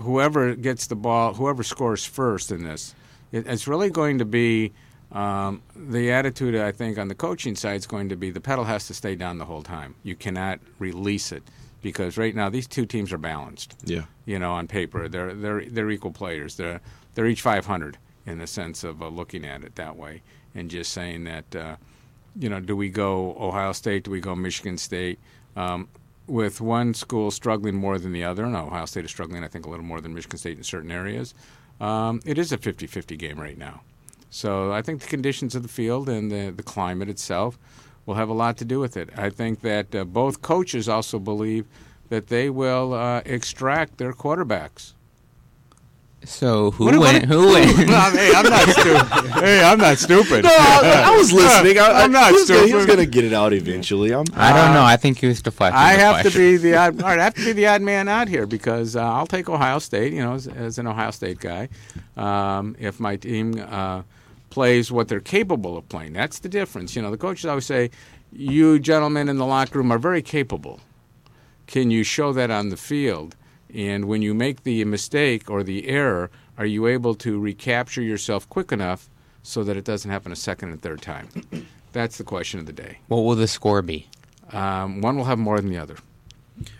whoever 0.00 0.54
gets 0.54 0.86
the 0.86 0.96
ball, 0.96 1.34
whoever 1.34 1.62
scores 1.62 2.06
first 2.06 2.50
in 2.50 2.62
this, 2.64 2.94
it, 3.30 3.46
it's 3.46 3.68
really 3.68 3.90
going 3.90 4.18
to 4.20 4.24
be 4.24 4.72
um, 5.14 5.62
the 5.76 6.10
attitude. 6.10 6.56
I 6.56 6.72
think 6.72 6.98
on 6.98 7.08
the 7.08 7.14
coaching 7.14 7.54
side 7.54 7.76
is 7.76 7.86
going 7.86 8.08
to 8.10 8.16
be 8.16 8.30
the 8.30 8.40
pedal 8.40 8.64
has 8.64 8.86
to 8.88 8.94
stay 8.94 9.14
down 9.14 9.38
the 9.38 9.44
whole 9.44 9.62
time. 9.62 9.94
You 10.02 10.16
cannot 10.16 10.60
release 10.78 11.32
it 11.32 11.44
because 11.82 12.18
right 12.18 12.34
now 12.34 12.50
these 12.50 12.66
two 12.66 12.84
teams 12.84 13.12
are 13.12 13.18
balanced. 13.18 13.76
Yeah. 13.84 14.04
You 14.26 14.38
know, 14.38 14.52
on 14.52 14.66
paper 14.66 15.08
they're 15.08 15.32
they're 15.32 15.64
they're 15.64 15.90
equal 15.90 16.10
players. 16.10 16.56
They're 16.56 16.80
they're 17.14 17.26
each 17.26 17.42
500 17.42 17.96
in 18.26 18.38
the 18.38 18.46
sense 18.46 18.84
of 18.84 19.00
uh, 19.00 19.08
looking 19.08 19.44
at 19.44 19.62
it 19.62 19.76
that 19.76 19.96
way 19.96 20.22
and 20.54 20.70
just 20.70 20.92
saying 20.92 21.24
that. 21.24 21.56
Uh, 21.56 21.76
you 22.36 22.48
know, 22.48 22.58
do 22.58 22.74
we 22.74 22.88
go 22.88 23.36
Ohio 23.38 23.70
State? 23.70 24.04
Do 24.04 24.10
we 24.10 24.20
go 24.20 24.34
Michigan 24.34 24.76
State? 24.76 25.20
Um, 25.56 25.88
with 26.26 26.60
one 26.60 26.94
school 26.94 27.30
struggling 27.30 27.74
more 27.74 27.98
than 27.98 28.12
the 28.12 28.24
other, 28.24 28.44
and 28.44 28.56
Ohio 28.56 28.86
State 28.86 29.04
is 29.04 29.10
struggling, 29.10 29.44
I 29.44 29.48
think, 29.48 29.66
a 29.66 29.70
little 29.70 29.84
more 29.84 30.00
than 30.00 30.14
Michigan 30.14 30.38
State 30.38 30.56
in 30.56 30.64
certain 30.64 30.90
areas, 30.90 31.34
um, 31.80 32.20
it 32.24 32.38
is 32.38 32.50
a 32.50 32.58
50 32.58 32.86
50 32.86 33.16
game 33.16 33.38
right 33.38 33.58
now. 33.58 33.82
So 34.34 34.72
I 34.72 34.82
think 34.82 35.00
the 35.00 35.06
conditions 35.06 35.54
of 35.54 35.62
the 35.62 35.68
field 35.68 36.08
and 36.08 36.28
the, 36.28 36.50
the 36.50 36.64
climate 36.64 37.08
itself 37.08 37.56
will 38.04 38.16
have 38.16 38.28
a 38.28 38.32
lot 38.32 38.56
to 38.56 38.64
do 38.64 38.80
with 38.80 38.96
it. 38.96 39.08
I 39.16 39.30
think 39.30 39.60
that 39.60 39.94
uh, 39.94 40.02
both 40.04 40.42
coaches 40.42 40.88
also 40.88 41.20
believe 41.20 41.66
that 42.08 42.26
they 42.26 42.50
will 42.50 42.94
uh, 42.94 43.22
extract 43.24 43.98
their 43.98 44.12
quarterbacks. 44.12 44.94
So 46.24 46.72
who 46.72 46.86
What- 46.86 46.98
what- 46.98 47.12
win? 47.14 47.28
Who 47.28 47.46
wins? 47.52 47.76
hey, 47.76 48.32
I'm 48.34 48.48
not 48.50 48.68
stupid. 48.70 49.30
Hey, 49.34 49.62
I'm 49.62 49.78
not 49.78 49.98
stupid. 49.98 50.42
No, 50.44 50.50
I, 50.50 51.04
I 51.12 51.16
was 51.16 51.32
listening. 51.32 51.78
I, 51.78 52.02
I'm 52.02 52.10
not 52.10 52.30
he 52.30 52.32
was 52.32 52.48
gonna- 52.50 52.66
He 52.66 52.74
was 52.74 52.86
going 52.86 52.98
to 52.98 53.06
get 53.06 53.24
it 53.24 53.32
out 53.32 53.52
eventually. 53.52 54.12
I'm, 54.12 54.24
I 54.34 54.52
don't 54.52 54.74
know. 54.74 54.82
I 54.82 54.96
think 54.96 55.18
he 55.18 55.28
was 55.28 55.42
deflecting. 55.42 55.78
I 55.78 55.94
the 55.94 56.02
have 56.02 56.16
to 56.16 56.22
question. 56.22 56.40
be 56.40 56.56
the 56.56 56.74
odd. 56.76 57.00
All 57.02 57.08
right, 57.10 57.20
I 57.20 57.24
have 57.24 57.34
to 57.34 57.44
be 57.44 57.52
the 57.52 57.68
odd 57.68 57.82
man 57.82 58.08
out 58.08 58.26
here 58.26 58.46
because 58.48 58.96
uh, 58.96 59.00
I'll 59.04 59.28
take 59.28 59.48
Ohio 59.48 59.78
State. 59.78 60.12
You 60.12 60.24
know, 60.24 60.32
as, 60.34 60.48
as 60.48 60.78
an 60.78 60.88
Ohio 60.88 61.12
State 61.12 61.38
guy, 61.38 61.68
um, 62.16 62.74
if 62.80 62.98
my 62.98 63.14
team 63.16 63.62
uh, 63.70 64.02
plays 64.54 64.92
what 64.92 65.08
they're 65.08 65.18
capable 65.18 65.76
of 65.76 65.88
playing, 65.88 66.12
that's 66.12 66.38
the 66.38 66.48
difference. 66.48 66.94
You 66.94 67.02
know, 67.02 67.10
the 67.10 67.16
coaches 67.16 67.44
always 67.44 67.66
say, 67.66 67.90
"You 68.30 68.78
gentlemen 68.78 69.28
in 69.28 69.36
the 69.36 69.44
locker 69.44 69.78
room 69.78 69.90
are 69.90 69.98
very 69.98 70.22
capable. 70.22 70.78
Can 71.66 71.90
you 71.90 72.04
show 72.04 72.32
that 72.32 72.52
on 72.52 72.68
the 72.68 72.76
field? 72.76 73.34
And 73.74 74.04
when 74.04 74.22
you 74.22 74.32
make 74.32 74.62
the 74.62 74.84
mistake 74.84 75.50
or 75.50 75.64
the 75.64 75.88
error, 75.88 76.30
are 76.56 76.66
you 76.66 76.86
able 76.86 77.16
to 77.16 77.40
recapture 77.40 78.00
yourself 78.00 78.48
quick 78.48 78.70
enough 78.70 79.10
so 79.42 79.64
that 79.64 79.76
it 79.76 79.84
doesn't 79.84 80.10
happen 80.12 80.30
a 80.30 80.36
second 80.36 80.70
and 80.70 80.80
third 80.80 81.02
time?" 81.02 81.28
That's 81.92 82.16
the 82.16 82.24
question 82.24 82.60
of 82.60 82.66
the 82.66 82.72
day. 82.72 82.98
What 83.08 83.24
will 83.24 83.34
the 83.34 83.48
score 83.48 83.82
be? 83.82 84.06
Um, 84.52 85.00
one 85.00 85.16
will 85.16 85.24
have 85.24 85.38
more 85.38 85.60
than 85.60 85.70
the 85.70 85.78
other. 85.78 85.96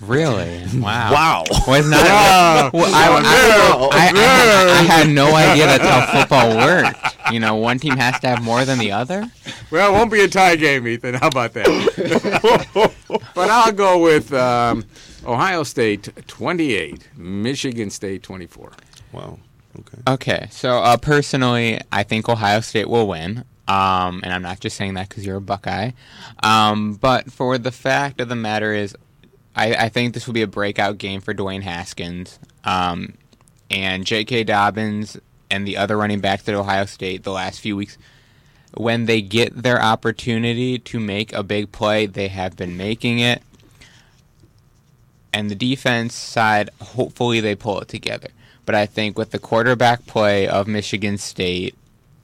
Really? 0.01 0.63
Wow. 0.75 1.13
Wow. 1.13 1.45
Was 1.67 1.89
not. 1.89 2.05
Wow. 2.05 2.71
Well, 2.75 2.95
I, 2.95 3.09
I, 3.09 3.91
I, 3.93 4.11
I, 4.15 4.81
I 4.81 4.83
had 4.83 5.09
no 5.09 5.35
idea 5.35 5.67
that's 5.67 5.85
how 5.85 6.13
football 6.21 6.57
worked. 6.57 7.17
You 7.33 7.41
know, 7.41 7.55
one 7.55 7.79
team 7.79 7.97
has 7.97 8.19
to 8.21 8.29
have 8.29 8.43
more 8.43 8.65
than 8.65 8.79
the 8.79 8.93
other. 8.93 9.31
Well, 9.71 9.91
it 9.91 9.97
won't 9.97 10.11
be 10.11 10.21
a 10.21 10.29
tie 10.29 10.57
game, 10.57 10.87
Ethan. 10.87 11.15
How 11.15 11.29
about 11.29 11.55
that? 11.55 12.93
but 13.35 13.51
I'll 13.51 13.73
go 13.73 14.03
with 14.03 14.33
um, 14.35 14.85
Ohio 15.25 15.63
State 15.63 16.09
28, 16.27 17.17
Michigan 17.17 17.89
State 17.89 18.23
24. 18.23 18.73
Wow. 19.13 19.39
Okay. 19.79 19.99
Okay, 20.07 20.49
so 20.51 20.79
uh, 20.79 20.97
personally, 20.97 21.81
I 21.91 22.03
think 22.03 22.29
Ohio 22.29 22.61
State 22.61 22.89
will 22.89 23.09
win. 23.09 23.45
Um, 23.67 24.21
and 24.23 24.33
I'm 24.33 24.43
not 24.43 24.61
just 24.61 24.77
saying 24.77 24.95
that 24.95 25.09
because 25.09 25.25
you're 25.25 25.39
a 25.39 25.41
Buckeye. 25.41 25.93
Um, 26.43 26.95
but 26.95 27.33
for 27.33 27.57
the 27.57 27.73
fact 27.73 28.21
of 28.21 28.29
the 28.29 28.37
matter 28.37 28.75
is, 28.75 28.95
I, 29.57 29.75
I 29.75 29.89
think 29.89 30.15
this 30.15 30.27
will 30.27 30.35
be 30.35 30.43
a 30.43 30.47
breakout 30.47 30.99
game 30.99 31.21
for 31.21 31.35
Dwayne 31.35 31.63
Haskins. 31.63 32.39
Um, 32.65 33.15
and 33.71 34.05
J.K. 34.05 34.45
Dobbins 34.45 35.19
and 35.51 35.67
the 35.67 35.77
other 35.77 35.97
running 35.97 36.21
backs 36.21 36.49
at 36.49 36.55
Ohio 36.55 36.87
State 36.87 37.23
the 37.23 37.33
last 37.33 37.61
few 37.61 37.77
weeks, 37.77 37.99
when 38.77 39.07
they 39.07 39.23
get 39.23 39.63
their 39.63 39.81
opportunity 39.81 40.79
to 40.79 40.99
make 40.99 41.33
a 41.33 41.43
big 41.43 41.71
play, 41.73 42.07
they 42.07 42.29
have 42.29 42.57
been 42.57 42.77
making 42.77 43.21
it. 43.21 43.43
And 45.33 45.51
the 45.51 45.55
defense 45.55 46.15
side, 46.15 46.71
hopefully 46.81 47.41
they 47.41 47.55
pull 47.55 47.81
it 47.81 47.89
together. 47.89 48.29
But 48.67 48.75
I 48.75 48.87
think 48.87 49.19
with 49.19 49.31
the 49.31 49.39
quarterback 49.39 50.07
play 50.07 50.49
of 50.49 50.67
Michigan 50.67 51.19
State, 51.19 51.75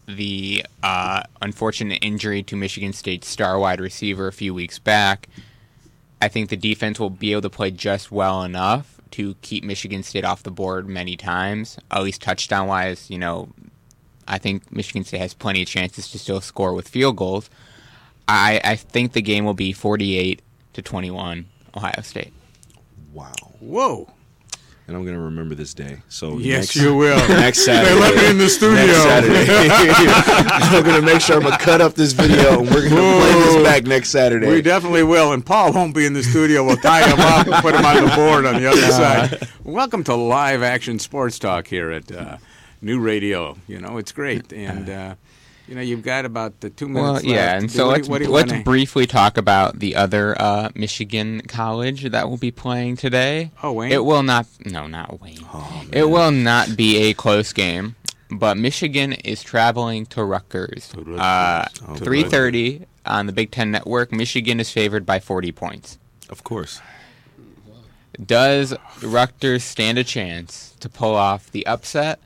the 0.07 0.65
uh, 0.83 1.23
unfortunate 1.43 1.99
injury 2.03 2.43
to 2.45 2.57
Michigan 2.57 2.93
State's 2.93 3.29
star 3.29 3.59
wide 3.59 3.81
receiver 3.81 4.27
a 4.27 4.33
few 4.33 4.55
weeks 4.55 4.79
back, 4.79 5.29
I 6.21 6.29
think 6.29 6.51
the 6.51 6.57
defense 6.57 7.01
will 7.01 7.11
be 7.11 7.33
able 7.33 7.43
to 7.43 7.51
play 7.51 7.71
just 7.71 8.13
well 8.13 8.43
enough 8.43 9.01
to 9.13 9.35
keep 9.43 9.65
Michigan 9.65 10.03
State 10.03 10.25
off 10.25 10.43
the 10.43 10.51
board 10.51 10.89
many 10.89 11.17
times, 11.17 11.79
at 11.91 12.03
least 12.03 12.23
touchdown 12.23 12.69
wise. 12.69 13.11
You 13.11 13.19
know, 13.19 13.49
I 14.29 14.39
think 14.39 14.71
Michigan 14.71 15.05
State 15.05 15.21
has 15.21 15.35
plenty 15.35 15.63
of 15.63 15.69
chances 15.69 16.11
to 16.13 16.19
still 16.19 16.41
score 16.41 16.75
with 16.75 16.89
field 16.89 17.17
goals. 17.17 17.51
I, 18.29 18.61
I 18.63 18.77
think 18.77 19.13
the 19.13 19.23
game 19.23 19.45
will 19.45 19.55
be 19.55 19.73
48 19.73 20.41
to 20.75 20.83
21, 20.83 21.47
Ohio 21.77 22.03
State. 22.03 22.33
Wow. 23.13 23.33
Whoa. 23.59 24.13
And 24.89 24.97
I'm 24.97 25.05
gonna 25.05 25.21
remember 25.21 25.55
this 25.55 25.73
day. 25.73 25.99
So 26.09 26.39
Yes, 26.39 26.75
next, 26.75 26.77
you 26.77 26.97
will. 26.97 27.17
Next 27.29 27.65
Saturday, 27.65 27.95
They 27.95 28.01
left 28.01 28.17
me 28.17 28.31
in 28.31 28.39
the 28.39 28.49
studio. 28.49 28.77
Next 28.87 29.03
Saturday. 29.03 29.47
I'm 30.77 30.83
gonna 30.85 31.03
make 31.03 31.21
sure 31.21 31.37
I'm 31.37 31.43
gonna 31.43 31.59
cut 31.59 31.81
up 31.81 31.95
this 31.95 32.13
video 32.13 32.59
and 32.61 32.69
we're 32.71 32.89
gonna 32.89 32.97
play 33.21 33.33
this 33.35 33.63
back 33.63 33.85
next 33.85 34.11
Saturday. 34.11 34.49
We 34.51 34.63
definitely 34.63 35.05
will, 35.05 35.33
and 35.33 35.47
Paul 35.47 35.73
won't 35.73 35.95
be 35.95 36.07
in 36.07 36.13
the 36.13 36.25
studio. 36.25 36.65
We'll 36.65 36.77
tie 36.77 37.09
him 37.09 37.21
up 37.21 37.47
and 37.47 37.55
put 37.63 37.75
him 37.77 37.85
on 37.85 38.05
the 38.05 38.17
board 38.17 38.47
on 38.47 38.57
the 38.61 38.67
other 38.67 38.81
Uh-huh. 38.83 39.29
side. 39.29 39.49
Welcome 39.63 40.03
to 40.05 40.15
live 40.17 40.63
action 40.63 40.99
sports 40.99 41.39
talk 41.39 41.69
here 41.69 41.93
at 41.93 42.11
uh, 42.11 42.39
New 42.83 42.99
Radio. 42.99 43.59
You 43.69 43.79
know, 43.81 43.97
it's 43.99 44.11
great, 44.11 44.53
and 44.53 44.91
uh, 44.91 45.15
you 45.71 45.77
know 45.77 45.81
you've 45.83 46.03
got 46.03 46.25
about 46.27 46.61
the 46.61 46.69
two 46.69 46.89
minutes 46.89 47.03
Well, 47.03 47.13
left. 47.15 47.25
yeah, 47.25 47.57
and 47.57 47.69
Do- 47.69 47.75
so 47.75 47.87
what 47.87 47.97
let's 47.99 48.09
what 48.09 48.19
do 48.19 48.25
you 48.25 48.31
let's 48.31 48.51
wanna- 48.53 48.65
briefly 48.65 49.07
talk 49.07 49.39
about 49.39 49.79
the 49.79 49.95
other 49.97 50.35
uh, 50.41 50.69
Michigan 50.75 51.41
college 51.49 52.03
that 52.11 52.29
will 52.29 52.37
be 52.37 52.51
playing 52.51 52.97
today. 52.97 53.53
Oh, 53.63 53.73
Wayne? 53.73 53.93
It 53.93 54.05
will 54.05 54.23
not. 54.25 54.47
No, 54.67 54.87
not 54.87 55.21
Wayne. 55.21 55.39
Oh, 55.55 55.85
it 55.93 56.11
will 56.11 56.33
not 56.33 56.77
be 56.77 56.99
a 57.09 57.15
close 57.15 57.53
game. 57.55 57.95
But 58.33 58.57
Michigan 58.57 59.13
is 59.13 59.43
traveling 59.43 60.07
to 60.07 60.23
Rutgers. 60.23 60.93
Uh, 60.95 61.67
Oh, 61.89 61.95
Three 61.97 62.23
thirty 62.25 62.87
on 63.07 63.27
the 63.27 63.33
Big 63.33 63.51
Ten 63.51 63.71
Network. 63.73 64.13
Michigan 64.13 64.61
is 64.61 64.71
favored 64.71 65.05
by 65.07 65.19
forty 65.19 65.51
points. 65.53 65.99
Of 66.29 66.45
course. 66.45 66.81
Does 68.25 68.75
Rutgers 69.03 69.65
stand 69.65 69.97
a 69.99 70.05
chance 70.05 70.75
to 70.81 70.89
pull 70.89 71.15
off 71.15 71.51
the 71.51 71.67
upset? 71.67 72.21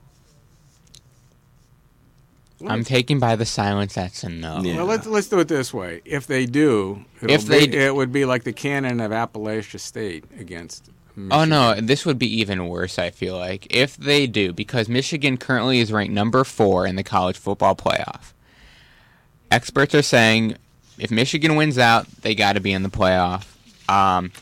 I'm 2.66 2.84
taking 2.84 3.18
by 3.18 3.36
the 3.36 3.46
silence. 3.46 3.94
That's 3.94 4.24
a 4.24 4.28
no. 4.28 4.60
Well, 4.64 4.86
let's 4.86 5.06
let's 5.06 5.28
do 5.28 5.38
it 5.40 5.48
this 5.48 5.72
way. 5.72 6.00
If 6.04 6.26
they 6.26 6.46
do, 6.46 7.04
it'll 7.22 7.34
If 7.34 7.46
they 7.46 7.66
be- 7.66 7.72
d- 7.72 7.78
it 7.78 7.94
would 7.94 8.12
be 8.12 8.24
like 8.24 8.44
the 8.44 8.52
canon 8.52 9.00
of 9.00 9.10
Appalachia 9.10 9.80
State 9.80 10.24
against. 10.38 10.90
Oh 11.30 11.44
no, 11.44 11.74
this 11.80 12.04
would 12.04 12.18
be 12.18 12.40
even 12.40 12.66
worse. 12.68 12.98
I 12.98 13.10
feel 13.10 13.36
like 13.36 13.68
if 13.70 13.96
they 13.96 14.26
do, 14.26 14.52
because 14.52 14.88
Michigan 14.88 15.36
currently 15.36 15.78
is 15.78 15.92
ranked 15.92 16.12
number 16.12 16.42
four 16.42 16.86
in 16.86 16.96
the 16.96 17.04
college 17.04 17.36
football 17.38 17.76
playoff. 17.76 18.32
Experts 19.50 19.94
are 19.94 20.02
saying 20.02 20.56
if 20.98 21.10
Michigan 21.10 21.54
wins 21.54 21.78
out, 21.78 22.06
they 22.22 22.34
got 22.34 22.54
to 22.54 22.60
be 22.60 22.72
in 22.72 22.82
the 22.82 22.88
playoff. 22.88 23.46
Um, 23.88 24.32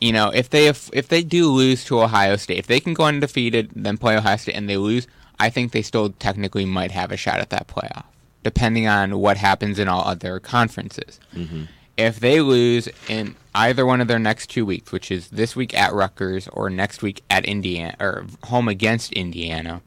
you 0.00 0.12
know, 0.12 0.30
if 0.30 0.50
they 0.50 0.66
if, 0.66 0.90
if 0.92 1.06
they 1.08 1.22
do 1.22 1.50
lose 1.50 1.84
to 1.84 2.00
Ohio 2.00 2.34
State, 2.36 2.58
if 2.58 2.66
they 2.66 2.80
can 2.80 2.92
go 2.94 3.04
undefeated, 3.04 3.70
then 3.76 3.96
play 3.96 4.16
Ohio 4.16 4.36
State, 4.36 4.54
and 4.56 4.68
they 4.68 4.76
lose, 4.76 5.06
I 5.38 5.50
think 5.50 5.72
they 5.72 5.82
still 5.82 6.10
technically 6.10 6.64
might 6.64 6.90
have 6.92 7.12
a 7.12 7.16
shot 7.16 7.40
at 7.40 7.50
that 7.50 7.68
playoff, 7.68 8.04
depending 8.42 8.86
on 8.86 9.18
what 9.18 9.36
happens 9.36 9.78
in 9.78 9.88
all 9.88 10.02
other 10.06 10.40
conferences. 10.40 11.20
Mm-hmm. 11.34 11.64
If 11.96 12.20
they 12.20 12.40
lose 12.40 12.88
in 13.08 13.36
either 13.54 13.86
one 13.86 14.00
of 14.00 14.08
their 14.08 14.18
next 14.18 14.48
two 14.48 14.66
weeks, 14.66 14.92
which 14.92 15.10
is 15.10 15.28
this 15.28 15.56
week 15.56 15.74
at 15.78 15.92
Rutgers 15.94 16.46
or 16.48 16.68
next 16.70 17.02
week 17.02 17.22
at 17.30 17.44
Indiana 17.46 17.96
or 18.00 18.26
home 18.44 18.68
against 18.68 19.12
Indiana, 19.12 19.80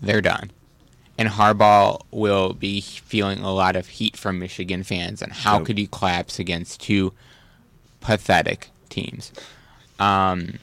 they're 0.00 0.20
done. 0.20 0.52
And 1.16 1.28
Harbaugh 1.30 2.00
will 2.12 2.52
be 2.52 2.80
feeling 2.80 3.40
a 3.40 3.52
lot 3.52 3.74
of 3.74 3.88
heat 3.88 4.16
from 4.16 4.38
Michigan 4.38 4.84
fans 4.84 5.20
and 5.20 5.32
how 5.32 5.58
Yep. 5.58 5.66
could 5.66 5.78
he 5.78 5.88
collapse 5.88 6.38
against 6.38 6.80
two 6.80 7.12
pathetic 8.00 8.68
teams. 8.88 9.32
Um, 9.98 10.60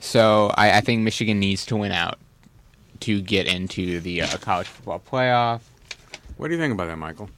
so 0.00 0.52
I, 0.56 0.78
I 0.78 0.80
think 0.80 1.02
Michigan 1.02 1.38
needs 1.38 1.64
to 1.66 1.76
win 1.76 1.92
out 1.92 2.18
to 3.04 3.20
get 3.20 3.46
into 3.46 4.00
the 4.00 4.22
uh, 4.22 4.36
college 4.38 4.66
football 4.66 4.98
playoff. 4.98 5.60
What 6.38 6.48
do 6.48 6.54
you 6.54 6.60
think 6.60 6.72
about 6.72 6.86
that, 6.86 6.96
Michael? 6.96 7.28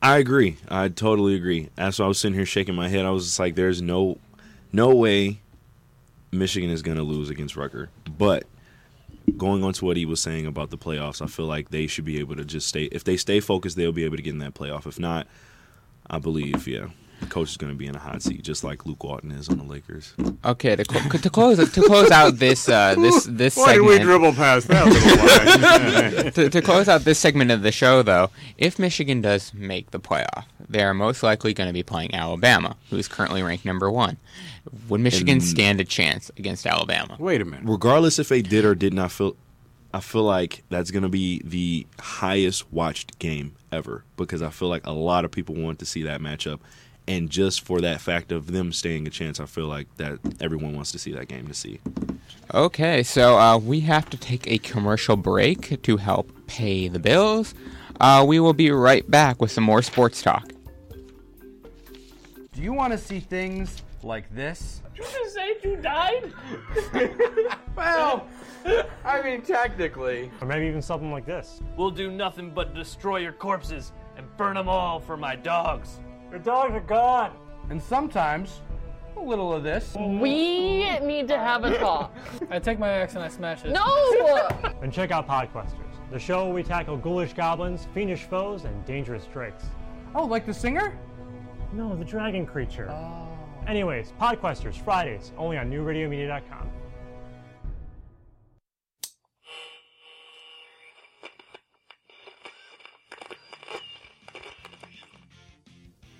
I 0.00 0.16
agree. 0.16 0.56
I 0.68 0.88
totally 0.88 1.34
agree. 1.34 1.68
That's 1.74 1.98
why 1.98 2.06
I 2.06 2.08
was 2.08 2.18
sitting 2.18 2.34
here 2.34 2.46
shaking 2.46 2.74
my 2.74 2.88
head. 2.88 3.04
I 3.04 3.10
was 3.10 3.26
just 3.26 3.38
like, 3.38 3.56
"There's 3.56 3.82
no, 3.82 4.16
no 4.72 4.94
way 4.94 5.40
Michigan 6.32 6.70
is 6.70 6.80
going 6.80 6.96
to 6.96 7.02
lose 7.02 7.28
against 7.28 7.56
Rutgers." 7.56 7.88
But 8.16 8.44
going 9.36 9.62
on 9.62 9.74
to 9.74 9.84
what 9.84 9.98
he 9.98 10.06
was 10.06 10.22
saying 10.22 10.46
about 10.46 10.70
the 10.70 10.78
playoffs, 10.78 11.20
I 11.20 11.26
feel 11.26 11.46
like 11.46 11.68
they 11.68 11.86
should 11.86 12.06
be 12.06 12.18
able 12.20 12.36
to 12.36 12.44
just 12.44 12.68
stay. 12.68 12.84
If 12.84 13.04
they 13.04 13.18
stay 13.18 13.40
focused, 13.40 13.76
they'll 13.76 13.92
be 13.92 14.04
able 14.04 14.16
to 14.16 14.22
get 14.22 14.32
in 14.32 14.38
that 14.38 14.54
playoff. 14.54 14.86
If 14.86 14.98
not, 14.98 15.26
I 16.08 16.18
believe, 16.18 16.66
yeah, 16.66 16.86
the 17.20 17.26
coach 17.26 17.50
is 17.50 17.56
going 17.56 17.72
to 17.72 17.76
be 17.78 17.86
in 17.86 17.94
a 17.96 17.98
hot 17.98 18.22
seat, 18.22 18.42
just 18.42 18.62
like 18.64 18.86
Luke 18.86 19.02
Walton 19.02 19.30
is 19.32 19.48
on 19.48 19.58
the 19.58 19.64
Lakers. 19.64 20.14
Okay, 20.44 20.76
to, 20.76 20.84
cl- 20.84 21.10
to 21.10 21.30
close 21.30 21.72
to 21.72 21.82
close 21.82 22.10
out 22.10 22.36
this 22.38 22.68
uh, 22.68 22.94
this 22.98 23.24
this 23.24 23.56
Why 23.56 23.74
did 23.74 23.80
segment. 23.82 23.98
we 24.00 24.04
dribble 24.04 24.32
past 24.34 24.68
that 24.68 24.86
little 24.86 26.22
line? 26.24 26.32
to, 26.32 26.48
to 26.50 26.62
close 26.62 26.88
out 26.88 27.02
this 27.02 27.18
segment 27.18 27.50
of 27.50 27.62
the 27.62 27.72
show, 27.72 28.02
though, 28.02 28.30
if 28.56 28.78
Michigan 28.78 29.20
does 29.20 29.52
make 29.54 29.90
the 29.90 30.00
playoff, 30.00 30.44
they 30.68 30.82
are 30.82 30.94
most 30.94 31.22
likely 31.22 31.52
going 31.54 31.68
to 31.68 31.72
be 31.74 31.82
playing 31.82 32.14
Alabama, 32.14 32.76
who 32.90 32.96
is 32.96 33.08
currently 33.08 33.42
ranked 33.42 33.64
number 33.64 33.90
one. 33.90 34.16
Would 34.88 35.00
Michigan 35.00 35.34
And- 35.34 35.42
stand 35.42 35.80
a 35.80 35.84
chance 35.84 36.30
against 36.36 36.66
Alabama? 36.66 37.16
Wait 37.18 37.40
a 37.40 37.44
minute. 37.44 37.62
regardless 37.68 38.18
if 38.18 38.28
they 38.28 38.42
did 38.42 38.64
or 38.64 38.74
did 38.74 38.92
not 38.94 39.10
feel 39.12 39.36
I 39.94 40.00
feel 40.00 40.22
like 40.24 40.64
that's 40.68 40.90
going 40.90 41.02
to 41.04 41.08
be 41.08 41.40
the 41.42 41.86
highest 41.98 42.70
watched 42.70 43.18
game 43.18 43.56
ever 43.72 44.04
because 44.18 44.42
I 44.42 44.50
feel 44.50 44.68
like 44.68 44.86
a 44.86 44.92
lot 44.92 45.24
of 45.24 45.30
people 45.30 45.54
want 45.54 45.78
to 45.78 45.86
see 45.86 46.02
that 46.02 46.20
matchup 46.20 46.60
and 47.08 47.30
just 47.30 47.62
for 47.62 47.80
that 47.80 48.00
fact 48.00 48.30
of 48.30 48.52
them 48.52 48.72
staying 48.72 49.06
a 49.06 49.10
chance 49.10 49.40
I 49.40 49.46
feel 49.46 49.66
like 49.66 49.88
that 49.96 50.18
everyone 50.40 50.74
wants 50.74 50.92
to 50.92 50.98
see 50.98 51.10
that 51.12 51.26
game 51.26 51.48
to 51.48 51.54
see. 51.54 51.80
Okay, 52.54 53.02
so 53.02 53.38
uh, 53.38 53.58
we 53.58 53.80
have 53.80 54.08
to 54.10 54.16
take 54.16 54.46
a 54.46 54.58
commercial 54.58 55.16
break 55.16 55.82
to 55.82 55.96
help 55.96 56.30
pay 56.46 56.88
the 56.88 56.98
bills. 56.98 57.54
Uh, 58.00 58.24
we 58.26 58.38
will 58.38 58.52
be 58.52 58.70
right 58.70 59.10
back 59.10 59.40
with 59.40 59.50
some 59.50 59.64
more 59.64 59.82
sports 59.82 60.22
talk. 60.22 60.52
Do 62.52 62.62
you 62.62 62.72
want 62.72 62.92
to 62.92 62.98
see 62.98 63.20
things 63.20 63.82
like 64.02 64.32
this? 64.34 64.82
Did 64.94 65.04
You 65.04 65.10
just 65.12 65.34
say 65.34 65.56
you 65.64 65.76
died? 65.76 66.32
Well, 67.76 68.26
I 69.04 69.22
mean, 69.22 69.40
technically. 69.42 70.32
Or 70.40 70.48
maybe 70.48 70.66
even 70.66 70.82
something 70.82 71.12
like 71.12 71.24
this. 71.24 71.60
We'll 71.76 71.92
do 71.92 72.10
nothing 72.10 72.50
but 72.50 72.74
destroy 72.74 73.18
your 73.18 73.32
corpses 73.32 73.92
and 74.16 74.26
burn 74.36 74.56
them 74.56 74.68
all 74.68 74.98
for 74.98 75.16
my 75.16 75.36
dogs. 75.36 76.00
Your 76.30 76.40
dogs 76.40 76.74
are 76.74 76.80
gone. 76.80 77.32
And 77.70 77.82
sometimes, 77.82 78.60
a 79.16 79.20
little 79.20 79.52
of 79.52 79.62
this. 79.62 79.94
We 79.94 80.98
need 81.00 81.28
to 81.28 81.38
have 81.38 81.64
a 81.64 81.78
talk. 81.78 82.14
I 82.50 82.58
take 82.58 82.78
my 82.78 82.88
axe 82.88 83.14
and 83.14 83.24
I 83.24 83.28
smash 83.28 83.64
it. 83.64 83.72
No! 83.72 84.48
And 84.82 84.92
check 84.92 85.10
out 85.10 85.26
Podquesters, 85.26 85.74
the 86.12 86.20
show 86.20 86.44
where 86.44 86.54
we 86.54 86.62
tackle 86.62 86.96
ghoulish 86.96 87.32
goblins, 87.32 87.88
fiendish 87.92 88.22
foes, 88.24 88.64
and 88.64 88.84
dangerous 88.86 89.24
drakes. 89.24 89.64
Oh, 90.14 90.24
like 90.24 90.46
the 90.46 90.54
singer? 90.54 90.96
No, 91.72 91.96
the 91.96 92.04
dragon 92.04 92.46
creature. 92.46 92.88
Oh. 92.88 93.26
Anyways, 93.66 94.12
Podquesters, 94.20 94.76
Fridays, 94.76 95.32
only 95.36 95.58
on 95.58 95.68
newradiomedia.com. 95.68 96.70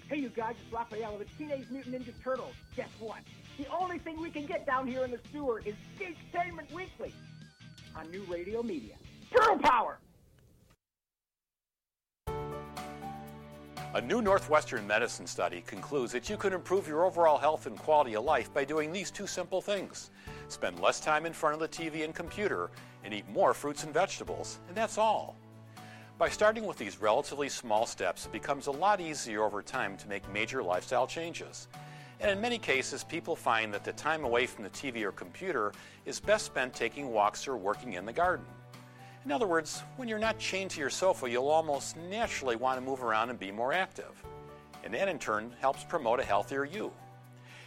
Hey, 0.09 0.21
you 0.21 0.31
guys, 0.31 0.55
it's 0.65 0.73
Raphael 0.73 1.13
of 1.13 1.19
the 1.19 1.27
Teenage 1.37 1.67
Mutant 1.71 1.95
Ninja 1.95 2.15
Turtles. 2.25 2.55
Guess 2.75 2.89
what? 2.99 3.19
The 3.59 3.67
only 3.71 3.99
thing 3.99 4.19
we 4.19 4.31
can 4.31 4.47
get 4.47 4.65
down 4.65 4.87
here 4.87 5.05
in 5.05 5.11
the 5.11 5.19
sewer 5.31 5.61
is 5.67 5.75
Geektainment 6.01 6.73
Weekly 6.73 7.13
on 7.95 8.11
New 8.11 8.23
Radio 8.23 8.63
Media. 8.63 8.95
Turtle 9.31 9.59
Power! 9.59 9.99
A 13.95 14.01
new 14.01 14.23
Northwestern 14.23 14.87
medicine 14.87 15.27
study 15.27 15.63
concludes 15.67 16.13
that 16.13 16.31
you 16.31 16.39
can 16.39 16.55
improve 16.55 16.89
your 16.89 17.05
overall 17.05 17.37
health 17.37 17.67
and 17.67 17.77
quality 17.77 18.17
of 18.17 18.25
life 18.25 18.51
by 18.55 18.65
doing 18.65 18.91
these 18.91 19.11
two 19.11 19.27
simple 19.27 19.61
things. 19.61 20.11
Spend 20.49 20.81
less 20.81 21.01
time 21.01 21.27
in 21.27 21.35
front 21.35 21.53
of 21.53 21.61
the 21.61 21.69
TV 21.69 22.05
and 22.05 22.15
computer 22.15 22.71
and 23.05 23.13
eat 23.13 23.29
more 23.29 23.53
fruits 23.53 23.85
and 23.85 23.93
vegetables, 23.93 24.61
and 24.69 24.77
that's 24.77 24.97
all. 24.97 25.37
By 26.19 26.29
starting 26.29 26.67
with 26.67 26.79
these 26.79 27.01
relatively 27.01 27.49
small 27.49 27.87
steps, 27.87 28.27
it 28.27 28.33
becomes 28.33 28.67
a 28.67 28.73
lot 28.73 29.01
easier 29.01 29.45
over 29.45 29.63
time 29.63 29.97
to 29.99 30.09
make 30.09 30.29
major 30.33 30.65
lifestyle 30.65 31.07
changes. 31.07 31.69
And 32.19 32.29
in 32.29 32.41
many 32.41 32.59
cases, 32.59 33.05
people 33.05 33.37
find 33.37 33.73
that 33.73 33.85
the 33.85 33.93
time 33.93 34.25
away 34.25 34.47
from 34.47 34.65
the 34.65 34.71
TV 34.71 35.05
or 35.05 35.13
computer 35.13 35.73
is 36.07 36.19
best 36.19 36.47
spent 36.47 36.75
taking 36.75 37.13
walks 37.13 37.47
or 37.47 37.57
working 37.57 37.93
in 37.93 38.05
the 38.05 38.13
garden. 38.13 38.45
In 39.25 39.31
other 39.31 39.47
words, 39.47 39.85
when 39.95 40.09
you're 40.09 40.19
not 40.19 40.41
chained 40.41 40.73
to 40.73 40.81
your 40.81 40.91
sofa, 40.91 41.31
you'll 41.31 41.51
almost 41.51 41.97
naturally 41.97 42.57
want 42.57 42.81
to 42.81 42.85
move 42.85 43.05
around 43.05 43.31
and 43.31 43.39
be 43.39 43.53
more 43.53 43.73
active. 43.73 44.21
And 44.83 44.93
that 44.95 45.07
in 45.07 45.21
turn 45.21 45.55
helps 45.61 45.85
promote 45.85 46.19
a 46.19 46.25
healthier 46.25 46.65
you. 46.65 46.91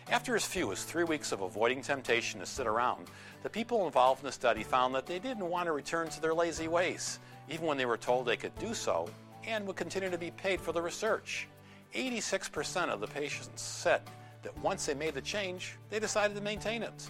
After 0.10 0.36
as 0.36 0.44
few 0.44 0.74
as 0.74 0.84
three 0.84 1.06
weeks 1.06 1.32
of 1.32 1.40
avoiding 1.40 1.82
temptation 1.82 2.42
to 2.42 2.46
sit 2.46 2.68
around, 2.68 3.08
the 3.44 3.50
people 3.50 3.86
involved 3.86 4.20
in 4.20 4.26
the 4.26 4.32
study 4.34 4.64
found 4.64 4.94
that 4.96 5.06
they 5.06 5.20
didn't 5.20 5.50
want 5.50 5.68
to 5.68 5.72
return 5.72 6.10
to 6.10 6.22
their 6.22 6.34
lazy 6.34 6.68
ways, 6.68 7.20
even 7.50 7.66
when 7.66 7.78
they 7.78 7.86
were 7.86 7.98
told 7.98 8.26
they 8.26 8.38
could 8.38 8.58
do 8.60 8.74
so 8.74 9.10
and 9.46 9.66
would 9.66 9.76
continue 9.76 10.10
to 10.10 10.18
be 10.18 10.32
paid 10.32 10.62
for 10.62 10.72
the 10.72 10.82
research. 10.82 11.48
86% 11.96 12.90
of 12.90 13.02
the 13.02 13.08
patients 13.08 13.62
said 13.62 14.02
that 14.44 14.58
once 14.60 14.86
they 14.86 14.94
made 14.94 15.14
the 15.14 15.22
change, 15.22 15.78
they 15.90 16.00
decided 16.00 16.36
to 16.36 16.42
maintain 16.42 16.84
it. 16.84 17.10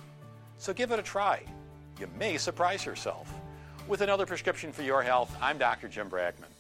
So 0.57 0.73
give 0.73 0.91
it 0.91 0.99
a 0.99 1.03
try. 1.03 1.43
You 1.99 2.07
may 2.17 2.37
surprise 2.37 2.85
yourself. 2.85 3.33
With 3.87 4.01
another 4.01 4.25
prescription 4.25 4.71
for 4.71 4.83
your 4.83 5.01
health, 5.01 5.35
I'm 5.41 5.57
Dr. 5.57 5.87
Jim 5.87 6.09
Bragman. 6.09 6.50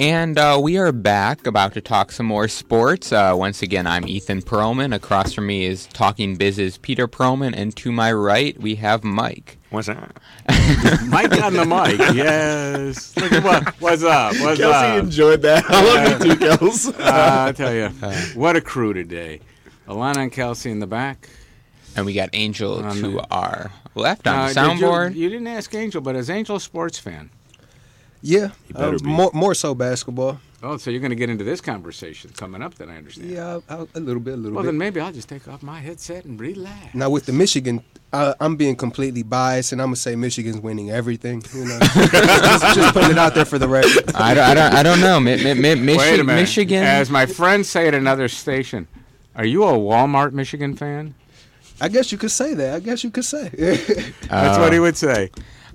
And 0.00 0.38
uh, 0.38 0.58
we 0.62 0.78
are 0.78 0.92
back, 0.92 1.46
about 1.46 1.74
to 1.74 1.82
talk 1.82 2.10
some 2.10 2.24
more 2.24 2.48
sports. 2.48 3.12
Uh, 3.12 3.34
once 3.36 3.60
again, 3.60 3.86
I'm 3.86 4.08
Ethan 4.08 4.40
Perlman. 4.40 4.94
Across 4.94 5.34
from 5.34 5.46
me 5.46 5.66
is 5.66 5.86
Talking 5.88 6.36
Biz's 6.36 6.78
Peter 6.78 7.06
Perlman, 7.06 7.52
and 7.54 7.76
to 7.76 7.92
my 7.92 8.10
right 8.10 8.58
we 8.58 8.76
have 8.76 9.04
Mike. 9.04 9.58
What's 9.68 9.88
that? 9.88 10.16
Mike 11.06 11.38
on 11.42 11.52
the 11.52 11.66
mic. 11.66 11.98
Yes. 12.16 13.14
Look 13.14 13.30
at 13.30 13.44
what, 13.44 13.74
what's 13.82 14.02
up? 14.02 14.32
What's 14.40 14.58
Kelsey 14.58 14.98
up? 14.98 15.04
enjoyed 15.04 15.42
that. 15.42 15.64
I 15.68 15.84
love 16.08 16.24
you 16.26 16.34
too, 16.34 16.46
Kels. 16.46 16.94
Uh, 17.00 17.48
I 17.48 17.52
tell 17.52 17.74
you, 17.74 17.88
what 18.40 18.56
a 18.56 18.62
crew 18.62 18.94
today. 18.94 19.40
Alanna 19.86 20.16
and 20.22 20.32
Kelsey 20.32 20.70
in 20.70 20.78
the 20.78 20.86
back. 20.86 21.28
And 21.94 22.06
we 22.06 22.14
got 22.14 22.30
Angel 22.32 22.82
On 22.82 22.94
to 22.96 23.10
the- 23.12 23.26
our 23.30 23.70
left 23.94 24.26
on 24.26 24.34
Uh, 24.34 24.48
the 24.48 24.54
did 24.54 24.60
you- 24.80 24.86
soundboard. 24.86 25.14
You, 25.14 25.28
didn't 25.28 25.46
ask 25.48 25.74
Angel, 25.74 26.00
but 26.00 26.16
is 26.16 26.30
Angel 26.30 26.56
a 26.56 26.60
sports 26.60 26.98
fan? 26.98 27.28
Yeah, 28.22 28.50
better 28.72 28.96
uh, 28.96 28.98
be. 28.98 29.04
more 29.08 29.30
more 29.32 29.54
so 29.54 29.74
basketball. 29.74 30.40
Oh, 30.62 30.76
so 30.76 30.90
you're 30.90 31.00
going 31.00 31.08
to 31.10 31.16
get 31.16 31.30
into 31.30 31.42
this 31.42 31.62
conversation 31.62 32.32
coming 32.36 32.60
up, 32.60 32.74
then 32.74 32.90
I 32.90 32.98
understand. 32.98 33.30
Yeah, 33.30 33.60
a 33.70 33.86
little 33.98 34.20
bit, 34.20 34.34
a 34.34 34.36
little 34.36 34.42
Well, 34.42 34.42
bit. 34.42 34.54
Well, 34.56 34.62
then 34.64 34.76
maybe 34.76 35.00
I'll 35.00 35.10
just 35.10 35.26
take 35.30 35.48
off 35.48 35.62
my 35.62 35.80
headset 35.80 36.26
and 36.26 36.38
relax. 36.38 36.94
Now 36.94 37.08
with 37.08 37.24
the 37.24 37.32
Michigan, 37.32 37.82
uh, 38.12 38.34
I'm 38.40 38.56
being 38.56 38.76
completely 38.76 39.22
biased, 39.22 39.72
and 39.72 39.80
I'm 39.80 39.86
gonna 39.88 39.96
say 39.96 40.16
Michigan's 40.16 40.58
winning 40.60 40.90
everything. 40.90 41.42
You 41.54 41.64
know, 41.64 41.78
just, 41.94 42.74
just 42.74 42.92
putting 42.92 43.12
it 43.12 43.18
out 43.18 43.34
there 43.34 43.46
for 43.46 43.58
the 43.58 43.68
record. 43.68 44.14
I 44.14 44.34
don't, 44.34 44.44
I 44.44 44.54
don't, 44.54 44.74
I 44.74 44.82
don't 44.82 45.00
know. 45.00 45.18
Mi- 45.18 45.42
mi- 45.42 45.54
mi- 45.54 45.94
Michi- 45.94 45.96
Wait 45.98 46.20
a 46.20 46.24
minute. 46.24 46.40
Michigan. 46.42 46.82
As 46.82 47.08
my 47.08 47.24
friends 47.24 47.70
say 47.70 47.88
at 47.88 47.94
another 47.94 48.28
station, 48.28 48.86
are 49.34 49.46
you 49.46 49.64
a 49.64 49.72
Walmart 49.72 50.32
Michigan 50.32 50.76
fan? 50.76 51.14
I 51.80 51.88
guess 51.88 52.12
you 52.12 52.18
could 52.18 52.30
say 52.32 52.52
that. 52.52 52.74
I 52.74 52.80
guess 52.80 53.02
you 53.02 53.10
could 53.10 53.24
say. 53.24 53.48
That's 54.28 54.58
what 54.58 54.74
he 54.74 54.78
would 54.78 54.98
say. 54.98 55.30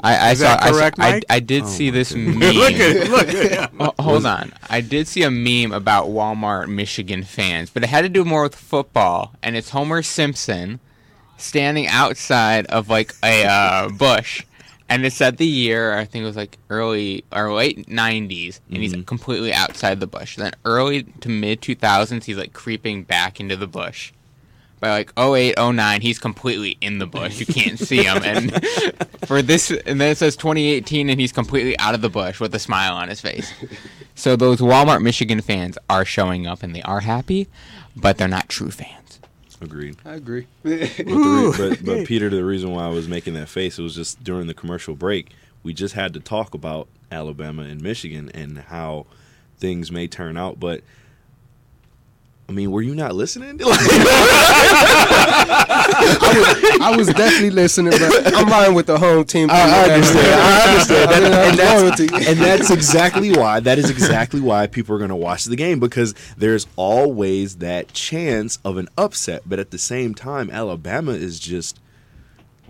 I, 0.05 0.15
I 0.29 0.31
Is 0.31 0.39
saw, 0.39 0.45
that 0.55 0.63
I 0.63 0.67
saw- 0.67 0.73
correct, 0.77 0.97
I, 0.99 1.21
I 1.29 1.39
did 1.39 1.63
Oh, 1.63 1.67
see 1.67 1.89
this 1.89 2.13
meme. 2.13 2.37
Look 2.39 2.73
at- 2.73 3.09
look 3.09 3.27
at 3.27 3.71
him. 3.71 3.91
Hold 3.99 4.25
on. 4.25 4.53
I 4.69 4.81
did 4.81 5.07
see 5.07 5.23
a 5.23 5.31
meme 5.31 5.71
about 5.73 6.07
Walmart 6.07 6.67
Michigan 6.69 7.23
fans, 7.23 7.69
but 7.69 7.83
it 7.83 7.87
had 7.87 8.01
to 8.03 8.09
do 8.09 8.23
more 8.23 8.43
with 8.43 8.55
football, 8.55 9.33
and 9.41 9.55
it's 9.55 9.71
Homer 9.71 10.01
Simpson 10.03 10.79
standing 11.37 11.87
outside 11.87 12.65
of 12.67 12.89
like 12.89 13.13
a 13.23 13.45
uh, 13.45 13.89
bush, 13.89 14.43
and 14.87 15.05
it 15.05 15.11
said 15.13 15.37
the 15.37 15.45
year. 15.47 15.97
I 15.97 16.05
think 16.05 16.23
it 16.23 16.27
was 16.27 16.35
like 16.37 16.57
early 16.69 17.23
or 17.31 17.51
late 17.53 17.87
'90s, 17.89 18.59
and 18.69 18.77
he's 18.77 18.93
completely 19.05 19.51
outside 19.53 19.99
the 19.99 20.07
bush. 20.07 20.35
Then 20.37 20.53
early 20.63 21.03
to 21.03 21.29
mid 21.29 21.61
2000s, 21.61 22.23
he's 22.25 22.37
like 22.37 22.53
creeping 22.53 23.03
back 23.03 23.39
into 23.39 23.55
the 23.55 23.67
bush. 23.67 24.11
By 24.85 24.91
like 24.91 25.13
08, 25.17 25.55
09, 25.57 26.01
he's 26.01 26.19
completely 26.19 26.77
in 26.79 26.99
the 26.99 27.07
bush. 27.07 27.39
You 27.39 27.47
can't 27.47 27.79
see 27.79 28.03
him. 28.03 28.21
And 28.23 28.63
for 29.25 29.41
this, 29.41 29.71
and 29.71 29.99
then 29.99 30.11
it 30.11 30.17
says 30.19 30.35
2018, 30.35 31.09
and 31.09 31.19
he's 31.19 31.31
completely 31.31 31.75
out 31.79 31.95
of 31.95 32.01
the 32.01 32.09
bush 32.09 32.39
with 32.39 32.53
a 32.53 32.59
smile 32.59 32.93
on 32.93 33.09
his 33.09 33.19
face. 33.19 33.51
So 34.13 34.35
those 34.35 34.59
Walmart 34.59 35.01
Michigan 35.01 35.41
fans 35.41 35.79
are 35.89 36.05
showing 36.05 36.45
up, 36.45 36.61
and 36.61 36.75
they 36.75 36.83
are 36.83 36.99
happy, 36.99 37.47
but 37.95 38.19
they're 38.19 38.27
not 38.27 38.47
true 38.47 38.69
fans. 38.69 39.19
Agreed. 39.59 39.95
I 40.05 40.13
agree. 40.13 40.45
But, 40.61 40.69
the 40.97 41.55
re- 41.57 41.69
but, 41.69 41.83
but 41.83 42.05
Peter, 42.05 42.29
the 42.29 42.45
reason 42.45 42.69
why 42.69 42.85
I 42.85 42.89
was 42.89 43.07
making 43.07 43.33
that 43.33 43.49
face, 43.49 43.79
it 43.79 43.81
was 43.81 43.95
just 43.95 44.23
during 44.23 44.45
the 44.45 44.53
commercial 44.53 44.93
break. 44.93 45.31
We 45.63 45.73
just 45.73 45.95
had 45.95 46.13
to 46.13 46.19
talk 46.19 46.53
about 46.53 46.87
Alabama 47.11 47.63
and 47.63 47.81
Michigan 47.81 48.29
and 48.35 48.59
how 48.59 49.07
things 49.57 49.91
may 49.91 50.05
turn 50.05 50.37
out. 50.37 50.59
But 50.59 50.81
I 52.47 52.51
mean, 52.51 52.71
were 52.71 52.81
you 52.81 52.93
not 52.93 53.15
listening? 53.15 53.59
I, 55.97 56.33
was, 56.37 56.81
I 56.81 56.95
was 56.97 57.07
definitely 57.07 57.49
listening, 57.49 57.93
but 57.93 58.35
I'm 58.35 58.47
riding 58.47 58.75
with 58.75 58.85
the 58.85 58.99
home 58.99 59.25
team. 59.25 59.49
I 59.49 59.61
understand. 59.93 60.41
I 60.41 60.69
understand. 60.69 61.11
That- 61.11 61.23
and, 61.49 61.57
that's, 61.59 61.99
and 62.27 62.39
that's 62.39 62.69
exactly 62.69 63.31
why. 63.35 63.59
That 63.61 63.79
is 63.79 63.89
exactly 63.89 64.41
why 64.41 64.67
people 64.67 64.93
are 64.95 64.99
going 64.99 65.09
to 65.09 65.15
watch 65.15 65.45
the 65.45 65.55
game 65.55 65.79
because 65.79 66.13
there's 66.37 66.67
always 66.75 67.57
that 67.57 67.93
chance 67.93 68.59
of 68.63 68.77
an 68.77 68.89
upset. 68.97 69.43
But 69.47 69.59
at 69.59 69.71
the 69.71 69.79
same 69.79 70.13
time, 70.13 70.51
Alabama 70.51 71.13
is 71.13 71.39
just 71.39 71.79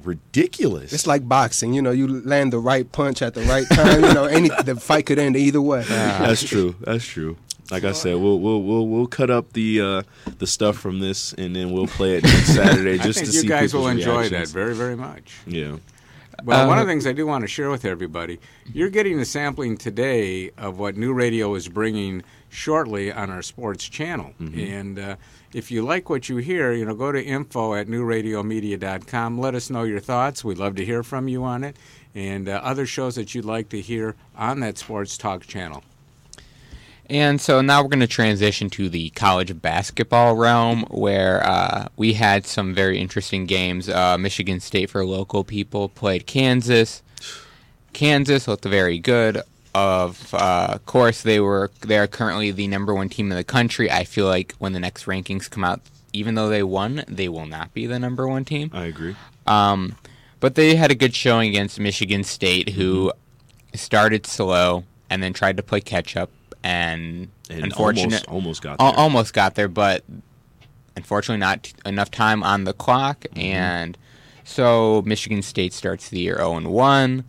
ridiculous. 0.03 0.93
It's 0.93 1.07
like 1.07 1.27
boxing, 1.27 1.73
you 1.73 1.81
know. 1.81 1.91
You 1.91 2.21
land 2.21 2.53
the 2.53 2.59
right 2.59 2.89
punch 2.89 3.21
at 3.21 3.33
the 3.33 3.41
right 3.41 3.67
time. 3.69 4.03
You 4.03 4.13
know, 4.13 4.25
any 4.25 4.49
the 4.63 4.75
fight 4.75 5.05
could 5.05 5.19
end 5.19 5.35
either 5.35 5.61
way. 5.61 5.83
That's 5.83 6.43
true. 6.43 6.75
That's 6.81 7.05
true. 7.05 7.37
Like 7.71 7.83
I 7.83 7.93
said, 7.93 8.15
we'll 8.17 8.39
we'll 8.39 8.61
we'll 8.61 8.87
we'll 8.87 9.07
cut 9.07 9.29
up 9.29 9.53
the 9.53 9.81
uh, 9.81 10.01
the 10.37 10.47
stuff 10.47 10.77
from 10.77 10.99
this, 10.99 11.33
and 11.33 11.55
then 11.55 11.71
we'll 11.71 11.87
play 11.87 12.17
it 12.17 12.23
next 12.23 12.53
Saturday 12.55 12.97
just 12.99 13.19
I 13.19 13.21
think 13.21 13.27
to 13.29 13.33
you 13.35 13.41
see 13.41 13.47
guys 13.47 13.73
will 13.73 13.87
enjoy 13.87 14.17
reactions. 14.29 14.51
that 14.51 14.59
very, 14.59 14.75
very 14.75 14.95
much. 14.95 15.37
Yeah. 15.47 15.77
Well, 16.43 16.67
one 16.67 16.77
of 16.77 16.85
the 16.85 16.91
things 16.91 17.07
I 17.07 17.13
do 17.13 17.25
want 17.25 17.43
to 17.43 17.47
share 17.47 17.69
with 17.69 17.85
everybody, 17.85 18.39
you're 18.73 18.89
getting 18.89 19.17
a 19.19 19.25
sampling 19.25 19.77
today 19.77 20.51
of 20.57 20.77
what 20.77 20.97
New 20.97 21.13
Radio 21.13 21.55
is 21.55 21.69
bringing 21.69 22.23
shortly 22.49 23.09
on 23.11 23.29
our 23.29 23.41
sports 23.41 23.85
channel. 23.87 24.33
Mhm. 24.41 24.69
And 24.79 24.99
uh, 24.99 25.15
if 25.53 25.71
you 25.71 25.81
like 25.81 26.09
what 26.09 26.27
you 26.27 26.37
hear, 26.37 26.73
you 26.73 26.83
know, 26.85 26.93
go 26.93 27.11
to 27.13 27.23
info 27.23 27.73
at 27.73 27.87
newradiomedia.com. 27.87 29.37
Let 29.39 29.55
us 29.55 29.69
know 29.69 29.83
your 29.83 29.99
thoughts. 30.01 30.43
We'd 30.43 30.57
love 30.57 30.75
to 30.75 30.85
hear 30.85 31.03
from 31.03 31.27
you 31.27 31.43
on 31.43 31.63
it. 31.63 31.77
And 32.13 32.47
uh, 32.49 32.59
other 32.63 32.85
shows 32.85 33.15
that 33.15 33.33
you'd 33.33 33.45
like 33.45 33.69
to 33.69 33.81
hear 33.81 34.15
on 34.35 34.59
that 34.59 34.77
sports 34.77 35.17
talk 35.17 35.45
channel. 35.47 35.83
And 37.09 37.39
so 37.39 37.61
now 37.61 37.81
we're 37.81 37.89
going 37.89 37.99
to 37.99 38.07
transition 38.07 38.69
to 38.71 38.89
the 38.89 39.11
college 39.11 39.61
basketball 39.61 40.35
realm 40.35 40.83
where 40.89 41.45
uh, 41.45 41.87
we 41.95 42.13
had 42.13 42.45
some 42.45 42.73
very 42.73 42.99
interesting 42.99 43.45
games. 43.45 43.87
Uh, 43.89 44.17
Michigan 44.17 44.59
State 44.59 44.89
for 44.89 45.05
local 45.05 45.43
people 45.43 45.89
played 45.89 46.25
Kansas. 46.25 47.03
Kansas 47.93 48.47
looked 48.47 48.65
very 48.65 48.97
good. 48.97 49.41
Of 49.73 50.33
uh, 50.33 50.77
course, 50.85 51.21
they 51.21 51.39
were 51.39 51.69
they 51.81 51.97
are 51.97 52.07
currently 52.07 52.51
the 52.51 52.67
number 52.67 52.93
one 52.93 53.09
team 53.09 53.29
in 53.29 53.37
the 53.37 53.43
country. 53.43 53.91
I 53.91 54.05
feel 54.05 54.25
like 54.25 54.53
when 54.57 54.73
the 54.73 54.79
next 54.79 55.05
rankings 55.05 55.49
come 55.49 55.65
out, 55.65 55.81
even 56.13 56.35
though 56.35 56.47
they 56.47 56.63
won, 56.63 57.03
they 57.07 57.27
will 57.27 57.45
not 57.45 57.73
be 57.73 57.85
the 57.85 57.99
number 57.99 58.25
one 58.27 58.45
team. 58.45 58.71
I 58.73 58.85
agree. 58.85 59.15
Um, 59.45 59.97
but 60.39 60.55
they 60.55 60.75
had 60.75 60.91
a 60.91 60.95
good 60.95 61.13
showing 61.13 61.49
against 61.49 61.79
Michigan 61.79 62.23
State, 62.23 62.69
who 62.69 63.11
started 63.73 64.25
slow 64.25 64.85
and 65.09 65.21
then 65.21 65.33
tried 65.33 65.57
to 65.57 65.63
play 65.63 65.81
catch 65.81 66.15
up, 66.15 66.31
and, 66.65 67.27
And 67.49 67.63
unfortunate 67.63 68.25
almost- 68.27 68.27
almost 68.27 68.61
got 68.61 68.77
there. 68.79 68.87
almost 68.87 69.33
got 69.33 69.55
there, 69.55 69.67
but 69.67 70.03
unfortunately 70.95 71.39
not 71.39 71.63
t- 71.63 71.73
enough 71.85 72.09
time 72.11 72.43
on 72.43 72.63
the 72.63 72.73
clock, 72.73 73.21
Mm-hmm. 73.21 73.39
and 73.39 73.97
so 74.43 75.01
Michigan 75.05 75.41
State 75.41 75.73
starts 75.73 76.09
the 76.09 76.19
year 76.19 76.35
zero 76.37 76.55
and 76.55 76.67
one. 76.67 77.23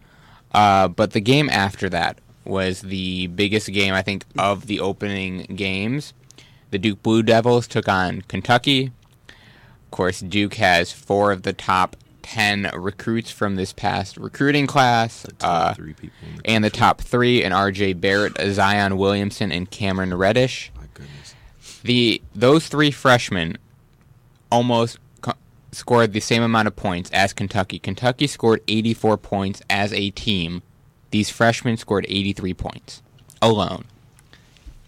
Uh, 0.52 0.88
but 0.88 1.10
the 1.12 1.20
game 1.20 1.48
after 1.50 1.88
that 1.90 2.18
was 2.44 2.80
the 2.82 3.26
biggest 3.28 3.70
game 3.72 3.92
I 3.94 4.02
think 4.02 4.24
of 4.38 4.66
the 4.66 4.80
opening 4.80 5.42
games. 5.56 6.12
The 6.70 6.78
Duke 6.78 7.02
Blue 7.02 7.22
Devils 7.22 7.66
took 7.66 7.88
on 7.88 8.22
Kentucky. 8.28 8.92
Of 9.28 9.90
course, 9.90 10.20
Duke 10.20 10.54
has 10.54 10.92
four 10.92 11.32
of 11.32 11.42
the 11.42 11.52
top 11.52 11.96
ten 12.26 12.70
recruits 12.74 13.30
from 13.30 13.56
this 13.56 13.72
past 13.72 14.16
recruiting 14.16 14.66
class. 14.66 15.26
uh, 15.40 15.74
three 15.74 15.92
people 15.94 16.16
in 16.28 16.40
and 16.44 16.64
the 16.64 16.70
top 16.70 17.00
three, 17.00 17.42
and 17.44 17.54
R.J. 17.54 17.94
Barrett, 17.94 18.36
Zion 18.52 18.96
Williamson, 18.96 19.52
and 19.52 19.70
Cameron 19.70 20.12
Reddish. 20.14 20.72
My 20.76 20.82
goodness. 20.94 21.34
The 21.82 22.20
those 22.34 22.68
three 22.68 22.90
freshmen 22.90 23.58
almost 24.50 24.98
co- 25.20 25.34
scored 25.72 26.12
the 26.12 26.20
same 26.20 26.42
amount 26.42 26.68
of 26.68 26.76
points 26.76 27.10
as 27.12 27.32
Kentucky. 27.32 27.78
Kentucky 27.78 28.26
scored 28.26 28.60
84 28.68 29.16
points 29.18 29.62
as 29.70 29.92
a 29.92 30.10
team. 30.10 30.62
These 31.10 31.30
freshmen 31.30 31.76
scored 31.76 32.06
83 32.08 32.54
points 32.54 33.02
alone. 33.40 33.84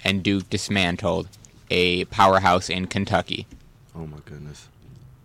And 0.05 0.23
Duke 0.23 0.49
dismantled 0.51 1.29
a 1.71 2.05
powerhouse 2.07 2.69
in 2.71 2.87
Kentucky. 2.87 3.47
Oh 3.95 4.07
my 4.07 4.19
goodness. 4.25 4.69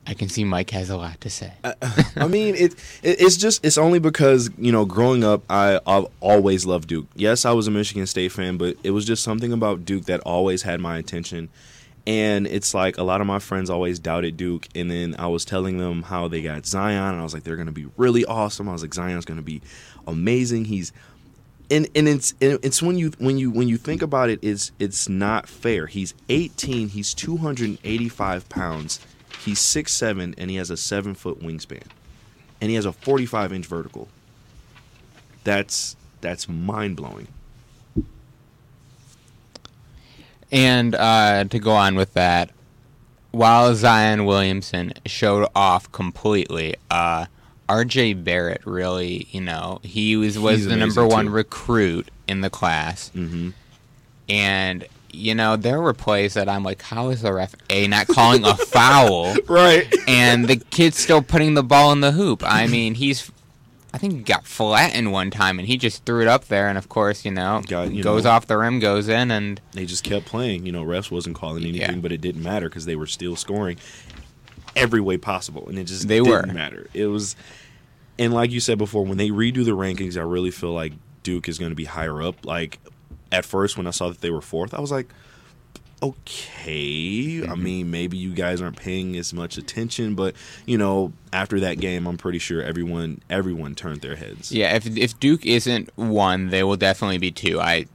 I 0.06 0.14
can 0.14 0.28
see 0.28 0.44
Mike 0.44 0.70
has 0.72 0.90
a 0.90 0.98
lot 0.98 1.22
to 1.22 1.30
say. 1.30 1.54
Uh, 1.64 1.74
I 2.18 2.28
mean, 2.28 2.56
it, 2.56 2.74
it 3.04 3.22
it's 3.22 3.38
just 3.38 3.66
it's 3.66 3.78
only 3.78 4.00
because 4.00 4.50
you 4.58 4.72
know 4.72 4.86
growing 4.86 5.24
up 5.24 5.44
I 5.50 5.80
I've 5.88 6.08
always 6.20 6.66
loved 6.66 6.90
Duke. 6.90 7.08
Yes, 7.16 7.46
I 7.46 7.52
was 7.54 7.68
a 7.68 7.72
Michigan 7.72 8.06
State 8.06 8.32
fan, 8.32 8.58
but 8.58 8.76
it 8.84 8.92
was 8.92 9.06
just 9.06 9.24
something 9.24 9.54
about 9.54 9.86
Duke 9.86 10.06
that 10.06 10.20
always 10.22 10.64
had 10.64 10.80
my 10.82 10.98
attention. 10.98 11.50
And 12.06 12.48
it's 12.48 12.74
like 12.74 12.98
a 12.98 13.04
lot 13.04 13.22
of 13.22 13.28
my 13.28 13.40
friends 13.40 13.70
always 13.70 13.98
doubted 13.98 14.36
Duke, 14.36 14.68
and 14.76 14.92
then 14.92 15.16
I 15.18 15.28
was 15.28 15.46
telling 15.46 15.78
them 15.78 16.02
how 16.04 16.28
they 16.28 16.42
got 16.42 16.66
Zion, 16.66 17.14
and 17.14 17.20
I 17.22 17.24
was 17.24 17.34
like, 17.34 17.44
they're 17.44 17.56
gonna 17.56 17.72
be 17.72 17.88
really 17.96 18.26
awesome. 18.26 18.68
I 18.68 18.74
was 18.74 18.82
like, 18.82 18.94
Zion's 18.94 19.24
gonna 19.24 19.42
be 19.42 19.62
amazing. 20.06 20.66
He's 20.66 20.92
and 21.72 21.88
and 21.96 22.10
it's 22.10 22.34
it's 22.42 22.82
when 22.82 22.98
you 22.98 23.12
when 23.20 23.38
you 23.38 23.52
when 23.52 23.70
you 23.70 23.78
think 23.78 24.02
about 24.02 24.30
it, 24.30 24.40
it's 24.42 24.74
it's 24.80 25.08
not 25.08 25.48
fair. 25.48 25.88
He's 25.88 26.14
18. 26.28 26.90
He's 26.90 27.14
285 27.14 28.50
pounds. 28.50 29.00
He's 29.44 29.60
six 29.60 29.92
seven, 29.92 30.34
and 30.38 30.50
he 30.50 30.58
has 30.58 30.70
a 30.70 30.78
seven 30.78 31.16
foot 31.16 31.42
wingspan, 31.42 31.84
and 32.62 32.70
he 32.70 32.76
has 32.76 32.86
a 32.86 32.94
45 32.94 33.52
inch 33.54 33.66
vertical. 33.66 34.08
That's 35.44 35.96
that's 36.22 36.48
mind 36.48 36.96
blowing. 36.96 37.28
And 40.52 40.94
uh, 40.94 41.46
to 41.46 41.60
go 41.60 41.72
on 41.72 41.96
with 41.96 42.14
that, 42.14 42.52
while 43.32 43.74
Zion 43.74 44.26
Williamson 44.26 44.94
showed 45.06 45.48
off 45.56 45.92
completely, 45.92 46.76
uh, 46.92 47.26
R.J. 47.68 48.14
Barrett 48.14 48.62
really, 48.66 49.28
you 49.32 49.42
know, 49.42 49.80
he 49.84 50.16
was 50.16 50.38
was 50.38 50.60
He's 50.60 50.68
the 50.68 50.76
number 50.76 51.06
one 51.06 51.26
too. 51.26 51.32
recruit 51.32 52.10
in 52.28 52.42
the 52.42 52.50
class, 52.50 53.12
mm-hmm. 53.16 53.50
and 54.30 54.86
you 55.14 55.36
know 55.36 55.56
there 55.56 55.80
were 55.82 55.94
plays 55.94 56.34
that 56.34 56.50
I'm 56.50 56.64
like, 56.64 56.82
how 56.82 57.10
is 57.10 57.22
the 57.22 57.32
ref 57.32 57.56
a 57.70 57.88
not 57.88 58.08
calling 58.08 58.44
a 58.44 58.56
foul, 58.58 59.36
right? 59.48 59.92
And 60.08 60.46
the 60.48 60.58
kid's 60.58 60.98
still 60.98 61.22
putting 61.22 61.54
the 61.54 61.64
ball 61.64 61.92
in 61.92 62.02
the 62.02 62.12
hoop. 62.12 62.44
I 62.46 62.68
mean, 62.68 62.96
he's. 62.96 63.32
I 63.96 64.00
think 64.00 64.14
he 64.14 64.20
got 64.24 64.48
flattened 64.48 65.12
one 65.12 65.30
time, 65.30 65.60
and 65.60 65.68
he 65.68 65.78
just 65.78 66.04
threw 66.04 66.24
it 66.24 66.28
up 66.28 66.46
there, 66.46 66.68
and 66.68 66.80
of 66.80 66.90
course, 66.90 67.24
you 67.26 67.30
know, 67.30 67.62
you 67.70 68.02
goes 68.02 68.24
know. 68.24 68.32
off 68.32 68.48
the 68.48 68.58
rim, 68.58 68.80
goes 68.80 69.08
in, 69.08 69.30
and 69.30 69.62
They 69.74 69.86
just 69.86 70.04
kept 70.04 70.26
playing. 70.26 70.66
You 70.66 70.72
know, 70.72 70.84
refs 70.84 71.12
wasn't 71.12 71.36
calling 71.36 71.64
anything, 71.64 72.02
but 72.02 72.12
it 72.12 72.20
didn't 72.20 72.42
matter 72.42 72.68
because 72.70 72.86
they 72.86 72.96
were 72.96 73.06
still 73.06 73.36
scoring 73.36 73.78
every 74.76 75.00
way 75.00 75.18
possible, 75.18 75.68
and 75.70 75.78
it 75.78 75.84
just 75.84 76.08
They 76.08 76.20
didn't 76.22 76.48
were. 76.48 76.54
matter. 76.54 76.88
It 76.96 77.06
was, 77.06 77.36
and 78.18 78.34
like 78.34 78.50
you 78.50 78.60
said 78.60 78.80
before, 78.80 79.06
when 79.06 79.18
they 79.18 79.30
redo 79.30 79.64
the 79.64 79.78
rankings, 79.78 80.18
I 80.18 80.22
really 80.22 80.50
feel 80.50 80.74
like 80.74 80.94
Duke 81.22 81.48
is 81.48 81.60
going 81.60 81.70
to 81.72 81.76
be 81.76 81.86
higher 81.86 82.20
up. 82.24 82.46
Like 82.48 82.80
at 83.34 83.44
first, 83.44 83.76
when 83.78 83.86
I 83.88 83.92
saw 83.92 84.08
that 84.08 84.22
they 84.22 84.30
were 84.30 84.42
fourth, 84.42 84.74
I 84.74 84.80
was 84.80 84.92
like, 84.92 85.10
okay. 86.02 87.46
I 87.48 87.56
mean, 87.56 87.92
maybe 87.92 88.18
you 88.18 88.34
guys 88.34 88.62
aren't 88.62 88.78
paying 88.78 89.16
as 89.16 89.34
much 89.34 89.58
attention, 89.58 90.16
but 90.16 90.36
you 90.66 90.78
know, 90.78 91.14
after 91.32 91.60
that 91.62 91.80
game, 91.80 92.08
I'm 92.08 92.18
pretty 92.18 92.40
sure 92.40 92.62
everyone 92.62 93.22
everyone 93.30 93.76
turned 93.76 94.02
their 94.02 94.16
heads. 94.16 94.52
Yeah, 94.52 94.76
if 94.76 94.86
if 94.98 95.20
Duke 95.20 95.46
isn't 95.46 95.90
one, 95.96 96.50
they 96.50 96.64
will 96.64 96.78
definitely 96.78 97.18
be 97.18 97.32
two. 97.32 97.60
I 97.60 97.86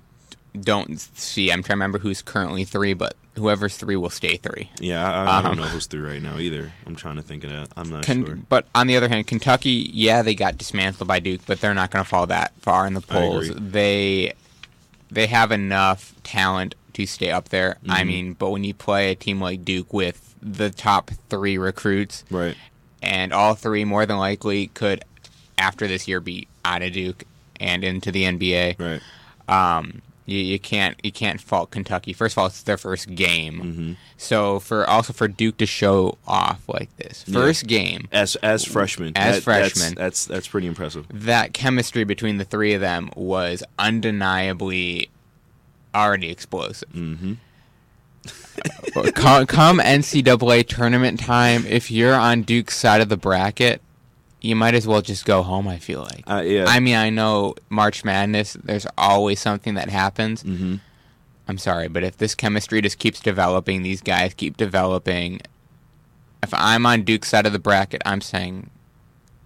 don't 0.58 0.98
see. 0.98 1.50
I'm 1.50 1.62
trying 1.62 1.76
to 1.76 1.80
remember 1.80 1.98
who's 1.98 2.22
currently 2.22 2.64
three, 2.64 2.94
but 2.94 3.14
whoever's 3.36 3.76
three 3.76 3.94
will 3.96 4.10
stay 4.10 4.36
three. 4.36 4.70
Yeah, 4.80 5.08
I, 5.08 5.38
I 5.38 5.42
don't 5.42 5.52
Um, 5.52 5.58
know 5.58 5.64
who's 5.66 5.86
through 5.86 6.06
right 6.08 6.20
now 6.22 6.38
either. 6.38 6.72
I'm 6.86 6.96
trying 6.96 7.16
to 7.16 7.22
think 7.22 7.44
of 7.44 7.50
that. 7.50 7.68
I'm 7.76 7.90
not 7.90 8.04
Con- 8.04 8.24
sure. 8.26 8.36
But 8.48 8.66
on 8.74 8.86
the 8.88 8.96
other 8.96 9.08
hand, 9.08 9.26
Kentucky, 9.28 9.90
yeah, 9.92 10.22
they 10.22 10.34
got 10.34 10.58
dismantled 10.58 11.06
by 11.06 11.20
Duke, 11.20 11.42
but 11.46 11.60
they're 11.60 11.74
not 11.74 11.90
going 11.92 12.04
to 12.04 12.08
fall 12.08 12.26
that 12.26 12.52
far 12.60 12.86
in 12.86 12.94
the 12.94 13.00
polls. 13.00 13.50
They 13.54 14.32
they 15.10 15.26
have 15.26 15.50
enough 15.52 16.14
talent 16.22 16.74
to 16.94 17.06
stay 17.06 17.30
up 17.30 17.48
there. 17.50 17.78
I 17.88 18.02
Mhm. 18.02 18.06
mean, 18.06 18.32
but 18.34 18.50
when 18.50 18.64
you 18.64 18.74
play 18.74 19.10
a 19.10 19.14
team 19.14 19.40
like 19.40 19.64
Duke 19.64 19.92
with 19.92 20.34
the 20.42 20.70
top 20.70 21.10
three 21.30 21.58
recruits, 21.58 22.24
right, 22.30 22.56
and 23.02 23.32
all 23.32 23.54
three 23.54 23.84
more 23.84 24.06
than 24.06 24.18
likely 24.18 24.68
could, 24.68 25.04
after 25.56 25.86
this 25.86 26.06
year, 26.08 26.20
be 26.20 26.46
out 26.64 26.82
of 26.82 26.92
Duke 26.92 27.24
and 27.60 27.84
into 27.84 28.12
the 28.12 28.24
NBA, 28.24 28.76
right? 28.78 29.00
Um, 29.48 30.02
you, 30.28 30.38
you 30.38 30.58
can't 30.58 30.96
you 31.02 31.10
can't 31.10 31.40
fault 31.40 31.70
Kentucky. 31.70 32.12
First 32.12 32.34
of 32.34 32.38
all, 32.38 32.46
it's 32.46 32.62
their 32.62 32.76
first 32.76 33.14
game, 33.14 33.60
Mm-hmm. 33.60 33.92
so 34.16 34.60
for 34.60 34.88
also 34.88 35.12
for 35.12 35.26
Duke 35.26 35.56
to 35.58 35.66
show 35.66 36.18
off 36.26 36.60
like 36.68 36.94
this 36.98 37.24
Yeah. 37.26 37.34
first 37.40 37.66
game 37.66 38.08
as 38.12 38.36
as 38.36 38.64
freshmen, 38.64 39.12
as 39.16 39.36
That- 39.36 39.42
freshmen, 39.42 39.94
that's, 39.94 39.96
that's 39.96 40.26
that's 40.26 40.48
pretty 40.48 40.66
impressive. 40.66 41.06
that 41.10 41.52
chemistry 41.54 42.04
between 42.04 42.36
the 42.38 42.44
three 42.44 42.74
of 42.74 42.80
them 42.80 43.10
was 43.16 43.62
undeniably 43.78 45.08
already 45.94 46.30
explosive. 46.30 46.90
Mm-hmm. 46.92 47.32
come, 49.14 49.46
come 49.46 49.78
NCAA 49.78 50.66
tournament 50.66 51.20
time, 51.20 51.64
if 51.66 51.90
you're 51.90 52.14
on 52.14 52.42
Duke's 52.42 52.76
side 52.76 53.00
of 53.00 53.08
the 53.08 53.16
bracket, 53.16 53.80
you 54.48 54.56
might 54.56 54.74
as 54.74 54.86
well 54.86 55.02
just 55.02 55.24
go 55.24 55.42
home. 55.42 55.68
I 55.68 55.78
feel 55.78 56.00
like. 56.00 56.24
Uh, 56.26 56.42
yeah. 56.44 56.64
I 56.66 56.80
mean, 56.80 56.96
I 56.96 57.10
know 57.10 57.54
March 57.68 58.04
Madness. 58.04 58.54
There's 58.54 58.86
always 58.96 59.40
something 59.40 59.74
that 59.74 59.90
happens. 59.90 60.42
Mm-hmm. 60.42 60.76
I'm 61.48 61.58
sorry, 61.58 61.88
but 61.88 62.04
if 62.04 62.18
this 62.18 62.34
chemistry 62.34 62.82
just 62.82 62.98
keeps 62.98 63.20
developing, 63.20 63.82
these 63.82 64.02
guys 64.02 64.34
keep 64.34 64.56
developing. 64.56 65.40
If 66.42 66.52
I'm 66.52 66.84
on 66.84 67.02
Duke's 67.02 67.28
side 67.28 67.46
of 67.46 67.52
the 67.52 67.58
bracket, 67.58 68.02
I'm 68.04 68.20
saying 68.20 68.70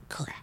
crap. 0.08 0.34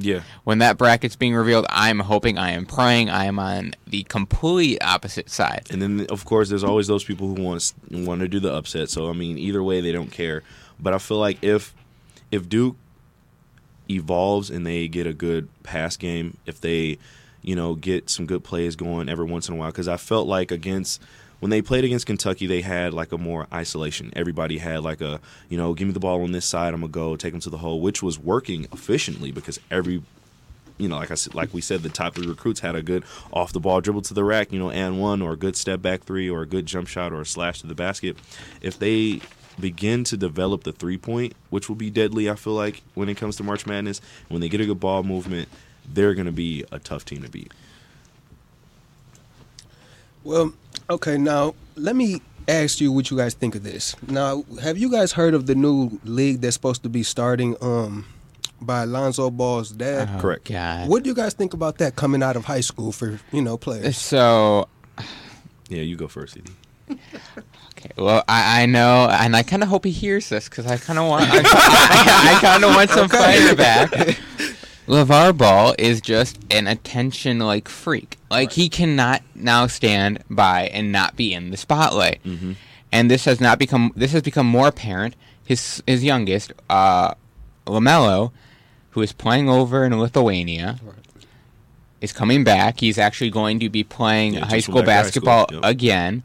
Yeah, 0.00 0.22
when 0.44 0.58
that 0.58 0.78
bracket's 0.78 1.16
being 1.16 1.34
revealed, 1.34 1.66
I'm 1.70 1.98
hoping, 1.98 2.38
I 2.38 2.52
am 2.52 2.66
praying, 2.66 3.10
I 3.10 3.24
am 3.24 3.40
on 3.40 3.72
the 3.84 4.04
complete 4.04 4.78
opposite 4.80 5.28
side. 5.28 5.66
and 5.70 5.82
then 5.82 6.06
of 6.08 6.24
course 6.24 6.48
there's 6.48 6.62
always 6.62 6.86
those 6.86 7.02
people 7.02 7.26
who 7.26 7.42
want 7.42 7.74
to, 7.90 8.04
want 8.04 8.20
to 8.20 8.28
do 8.28 8.38
the 8.38 8.52
upset. 8.54 8.88
So 8.88 9.10
I 9.10 9.12
mean, 9.12 9.38
either 9.38 9.62
way, 9.62 9.80
they 9.80 9.90
don't 9.90 10.12
care. 10.12 10.44
But 10.78 10.94
I 10.94 10.98
feel 10.98 11.18
like 11.18 11.42
if 11.42 11.74
if 12.30 12.48
Duke 12.48 12.76
evolves 13.88 14.50
and 14.50 14.66
they 14.66 14.88
get 14.88 15.06
a 15.06 15.12
good 15.12 15.48
pass 15.62 15.96
game, 15.96 16.36
if 16.46 16.60
they 16.60 16.98
you 17.42 17.54
know 17.54 17.74
get 17.74 18.10
some 18.10 18.26
good 18.26 18.44
plays 18.44 18.76
going 18.76 19.08
every 19.08 19.26
once 19.26 19.48
in 19.48 19.54
a 19.54 19.56
while, 19.56 19.70
because 19.70 19.88
I 19.88 19.96
felt 19.96 20.26
like 20.26 20.50
against 20.50 21.00
when 21.40 21.50
they 21.50 21.62
played 21.62 21.84
against 21.84 22.06
Kentucky, 22.06 22.46
they 22.46 22.62
had 22.62 22.92
like 22.92 23.12
a 23.12 23.18
more 23.18 23.46
isolation. 23.52 24.12
Everybody 24.16 24.58
had 24.58 24.82
like 24.82 25.00
a, 25.00 25.20
you 25.48 25.56
know, 25.56 25.72
give 25.74 25.86
me 25.86 25.92
the 25.94 26.00
ball 26.00 26.22
on 26.22 26.32
this 26.32 26.44
side, 26.44 26.74
I'm 26.74 26.80
gonna 26.80 26.92
go 26.92 27.16
take 27.16 27.32
them 27.32 27.40
to 27.42 27.50
the 27.50 27.58
hole, 27.58 27.80
which 27.80 28.02
was 28.02 28.18
working 28.18 28.66
efficiently 28.72 29.30
because 29.30 29.60
every, 29.70 30.02
you 30.78 30.88
know, 30.88 30.96
like 30.96 31.10
I 31.10 31.14
said, 31.14 31.34
like 31.34 31.54
we 31.54 31.60
said, 31.60 31.82
the 31.82 31.88
top 31.88 32.14
three 32.14 32.26
recruits 32.26 32.60
had 32.60 32.74
a 32.74 32.82
good 32.82 33.04
off 33.32 33.52
the 33.52 33.60
ball 33.60 33.80
dribble 33.80 34.02
to 34.02 34.14
the 34.14 34.24
rack, 34.24 34.52
you 34.52 34.58
know, 34.58 34.70
and 34.70 35.00
one 35.00 35.22
or 35.22 35.32
a 35.32 35.36
good 35.36 35.56
step 35.56 35.80
back 35.80 36.02
three 36.02 36.28
or 36.28 36.42
a 36.42 36.46
good 36.46 36.66
jump 36.66 36.88
shot 36.88 37.12
or 37.12 37.20
a 37.20 37.26
slash 37.26 37.60
to 37.60 37.66
the 37.66 37.74
basket. 37.74 38.16
If 38.60 38.78
they 38.78 39.20
begin 39.60 40.04
to 40.04 40.16
develop 40.16 40.64
the 40.64 40.72
three 40.72 40.98
point, 40.98 41.34
which 41.50 41.68
will 41.68 41.76
be 41.76 41.90
deadly, 41.90 42.30
I 42.30 42.34
feel 42.34 42.54
like 42.54 42.82
when 42.94 43.08
it 43.08 43.16
comes 43.16 43.36
to 43.36 43.42
March 43.42 43.66
Madness, 43.66 44.00
when 44.28 44.40
they 44.40 44.48
get 44.48 44.60
a 44.60 44.66
good 44.66 44.80
ball 44.80 45.02
movement, 45.02 45.48
they're 45.92 46.14
gonna 46.14 46.32
be 46.32 46.64
a 46.70 46.78
tough 46.78 47.04
team 47.04 47.22
to 47.22 47.28
beat. 47.30 47.52
Well, 50.24 50.52
okay, 50.90 51.16
now 51.16 51.54
let 51.76 51.96
me 51.96 52.20
ask 52.48 52.80
you 52.80 52.92
what 52.92 53.10
you 53.10 53.16
guys 53.16 53.34
think 53.34 53.54
of 53.54 53.62
this. 53.62 53.94
Now, 54.08 54.44
have 54.62 54.78
you 54.78 54.90
guys 54.90 55.12
heard 55.12 55.34
of 55.34 55.46
the 55.46 55.54
new 55.54 55.98
league 56.04 56.40
that's 56.40 56.54
supposed 56.54 56.82
to 56.82 56.88
be 56.88 57.02
starting 57.02 57.56
um 57.60 58.06
by 58.60 58.82
Alonzo 58.82 59.30
Ball's 59.30 59.70
dad? 59.70 60.08
Oh, 60.16 60.20
Correct. 60.20 60.48
God. 60.48 60.88
What 60.88 61.02
do 61.04 61.08
you 61.08 61.14
guys 61.14 61.34
think 61.34 61.54
about 61.54 61.78
that 61.78 61.96
coming 61.96 62.22
out 62.22 62.36
of 62.36 62.44
high 62.44 62.60
school 62.60 62.90
for, 62.92 63.20
you 63.32 63.40
know, 63.42 63.56
players? 63.56 63.96
So, 63.96 64.68
Yeah, 65.68 65.82
you 65.82 65.96
go 65.96 66.08
first, 66.08 66.36
Edie. 66.36 66.52
Okay, 67.78 67.90
well, 67.96 68.24
I, 68.28 68.62
I 68.62 68.66
know, 68.66 69.08
and 69.08 69.36
I 69.36 69.44
kind 69.44 69.62
of 69.62 69.68
hope 69.68 69.84
he 69.84 69.92
hears 69.92 70.28
this 70.28 70.48
because 70.48 70.66
I 70.66 70.78
kind 70.78 70.98
of 70.98 71.06
want, 71.08 71.26
I, 71.28 71.38
I, 71.44 72.36
I 72.36 72.40
kind 72.40 72.64
of 72.64 72.74
want 72.74 72.90
some 72.90 73.08
fire 73.08 73.54
back. 73.54 73.90
LeVar 74.88 75.36
Ball 75.36 75.74
is 75.78 76.00
just 76.00 76.38
an 76.50 76.66
attention 76.66 77.38
like 77.38 77.68
freak. 77.68 78.16
Like 78.30 78.52
he 78.52 78.68
cannot 78.68 79.22
now 79.34 79.66
stand 79.66 80.24
by 80.30 80.68
and 80.68 80.90
not 80.90 81.14
be 81.14 81.34
in 81.34 81.50
the 81.50 81.56
spotlight. 81.56 82.22
Mm-hmm. 82.24 82.52
And 82.90 83.10
this 83.10 83.26
has 83.26 83.38
not 83.40 83.58
become 83.58 83.92
this 83.94 84.12
has 84.12 84.22
become 84.22 84.46
more 84.46 84.66
apparent. 84.66 85.14
His 85.44 85.82
his 85.86 86.02
youngest, 86.02 86.52
uh, 86.70 87.14
LaMelo, 87.66 88.32
who 88.90 89.02
is 89.02 89.12
playing 89.12 89.50
over 89.50 89.84
in 89.84 89.98
Lithuania, 90.00 90.78
is 92.00 92.14
coming 92.14 92.42
back. 92.44 92.80
He's 92.80 92.98
actually 92.98 93.30
going 93.30 93.60
to 93.60 93.68
be 93.68 93.84
playing 93.84 94.34
Yeah, 94.34 94.46
high 94.46 94.60
school 94.60 94.82
to 94.82 94.90
high 94.90 95.02
school, 95.02 95.26
basketball 95.26 95.46
yep. 95.52 95.60
again 95.64 96.22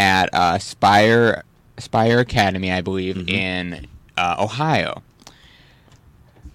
at 0.00 0.32
uh, 0.34 0.58
Spire 0.58 1.44
Spire 1.78 2.18
Academy, 2.18 2.72
I 2.72 2.80
believe, 2.80 3.16
Mm-hmm. 3.16 3.28
in 3.28 3.86
uh, 4.16 4.36
Ohio. 4.38 5.02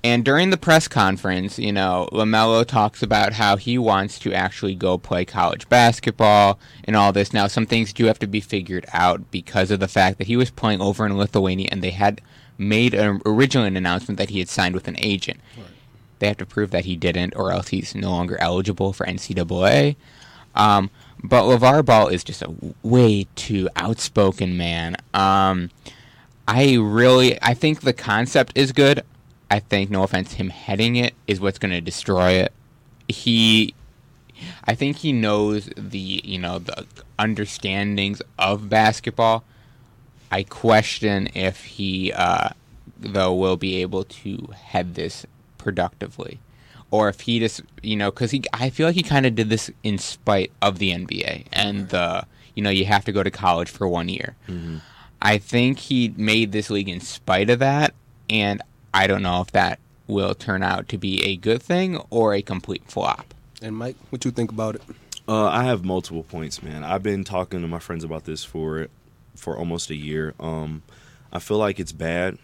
And 0.03 0.23
during 0.23 0.51
the 0.51 0.57
press 0.57 0.87
conference, 0.87 1.57
you 1.57 1.71
know, 1.71 2.07
LaMelo 2.11 2.63
talks 2.63 3.01
about 3.01 3.33
how 3.33 3.57
he 3.57 3.79
wants 3.79 4.19
to 4.19 4.33
actually 4.33 4.75
go 4.75 4.99
play 4.99 5.25
college 5.25 5.67
basketball 5.67 6.59
and 6.83 6.95
all 6.95 7.11
this. 7.11 7.33
Now, 7.33 7.47
some 7.47 7.65
things 7.65 7.91
do 7.91 8.05
have 8.05 8.19
to 8.19 8.27
be 8.27 8.39
figured 8.39 8.85
out 8.93 9.31
because 9.31 9.71
of 9.71 9.79
the 9.79 9.87
fact 9.87 10.19
that 10.19 10.27
he 10.27 10.37
was 10.37 10.51
playing 10.51 10.79
over 10.79 11.07
in 11.07 11.17
Lithuania 11.17 11.69
and 11.71 11.83
they 11.83 11.89
had 11.89 12.21
made 12.59 12.93
an, 12.93 13.19
originally 13.25 13.67
an 13.67 13.77
announcement 13.77 14.19
that 14.19 14.29
he 14.29 14.37
had 14.37 14.47
signed 14.49 14.75
with 14.75 14.87
an 14.87 14.95
agent. 14.99 15.39
They 16.19 16.27
have 16.27 16.37
to 16.37 16.45
prove 16.45 16.69
that 16.69 16.85
he 16.85 16.95
didn't, 16.95 17.35
or 17.35 17.51
else 17.51 17.69
he's 17.69 17.95
no 17.95 18.11
longer 18.11 18.37
eligible 18.39 18.93
for 18.93 19.07
NCAA. 19.07 19.95
Um, 20.53 20.91
but 21.27 21.43
LeVar 21.43 21.85
Ball 21.85 22.07
is 22.07 22.23
just 22.23 22.41
a 22.41 22.53
way 22.83 23.27
too 23.35 23.69
outspoken 23.75 24.57
man. 24.57 24.95
Um, 25.13 25.69
I 26.47 26.75
really, 26.75 27.41
I 27.41 27.53
think 27.53 27.81
the 27.81 27.93
concept 27.93 28.53
is 28.55 28.71
good. 28.71 29.03
I 29.49 29.59
think, 29.59 29.89
no 29.89 30.03
offense, 30.03 30.33
him 30.33 30.49
heading 30.49 30.95
it 30.95 31.13
is 31.27 31.39
what's 31.39 31.59
going 31.59 31.71
to 31.71 31.81
destroy 31.81 32.31
it. 32.31 32.51
He, 33.07 33.73
I 34.65 34.75
think 34.75 34.97
he 34.97 35.13
knows 35.13 35.69
the, 35.77 36.21
you 36.23 36.39
know, 36.39 36.59
the 36.59 36.85
understandings 37.17 38.21
of 38.37 38.69
basketball. 38.69 39.43
I 40.31 40.43
question 40.43 41.29
if 41.35 41.63
he, 41.63 42.11
uh, 42.11 42.49
though, 42.99 43.33
will 43.33 43.57
be 43.57 43.81
able 43.81 44.03
to 44.03 44.49
head 44.63 44.95
this 44.95 45.25
productively, 45.57 46.39
or 46.95 47.09
if 47.09 47.19
he 47.19 47.39
just, 47.39 47.61
you 47.83 47.97
know, 47.97 48.09
because 48.09 48.31
he, 48.31 48.41
I 48.53 48.69
feel 48.69 48.87
like 48.87 48.95
he 48.95 49.03
kind 49.03 49.25
of 49.25 49.35
did 49.35 49.49
this 49.49 49.69
in 49.83 49.97
spite 49.97 50.49
of 50.61 50.79
the 50.79 50.91
NBA 50.91 51.47
and 51.51 51.89
the, 51.89 52.25
you 52.55 52.63
know, 52.63 52.69
you 52.69 52.85
have 52.85 53.03
to 53.03 53.11
go 53.11 53.21
to 53.21 53.29
college 53.29 53.69
for 53.69 53.85
one 53.85 54.07
year. 54.07 54.37
Mm-hmm. 54.47 54.77
I 55.21 55.37
think 55.37 55.79
he 55.79 56.13
made 56.15 56.53
this 56.53 56.69
league 56.69 56.87
in 56.87 57.01
spite 57.01 57.49
of 57.49 57.59
that, 57.59 57.93
and 58.29 58.61
I 58.93 59.07
don't 59.07 59.23
know 59.23 59.41
if 59.41 59.51
that 59.51 59.79
will 60.07 60.33
turn 60.33 60.63
out 60.63 60.87
to 60.89 60.97
be 60.97 61.21
a 61.25 61.35
good 61.35 61.61
thing 61.61 61.97
or 62.09 62.33
a 62.33 62.41
complete 62.41 62.83
flop. 62.85 63.33
And 63.61 63.75
Mike, 63.75 63.97
what 64.09 64.23
you 64.23 64.31
think 64.31 64.51
about 64.51 64.75
it? 64.75 64.81
Uh, 65.27 65.47
I 65.47 65.65
have 65.65 65.83
multiple 65.83 66.23
points, 66.23 66.63
man. 66.63 66.85
I've 66.85 67.03
been 67.03 67.25
talking 67.25 67.61
to 67.61 67.67
my 67.67 67.79
friends 67.79 68.05
about 68.05 68.23
this 68.23 68.45
for 68.45 68.87
for 69.35 69.57
almost 69.57 69.89
a 69.89 69.95
year. 69.95 70.33
Um, 70.39 70.83
I 71.33 71.39
feel 71.39 71.57
like 71.57 71.77
it's 71.77 71.91
bad, 71.91 72.37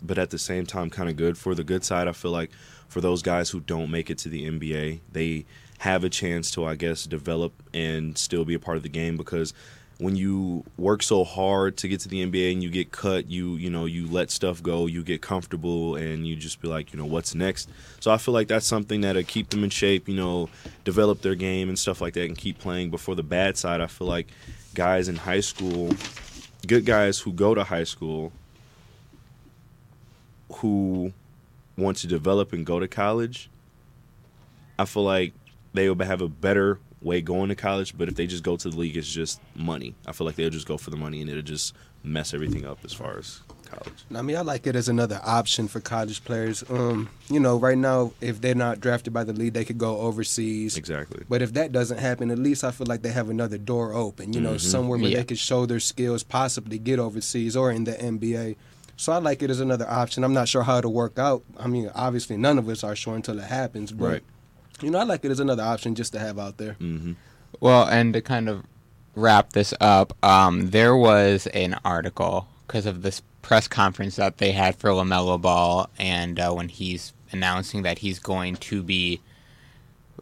but 0.00 0.16
at 0.16 0.30
the 0.30 0.38
same 0.38 0.64
time, 0.64 0.88
kind 0.88 1.10
of 1.10 1.16
good. 1.16 1.36
For 1.36 1.54
the 1.54 1.64
good 1.64 1.84
side, 1.84 2.08
I 2.08 2.12
feel 2.12 2.30
like 2.30 2.50
for 2.92 3.00
those 3.00 3.22
guys 3.22 3.48
who 3.48 3.58
don't 3.58 3.90
make 3.90 4.10
it 4.10 4.18
to 4.18 4.28
the 4.28 4.46
NBA, 4.46 5.00
they 5.10 5.46
have 5.78 6.04
a 6.04 6.10
chance 6.10 6.50
to, 6.50 6.66
I 6.66 6.74
guess, 6.74 7.04
develop 7.04 7.54
and 7.72 8.16
still 8.18 8.44
be 8.44 8.52
a 8.52 8.58
part 8.58 8.76
of 8.76 8.82
the 8.82 8.90
game 8.90 9.16
because 9.16 9.54
when 9.96 10.14
you 10.14 10.62
work 10.76 11.02
so 11.02 11.24
hard 11.24 11.78
to 11.78 11.88
get 11.88 12.00
to 12.00 12.08
the 12.08 12.22
NBA 12.22 12.52
and 12.52 12.62
you 12.62 12.68
get 12.68 12.92
cut, 12.92 13.30
you 13.30 13.56
you 13.56 13.70
know 13.70 13.86
you 13.86 14.06
let 14.08 14.30
stuff 14.30 14.62
go, 14.62 14.86
you 14.86 15.02
get 15.02 15.22
comfortable, 15.22 15.96
and 15.96 16.26
you 16.26 16.36
just 16.36 16.60
be 16.60 16.68
like, 16.68 16.92
you 16.92 16.98
know, 16.98 17.06
what's 17.06 17.34
next? 17.34 17.70
So 18.00 18.10
I 18.10 18.18
feel 18.18 18.34
like 18.34 18.48
that's 18.48 18.66
something 18.66 19.00
that'll 19.00 19.22
keep 19.22 19.48
them 19.50 19.64
in 19.64 19.70
shape, 19.70 20.08
you 20.08 20.16
know, 20.16 20.50
develop 20.84 21.22
their 21.22 21.34
game 21.34 21.68
and 21.68 21.78
stuff 21.78 22.00
like 22.02 22.12
that, 22.14 22.24
and 22.24 22.36
keep 22.36 22.58
playing. 22.58 22.90
But 22.90 23.00
for 23.00 23.14
the 23.14 23.22
bad 23.22 23.56
side, 23.56 23.80
I 23.80 23.86
feel 23.86 24.08
like 24.08 24.28
guys 24.74 25.08
in 25.08 25.16
high 25.16 25.40
school, 25.40 25.94
good 26.66 26.84
guys 26.84 27.20
who 27.20 27.32
go 27.32 27.54
to 27.54 27.64
high 27.64 27.84
school, 27.84 28.32
who 30.54 31.12
want 31.82 31.98
to 31.98 32.06
develop 32.06 32.52
and 32.52 32.64
go 32.64 32.80
to 32.80 32.88
college, 32.88 33.50
I 34.78 34.84
feel 34.84 35.04
like 35.04 35.32
they 35.74 35.88
will 35.88 36.04
have 36.04 36.20
a 36.22 36.28
better 36.28 36.78
way 37.00 37.20
going 37.20 37.48
to 37.48 37.54
college. 37.54 37.96
But 37.96 38.08
if 38.08 38.14
they 38.16 38.26
just 38.26 38.42
go 38.42 38.56
to 38.56 38.70
the 38.70 38.76
league, 38.76 38.96
it's 38.96 39.10
just 39.12 39.40
money. 39.54 39.94
I 40.06 40.12
feel 40.12 40.26
like 40.26 40.36
they'll 40.36 40.50
just 40.50 40.66
go 40.68 40.76
for 40.78 40.90
the 40.90 40.96
money 40.96 41.20
and 41.20 41.28
it'll 41.30 41.42
just 41.42 41.74
mess 42.04 42.34
everything 42.34 42.64
up 42.66 42.78
as 42.84 42.92
far 42.92 43.18
as 43.18 43.40
college. 43.64 44.04
I 44.14 44.22
mean, 44.22 44.36
I 44.36 44.40
like 44.42 44.66
it 44.66 44.74
as 44.76 44.88
another 44.88 45.20
option 45.24 45.68
for 45.68 45.80
college 45.80 46.24
players. 46.24 46.64
Um, 46.68 47.08
you 47.30 47.38
know, 47.40 47.56
right 47.58 47.78
now, 47.78 48.12
if 48.20 48.40
they're 48.40 48.54
not 48.54 48.80
drafted 48.80 49.12
by 49.12 49.24
the 49.24 49.32
league, 49.32 49.52
they 49.54 49.64
could 49.64 49.78
go 49.78 49.98
overseas. 49.98 50.76
Exactly. 50.76 51.24
But 51.28 51.42
if 51.42 51.52
that 51.54 51.72
doesn't 51.72 51.98
happen, 51.98 52.30
at 52.30 52.38
least 52.38 52.64
I 52.64 52.70
feel 52.70 52.86
like 52.88 53.02
they 53.02 53.10
have 53.12 53.30
another 53.30 53.58
door 53.58 53.94
open. 53.94 54.32
You 54.32 54.40
know, 54.40 54.54
Mhm. 54.54 54.60
somewhere 54.60 54.98
where 54.98 55.10
Yeah. 55.10 55.18
they 55.18 55.24
could 55.24 55.38
show 55.38 55.64
their 55.64 55.80
skills, 55.80 56.22
possibly 56.22 56.78
get 56.78 56.98
overseas 56.98 57.56
or 57.56 57.70
in 57.70 57.84
the 57.84 57.92
NBA. 58.00 58.56
So 59.02 59.10
I 59.10 59.18
like 59.18 59.42
it 59.42 59.50
as 59.50 59.58
another 59.58 59.88
option. 59.90 60.22
I'm 60.22 60.32
not 60.32 60.46
sure 60.46 60.62
how 60.62 60.78
it'll 60.78 60.92
work 60.92 61.18
out. 61.18 61.42
I 61.58 61.66
mean, 61.66 61.90
obviously, 61.92 62.36
none 62.36 62.56
of 62.56 62.68
us 62.68 62.84
are 62.84 62.94
sure 62.94 63.16
until 63.16 63.36
it 63.40 63.46
happens. 63.46 63.90
But 63.90 64.08
Right. 64.08 64.22
you 64.80 64.92
know, 64.92 65.00
I 65.00 65.02
like 65.02 65.24
it 65.24 65.32
as 65.32 65.40
another 65.40 65.64
option 65.64 65.96
just 65.96 66.12
to 66.12 66.20
have 66.20 66.38
out 66.38 66.58
there. 66.58 66.76
Mm-hmm. 66.80 67.14
Well, 67.58 67.84
and 67.88 68.14
to 68.14 68.20
kind 68.20 68.48
of 68.48 68.62
wrap 69.16 69.54
this 69.54 69.74
up, 69.80 70.16
um, 70.24 70.70
there 70.70 70.96
was 70.96 71.48
an 71.48 71.80
article 71.84 72.46
because 72.68 72.86
of 72.86 73.02
this 73.02 73.22
press 73.42 73.66
conference 73.66 74.14
that 74.14 74.38
they 74.38 74.52
had 74.52 74.76
for 74.76 74.90
LaMelo 74.90 75.40
Ball, 75.40 75.90
and 75.98 76.38
uh, 76.38 76.52
when 76.52 76.68
he's 76.68 77.12
announcing 77.32 77.82
that 77.82 77.98
he's 77.98 78.20
going 78.20 78.54
to 78.54 78.84
be, 78.84 79.20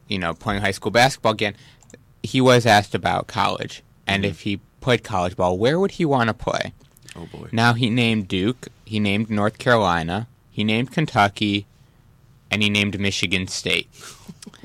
you 0.09 0.19
know, 0.19 0.33
playing 0.33 0.63
high 0.63 0.71
school 0.71 0.91
basketball 0.91 1.33
again, 1.33 1.55
he 2.23 2.41
was 2.41 2.65
asked 2.65 2.95
about 2.95 3.27
college 3.27 3.83
and 4.07 4.25
if 4.25 4.41
he 4.41 4.59
played 4.81 5.05
college 5.05 5.37
ball, 5.37 5.59
where 5.59 5.79
would 5.79 5.93
he 5.93 6.05
want 6.07 6.29
to 6.29 6.35
play? 6.35 6.73
Oh 7.17 7.27
boy! 7.27 7.49
Now 7.53 7.75
he 7.75 7.91
named 7.91 8.29
Duke, 8.29 8.69
he 8.85 9.01
named 9.01 9.31
North 9.31 9.59
Carolina, 9.59 10.29
he 10.51 10.65
named 10.65 10.93
Kentucky, 10.93 11.67
and 12.51 12.63
he 12.63 12.71
named 12.71 12.99
Michigan 12.99 13.47
State. 13.47 13.89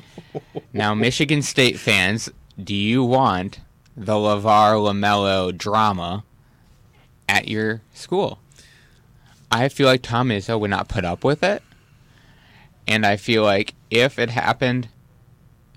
now, 0.73 0.93
Michigan 0.93 1.41
State 1.41 1.80
fans, 1.80 2.30
do 2.61 2.76
you 2.76 3.03
want 3.03 3.59
the 3.95 4.13
LeVar 4.13 4.76
LaMelo 4.76 5.55
drama 5.55 6.23
at 7.30 7.47
your 7.47 7.81
school? 7.93 8.39
I 9.51 9.69
feel 9.69 9.88
like 9.88 10.01
Tom 10.01 10.30
Izzo 10.30 10.59
would 10.59 10.69
not 10.69 10.88
put 10.88 11.05
up 11.05 11.23
with 11.23 11.43
it. 11.43 11.63
And 12.88 13.05
I 13.05 13.15
feel 13.15 13.43
like 13.43 13.73
if 13.89 14.19
it 14.19 14.30
happened, 14.30 14.89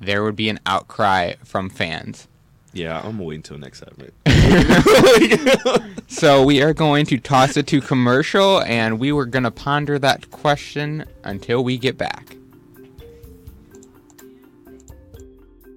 there 0.00 0.22
would 0.22 0.36
be 0.36 0.48
an 0.48 0.60
outcry 0.66 1.34
from 1.44 1.70
fans. 1.70 2.28
Yeah, 2.72 2.98
I'm 2.98 3.12
gonna 3.12 3.24
wait 3.24 3.36
until 3.36 3.58
next 3.58 3.80
segment. 3.80 4.14
So 6.10 6.42
we 6.42 6.62
are 6.62 6.72
going 6.72 7.04
to 7.06 7.18
toss 7.18 7.58
it 7.58 7.66
to 7.68 7.82
commercial, 7.82 8.62
and 8.62 8.98
we 8.98 9.12
were 9.12 9.26
going 9.26 9.42
to 9.42 9.50
ponder 9.50 9.98
that 9.98 10.30
question 10.30 11.04
until 11.22 11.62
we 11.62 11.76
get 11.76 11.98
back. 11.98 12.34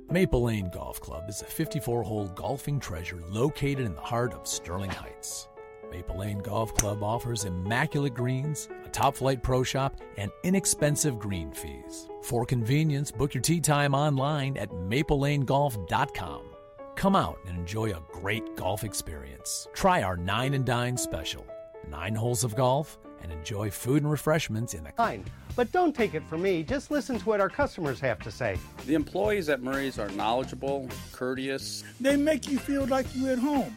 Maple 0.09 0.43
Lane 0.43 0.71
Golf 0.73 1.01
Club 1.01 1.25
is 1.27 1.41
a 1.41 1.45
54 1.45 2.03
hole 2.03 2.27
golfing 2.29 2.79
treasure 2.79 3.21
located 3.29 3.85
in 3.85 3.93
the 3.93 4.01
heart 4.01 4.33
of 4.33 4.47
Sterling 4.47 4.89
Heights. 4.89 5.47
Maple 5.91 6.17
Lane 6.17 6.39
Golf 6.39 6.73
Club 6.75 7.03
offers 7.03 7.43
immaculate 7.43 8.13
greens, 8.13 8.69
a 8.85 8.89
top 8.89 9.15
flight 9.15 9.43
pro 9.43 9.63
shop, 9.63 9.99
and 10.17 10.31
inexpensive 10.43 11.19
green 11.19 11.51
fees. 11.51 12.07
For 12.23 12.45
convenience, 12.45 13.11
book 13.11 13.33
your 13.33 13.41
tee 13.41 13.59
time 13.59 13.93
online 13.93 14.55
at 14.57 14.69
maplelanegolf.com. 14.69 16.50
Come 16.95 17.15
out 17.15 17.39
and 17.47 17.57
enjoy 17.57 17.91
a 17.91 18.01
great 18.11 18.55
golf 18.55 18.83
experience. 18.83 19.67
Try 19.73 20.03
our 20.03 20.17
Nine 20.17 20.53
and 20.53 20.65
Dine 20.65 20.97
special 20.97 21.45
nine 21.89 22.15
holes 22.15 22.43
of 22.43 22.55
golf 22.55 22.97
and 23.21 23.31
enjoy 23.31 23.69
food 23.69 24.01
and 24.01 24.11
refreshments 24.11 24.73
in 24.73 24.83
the 24.83 24.91
Fine. 24.91 25.25
But 25.55 25.71
don't 25.71 25.95
take 25.95 26.13
it 26.13 26.23
from 26.27 26.41
me. 26.41 26.63
Just 26.63 26.89
listen 26.89 27.19
to 27.19 27.25
what 27.25 27.41
our 27.41 27.49
customers 27.49 27.99
have 27.99 28.19
to 28.19 28.31
say. 28.31 28.57
The 28.87 28.95
employees 28.95 29.49
at 29.49 29.61
Murray's 29.61 29.99
are 29.99 30.09
knowledgeable, 30.09 30.87
courteous. 31.11 31.83
They 31.99 32.15
make 32.15 32.47
you 32.49 32.57
feel 32.57 32.85
like 32.85 33.05
you're 33.13 33.33
at 33.33 33.39
home. 33.39 33.75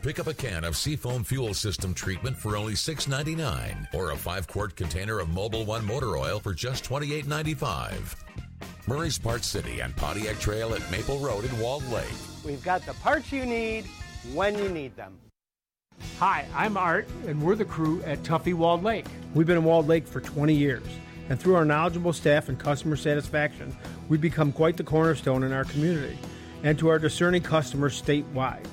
Pick 0.00 0.20
up 0.20 0.28
a 0.28 0.34
can 0.34 0.62
of 0.64 0.76
Seafoam 0.76 1.24
fuel 1.24 1.52
system 1.52 1.92
treatment 1.92 2.36
for 2.36 2.56
only 2.56 2.74
$6.99 2.74 3.92
or 3.94 4.12
a 4.12 4.16
5 4.16 4.46
quart 4.46 4.76
container 4.76 5.18
of 5.18 5.28
Mobil 5.28 5.66
1 5.66 5.84
motor 5.84 6.16
oil 6.16 6.38
for 6.38 6.54
just 6.54 6.84
$28.95. 6.84 8.14
Murray's 8.86 9.18
Park 9.18 9.42
City 9.42 9.80
and 9.80 9.94
Pontiac 9.96 10.38
Trail 10.38 10.72
at 10.74 10.90
Maple 10.90 11.18
Road 11.18 11.44
in 11.44 11.58
Walled 11.58 11.86
Lake. 11.90 12.06
We've 12.48 12.64
got 12.64 12.86
the 12.86 12.94
parts 12.94 13.30
you 13.30 13.44
need 13.44 13.84
when 14.32 14.56
you 14.56 14.70
need 14.70 14.96
them. 14.96 15.18
Hi, 16.18 16.46
I'm 16.54 16.78
Art, 16.78 17.06
and 17.26 17.42
we're 17.42 17.56
the 17.56 17.66
crew 17.66 18.02
at 18.04 18.22
Tuffy 18.22 18.54
Walled 18.54 18.82
Lake. 18.82 19.04
We've 19.34 19.46
been 19.46 19.58
in 19.58 19.64
Walled 19.64 19.86
Lake 19.86 20.06
for 20.06 20.22
20 20.22 20.54
years, 20.54 20.82
and 21.28 21.38
through 21.38 21.56
our 21.56 21.66
knowledgeable 21.66 22.14
staff 22.14 22.48
and 22.48 22.58
customer 22.58 22.96
satisfaction, 22.96 23.76
we've 24.08 24.22
become 24.22 24.50
quite 24.50 24.78
the 24.78 24.82
cornerstone 24.82 25.42
in 25.42 25.52
our 25.52 25.64
community 25.64 26.16
and 26.62 26.78
to 26.78 26.88
our 26.88 26.98
discerning 26.98 27.42
customers 27.42 28.00
statewide. 28.00 28.64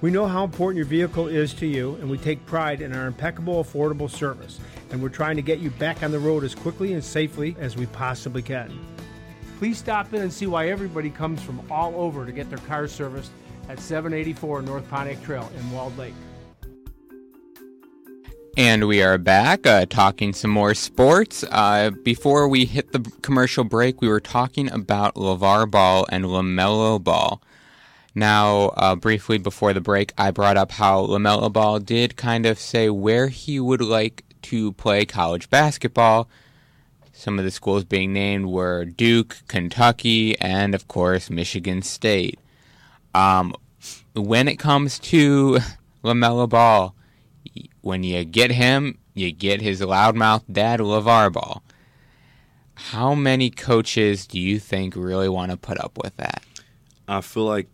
We 0.00 0.12
know 0.12 0.28
how 0.28 0.44
important 0.44 0.76
your 0.76 0.86
vehicle 0.86 1.26
is 1.26 1.52
to 1.54 1.66
you, 1.66 1.96
and 1.96 2.08
we 2.08 2.18
take 2.18 2.46
pride 2.46 2.80
in 2.80 2.94
our 2.94 3.08
impeccable, 3.08 3.64
affordable 3.64 4.08
service, 4.08 4.60
and 4.92 5.02
we're 5.02 5.08
trying 5.08 5.34
to 5.34 5.42
get 5.42 5.58
you 5.58 5.70
back 5.70 6.04
on 6.04 6.12
the 6.12 6.20
road 6.20 6.44
as 6.44 6.54
quickly 6.54 6.92
and 6.92 7.02
safely 7.02 7.56
as 7.58 7.76
we 7.76 7.86
possibly 7.86 8.42
can. 8.42 8.78
Please 9.58 9.76
stop 9.76 10.14
in 10.14 10.22
and 10.22 10.32
see 10.32 10.46
why 10.46 10.68
everybody 10.68 11.10
comes 11.10 11.42
from 11.42 11.60
all 11.68 11.92
over 11.96 12.24
to 12.24 12.30
get 12.30 12.48
their 12.48 12.60
cars 12.60 12.92
serviced 12.92 13.32
at 13.68 13.80
784 13.80 14.62
North 14.62 14.88
Pontiac 14.88 15.20
Trail 15.24 15.50
in 15.58 15.70
Walled 15.72 15.98
Lake. 15.98 16.14
And 18.56 18.86
we 18.86 19.02
are 19.02 19.18
back 19.18 19.66
uh, 19.66 19.86
talking 19.86 20.32
some 20.32 20.52
more 20.52 20.74
sports. 20.74 21.44
Uh, 21.50 21.90
before 22.04 22.48
we 22.48 22.66
hit 22.66 22.92
the 22.92 23.00
commercial 23.22 23.64
break, 23.64 24.00
we 24.00 24.06
were 24.06 24.20
talking 24.20 24.70
about 24.70 25.16
LeVar 25.16 25.68
Ball 25.68 26.06
and 26.08 26.24
LaMelo 26.24 27.02
Ball. 27.02 27.42
Now, 28.14 28.68
uh, 28.76 28.94
briefly 28.94 29.38
before 29.38 29.72
the 29.72 29.80
break, 29.80 30.12
I 30.16 30.30
brought 30.30 30.56
up 30.56 30.70
how 30.70 31.04
LaMelo 31.04 31.52
Ball 31.52 31.80
did 31.80 32.16
kind 32.16 32.46
of 32.46 32.60
say 32.60 32.90
where 32.90 33.26
he 33.26 33.58
would 33.58 33.80
like 33.80 34.24
to 34.42 34.72
play 34.74 35.04
college 35.04 35.50
basketball. 35.50 36.28
Some 37.18 37.40
of 37.40 37.44
the 37.44 37.50
schools 37.50 37.82
being 37.82 38.12
named 38.12 38.46
were 38.46 38.84
Duke, 38.84 39.38
Kentucky, 39.48 40.38
and 40.38 40.72
of 40.72 40.86
course, 40.86 41.30
Michigan 41.30 41.82
State. 41.82 42.38
Um, 43.12 43.56
when 44.14 44.46
it 44.46 44.60
comes 44.60 45.00
to 45.00 45.58
LaMelo 46.04 46.48
Ball, 46.48 46.94
when 47.80 48.04
you 48.04 48.24
get 48.24 48.52
him, 48.52 48.98
you 49.14 49.32
get 49.32 49.60
his 49.60 49.80
loudmouth 49.80 50.44
dad 50.52 50.78
LeVar 50.78 51.32
Ball. 51.32 51.60
How 52.74 53.16
many 53.16 53.50
coaches 53.50 54.24
do 54.24 54.38
you 54.38 54.60
think 54.60 54.94
really 54.94 55.28
want 55.28 55.50
to 55.50 55.56
put 55.56 55.76
up 55.80 55.98
with 56.00 56.16
that? 56.18 56.44
I 57.08 57.20
feel 57.20 57.46
like 57.46 57.66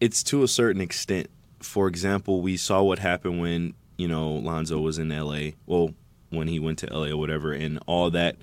it's 0.00 0.22
to 0.22 0.44
a 0.44 0.48
certain 0.48 0.80
extent. 0.80 1.28
For 1.60 1.88
example, 1.88 2.40
we 2.40 2.56
saw 2.56 2.82
what 2.82 3.00
happened 3.00 3.38
when 3.38 3.74
you 3.98 4.08
know 4.08 4.30
Lonzo 4.30 4.80
was 4.80 4.98
in 4.98 5.12
L.A. 5.12 5.56
Well, 5.66 5.92
when 6.32 6.48
he 6.48 6.58
went 6.58 6.78
to 6.80 6.92
L.A. 6.92 7.12
or 7.12 7.16
whatever, 7.16 7.52
and 7.52 7.78
all 7.86 8.10
that 8.10 8.36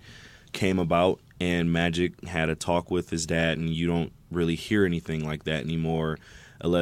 came 0.54 0.80
about, 0.80 1.20
and 1.42 1.72
Magic 1.74 2.26
had 2.26 2.50
a 2.50 2.56
talk 2.56 2.90
with 2.90 3.10
his 3.10 3.26
dad, 3.26 3.58
and 3.58 3.70
you 3.70 3.88
don't 3.88 4.12
really 4.32 4.56
hear 4.56 4.86
anything 4.86 5.26
like 5.26 5.44
that 5.44 5.64
anymore, 5.64 6.18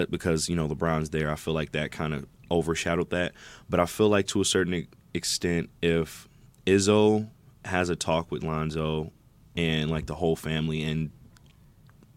because 0.09 0.49
you 0.49 0.55
know 0.55 0.67
LeBron's 0.67 1.09
there. 1.09 1.31
I 1.31 1.35
feel 1.35 1.53
like 1.53 1.71
that 1.71 1.91
kind 1.91 2.13
of 2.13 2.25
overshadowed 2.51 3.09
that, 3.09 3.33
but 3.69 3.79
I 3.79 3.85
feel 3.85 4.09
like 4.09 4.27
to 4.27 4.41
a 4.41 4.45
certain 4.45 4.87
extent, 5.13 5.69
if 5.81 6.27
Izzo 6.65 7.29
has 7.65 7.89
a 7.89 7.95
talk 7.95 8.31
with 8.31 8.43
Lonzo 8.43 9.11
and 9.55 9.89
like 9.89 10.05
the 10.05 10.15
whole 10.15 10.35
family 10.35 10.83
and 10.83 11.09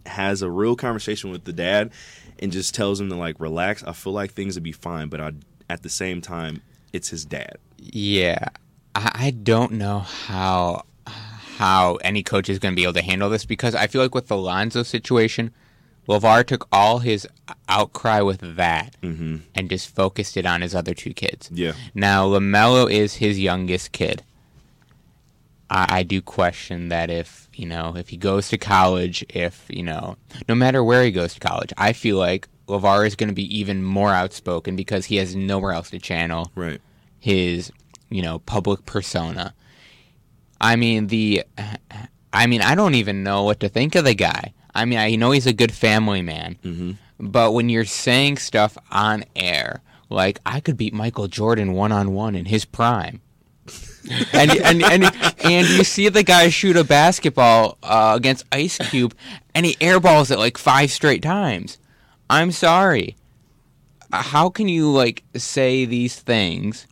has 0.06 0.42
a 0.42 0.50
real 0.50 0.76
conversation 0.76 1.30
with 1.30 1.44
the 1.44 1.52
dad 1.52 1.92
and 2.38 2.52
just 2.52 2.74
tells 2.74 3.00
him 3.00 3.08
to 3.08 3.16
like 3.16 3.38
relax, 3.38 3.82
I 3.82 3.92
feel 3.92 4.12
like 4.12 4.32
things 4.32 4.54
would 4.54 4.62
be 4.62 4.72
fine. 4.72 5.08
But 5.08 5.20
I, 5.20 5.32
at 5.68 5.82
the 5.82 5.88
same 5.88 6.20
time, 6.20 6.62
it's 6.92 7.08
his 7.08 7.24
dad. 7.24 7.58
Yeah, 7.76 8.48
I, 8.94 9.30
don't 9.30 9.72
know 9.72 10.00
how 10.00 10.84
how 11.06 11.96
any 11.96 12.22
coach 12.22 12.48
is 12.48 12.58
going 12.58 12.72
to 12.72 12.76
be 12.76 12.82
able 12.82 12.94
to 12.94 13.02
handle 13.02 13.30
this 13.30 13.44
because 13.44 13.74
I 13.74 13.86
feel 13.86 14.02
like 14.02 14.14
with 14.14 14.28
the 14.28 14.36
Lonzo 14.36 14.82
situation, 14.82 15.52
LeVar 16.08 16.44
took 16.46 16.66
all 16.72 16.98
his 16.98 17.28
outcry 17.68 18.20
with 18.20 18.56
that 18.56 18.96
Mm-hmm. 19.02 19.36
and 19.54 19.70
just 19.70 19.94
focused 19.94 20.36
it 20.36 20.46
on 20.46 20.60
his 20.62 20.74
other 20.74 20.94
two 20.94 21.12
kids. 21.12 21.50
Yeah. 21.52 21.72
Now 21.94 22.26
LaMelo 22.26 22.90
is 22.90 23.14
his 23.14 23.38
youngest 23.38 23.92
kid. 23.92 24.22
I, 25.68 25.98
I 25.98 26.02
do 26.02 26.20
question 26.20 26.88
that 26.88 27.10
if 27.10 27.48
you 27.54 27.66
know 27.66 27.94
if 27.96 28.08
he 28.08 28.16
goes 28.16 28.48
to 28.48 28.58
college, 28.58 29.24
if 29.28 29.64
you 29.68 29.82
know, 29.82 30.16
no 30.48 30.54
matter 30.54 30.82
where 30.82 31.04
he 31.04 31.12
goes 31.12 31.34
to 31.34 31.40
college, 31.40 31.72
I 31.76 31.92
feel 31.92 32.16
like 32.16 32.48
LeVar 32.66 33.06
is 33.06 33.16
going 33.16 33.28
to 33.28 33.34
be 33.34 33.58
even 33.58 33.82
more 33.82 34.10
outspoken 34.12 34.76
because 34.76 35.06
he 35.06 35.16
has 35.16 35.34
nowhere 35.36 35.72
else 35.72 35.90
to 35.90 35.98
channel 35.98 36.50
right. 36.54 36.80
his 37.18 37.70
you 38.10 38.22
know 38.22 38.40
public 38.40 38.84
persona. 38.86 39.54
I 40.60 40.76
mean 40.76 41.06
the, 41.06 41.44
I 42.32 42.46
mean 42.46 42.60
I 42.60 42.74
don't 42.74 42.94
even 42.94 43.22
know 43.22 43.44
what 43.44 43.60
to 43.60 43.68
think 43.68 43.94
of 43.94 44.04
the 44.04 44.14
guy. 44.14 44.52
I 44.74 44.84
mean 44.84 44.98
I 44.98 45.14
know 45.16 45.30
he's 45.30 45.46
a 45.46 45.52
good 45.52 45.72
family 45.72 46.20
man, 46.22 46.58
Mm-hmm. 46.64 46.92
but 47.18 47.52
when 47.52 47.68
you're 47.68 47.84
saying 47.86 48.36
stuff 48.38 48.76
on 48.90 49.24
air, 49.34 49.80
like 50.10 50.38
I 50.44 50.60
could 50.60 50.76
beat 50.76 50.92
Michael 50.92 51.28
Jordan 51.28 51.72
one 51.72 51.92
on 51.92 52.12
one 52.12 52.34
in 52.34 52.44
his 52.46 52.64
prime. 52.64 53.20
and, 54.32 54.50
and 54.50 54.82
and 54.82 55.04
and 55.44 55.68
you 55.68 55.84
see 55.84 56.08
the 56.08 56.22
guy 56.24 56.48
shoot 56.48 56.76
a 56.76 56.82
basketball 56.84 57.78
uh, 57.82 58.14
against 58.16 58.44
Ice 58.50 58.78
Cube, 58.90 59.14
and 59.54 59.64
he 59.64 59.76
airballs 59.76 60.30
it 60.30 60.38
like 60.38 60.58
five 60.58 60.90
straight 60.90 61.22
times. 61.22 61.78
I'm 62.28 62.50
sorry. 62.50 63.16
How 64.12 64.48
can 64.50 64.66
you 64.68 64.90
like 64.90 65.22
say 65.36 65.84
these 65.84 66.18
things 66.18 66.86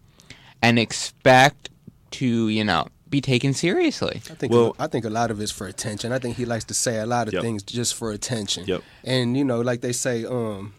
and 0.62 0.78
expect 0.78 1.70
to 2.12 2.48
you 2.48 2.64
know 2.64 2.86
be 3.08 3.20
taken 3.20 3.54
seriously? 3.54 4.16
I 4.30 4.34
think 4.34 4.52
I 4.78 4.86
think 4.86 5.04
a 5.04 5.10
lot 5.10 5.30
of 5.30 5.40
it's 5.40 5.52
for 5.52 5.66
attention. 5.66 6.12
I 6.12 6.18
think 6.18 6.36
he 6.36 6.44
likes 6.44 6.64
to 6.64 6.74
say 6.74 6.98
a 6.98 7.06
lot 7.06 7.28
of 7.28 7.34
Yep. 7.34 7.42
things 7.42 7.62
just 7.62 7.94
for 7.94 8.12
attention. 8.12 8.64
Yep. 8.66 8.82
And 9.04 9.36
you 9.36 9.44
know, 9.44 9.60
like 9.60 9.80
they 9.80 9.92
say, 9.92 10.24
um, 10.24 10.74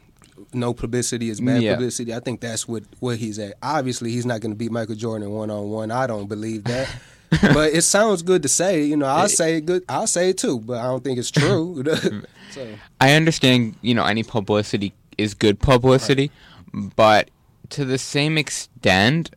no 0.53 0.73
publicity 0.73 1.29
is 1.29 1.41
bad 1.41 1.61
Yeah. 1.61 1.73
publicity. 1.73 2.13
I 2.13 2.19
think 2.19 2.41
that's 2.41 2.67
what 2.67 2.83
what 2.99 3.17
he's 3.17 3.39
at. 3.39 3.55
Obviously, 3.61 4.11
he's 4.11 4.25
not 4.25 4.41
going 4.41 4.51
to 4.51 4.55
beat 4.57 4.71
Michael 4.71 4.95
Jordan 4.95 5.29
one 5.31 5.49
on 5.49 5.69
one. 5.69 5.91
I 5.91 6.07
don't 6.07 6.27
believe 6.27 6.63
that. 6.65 6.87
but 7.53 7.73
it 7.73 7.83
sounds 7.83 8.23
good 8.23 8.41
to 8.43 8.49
say. 8.49 8.83
You 8.83 8.97
know, 8.97 9.05
I'll 9.05 9.29
say 9.29 9.57
it 9.57 9.65
good. 9.65 9.83
I'll 9.87 10.07
say 10.07 10.29
it 10.31 10.37
too, 10.39 10.59
but 10.59 10.79
I 10.79 10.83
don't 10.83 11.03
think 11.03 11.19
it's 11.19 11.29
true. 11.31 11.83
so 12.51 12.67
I 12.99 13.13
understand, 13.13 13.75
you 13.81 13.93
know, 13.93 14.03
any 14.05 14.23
publicity 14.23 14.93
is 15.17 15.33
good 15.35 15.59
publicity, 15.59 16.31
but 16.73 17.29
to 17.69 17.85
the 17.85 17.97
same 17.99 18.35
extent, 18.37 19.29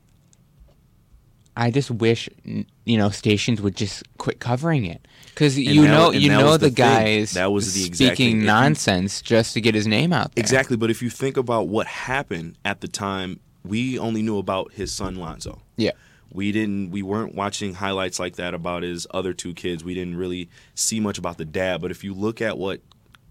I 1.56 1.70
just 1.70 1.90
wish, 1.90 2.28
you 2.44 2.96
know, 2.96 3.10
stations 3.10 3.60
would 3.60 3.76
just 3.76 4.02
quit 4.18 4.40
covering 4.40 4.86
it 4.86 5.06
because 5.26 5.58
you 5.58 5.82
that- 5.82 5.88
know, 5.88 6.10
you 6.10 6.30
know 6.30 6.52
the, 6.56 6.68
the 6.68 6.70
guy 6.70 7.04
thing. 7.04 7.18
is 7.20 7.32
That 7.34 7.52
was 7.52 7.74
the 7.74 7.80
speaking 7.94 8.16
thing. 8.16 8.36
If 8.38 8.42
you- 8.42 8.46
nonsense 8.46 9.20
just 9.20 9.52
to 9.54 9.60
get 9.60 9.74
his 9.74 9.86
name 9.86 10.12
out 10.12 10.34
there. 10.34 10.42
Exactly, 10.42 10.76
but 10.76 10.90
if 10.90 11.02
you 11.02 11.10
think 11.10 11.36
about 11.36 11.68
what 11.68 11.86
happened 11.86 12.56
at 12.64 12.80
the 12.80 12.88
time, 12.88 13.38
we 13.64 13.98
only 13.98 14.22
knew 14.22 14.38
about 14.38 14.72
his 14.72 14.92
son 14.92 15.16
Lonzo. 15.16 15.60
Yeah. 15.76 15.92
We 16.32 16.50
didn't 16.52 16.90
we 16.90 17.02
weren't 17.02 17.34
watching 17.34 17.74
highlights 17.74 18.18
like 18.18 18.36
that 18.36 18.54
about 18.54 18.82
his 18.82 19.06
other 19.12 19.34
two 19.34 19.52
kids. 19.52 19.84
We 19.84 19.92
didn't 19.92 20.16
really 20.16 20.48
see 20.74 20.98
much 21.00 21.18
about 21.18 21.36
the 21.36 21.44
dad, 21.44 21.82
but 21.82 21.90
if 21.90 22.02
you 22.02 22.14
look 22.14 22.40
at 22.40 22.56
what 22.56 22.80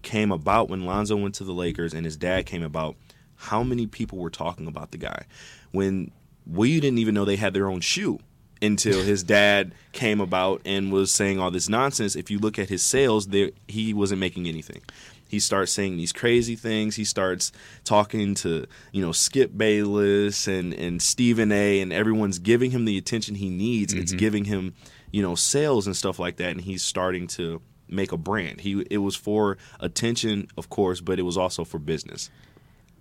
came 0.02 0.30
about 0.30 0.68
when 0.68 0.86
Lonzo 0.86 1.16
went 1.16 1.34
to 1.36 1.44
the 1.44 1.52
Lakers 1.52 1.92
and 1.94 2.04
his 2.04 2.16
dad 2.16 2.46
came 2.46 2.62
about, 2.62 2.94
how 3.34 3.64
many 3.64 3.88
people 3.88 4.18
were 4.18 4.30
talking 4.30 4.68
about 4.68 4.92
the 4.92 4.98
guy 4.98 5.24
when 5.72 6.12
we 6.46 6.80
didn't 6.80 6.98
even 6.98 7.14
know 7.14 7.24
they 7.24 7.36
had 7.36 7.54
their 7.54 7.68
own 7.68 7.80
shoe 7.80 8.18
until 8.60 9.02
his 9.02 9.22
dad 9.38 9.74
came 9.92 10.20
about 10.20 10.60
and 10.64 10.92
was 10.92 11.10
saying 11.12 11.38
all 11.38 11.50
this 11.50 11.68
nonsense. 11.68 12.16
If 12.16 12.30
you 12.30 12.38
look 12.38 12.58
at 12.58 12.68
his 12.68 12.82
sales, 12.82 13.28
there 13.28 13.50
he 13.68 13.92
wasn't 13.94 14.20
making 14.20 14.46
anything. 14.46 14.82
He 15.28 15.40
starts 15.40 15.72
saying 15.72 15.96
these 15.96 16.12
crazy 16.12 16.56
things. 16.56 16.96
He 16.96 17.04
starts 17.04 17.52
talking 17.84 18.34
to 18.36 18.66
you 18.92 19.00
know 19.02 19.12
Skip 19.12 19.56
Bayless 19.56 20.46
and 20.46 20.74
and 20.74 21.00
Stephen 21.00 21.50
A. 21.52 21.80
and 21.80 21.92
everyone's 21.92 22.38
giving 22.38 22.70
him 22.70 22.84
the 22.84 22.98
attention 22.98 23.36
he 23.36 23.48
needs. 23.48 23.94
It's 23.94 24.12
Mhm. 24.12 24.18
giving 24.18 24.44
him 24.44 24.74
you 25.10 25.22
know 25.22 25.34
sales 25.34 25.86
and 25.86 25.96
stuff 25.96 26.18
like 26.18 26.36
that, 26.36 26.50
and 26.50 26.60
he's 26.60 26.82
starting 26.84 27.26
to 27.28 27.62
make 27.88 28.12
a 28.12 28.16
brand. 28.18 28.60
He 28.60 28.84
it 28.90 28.98
was 28.98 29.16
for 29.16 29.56
attention, 29.80 30.48
of 30.56 30.68
course, 30.68 31.00
but 31.00 31.18
it 31.18 31.22
was 31.22 31.36
also 31.38 31.64
for 31.64 31.78
business. 31.78 32.30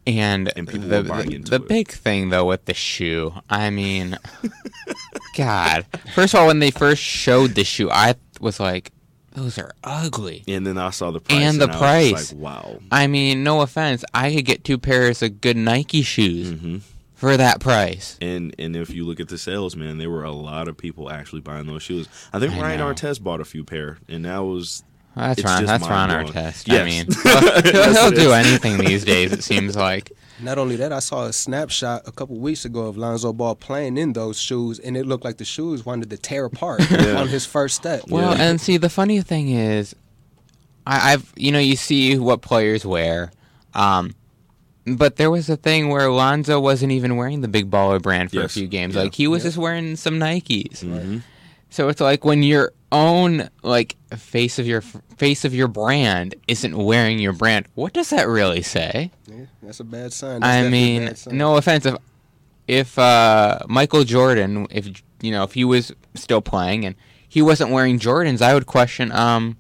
And, 0.08 0.52
And 0.56 0.68
people 0.68 0.88
the, 0.90 0.98
were 1.04 1.10
buying 1.10 1.30
the, 1.30 1.36
into 1.36 1.52
the 1.52 1.60
big 1.60 1.90
thing 1.90 2.30
though 2.30 2.46
with 2.46 2.66
the 2.66 2.74
shoe, 2.74 3.34
I 3.50 3.70
mean, 3.70 4.18
God. 5.38 5.86
First 6.14 6.34
of 6.34 6.40
all, 6.42 6.48
when 6.48 6.60
they 6.60 6.72
first 6.72 7.02
showed 7.02 7.52
the 7.56 7.64
shoe, 7.64 7.90
I 7.92 8.16
was 8.40 8.60
like, 8.60 8.92
those 9.34 9.58
are 9.58 9.72
ugly. 9.84 10.44
And 10.48 10.66
then 10.68 10.78
I 10.78 10.90
saw 10.90 11.12
the 11.12 11.22
price, 11.22 11.40
and 11.42 11.62
the 11.62 11.70
I 11.70 11.78
price. 11.78 12.34
like, 12.34 12.42
wow. 12.42 12.80
I 12.92 13.08
mean, 13.08 13.44
no 13.44 13.62
offense, 13.62 14.04
I 14.14 14.34
could 14.36 14.46
get 14.46 14.64
two 14.64 14.78
pairs 14.78 15.22
of 15.22 15.40
good 15.40 15.56
Nike 15.58 16.02
shoes 16.02 16.52
Mm-hmm. 16.52 16.78
for 17.14 17.38
that 17.38 17.60
price. 17.62 18.18
And 18.20 18.54
and 18.60 18.76
if 18.76 18.90
you 18.90 19.06
look 19.06 19.20
at 19.22 19.30
the 19.30 19.38
sales, 19.38 19.76
man, 19.76 20.00
there 20.00 20.10
were 20.10 20.24
a 20.26 20.32
lot 20.34 20.68
of 20.68 20.76
people 20.78 21.10
actually 21.10 21.42
buying 21.42 21.68
those 21.68 21.84
shoes. 21.84 22.10
I 22.34 22.40
think 22.40 22.54
I 22.56 22.60
Ryan 22.62 22.80
know. 22.80 22.94
Artest 22.94 23.22
bought 23.24 23.40
a 23.40 23.46
few 23.46 23.64
pair, 23.64 24.00
and 24.10 24.26
that 24.26 24.40
was 24.40 24.84
That's 25.16 25.40
it's 25.40 25.46
Ron. 25.46 25.66
That's 25.66 25.88
Ron 25.88 26.10
mind-blowing. 26.10 26.34
Artest. 26.46 26.68
Yes. 26.68 26.82
I 26.82 26.86
mean, 26.86 27.74
he'll, 27.74 27.94
he'll 27.94 28.12
do 28.12 28.32
anything 28.32 28.78
these 28.78 29.04
days. 29.04 29.32
It 29.34 29.44
seems 29.44 29.76
like. 29.76 30.12
Not 30.40 30.58
only 30.58 30.76
that, 30.78 30.92
I 30.92 31.00
saw 31.00 31.26
a 31.26 31.34
snapshot 31.34 32.08
a 32.08 32.12
couple 32.12 32.38
weeks 32.40 32.66
ago 32.66 32.88
of 32.88 32.98
Lonzo 32.98 33.32
Ball 33.32 33.54
playing 33.56 33.98
in 33.98 34.14
those 34.14 34.40
shoes, 34.40 34.80
and 34.80 34.98
it 34.98 35.06
looked 35.06 35.24
like 35.24 35.38
the 35.38 35.46
shoes 35.46 35.86
wanted 35.86 36.10
to 36.10 36.18
tear 36.18 36.46
apart 36.46 36.82
Yeah. 36.92 37.20
on 37.22 37.28
his 37.28 37.46
first 37.46 37.76
step. 37.76 38.04
Well, 38.08 38.34
and 38.34 38.60
see, 38.60 38.78
the 38.78 38.90
funny 38.90 39.22
thing 39.22 39.50
is, 39.50 39.96
I, 40.88 41.14
I've 41.14 41.32
you 41.36 41.52
know 41.52 41.60
you 41.60 41.76
see 41.76 42.18
what 42.18 42.42
players 42.42 42.84
wear, 42.86 43.32
um, 43.76 44.16
but 44.88 45.18
there 45.18 45.30
was 45.30 45.48
a 45.48 45.58
thing 45.58 45.90
where 45.90 46.10
Lonzo 46.10 46.60
wasn't 46.60 46.92
even 46.94 47.18
wearing 47.18 47.42
the 47.42 47.48
Big 47.48 47.70
Baller 47.70 48.02
brand 48.02 48.32
for 48.32 48.42
a 48.42 48.50
few 48.50 48.66
games. 48.68 48.96
Yeah. 48.96 49.04
Like 49.04 49.14
he 49.14 49.28
was 49.28 49.44
Yeah. 49.44 49.48
just 49.50 49.58
wearing 49.60 49.96
some 49.96 50.16
Nikes. 50.20 50.84
Mm-hmm. 50.84 51.18
So 51.72 51.88
it's 51.88 52.02
like 52.02 52.24
when 52.24 52.44
your 52.44 52.74
own 52.92 53.50
like 53.64 53.96
face 54.18 54.60
of 54.60 54.68
your 54.68 54.82
face 54.82 55.46
of 55.46 55.56
your 55.56 55.68
brand 55.68 56.36
isn't 56.48 56.78
wearing 56.78 57.18
your 57.20 57.34
brand. 57.34 57.68
What 57.76 57.94
does 57.94 58.10
that 58.10 58.28
really 58.28 58.62
say? 58.62 59.12
Yeah, 59.26 59.46
that's 59.64 59.80
a 59.80 59.86
bad 59.86 60.14
sign. 60.14 60.42
That's 60.42 60.66
I 60.66 60.70
mean, 60.70 61.16
sign. 61.16 61.38
no 61.38 61.56
offense. 61.56 61.86
If, 61.86 61.96
if 62.68 63.00
uh, 63.00 63.60
Michael 63.68 64.04
Jordan, 64.04 64.68
if 64.70 65.02
you 65.22 65.32
know, 65.32 65.44
if 65.44 65.54
he 65.54 65.64
was 65.64 65.94
still 66.16 66.42
playing 66.42 66.86
and 66.86 66.96
he 67.28 67.42
wasn't 67.42 67.72
wearing 67.72 68.00
Jordans, 68.00 68.42
I 68.42 68.54
would 68.54 68.66
question, 68.66 69.12
um, 69.14 69.58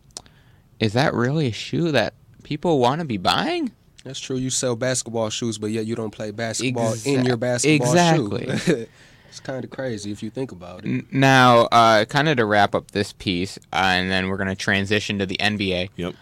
is 0.80 0.94
that 0.94 1.14
really 1.14 1.48
a 1.48 1.54
shoe 1.54 1.92
that 1.92 2.14
people 2.44 2.80
want 2.80 3.00
to 3.00 3.06
be 3.06 3.18
buying? 3.18 3.72
That's 4.04 4.20
true. 4.20 4.36
You 4.36 4.50
sell 4.50 4.76
basketball 4.76 5.30
shoes, 5.30 5.58
but 5.58 5.68
yet 5.68 5.86
you 5.86 5.96
don't 5.96 6.12
play 6.12 6.32
basketball 6.32 6.94
Exa- 6.94 7.20
in 7.20 7.26
your 7.26 7.38
basketball 7.38 7.88
exactly. 7.88 8.58
shoe. 8.58 8.88
it's 9.32 9.40
kind 9.40 9.64
of 9.64 9.70
crazy 9.70 10.12
if 10.12 10.22
you 10.22 10.30
think 10.30 10.52
about 10.52 10.86
it. 10.86 11.14
Now, 11.14 11.62
uh, 11.72 12.04
kind 12.04 12.28
of 12.28 12.36
to 12.36 12.46
wrap 12.46 12.76
up 12.76 12.92
this 12.92 13.14
piece, 13.14 13.58
uh, 13.72 13.78
and 13.78 14.12
then 14.12 14.28
we're 14.28 14.36
going 14.36 14.50
to 14.50 14.56
transition 14.56 15.20
to 15.20 15.26
the 15.26 15.38
NBA. 15.38 15.90
Yep. 15.96 16.16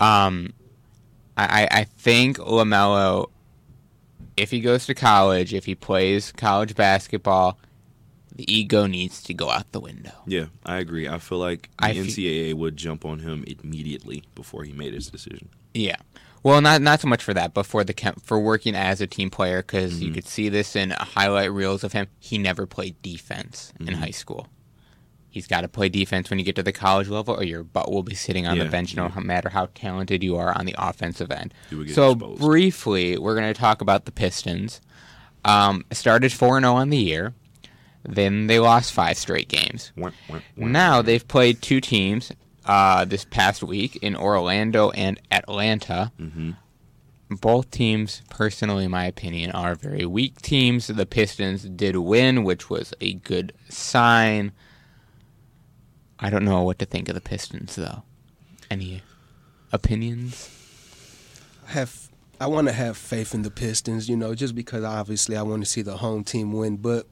Um, 0.00 0.54
I, 1.36 1.68
I 1.70 1.80
I 1.80 1.84
think 1.84 2.38
LaMelo, 2.38 3.28
if 4.38 4.50
he 4.50 4.60
goes 4.60 4.86
to 4.86 4.94
college, 4.94 5.52
if 5.52 5.66
he 5.66 5.74
plays 5.74 6.32
college 6.32 6.74
basketball, 6.74 7.58
the 8.34 8.50
ego 8.50 8.86
needs 8.86 9.22
to 9.24 9.34
go 9.34 9.50
out 9.50 9.70
the 9.72 9.80
window. 9.80 10.14
Yeah, 10.26 10.46
I 10.64 10.78
agree. 10.78 11.06
I 11.06 11.18
feel 11.18 11.38
like 11.38 11.68
the 11.78 11.84
I 11.84 11.92
fe- 11.92 12.00
NCAA 12.00 12.54
would 12.54 12.78
jump 12.78 13.04
on 13.04 13.18
him 13.18 13.44
immediately 13.62 14.24
before 14.34 14.64
he 14.64 14.72
made 14.72 14.94
his 14.94 15.08
decision. 15.10 15.50
Yeah. 15.74 15.96
Well, 16.44 16.60
not 16.60 16.82
not 16.82 17.00
so 17.00 17.08
much 17.08 17.22
for 17.24 17.34
that, 17.34 17.54
but 17.54 17.64
for 17.64 17.82
the 17.82 17.94
for 18.22 18.38
working 18.38 18.76
as 18.76 19.00
a 19.00 19.06
team 19.06 19.30
player, 19.30 19.62
because 19.62 20.00
you 20.02 20.12
could 20.12 20.28
see 20.28 20.48
this 20.50 20.76
in 20.76 20.90
highlight 20.90 21.50
reels 21.50 21.82
of 21.82 21.92
him. 21.94 22.06
He 22.20 22.38
never 22.38 22.66
played 22.66 23.00
defense 23.02 23.72
in 23.80 23.86
Mhm. 23.86 23.94
high 23.94 24.10
school. 24.10 24.46
He's 25.30 25.46
got 25.48 25.62
to 25.62 25.68
play 25.68 25.88
defense 25.88 26.30
when 26.30 26.38
you 26.38 26.44
get 26.44 26.54
to 26.56 26.62
the 26.62 26.70
college 26.70 27.08
level, 27.08 27.34
or 27.34 27.42
your 27.42 27.64
butt 27.64 27.90
will 27.90 28.02
be 28.04 28.14
sitting 28.14 28.46
on 28.46 28.56
Yeah, 28.58 28.64
the 28.64 28.70
bench, 28.70 28.94
no 28.94 29.10
matter 29.20 29.48
how 29.48 29.68
talented 29.74 30.22
you 30.22 30.36
are 30.36 30.56
on 30.56 30.64
the 30.66 30.76
offensive 30.78 31.32
end. 31.32 31.52
You 31.70 31.78
would 31.78 31.86
get 31.88 31.96
So 31.96 32.12
exposed. 32.12 32.40
briefly, 32.40 33.18
we're 33.18 33.34
going 33.34 33.52
to 33.52 33.58
talk 33.58 33.80
about 33.80 34.04
the 34.04 34.12
Pistons. 34.12 34.80
Um, 35.44 35.84
started 35.92 36.32
four 36.32 36.60
zero 36.60 36.74
on 36.74 36.90
the 36.90 36.98
year, 36.98 37.32
then 38.04 38.46
they 38.46 38.60
lost 38.60 38.92
five 38.92 39.16
straight 39.18 39.48
games. 39.48 39.92
Wah, 39.96 40.10
wah, 40.28 40.38
wah. 40.56 40.68
Now 40.68 41.02
they've 41.02 41.26
played 41.26 41.60
two 41.62 41.80
teams 41.80 42.30
uh, 42.66 43.04
this 43.04 43.24
past 43.24 43.62
week 43.62 43.96
in 43.96 44.16
Orlando 44.16 44.90
and 44.90 45.20
Atlanta. 45.30 46.12
Mm-hmm. 46.18 46.52
Both 47.30 47.70
teams, 47.70 48.22
personally, 48.30 48.84
in 48.84 48.90
my 48.90 49.06
opinion, 49.06 49.50
are 49.52 49.74
very 49.74 50.06
weak 50.06 50.40
teams. 50.42 50.86
The 50.86 51.06
Pistons 51.06 51.62
did 51.64 51.96
win, 51.96 52.44
which 52.44 52.68
was 52.70 52.92
a 53.00 53.14
good 53.14 53.52
sign. 53.68 54.52
I 56.18 56.30
don't 56.30 56.44
know 56.44 56.62
what 56.62 56.78
to 56.78 56.84
think 56.84 57.08
of 57.08 57.14
the 57.14 57.20
Pistons, 57.20 57.76
though. 57.76 58.02
Any 58.70 59.02
opinions? 59.72 60.50
I 61.66 61.72
have 61.72 62.08
I 62.40 62.46
want 62.46 62.66
to 62.66 62.72
have 62.72 62.96
faith 62.96 63.34
in 63.34 63.42
the 63.42 63.50
Pistons, 63.50 64.08
you 64.08 64.16
know, 64.16 64.34
just 64.34 64.54
because 64.54 64.84
obviously 64.84 65.36
I 65.36 65.42
want 65.42 65.64
to 65.64 65.70
see 65.70 65.82
the 65.82 65.98
home 65.98 66.24
team 66.24 66.52
win, 66.52 66.76
but 66.76 67.06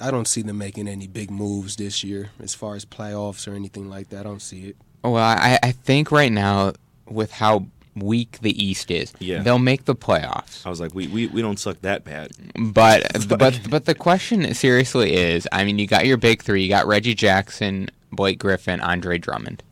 I 0.00 0.10
don't 0.10 0.28
see 0.28 0.42
them 0.42 0.58
making 0.58 0.88
any 0.88 1.06
big 1.06 1.30
moves 1.30 1.76
this 1.76 2.04
year 2.04 2.30
as 2.40 2.54
far 2.54 2.74
as 2.74 2.84
playoffs 2.84 3.46
or 3.50 3.54
anything 3.54 3.88
like 3.88 4.10
that. 4.10 4.20
I 4.20 4.22
don't 4.24 4.42
see 4.42 4.68
it. 4.68 4.76
Well, 5.02 5.16
I, 5.16 5.58
I 5.62 5.72
think 5.72 6.10
right 6.10 6.32
now, 6.32 6.72
with 7.08 7.30
how 7.30 7.66
weak 7.96 8.38
the 8.42 8.62
East 8.62 8.90
is. 8.90 9.12
Yeah. 9.18 9.42
They'll 9.42 9.58
make 9.58 9.86
the 9.86 9.94
playoffs. 9.94 10.64
I 10.66 10.70
was 10.70 10.80
like, 10.80 10.94
we, 10.94 11.06
we, 11.08 11.26
we 11.28 11.42
don't 11.42 11.58
suck 11.58 11.80
that 11.82 12.04
bad. 12.04 12.32
But 12.56 13.28
but 13.28 13.60
but 13.70 13.84
the 13.84 13.94
question 13.94 14.52
seriously 14.54 15.14
is, 15.14 15.48
I 15.52 15.64
mean, 15.64 15.78
you 15.78 15.86
got 15.86 16.06
your 16.06 16.16
big 16.16 16.42
three. 16.42 16.62
You 16.62 16.68
got 16.68 16.86
Reggie 16.86 17.14
Jackson, 17.14 17.88
Blake 18.12 18.38
Griffin, 18.38 18.80
Andre 18.80 19.18
Drummond, 19.18 19.62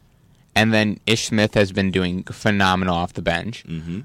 and 0.55 0.73
then 0.73 1.01
Ish 1.07 1.27
Smith 1.27 1.55
has 1.55 1.73
been 1.73 1.91
doing 1.91 2.23
phenomenal 2.25 2.95
off 2.95 3.13
the 3.15 3.23
bench. 3.23 3.65
Mm-hmm. 3.67 4.01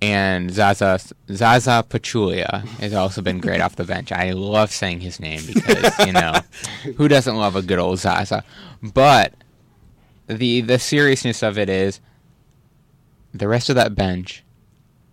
And 0.00 0.52
Zaza 0.52 1.00
Zaza 1.30 1.84
Pachulia 1.88 2.64
has 2.78 2.94
also 2.94 3.20
been 3.20 3.40
great 3.40 3.60
off 3.60 3.74
the 3.76 3.84
bench. 3.84 4.12
I 4.12 4.30
love 4.30 4.70
saying 4.70 5.00
his 5.00 5.18
name 5.18 5.42
because 5.44 6.06
you 6.06 6.12
know 6.12 6.34
who 6.96 7.08
doesn't 7.08 7.34
love 7.34 7.56
a 7.56 7.62
good 7.62 7.80
old 7.80 7.98
Zaza. 7.98 8.44
But 8.80 9.34
the 10.28 10.60
the 10.60 10.78
seriousness 10.78 11.42
of 11.42 11.58
it 11.58 11.68
is 11.68 12.00
the 13.34 13.48
rest 13.48 13.68
of 13.70 13.76
that 13.76 13.94
bench 13.94 14.44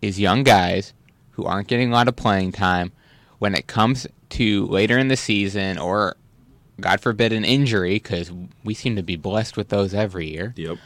is 0.02 0.20
young 0.20 0.44
guys 0.44 0.94
who 1.32 1.46
aren't 1.46 1.68
getting 1.68 1.90
a 1.90 1.94
lot 1.94 2.08
of 2.08 2.16
playing 2.16 2.52
time. 2.52 2.92
When 3.40 3.54
it 3.56 3.68
comes 3.68 4.08
to 4.30 4.66
later 4.68 4.98
in 4.98 5.10
the 5.10 5.18
season, 5.18 5.78
or 5.78 6.16
God 6.80 7.02
forbid 7.02 7.34
an 7.34 7.44
injury, 7.44 7.96
because 7.96 8.32
we 8.64 8.74
seem 8.74 8.96
to 8.96 9.04
be 9.04 9.18
blessed 9.18 9.58
with 9.58 9.70
those 9.70 9.94
every 9.94 10.30
year. 10.32 10.54
Yep. 10.56 10.78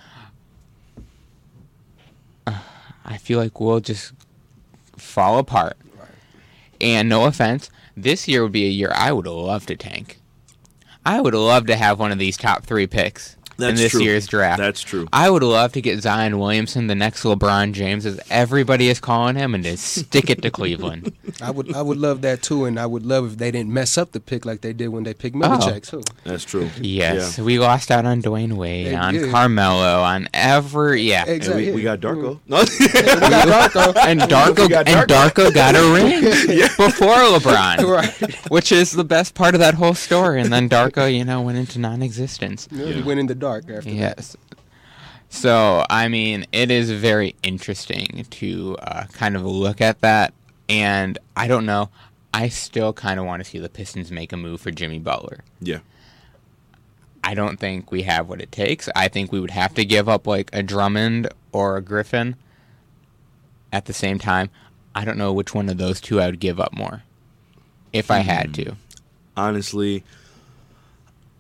I 3.10 3.18
feel 3.18 3.40
like 3.40 3.60
we'll 3.60 3.80
just 3.80 4.14
fall 4.96 5.40
apart. 5.40 5.76
And 6.80 7.10
no 7.10 7.26
offense, 7.26 7.70
this 7.98 8.28
year 8.28 8.44
would 8.44 8.52
be 8.52 8.66
a 8.66 8.70
year 8.70 8.92
I 8.96 9.12
would 9.12 9.26
love 9.26 9.66
to 9.66 9.76
tank. 9.76 10.22
I 11.06 11.20
would 11.20 11.34
love 11.34 11.66
to 11.68 11.76
have 11.76 12.00
one 12.00 12.12
of 12.12 12.20
these 12.20 12.38
top 12.38 12.64
three 12.64 12.86
picks 12.86 13.36
in 13.62 13.76
this 13.76 13.92
true. 13.92 14.02
year's 14.02 14.28
draft. 14.28 14.60
That's 14.60 14.82
true. 14.82 15.08
I 15.14 15.30
would 15.30 15.44
love 15.44 15.74
to 15.74 15.82
get 15.82 16.02
Zion 16.02 16.40
Williamson, 16.40 16.88
the 16.88 16.96
next 16.96 17.24
LeBron 17.24 17.74
James, 17.74 18.06
as 18.06 18.20
everybody 18.30 18.90
is 18.90 19.00
calling 19.00 19.36
him, 19.36 19.54
and 19.56 19.64
to 19.64 19.78
stick 19.78 20.30
it 20.30 20.42
to 20.44 20.52
Cleveland. 20.52 21.14
I 21.42 21.52
would 21.52 21.74
I 21.76 21.82
would 21.82 21.98
love 21.98 22.22
that 22.22 22.42
too, 22.42 22.66
and 22.66 22.80
I 22.80 22.86
would 22.86 23.06
love 23.06 23.34
if 23.34 23.38
they 23.38 23.52
didn't 23.52 23.72
mess 23.74 23.98
up 23.98 24.12
the 24.12 24.20
pick 24.20 24.46
like 24.46 24.62
they 24.62 24.74
did 24.74 24.90
when 24.90 25.04
they 25.04 25.14
picked 25.14 25.36
Oh. 25.42 25.80
Too. 25.80 26.02
That's 26.24 26.44
true. 26.44 26.70
Yes, 26.82 27.38
we 27.40 27.60
lost 27.60 27.92
out 27.92 28.06
on 28.06 28.22
Dwyane 28.22 28.54
Wade, 28.54 28.88
They 28.88 28.96
on 28.96 29.14
did. 29.14 29.32
Carmelo, 29.32 30.02
on 30.02 30.28
every 30.34 31.02
yeah. 31.04 31.26
Exactly. 31.26 31.68
we, 31.70 31.76
we 31.78 31.82
got 31.84 32.00
Darko. 32.00 32.40
we 32.48 32.50
got 32.52 32.68
Darko. 33.72 33.96
and 34.08 34.20
Darko 34.22 34.60
We 34.64 34.68
got 34.70 34.88
and 34.88 35.10
Darko. 35.10 35.30
Darko 35.50 35.54
got 35.54 35.76
a 35.76 35.94
ring 35.94 36.22
before 36.78 37.16
LeBron, 37.16 37.84
Right. 37.90 38.50
which 38.52 38.72
is 38.72 38.92
the 38.92 39.04
best 39.04 39.34
part 39.36 39.54
of 39.56 39.60
that 39.60 39.74
whole 39.76 39.94
story. 39.94 40.42
And 40.42 40.52
then 40.52 40.70
Darko, 40.70 41.14
you 41.14 41.24
know, 41.26 41.42
went 41.42 41.58
into 41.58 41.80
non-existence. 41.80 42.68
Yeah, 42.72 42.86
He 42.88 43.02
went 43.02 43.20
in 43.20 43.28
the 43.28 43.36
dark 43.50 43.70
after 43.70 43.90
that. 43.90 43.96
Yes. 43.96 44.38
So 45.30 45.86
I 45.90 46.08
mean, 46.08 46.46
it 46.52 46.72
is 46.72 46.92
very 46.92 47.36
interesting 47.44 48.26
to 48.30 48.78
uh, 48.82 49.06
kind 49.14 49.36
of 49.36 49.46
look 49.46 49.82
at 49.82 50.02
that, 50.02 50.34
and 50.68 51.18
I 51.36 51.48
don't 51.48 51.66
know. 51.66 51.90
I 52.34 52.50
still 52.50 52.94
kind 52.94 53.20
of 53.20 53.26
want 53.26 53.44
to 53.44 53.50
see 53.50 53.60
the 53.60 53.70
Pistons 53.70 54.12
make 54.12 54.32
a 54.32 54.38
move 54.38 54.62
for 54.62 54.72
Jimmy 54.72 55.00
Butler. 55.00 55.40
Yeah. 55.60 55.80
I 57.24 57.34
don't 57.34 57.60
think 57.60 57.92
we 57.92 58.04
have 58.04 58.30
what 58.30 58.40
it 58.40 58.52
takes. 58.52 58.88
I 58.96 59.08
think 59.08 59.32
we 59.32 59.40
would 59.40 59.52
have 59.52 59.74
to 59.74 59.84
give 59.84 60.08
up 60.08 60.26
like 60.26 60.50
a 60.54 60.64
Drummond 60.64 61.28
or 61.52 61.76
a 61.78 61.82
Griffin. 61.82 62.36
At 63.72 63.86
the 63.86 63.94
same 63.94 64.20
time, 64.20 64.50
I 64.96 65.06
don't 65.06 65.18
know 65.18 65.34
which 65.34 65.54
one 65.54 65.70
of 65.70 65.78
those 65.78 66.00
two 66.02 66.20
I 66.20 66.28
would 66.28 66.40
give 66.40 66.60
up 66.60 66.74
more 66.74 67.04
if 67.94 68.10
I 68.10 68.20
had 68.20 68.54
to. 68.56 68.76
honestly 69.36 70.04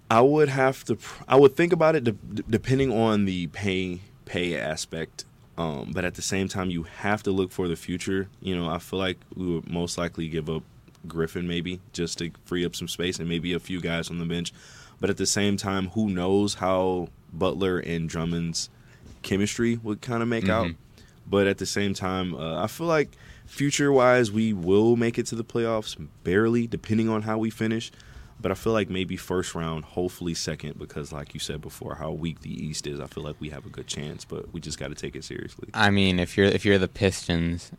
i 0.09 0.21
would 0.21 0.49
have 0.49 0.83
to 0.83 0.95
pr- 0.95 1.23
i 1.27 1.35
would 1.35 1.55
think 1.55 1.71
about 1.73 1.95
it 1.95 2.03
de- 2.03 2.43
depending 2.49 2.91
on 2.91 3.25
the 3.25 3.47
pay 3.47 3.99
pay 4.25 4.57
aspect 4.57 5.25
um, 5.57 5.91
but 5.93 6.05
at 6.05 6.15
the 6.15 6.21
same 6.21 6.47
time 6.47 6.69
you 6.69 6.83
have 6.83 7.21
to 7.23 7.31
look 7.31 7.51
for 7.51 7.67
the 7.67 7.75
future. 7.75 8.29
You 8.41 8.55
know 8.55 8.69
i 8.69 8.77
feel 8.79 8.99
like 8.99 9.17
we 9.35 9.45
would 9.55 9.69
most 9.69 9.97
likely 9.97 10.29
give 10.29 10.49
up 10.49 10.63
griffin 11.07 11.47
maybe 11.47 11.79
just 11.93 12.17
to 12.19 12.31
free 12.45 12.65
up 12.65 12.75
some 12.75 12.87
space 12.87 13.19
and 13.19 13.27
maybe 13.27 13.51
a 13.53 13.59
few 13.59 13.79
guys 13.81 14.09
on 14.09 14.19
the 14.19 14.25
bench. 14.25 14.53
But 15.01 15.09
at 15.09 15.17
the 15.17 15.25
same 15.25 15.57
time 15.57 15.89
who 15.89 16.09
knows 16.09 16.55
how 16.55 17.09
butler 17.33 17.79
and 17.79 18.07
drummond's 18.09 18.69
chemistry 19.21 19.77
would 19.83 20.01
kind 20.01 20.21
of 20.23 20.29
make 20.29 20.47
out. 20.49 20.67
Mhm. 20.67 20.75
but 21.27 21.45
at 21.45 21.57
the 21.57 21.65
same 21.65 21.93
time 21.93 22.33
uh, 22.33 22.63
i 22.63 22.67
feel 22.67 22.87
like 22.87 23.09
future 23.45 23.91
wise 23.91 24.31
we 24.31 24.53
will 24.53 24.95
make 24.95 25.17
it 25.19 25.25
to 25.27 25.35
the 25.35 25.43
playoffs 25.43 25.95
barely 26.23 26.67
depending 26.67 27.07
on 27.09 27.21
how 27.23 27.37
we 27.37 27.49
finish 27.49 27.91
but 28.39 28.51
I 28.51 28.55
feel 28.55 28.73
like 28.73 28.89
maybe 28.89 29.17
first 29.17 29.53
round, 29.55 29.83
hopefully 29.85 30.33
second, 30.33 30.77
because 30.79 31.11
like 31.11 31.33
you 31.33 31.39
said 31.39 31.61
before, 31.61 31.95
how 31.95 32.11
weak 32.11 32.41
the 32.41 32.51
East 32.53 32.87
is, 32.87 32.99
I 32.99 33.07
feel 33.07 33.23
like 33.23 33.35
we 33.39 33.49
have 33.49 33.65
a 33.65 33.69
good 33.69 33.87
chance, 33.87 34.23
but 34.25 34.53
we 34.53 34.61
just 34.61 34.79
got 34.79 34.87
to 34.89 34.95
take 34.95 35.15
it 35.15 35.23
seriously. 35.23 35.69
I 35.73 35.89
mean, 35.89 36.19
if 36.19 36.37
you're 36.37 36.45
if 36.47 36.63
you're 36.65 36.77
the 36.77 36.87
Pistons, 36.87 37.71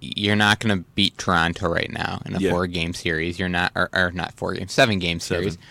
you're 0.00 0.34
not 0.36 0.58
going 0.58 0.76
to 0.76 0.84
beat 0.94 1.16
Toronto 1.18 1.68
right 1.68 1.90
now 1.90 2.20
in 2.26 2.34
a 2.34 2.38
Yeah. 2.40 2.50
four 2.50 2.66
game 2.66 2.92
series. 2.94 3.38
You're 3.38 3.48
not 3.48 3.70
or, 3.76 3.88
or 3.92 4.10
not 4.10 4.34
four 4.34 4.54
game, 4.54 4.68
seven 4.68 4.98
game 4.98 5.20
series. 5.20 5.52
Seven. 5.54 5.66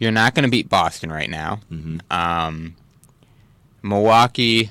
You're 0.00 0.12
not 0.12 0.34
going 0.34 0.44
to 0.44 0.50
beat 0.50 0.68
Boston 0.68 1.10
right 1.10 1.30
now. 1.30 1.60
Mhm. 1.72 2.00
Um, 2.12 2.74
Milwaukee. 3.82 4.70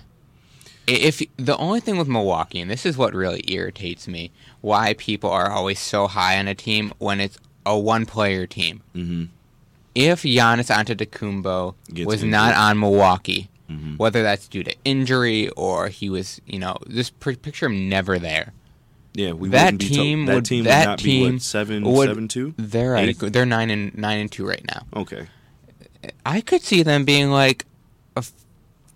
If 0.88 1.22
the 1.36 1.58
only 1.58 1.82
thing 1.82 1.98
with 1.98 2.08
Milwaukee, 2.08 2.62
and 2.62 2.72
this 2.72 2.86
is 2.86 2.96
what 2.98 3.14
really 3.14 3.44
irritates 3.48 4.08
me, 4.08 4.32
why 4.62 4.94
people 4.94 5.30
are 5.30 5.52
always 5.52 5.80
so 5.80 6.08
high 6.08 6.40
on 6.40 6.48
a 6.48 6.56
team 6.56 6.94
when 6.98 7.20
it's 7.20 7.38
a 7.68 7.78
one 7.78 8.06
player 8.06 8.48
team. 8.48 8.82
Mm-hmm. 8.96 9.24
If 9.96 10.22
Giannis 10.24 10.70
Antetokounmpo 10.74 11.74
Gets 11.94 12.06
was 12.06 12.16
injured. 12.24 12.32
not 12.32 12.56
on 12.56 12.80
Milwaukee, 12.80 13.50
Mhm. 13.70 13.98
whether 13.98 14.22
that's 14.24 14.48
due 14.48 14.64
to 14.64 14.74
injury 14.86 15.50
or 15.50 15.90
he 15.90 16.10
was, 16.10 16.40
you 16.46 16.60
know, 16.60 16.78
just 16.90 17.20
pr- 17.20 17.32
picture 17.34 17.66
him 17.66 17.90
never 17.90 18.18
there. 18.20 18.54
Yeah, 19.14 19.32
we 19.32 19.50
that 19.50 19.66
wouldn't 19.74 19.80
be 19.80 19.88
to- 19.90 19.94
team 19.96 20.26
that 20.28 20.36
would 20.36 20.46
team 20.46 20.64
would 20.66 20.72
that 20.72 20.86
not 20.86 20.98
be, 21.00 21.04
team 21.04 21.34
what, 21.34 21.42
seven- 21.42 21.84
would- 21.84 22.08
seven, 22.10 22.28
two? 22.28 22.54
They're 22.58 22.96
at 22.96 23.10
a 23.10 23.30
they're 23.32 23.46
nine 23.48 23.70
and 23.72 23.98
nine 23.98 24.20
and 24.20 24.32
two 24.32 24.46
right 24.48 24.64
now. 24.68 24.86
Okay. 24.96 25.28
I 26.26 26.42
could 26.42 26.62
see 26.62 26.84
them 26.84 27.04
being 27.04 27.32
like 27.32 27.66
a 28.16 28.20
f- 28.20 28.32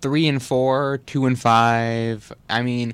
three 0.02 0.27
and 0.27 0.41
four, 0.41 1.02
two 1.07 1.26
and 1.26 1.38
five. 1.39 2.31
I 2.48 2.61
mean, 2.61 2.93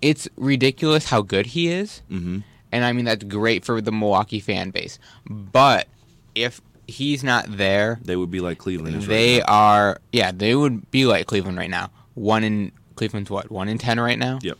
it's 0.00 0.28
ridiculous 0.36 1.06
how 1.06 1.20
good 1.22 1.46
he 1.46 1.68
is, 1.68 2.00
Mm-hmm. 2.10 2.38
And 2.72 2.84
I 2.84 2.92
mean 2.92 3.04
that's 3.04 3.24
great 3.24 3.64
for 3.64 3.80
the 3.80 3.92
Milwaukee 3.92 4.40
fan 4.40 4.70
base. 4.70 4.98
But 5.28 5.88
if 6.34 6.60
he's 6.86 7.22
not 7.24 7.46
there, 7.56 7.98
They 8.02 8.16
would 8.16 8.30
be 8.30 8.40
like 8.40 8.58
Cleveland. 8.58 8.96
right 8.96 9.06
they 9.08 9.38
now. 9.38 9.44
are 9.48 10.00
yeah 10.12 10.32
they 10.32 10.54
would 10.54 10.90
be 10.90 11.06
like 11.06 11.26
Cleveland 11.26 11.56
right 11.58 11.70
now. 11.70 11.90
One 12.14 12.44
in 12.44 12.72
Cleveland's 12.96 13.30
what 13.30 13.50
one 13.50 13.68
in 13.68 13.78
ten 13.78 13.98
right 14.00 14.18
now. 14.18 14.38
Yep. 14.42 14.58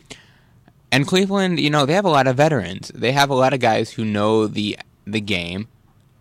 And 0.93 1.07
Cleveland, 1.07 1.59
you 1.59 1.69
know, 1.69 1.85
they 1.85 1.93
have 1.93 2.03
a 2.05 2.09
lot 2.09 2.27
of 2.27 2.35
veterans. 2.35 2.91
They 2.93 3.13
have 3.13 3.29
a 3.29 3.33
lot 3.35 3.53
of 3.53 3.59
guys 3.59 3.91
who 3.91 4.03
know 4.03 4.47
the 4.47 4.77
the 5.05 5.21
game, 5.21 5.67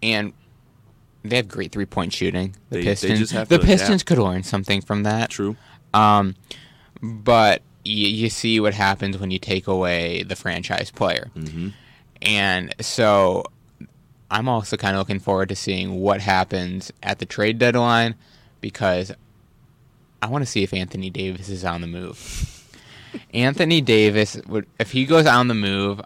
and 0.03 0.33
they 1.25 1.37
have 1.37 1.49
great 1.49 1.73
three 1.73 1.87
point 1.87 2.12
shooting. 2.12 2.55
The 2.71 2.77
They- 2.77 2.83
they 2.83 2.91
Pistons, 2.91 3.31
have 3.33 3.49
the 3.49 3.59
to 3.59 3.65
Pistons 3.65 4.03
adapt. 4.03 4.07
could 4.07 4.19
learn 4.19 4.43
something 4.45 4.81
from 4.81 5.03
that. 5.03 5.31
True. 5.31 5.57
Um, 5.93 6.37
but 7.03 7.62
y- 7.85 7.93
you 7.93 8.31
see 8.31 8.61
what 8.61 8.74
happens 8.74 9.19
when 9.19 9.31
you 9.31 9.39
take 9.39 9.66
away 9.66 10.23
the 10.23 10.36
franchise 10.36 10.90
player, 10.90 11.31
mm-hmm. 11.36 11.69
and 12.23 12.74
so 12.81 13.44
I'm 14.31 14.48
also 14.48 14.77
kind 14.77 14.94
of 14.94 15.01
looking 15.01 15.20
forward 15.20 15.48
to 15.48 15.57
seeing 15.57 16.01
what 16.01 16.20
happens 16.20 16.93
at 17.02 17.19
the 17.19 17.27
trade 17.27 17.59
deadline 17.59 18.15
because 18.61 19.12
I 20.23 20.28
want 20.28 20.43
to 20.43 20.51
see 20.51 20.62
if 20.62 20.73
Anthony 20.73 21.11
Davis 21.11 21.48
is 21.48 21.65
on 21.65 21.81
the 21.81 21.86
move. 21.86 22.57
Anthony 23.35 23.81
Davis 23.81 24.36
would 24.47 24.66
if 24.78 24.93
he 24.93 25.05
goes 25.05 25.27
on 25.27 25.48
the 25.48 25.55
move 25.55 26.01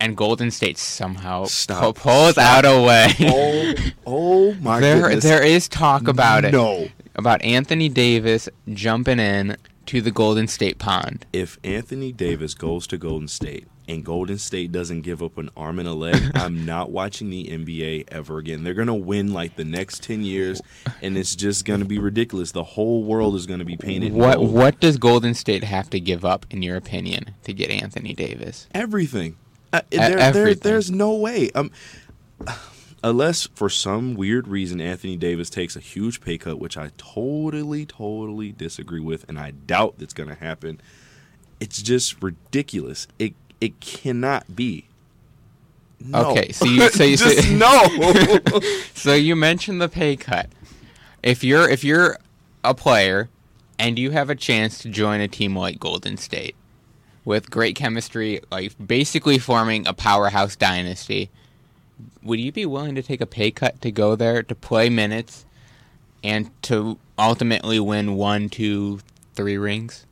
and 0.00 0.16
Golden 0.16 0.50
State 0.50 0.78
somehow 0.78 1.44
Stop. 1.44 1.96
pulls 1.96 2.32
Stop. 2.32 2.64
out 2.64 2.64
a 2.64 2.82
way. 2.82 3.14
Oh, 4.06 4.52
oh 4.52 4.54
my 4.54 4.80
there, 4.80 5.02
goodness. 5.02 5.24
there 5.24 5.42
is 5.42 5.68
talk 5.68 6.08
about 6.08 6.44
it. 6.44 6.52
No. 6.52 6.88
About 7.14 7.42
Anthony 7.42 7.88
Davis 7.88 8.48
jumping 8.72 9.18
in 9.18 9.56
to 9.90 10.00
the 10.00 10.10
Golden 10.12 10.46
State 10.46 10.78
pond. 10.78 11.26
If 11.32 11.58
Anthony 11.64 12.12
Davis 12.12 12.54
goes 12.54 12.86
to 12.88 12.96
Golden 12.96 13.26
State 13.26 13.66
and 13.88 14.04
Golden 14.04 14.38
State 14.38 14.70
doesn't 14.70 15.00
give 15.02 15.20
up 15.20 15.36
an 15.36 15.50
arm 15.56 15.80
and 15.80 15.88
a 15.88 15.92
leg, 15.94 16.22
I'm 16.36 16.64
not 16.64 16.92
watching 16.92 17.28
the 17.28 17.46
NBA 17.48 18.04
ever 18.08 18.38
again. 18.38 18.62
They're 18.62 18.74
going 18.74 18.86
to 18.86 18.94
win 18.94 19.32
like 19.32 19.56
the 19.56 19.64
next 19.64 20.04
10 20.04 20.22
years, 20.22 20.60
and 21.02 21.18
it's 21.18 21.34
just 21.34 21.64
going 21.64 21.80
to 21.80 21.86
be 21.86 21.98
ridiculous. 21.98 22.52
The 22.52 22.62
whole 22.62 23.02
world 23.02 23.34
is 23.34 23.46
going 23.46 23.58
to 23.58 23.64
be 23.64 23.76
painted. 23.76 24.12
What 24.12 24.36
gold. 24.36 24.52
what 24.52 24.78
does 24.78 24.96
Golden 24.96 25.34
State 25.34 25.64
have 25.64 25.90
to 25.90 25.98
give 25.98 26.24
up, 26.24 26.46
in 26.50 26.62
your 26.62 26.76
opinion, 26.76 27.34
to 27.42 27.52
get 27.52 27.70
Anthony 27.70 28.14
Davis? 28.14 28.68
Everything. 28.72 29.38
Uh, 29.72 29.80
there, 29.90 30.32
there- 30.32 30.54
there's 30.54 30.90
no 30.92 31.14
way. 31.14 31.50
Um, 31.56 31.72
unless 33.02 33.46
for 33.54 33.68
some 33.68 34.14
weird 34.14 34.48
reason 34.48 34.80
Anthony 34.80 35.16
Davis 35.16 35.50
takes 35.50 35.76
a 35.76 35.80
huge 35.80 36.20
pay 36.20 36.38
cut, 36.38 36.58
which 36.58 36.76
I 36.76 36.90
totally, 36.96 37.86
totally 37.86 38.52
disagree 38.52 39.00
with, 39.00 39.28
and 39.28 39.38
I 39.38 39.52
doubt 39.52 39.94
that's 39.98 40.14
going 40.14 40.28
to 40.28 40.34
happen. 40.34 40.80
It's 41.58 41.82
just 41.82 42.22
ridiculous. 42.22 43.06
It 43.18 43.34
it 43.60 43.80
cannot 43.80 44.56
be. 44.56 44.86
No. 46.02 46.30
Okay, 46.30 46.52
so 46.52 46.64
you 46.64 46.88
so 46.90 47.04
you 47.04 47.16
just 47.18 47.48
so, 47.48 47.54
no. 47.56 48.60
so 48.94 49.14
you 49.14 49.36
mentioned 49.36 49.80
the 49.80 49.88
pay 49.88 50.16
cut. 50.16 50.48
If 51.22 51.44
you're 51.44 51.68
if 51.68 51.84
you're 51.84 52.18
a 52.64 52.74
player 52.74 53.28
and 53.78 53.98
you 53.98 54.10
have 54.10 54.30
a 54.30 54.34
chance 54.34 54.78
to 54.80 54.88
join 54.88 55.20
a 55.20 55.28
team 55.28 55.56
like 55.56 55.78
Golden 55.78 56.16
State 56.16 56.54
with 57.24 57.50
great 57.50 57.76
chemistry, 57.76 58.40
like 58.50 58.72
basically 58.84 59.38
forming 59.38 59.86
a 59.86 59.92
powerhouse 59.92 60.56
dynasty, 60.56 61.30
would 62.22 62.40
you 62.40 62.52
be 62.52 62.66
willing 62.66 62.94
to 62.94 63.02
take 63.02 63.20
a 63.20 63.26
pay 63.26 63.50
cut 63.50 63.80
to 63.82 63.90
go 63.90 64.16
there 64.16 64.42
to 64.42 64.54
play 64.54 64.88
minutes 64.88 65.44
and 66.22 66.50
to 66.62 66.98
ultimately 67.18 67.80
win 67.80 68.14
one, 68.14 68.48
two, 68.48 69.00
three 69.34 69.58
rings? 69.58 70.06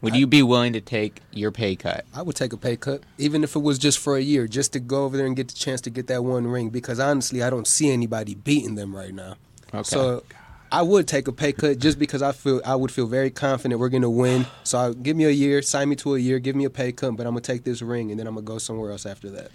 Would 0.00 0.14
you 0.14 0.28
be 0.28 0.44
willing 0.44 0.74
to 0.74 0.80
take 0.80 1.20
your 1.32 1.50
pay 1.50 1.74
cut? 1.74 2.04
I 2.14 2.22
would 2.22 2.36
take 2.36 2.52
a 2.52 2.56
pay 2.56 2.76
cut, 2.76 3.02
even 3.16 3.42
if 3.42 3.56
it 3.56 3.60
was 3.60 3.78
just 3.78 3.98
for 3.98 4.16
a 4.16 4.20
year, 4.20 4.46
just 4.46 4.72
to 4.74 4.80
go 4.80 5.04
over 5.04 5.16
there 5.16 5.26
and 5.26 5.34
get 5.34 5.48
the 5.48 5.54
chance 5.54 5.80
to 5.82 5.90
get 5.90 6.06
that 6.06 6.22
one 6.22 6.46
ring. 6.46 6.70
Because 6.70 7.00
honestly, 7.00 7.42
I 7.42 7.50
don't 7.50 7.66
see 7.66 7.90
anybody 7.90 8.36
beating 8.36 8.76
them 8.76 8.94
right 8.94 9.12
now. 9.12 9.34
Okay. 9.74 9.82
So 9.82 10.22
I 10.70 10.82
would 10.82 11.08
take 11.08 11.26
a 11.26 11.32
pay 11.32 11.52
cut 11.52 11.78
just 11.78 11.98
because 11.98 12.22
I 12.22 12.32
feel 12.32 12.60
I 12.64 12.76
would 12.76 12.92
feel 12.92 13.06
very 13.06 13.30
confident 13.30 13.80
we're 13.80 13.88
gonna 13.88 14.10
win. 14.10 14.46
So 14.64 14.78
I, 14.78 14.92
give 14.92 15.16
me 15.16 15.24
a 15.24 15.30
year, 15.30 15.62
sign 15.62 15.88
me 15.88 15.96
to 15.96 16.14
a 16.14 16.18
year, 16.18 16.38
give 16.38 16.54
me 16.54 16.64
a 16.64 16.70
pay 16.70 16.92
cut, 16.92 17.16
but 17.16 17.26
I'm 17.26 17.32
gonna 17.32 17.40
take 17.40 17.64
this 17.64 17.82
ring 17.82 18.10
and 18.10 18.20
then 18.20 18.26
I'm 18.26 18.34
gonna 18.34 18.44
go 18.44 18.58
somewhere 18.58 18.92
else 18.92 19.04
after 19.04 19.30
that. 19.30 19.50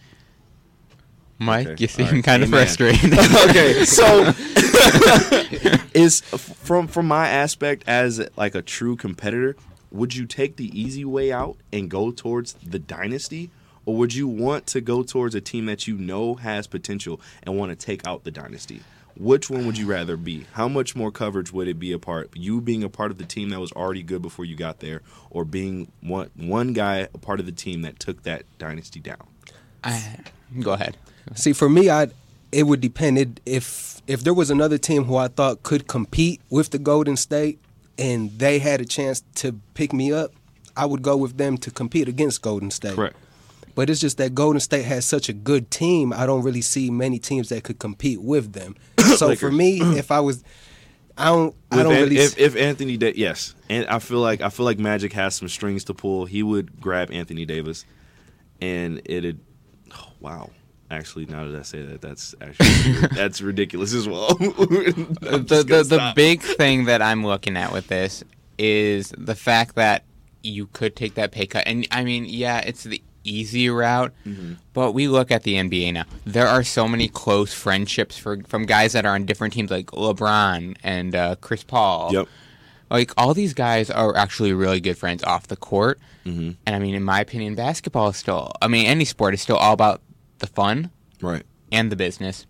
Mike, 1.39 1.68
Okay. 1.68 1.81
you 1.81 1.88
seem 1.88 2.05
All 2.05 2.11
right. 2.14 2.23
kind 2.23 2.43
of 2.43 2.49
frustrated. 2.49 3.14
okay, 3.49 3.85
so 3.85 4.34
is 5.93 6.22
from 6.22 6.88
from 6.88 7.07
my 7.07 7.27
aspect 7.27 7.84
as 7.88 8.22
like 8.38 8.55
a 8.55 8.61
true 8.61 8.95
competitor, 8.95 9.55
would 9.91 10.15
you 10.15 10.26
take 10.26 10.55
the 10.55 10.80
easy 10.80 11.05
way 11.05 11.31
out 11.31 11.57
and 11.72 11.89
go 11.89 12.11
towards 12.11 12.53
the 12.53 12.80
dynasty, 12.80 13.49
or 13.85 13.95
would 13.95 14.14
you 14.14 14.27
want 14.27 14.68
to 14.68 14.81
go 14.81 15.03
towards 15.03 15.35
a 15.35 15.41
team 15.41 15.65
that 15.65 15.88
you 15.88 15.97
know 15.97 16.35
has 16.35 16.68
potential 16.68 17.19
and 17.43 17.57
want 17.57 17.72
to 17.72 17.76
take 17.85 18.05
out 18.07 18.23
the 18.23 18.31
dynasty? 18.31 18.81
Which 19.15 19.47
one 19.47 19.68
would 19.68 19.77
you 19.77 19.85
rather 19.85 20.18
be? 20.18 20.47
How 20.53 20.68
much 20.68 20.95
more 20.95 21.11
coverage 21.11 21.53
would 21.53 21.68
it 21.68 21.77
be 21.80 21.91
a 21.91 21.99
part 21.99 22.31
you 22.34 22.60
being 22.61 22.84
a 22.84 22.89
part 22.89 23.11
of 23.11 23.19
the 23.19 23.26
team 23.26 23.49
that 23.49 23.60
was 23.60 23.72
already 23.73 24.01
good 24.01 24.23
before 24.23 24.45
you 24.45 24.55
got 24.55 24.80
there, 24.80 25.01
or 25.30 25.45
being 25.45 25.91
one 26.01 26.30
one 26.35 26.73
guy 26.73 27.07
a 27.14 27.18
part 27.19 27.39
of 27.39 27.45
the 27.45 27.51
team 27.51 27.81
that 27.84 27.99
took 27.99 28.23
that 28.23 28.43
dynasty 28.57 28.99
down? 28.99 29.27
I, 29.84 30.18
go 30.61 30.73
ahead. 30.73 30.97
See, 31.35 31.53
for 31.53 31.69
me, 31.69 31.89
I 31.89 32.09
it 32.51 32.63
would 32.63 32.81
depend. 32.81 33.17
It, 33.17 33.39
if 33.45 34.01
if 34.07 34.23
there 34.23 34.34
was 34.34 34.49
another 34.49 34.77
team 34.77 35.05
who 35.05 35.15
I 35.15 35.27
thought 35.27 35.63
could 35.63 35.88
compete 35.88 36.41
with 36.49 36.69
the 36.71 36.80
Golden 36.80 37.17
State, 37.17 37.59
and 37.97 38.38
they 38.38 38.59
had 38.59 38.81
a 38.81 38.85
chance 38.85 39.23
to 39.35 39.53
pick 39.73 39.93
me 39.93 40.11
up, 40.11 40.31
I 40.75 40.85
would 40.85 41.01
go 41.01 41.17
with 41.17 41.38
them 41.38 41.57
to 41.59 41.71
compete 41.71 42.07
against 42.07 42.41
Golden 42.41 42.71
State. 42.71 42.95
Correct. 42.95 43.15
But 43.75 43.89
it's 43.89 43.99
just 43.99 44.17
that 44.17 44.35
Golden 44.35 44.59
State 44.59 44.85
has 44.85 45.03
such 45.03 45.30
a 45.30 45.34
good 45.34 45.71
team. 45.71 46.13
I 46.13 46.27
don't 46.27 46.43
really 46.43 46.61
see 46.61 46.91
many 46.91 47.17
teams 47.17 47.49
that 47.49 47.63
could 47.63 47.80
compete 47.80 48.21
with 48.21 48.53
them. 48.53 48.75
so 49.15 49.35
for 49.35 49.51
me, 49.51 49.81
if 49.97 50.11
I 50.11 50.19
was, 50.19 50.43
I 51.17 51.25
don't, 51.25 51.55
I 51.71 51.81
don't 51.81 51.93
An- 51.93 52.01
really. 52.03 52.17
If, 52.17 52.38
if 52.38 52.55
Anthony, 52.55 52.97
da- 52.97 53.13
yes, 53.15 53.55
and 53.69 53.88
I 53.88 53.99
feel 53.99 54.19
like 54.19 54.41
I 54.41 54.49
feel 54.49 54.65
like 54.65 54.77
Magic 54.77 55.13
has 55.13 55.35
some 55.35 55.47
strings 55.47 55.85
to 55.85 55.93
pull. 55.93 56.25
He 56.25 56.43
would 56.43 56.80
grab 56.80 57.11
Anthony 57.11 57.45
Davis, 57.45 57.85
and 58.61 59.01
it'd. 59.05 59.39
Wow. 60.24 60.50
Actually, 60.90 61.26
now 61.28 61.45
that 61.48 61.60
I 61.60 61.62
say 61.64 61.82
that, 61.84 62.02
that's 62.02 62.34
actually 62.41 63.08
that's 63.16 63.41
ridiculous 63.41 63.94
as 63.94 64.08
well. 64.08 64.36
The 64.40 65.64
the, 65.68 65.84
the 65.84 66.14
big 66.16 66.41
thing 66.41 66.86
that 66.86 67.02
I'm 67.02 67.26
looking 67.26 67.58
at 67.58 67.72
with 67.72 67.88
this 67.88 68.24
is 68.58 69.14
the 69.18 69.36
fact 69.36 69.76
that 69.76 70.04
you 70.44 70.68
could 70.68 70.95
take 70.95 71.16
that 71.16 71.32
pay 71.32 71.45
cut, 71.48 71.64
and 71.66 71.88
I 71.91 72.04
mean, 72.04 72.26
yeah, 72.26 72.60
it's 72.60 72.84
the 72.84 73.02
easy 73.24 73.70
route, 73.70 74.12
Mhm. 74.28 74.58
but 74.74 74.91
we 74.91 75.08
look 75.08 75.32
at 75.32 75.44
the 75.44 75.56
NBA 75.56 75.94
now. 75.94 76.04
There 76.26 76.45
are 76.48 76.64
so 76.64 76.88
many 76.88 77.08
close 77.08 77.54
friendships 77.54 78.18
for 78.18 78.41
from 78.48 78.66
guys 78.66 78.94
that 78.94 79.06
are 79.06 79.16
on 79.16 79.26
different 79.26 79.54
teams, 79.54 79.72
like 79.72 79.88
LeBron 79.88 80.76
and 80.84 81.16
uh, 81.16 81.36
Chris 81.41 81.64
Paul. 81.64 82.12
Yep. 82.14 82.28
Like 82.91 83.12
all 83.18 83.34
these 83.34 83.54
guys 83.56 83.90
are 83.90 84.16
actually 84.16 84.54
really 84.54 84.80
good 84.82 84.98
friends 84.98 85.24
off 85.24 85.48
the 85.48 85.56
court, 85.58 86.00
Mm-hmm. 86.26 86.52
and 86.68 86.76
I 86.76 86.80
mean, 86.80 86.94
in 86.95 87.04
my 87.04 87.20
opinion, 87.22 87.56
basketball 87.56 88.10
is 88.10 88.18
still. 88.18 88.52
I 88.62 88.68
mean, 88.68 88.86
any 88.86 89.06
sport 89.06 89.34
is 89.34 89.41
still 89.41 89.58
all 89.58 89.74
about 89.74 90.02
the 90.44 90.48
fun, 90.48 90.91
right, 91.22 91.44
and 91.72 91.90
the 91.90 91.95
business. 91.95 92.45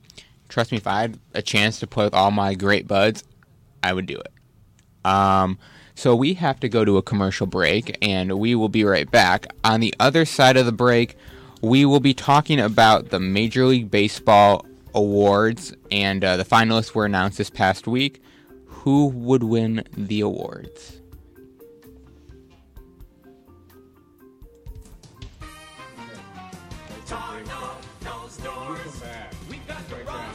Trust 0.49 0.71
me, 0.71 0.77
if 0.77 0.87
I 0.87 1.01
had 1.01 1.19
a 1.35 1.43
chance 1.43 1.79
to 1.79 1.87
play 1.87 2.05
with 2.05 2.15
all 2.15 2.31
my 2.31 2.55
great 2.55 2.87
buds, 2.87 3.23
I 3.83 3.93
would 3.93 4.07
do 4.07 4.17
it. 4.17 4.31
Um, 5.05 5.59
so 5.93 6.15
we 6.15 6.33
have 6.33 6.59
to 6.61 6.69
go 6.69 6.83
to 6.83 6.97
a 6.97 7.03
commercial 7.03 7.45
break, 7.45 7.95
and 8.01 8.39
we 8.39 8.55
will 8.55 8.69
be 8.69 8.83
right 8.83 9.09
back. 9.09 9.45
On 9.63 9.79
the 9.79 9.93
other 9.99 10.25
side 10.25 10.57
of 10.57 10.65
the 10.65 10.71
break, 10.71 11.15
we 11.61 11.85
will 11.85 11.99
be 11.99 12.15
talking 12.15 12.59
about 12.59 13.09
the 13.09 13.19
Major 13.19 13.67
League 13.67 13.91
Baseball 13.91 14.65
awards, 14.95 15.75
and 15.91 16.23
uh, 16.23 16.35
the 16.37 16.45
finalists 16.45 16.95
were 16.95 17.05
announced 17.05 17.37
this 17.37 17.51
past 17.51 17.85
week. 17.85 18.23
Who 18.65 19.07
would 19.07 19.43
win 19.43 19.83
the 19.95 20.21
awards? 20.21 20.99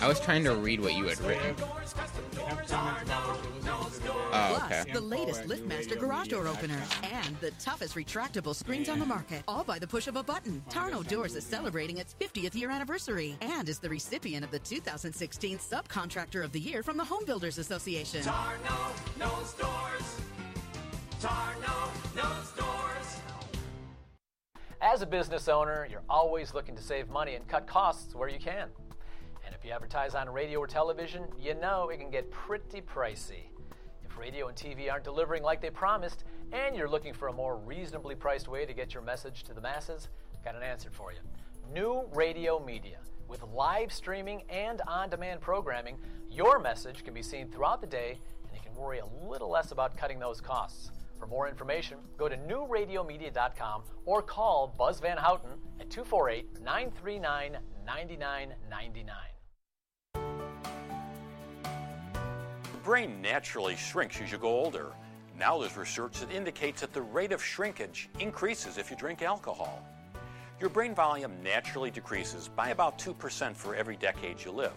I 0.01 0.07
was 0.07 0.21
trying 0.21 0.45
to 0.45 0.55
read 0.55 0.81
what 0.81 0.95
you 0.95 1.07
had 1.07 1.21
written. 1.21 1.57
Oh, 4.31 4.63
okay. 4.65 4.85
Plus, 4.85 4.87
the 4.93 5.01
latest 5.01 5.43
LiftMaster 5.45 5.99
garage 5.99 6.29
door 6.29 6.47
openers 6.47 6.89
and 7.03 7.37
the 7.41 7.51
toughest 7.53 7.97
retractable 7.97 8.55
screens 8.55 8.89
on 8.89 9.01
the 9.01 9.07
market, 9.07 9.43
all 9.49 9.65
by 9.65 9.79
the 9.79 9.87
push 9.87 10.07
of 10.07 10.17
a 10.17 10.23
button. 10.23 10.63
Tarnow 10.71 11.07
Doors 11.07 11.35
is 11.35 11.45
celebrating 11.45 11.99
its 11.99 12.15
50th 12.21 12.55
year 12.55 12.71
anniversary 12.71 13.37
and 13.41 13.69
is 13.69 13.81
the 13.81 13.89
recipient 13.89 14.45
of 14.45 14.53
the 14.53 14.61
2016 14.61 15.59
Subcontractor 15.59 16.45
of 16.45 16.53
the 16.53 16.61
Year 16.61 16.85
from 16.85 16.97
the 16.97 17.05
Home 17.05 17.25
Builders 17.25 17.59
Association. 17.59 18.23
Tarnow 18.23 19.19
knows 19.19 19.53
doors. 19.55 20.21
Tarnow 21.21 22.15
knows 22.15 22.51
doors. 22.53 23.21
As 24.81 25.03
a 25.03 25.07
business 25.07 25.49
owner, 25.49 25.89
you're 25.91 26.05
always 26.09 26.55
looking 26.55 26.77
to 26.77 26.83
save 26.83 27.09
money 27.09 27.35
and 27.35 27.49
cut 27.49 27.67
costs 27.67 28.15
where 28.15 28.29
you 28.29 28.39
can. 28.39 28.69
You 29.69 29.75
advertise 29.75 30.15
on 30.15 30.31
radio 30.31 30.61
or 30.61 30.67
television, 30.67 31.25
you 31.39 31.55
know 31.55 31.91
it 31.91 31.99
can 31.99 32.09
get 32.09 32.31
pretty 32.31 32.81
pricey. 32.81 33.51
If 34.03 34.17
radio 34.17 34.49
and 34.49 34.57
TV 34.57 34.91
aren't 34.91 35.05
delivering 35.05 35.43
like 35.43 35.61
they 35.61 35.69
promised, 35.69 36.25
and 36.53 36.75
you're 36.75 36.89
looking 36.89 37.13
for 37.13 37.29
a 37.29 37.35
more 37.35 37.59
reasonably 37.59 38.15
priced 38.15 38.49
way 38.49 38.65
to 38.65 38.73
get 38.73 38.95
your 38.95 39.03
message 39.03 39.43
to 39.43 39.53
the 39.53 39.61
masses, 39.61 40.09
got 40.43 40.55
an 40.55 40.63
answer 40.63 40.89
for 40.91 41.13
you. 41.13 41.19
New 41.71 42.09
Radio 42.15 42.59
Media. 42.59 42.97
With 43.29 43.43
live 43.43 43.93
streaming 43.93 44.43
and 44.49 44.81
on 44.89 45.11
demand 45.11 45.43
programming, 45.43 45.99
your 46.31 46.59
message 46.59 47.05
can 47.05 47.13
be 47.13 47.23
seen 47.23 47.51
throughout 47.51 47.83
the 47.83 47.87
day, 47.87 48.19
and 48.47 48.57
you 48.57 48.63
can 48.63 48.75
worry 48.75 49.01
a 49.01 49.29
little 49.29 49.51
less 49.51 49.71
about 49.71 49.99
cutting 49.99 50.19
those 50.19 50.41
costs. 50.41 50.93
For 51.19 51.27
more 51.27 51.47
information, 51.47 51.99
go 52.17 52.27
to 52.27 52.39
newradiomedia.com 52.39 53.83
or 54.07 54.23
call 54.23 54.75
Buzz 54.79 54.99
Van 55.01 55.19
Houten 55.19 55.51
at 55.79 55.91
248 55.91 56.63
939 56.63 57.59
9999. 57.85 59.38
Brain 62.89 63.21
naturally 63.21 63.77
shrinks 63.77 64.19
as 64.19 64.33
you 64.33 64.39
go 64.39 64.49
older. 64.49 64.87
Now 65.39 65.59
there's 65.59 65.77
research 65.77 66.21
that 66.21 66.31
indicates 66.31 66.81
that 66.81 66.95
the 66.95 67.03
rate 67.03 67.33
of 67.33 67.45
shrinkage 67.45 68.09
increases 68.19 68.79
if 68.79 68.91
you 68.91 68.97
drink 68.97 69.21
alcohol. 69.21 69.87
Your 70.59 70.71
brain 70.71 70.95
volume 70.95 71.33
naturally 71.43 71.91
decreases 71.91 72.49
by 72.49 72.71
about 72.71 72.99
2% 72.99 73.55
for 73.55 73.75
every 73.75 73.97
decade 73.97 74.43
you 74.43 74.53
live. 74.53 74.73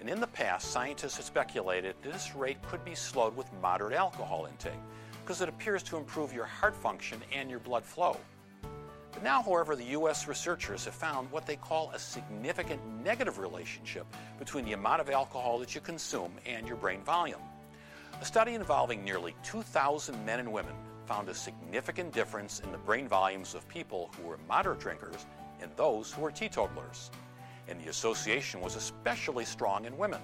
And 0.00 0.10
in 0.10 0.20
the 0.20 0.26
past, 0.26 0.70
scientists 0.70 1.16
have 1.16 1.24
speculated 1.24 1.96
this 2.02 2.36
rate 2.36 2.60
could 2.68 2.84
be 2.84 2.94
slowed 2.94 3.34
with 3.34 3.50
moderate 3.62 3.94
alcohol 3.94 4.44
intake 4.44 4.74
because 5.22 5.40
it 5.40 5.48
appears 5.48 5.82
to 5.84 5.96
improve 5.96 6.34
your 6.34 6.44
heart 6.44 6.76
function 6.76 7.22
and 7.32 7.48
your 7.48 7.60
blood 7.60 7.86
flow. 7.86 8.18
But 9.12 9.22
now, 9.22 9.42
however, 9.42 9.74
the 9.74 9.84
U.S. 9.84 10.28
researchers 10.28 10.84
have 10.84 10.94
found 10.94 11.30
what 11.30 11.46
they 11.46 11.56
call 11.56 11.90
a 11.90 11.98
significant 11.98 12.80
negative 13.04 13.38
relationship 13.38 14.06
between 14.38 14.64
the 14.64 14.72
amount 14.72 15.00
of 15.00 15.10
alcohol 15.10 15.58
that 15.58 15.74
you 15.74 15.80
consume 15.80 16.32
and 16.46 16.66
your 16.66 16.76
brain 16.76 17.02
volume. 17.02 17.40
A 18.20 18.24
study 18.24 18.54
involving 18.54 19.04
nearly 19.04 19.34
2,000 19.42 20.24
men 20.24 20.40
and 20.40 20.52
women 20.52 20.74
found 21.06 21.28
a 21.28 21.34
significant 21.34 22.12
difference 22.12 22.60
in 22.60 22.70
the 22.70 22.78
brain 22.78 23.08
volumes 23.08 23.54
of 23.54 23.66
people 23.68 24.10
who 24.16 24.28
were 24.28 24.38
moderate 24.48 24.78
drinkers 24.78 25.26
and 25.60 25.70
those 25.76 26.12
who 26.12 26.22
were 26.22 26.30
teetotalers. 26.30 27.10
And 27.68 27.80
the 27.82 27.90
association 27.90 28.60
was 28.60 28.76
especially 28.76 29.44
strong 29.44 29.86
in 29.86 29.96
women. 29.96 30.20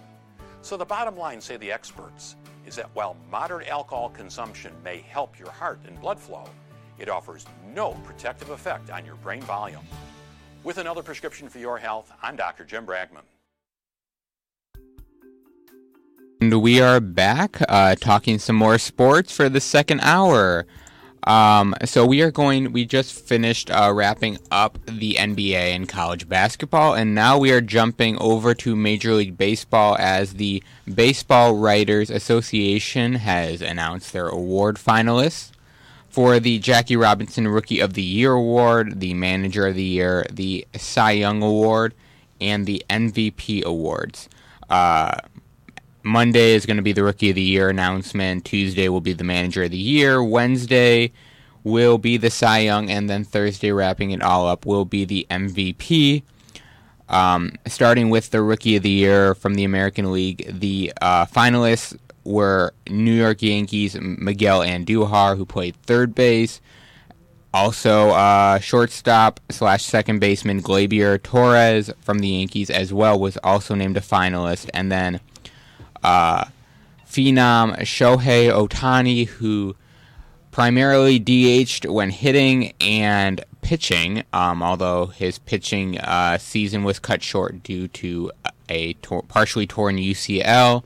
So, 0.63 0.77
the 0.77 0.85
bottom 0.85 1.17
line, 1.17 1.41
say 1.41 1.57
the 1.57 1.73
experts, 1.73 2.37
is 2.67 2.77
that 2.77 2.91
while 2.95 3.17
moderate 3.31 3.69
alcohol 3.69 4.11
consumption 4.11 4.73
may 4.83 4.99
help 4.99 5.39
your 5.39 5.51
heart 5.51 5.81
and 5.87 6.01
blood 6.01 6.19
flow, 6.19 6.49
it 6.99 7.09
offers 7.09 7.47
no 7.75 7.93
protective 8.05 8.51
effect 8.51 8.91
on 8.91 9.05
your 9.05 9.17
brain 9.17 9.43
volume. 9.43 9.85
With 10.65 10.79
another 10.79 11.03
prescription 11.03 11.49
for 11.49 11.59
your 11.59 11.79
health, 11.79 12.13
I'm 12.23 12.37
Dr. 12.37 12.65
Jim 12.65 12.87
Bragman. 12.87 13.23
And 16.41 16.61
we 16.61 16.81
are 16.81 17.01
back 17.01 17.59
uh, 17.69 17.95
talking 17.95 18.39
some 18.39 18.57
more 18.57 18.79
sports 18.79 19.35
for 19.35 19.49
the 19.49 19.61
second 19.61 20.01
hour. 20.01 20.67
Um, 21.27 21.75
so 21.85 22.07
we 22.07 22.23
are 22.23 22.31
going. 22.31 22.73
We 22.73 22.85
just 22.85 23.13
finished 23.27 23.71
uh, 23.71 23.91
wrapping 23.93 24.39
up 24.51 24.79
the 24.87 25.15
NBA 25.15 25.55
and 25.55 25.89
college 25.89 26.29
basketball, 26.29 26.95
and 26.95 27.15
now 27.15 27.37
we 27.39 27.51
are 27.53 27.61
jumping 27.61 28.17
over 28.19 28.55
to 28.55 28.77
Major 28.77 29.15
League 29.15 29.37
Baseball 29.37 29.97
as 29.99 30.35
the 30.35 30.63
Baseball 30.93 31.57
Writers 31.57 32.11
Association 32.11 33.15
has 33.15 33.61
announced 33.61 34.13
their 34.13 34.29
award 34.29 34.77
finalists 34.77 35.51
for 36.17 36.41
the 36.41 36.59
Jackie 36.59 36.97
Robinson 36.97 37.47
Rookie 37.47 37.81
of 37.81 37.93
the 37.93 38.01
Year 38.01 38.33
award, 38.33 39.01
the 39.01 39.13
Manager 39.13 39.67
of 39.67 39.75
the 39.75 39.83
Year, 39.83 40.25
the 40.33 40.67
Cy 40.75 41.11
Young 41.11 41.43
award, 41.43 41.93
and 42.41 42.65
the 42.65 42.83
MVP 42.89 43.63
awards. 43.65 44.31
Uh, 44.71 45.19
Monday 46.03 46.55
is 46.55 46.65
going 46.65 46.79
to 46.79 46.83
be 46.83 46.95
the 46.95 47.05
Rookie 47.05 47.29
of 47.29 47.35
the 47.35 47.43
Year 47.43 47.69
announcement. 47.69 48.47
Tuesday 48.47 48.89
will 48.89 49.03
be 49.03 49.13
the 49.13 49.25
Manager 49.25 49.65
of 49.65 49.73
the 49.73 49.77
Year. 49.77 50.25
Wednesday 50.25 51.13
will 51.65 51.99
be 51.99 52.17
the 52.17 52.31
Cy 52.31 52.61
Young, 52.61 52.89
and 52.91 53.11
then 53.11 53.23
Thursday, 53.23 53.71
wrapping 53.71 54.13
it 54.13 54.23
all 54.23 54.49
up, 54.49 54.65
will 54.65 54.87
be 54.87 55.05
the 55.05 55.27
MVP. 55.29 56.23
Um, 57.11 57.53
starting 57.67 58.09
with 58.09 58.31
the 58.31 58.41
Rookie 58.41 58.77
of 58.77 58.83
the 58.83 58.89
Year 58.89 59.35
from 59.35 59.53
the 59.53 59.65
American 59.65 60.11
League, 60.11 60.47
the 60.49 60.95
uh, 60.99 61.27
finalists 61.27 61.95
were 62.27 62.75
New 62.89 63.13
York 63.13 63.43
Yankees 63.43 63.97
Miguel 64.01 64.61
Andujar, 64.61 65.37
who 65.37 65.47
played 65.47 65.77
third 65.77 66.15
base. 66.15 66.61
Also, 67.55 68.11
uh, 68.11 68.59
shortstop 68.59 69.41
slash 69.51 69.85
second 69.85 70.19
baseman 70.19 70.63
Gleyber 70.63 71.23
Torres 71.23 71.91
from 72.01 72.19
the 72.19 72.29
Yankees 72.29 72.69
as 72.69 72.93
well 72.93 73.19
was 73.19 73.39
also 73.39 73.75
named 73.75 73.97
a 73.97 74.01
finalist. 74.01 74.69
And 74.75 74.93
then 74.93 75.21
uh, 76.03 76.45
phenom 77.09 77.79
Shohei 77.79 78.53
Ohtani, 78.53 79.27
who 79.27 79.75
primarily 80.51 81.19
DH'd 81.19 81.87
when 81.87 82.11
hitting 82.11 82.73
and 82.81 83.43
pitching, 83.63 84.23
um, 84.33 84.63
although 84.63 85.07
his 85.07 85.39
pitching 85.39 85.99
uh, 85.99 86.39
season 86.39 86.85
was 86.85 86.99
cut 86.99 87.23
short 87.23 87.63
due 87.63 87.89
to 87.89 88.31
a 88.69 88.93
tor- 88.95 89.23
partially 89.23 89.67
torn 89.67 89.97
UCL, 89.97 90.85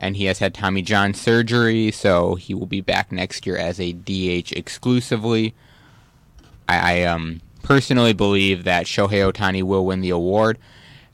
and 0.00 0.16
he 0.16 0.24
has 0.24 0.38
had 0.38 0.54
Tommy 0.54 0.80
John 0.80 1.12
surgery, 1.12 1.90
so 1.90 2.34
he 2.34 2.54
will 2.54 2.66
be 2.66 2.80
back 2.80 3.12
next 3.12 3.46
year 3.46 3.58
as 3.58 3.78
a 3.78 3.92
DH 3.92 4.50
exclusively. 4.52 5.54
I, 6.66 7.00
I 7.00 7.02
um, 7.02 7.42
personally 7.62 8.14
believe 8.14 8.64
that 8.64 8.86
Shohei 8.86 9.30
Ohtani 9.30 9.62
will 9.62 9.84
win 9.84 10.00
the 10.00 10.10
award. 10.10 10.58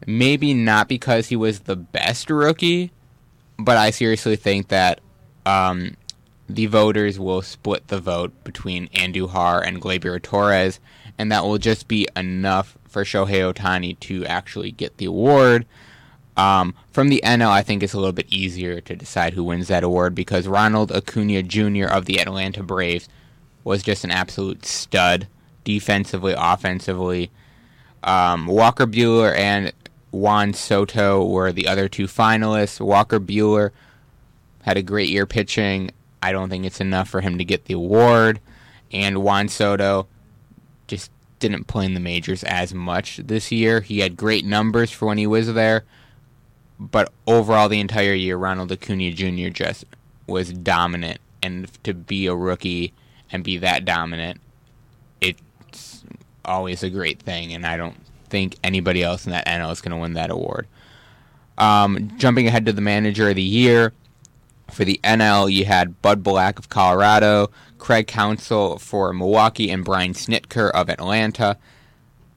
Maybe 0.07 0.55
not 0.55 0.89
because 0.89 1.27
he 1.27 1.37
was 1.37 1.61
the 1.61 1.75
best 1.75 2.31
rookie, 2.31 2.93
but 3.59 3.77
I 3.77 3.91
seriously 3.91 4.37
think 4.37 4.69
that 4.69 5.01
um, 5.45 5.97
the 6.49 6.67
voters 6.67 7.19
will 7.19 7.43
split 7.43 7.89
the 7.89 8.01
vote 8.01 8.33
between 8.45 8.89
Andujar 8.89 9.67
and 9.67 9.83
Gleyber 9.83 10.23
Torres, 10.23 10.79
and 11.19 11.33
that 11.33 11.45
will 11.45 11.59
just 11.59 11.89
be 11.89 12.07
enough 12.15 12.79
for 12.87 13.03
Shohei 13.03 13.53
Ohtani 13.53 13.99
to 14.01 14.25
actually 14.27 14.71
get 14.71 14.99
the 14.99 15.07
award. 15.07 15.67
Um, 16.37 16.75
from 16.93 17.09
the 17.09 17.23
NL, 17.25 17.49
I 17.49 17.63
think 17.63 17.83
it's 17.83 17.95
a 17.95 17.99
little 17.99 18.13
bit 18.13 18.27
easier 18.29 18.81
to 18.83 18.95
decide 18.97 19.33
who 19.33 19.45
wins 19.45 19.69
that 19.69 19.85
award 19.85 20.15
because 20.15 20.47
Ronald 20.47 20.93
Acuna 20.93 21.43
Jr. 21.43 21.87
of 21.87 22.05
the 22.05 22.21
Atlanta 22.21 22.63
Braves 22.63 23.09
was 23.65 23.83
just 23.83 24.05
an 24.05 24.11
absolute 24.11 24.67
stud 24.67 25.27
defensively, 25.65 26.35
offensively. 26.37 27.31
Um, 28.05 28.47
Walker 28.47 28.87
Buehler 28.87 29.37
and 29.37 29.73
Juan 30.13 30.55
Soto 30.55 31.25
were 31.25 31.53
the 31.53 31.69
other 31.69 31.89
two 31.89 32.07
finalists. 32.07 32.81
Walker 32.81 33.19
Buehler 33.19 33.71
had 34.63 34.77
a 34.77 34.83
great 34.83 35.09
year 35.09 35.27
pitching. 35.27 35.91
I 36.23 36.33
don't 36.33 36.49
think 36.49 36.65
it's 36.65 36.81
enough 36.81 37.09
for 37.09 37.21
him 37.21 37.39
to 37.39 37.45
get 37.45 37.65
the 37.65 37.75
award. 37.75 38.41
And 38.93 39.23
Juan 39.23 39.49
Soto 39.49 40.07
just 40.87 41.11
didn't 41.39 41.65
play 41.65 41.85
in 41.85 41.95
the 41.95 42.01
majors 42.01 42.45
as 42.45 42.73
much 42.73 43.19
this 43.19 43.53
year. 43.53 43.81
He 43.81 44.01
had 44.01 44.17
great 44.17 44.45
numbers 44.45 44.91
for 44.91 45.07
when 45.07 45.19
he 45.19 45.27
was 45.27 45.53
there, 45.53 45.85
but 46.79 47.13
overall, 47.27 47.69
the 47.69 47.81
entire 47.81 48.13
year, 48.13 48.37
Ronald 48.37 48.73
Acuna 48.73 49.13
Jr. 49.13 49.49
just 49.49 49.85
was 50.27 50.53
dominant. 50.53 51.21
And 51.43 51.71
to 51.85 51.95
be 51.95 52.27
a 52.27 52.35
rookie 52.35 52.93
and 53.31 53.45
be 53.45 53.59
that 53.59 53.85
dominant, 53.85 54.41
it's 55.21 56.05
always 56.45 56.83
a 56.83 56.91
great 56.91 57.21
thing. 57.21 57.53
And 57.53 57.65
I 57.65 57.77
don't 57.77 57.97
think 58.29 58.57
anybody 58.65 59.03
else 59.03 59.27
in 59.27 59.33
that 59.33 59.47
NL 59.47 59.73
is 59.73 59.81
going 59.81 59.93
to 59.93 59.97
win 59.97 60.15
that 60.15 60.31
award. 60.31 60.67
Um, 61.59 62.13
jumping 62.19 62.47
ahead 62.47 62.67
to 62.67 62.73
the 62.73 62.83
manager 62.83 63.31
of 63.31 63.37
the 63.37 63.43
year, 63.43 63.93
for 64.71 64.85
the 64.85 65.01
NL, 65.05 65.51
you 65.51 65.65
had 65.65 66.03
Bud 66.03 66.23
Black 66.23 66.59
of 66.59 66.69
Colorado, 66.69 67.51
Craig 67.79 68.07
Counsell 68.07 68.79
for 68.79 69.13
Milwaukee, 69.13 69.71
and 69.71 69.85
Brian 69.85 70.13
Snitker 70.13 70.71
of 70.73 70.91
Atlanta. 70.91 71.57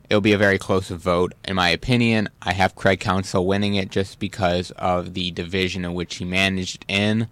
It'll 0.09 0.21
be 0.21 0.33
a 0.33 0.39
very 0.39 0.57
close 0.57 0.89
vote, 0.89 1.33
in 1.45 1.55
my 1.55 1.69
opinion. 1.69 2.29
I 2.41 2.53
have 2.53 2.75
Craig 2.75 2.99
Counsell 2.99 3.45
winning 3.45 3.75
it 3.75 3.91
just 3.91 4.17
because 4.17 4.71
of 4.71 5.13
the 5.13 5.29
division 5.29 5.85
in 5.85 5.93
which 5.93 6.15
he 6.15 6.25
managed 6.25 6.83
in, 6.87 7.27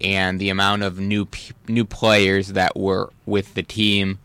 and 0.00 0.40
the 0.40 0.48
amount 0.48 0.82
of 0.82 0.98
new 0.98 1.26
p- 1.26 1.54
new 1.68 1.84
players 1.84 2.48
that 2.48 2.76
were 2.76 3.10
with 3.24 3.54
the 3.54 3.62
team 3.62 4.18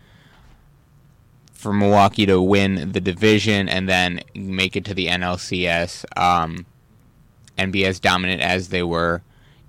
for 1.52 1.72
Milwaukee 1.72 2.26
to 2.26 2.42
win 2.42 2.92
the 2.92 3.00
division 3.00 3.70
and 3.70 3.88
then 3.88 4.22
make 4.36 4.76
it 4.76 4.84
to 4.86 4.94
the 4.96 5.08
NLCS 5.08 6.04
um, 6.18 6.66
and 7.58 7.72
be 7.72 7.86
as 7.86 8.00
dominant 8.00 8.42
as 8.42 8.70
they 8.70 8.84
were. 8.84 9.22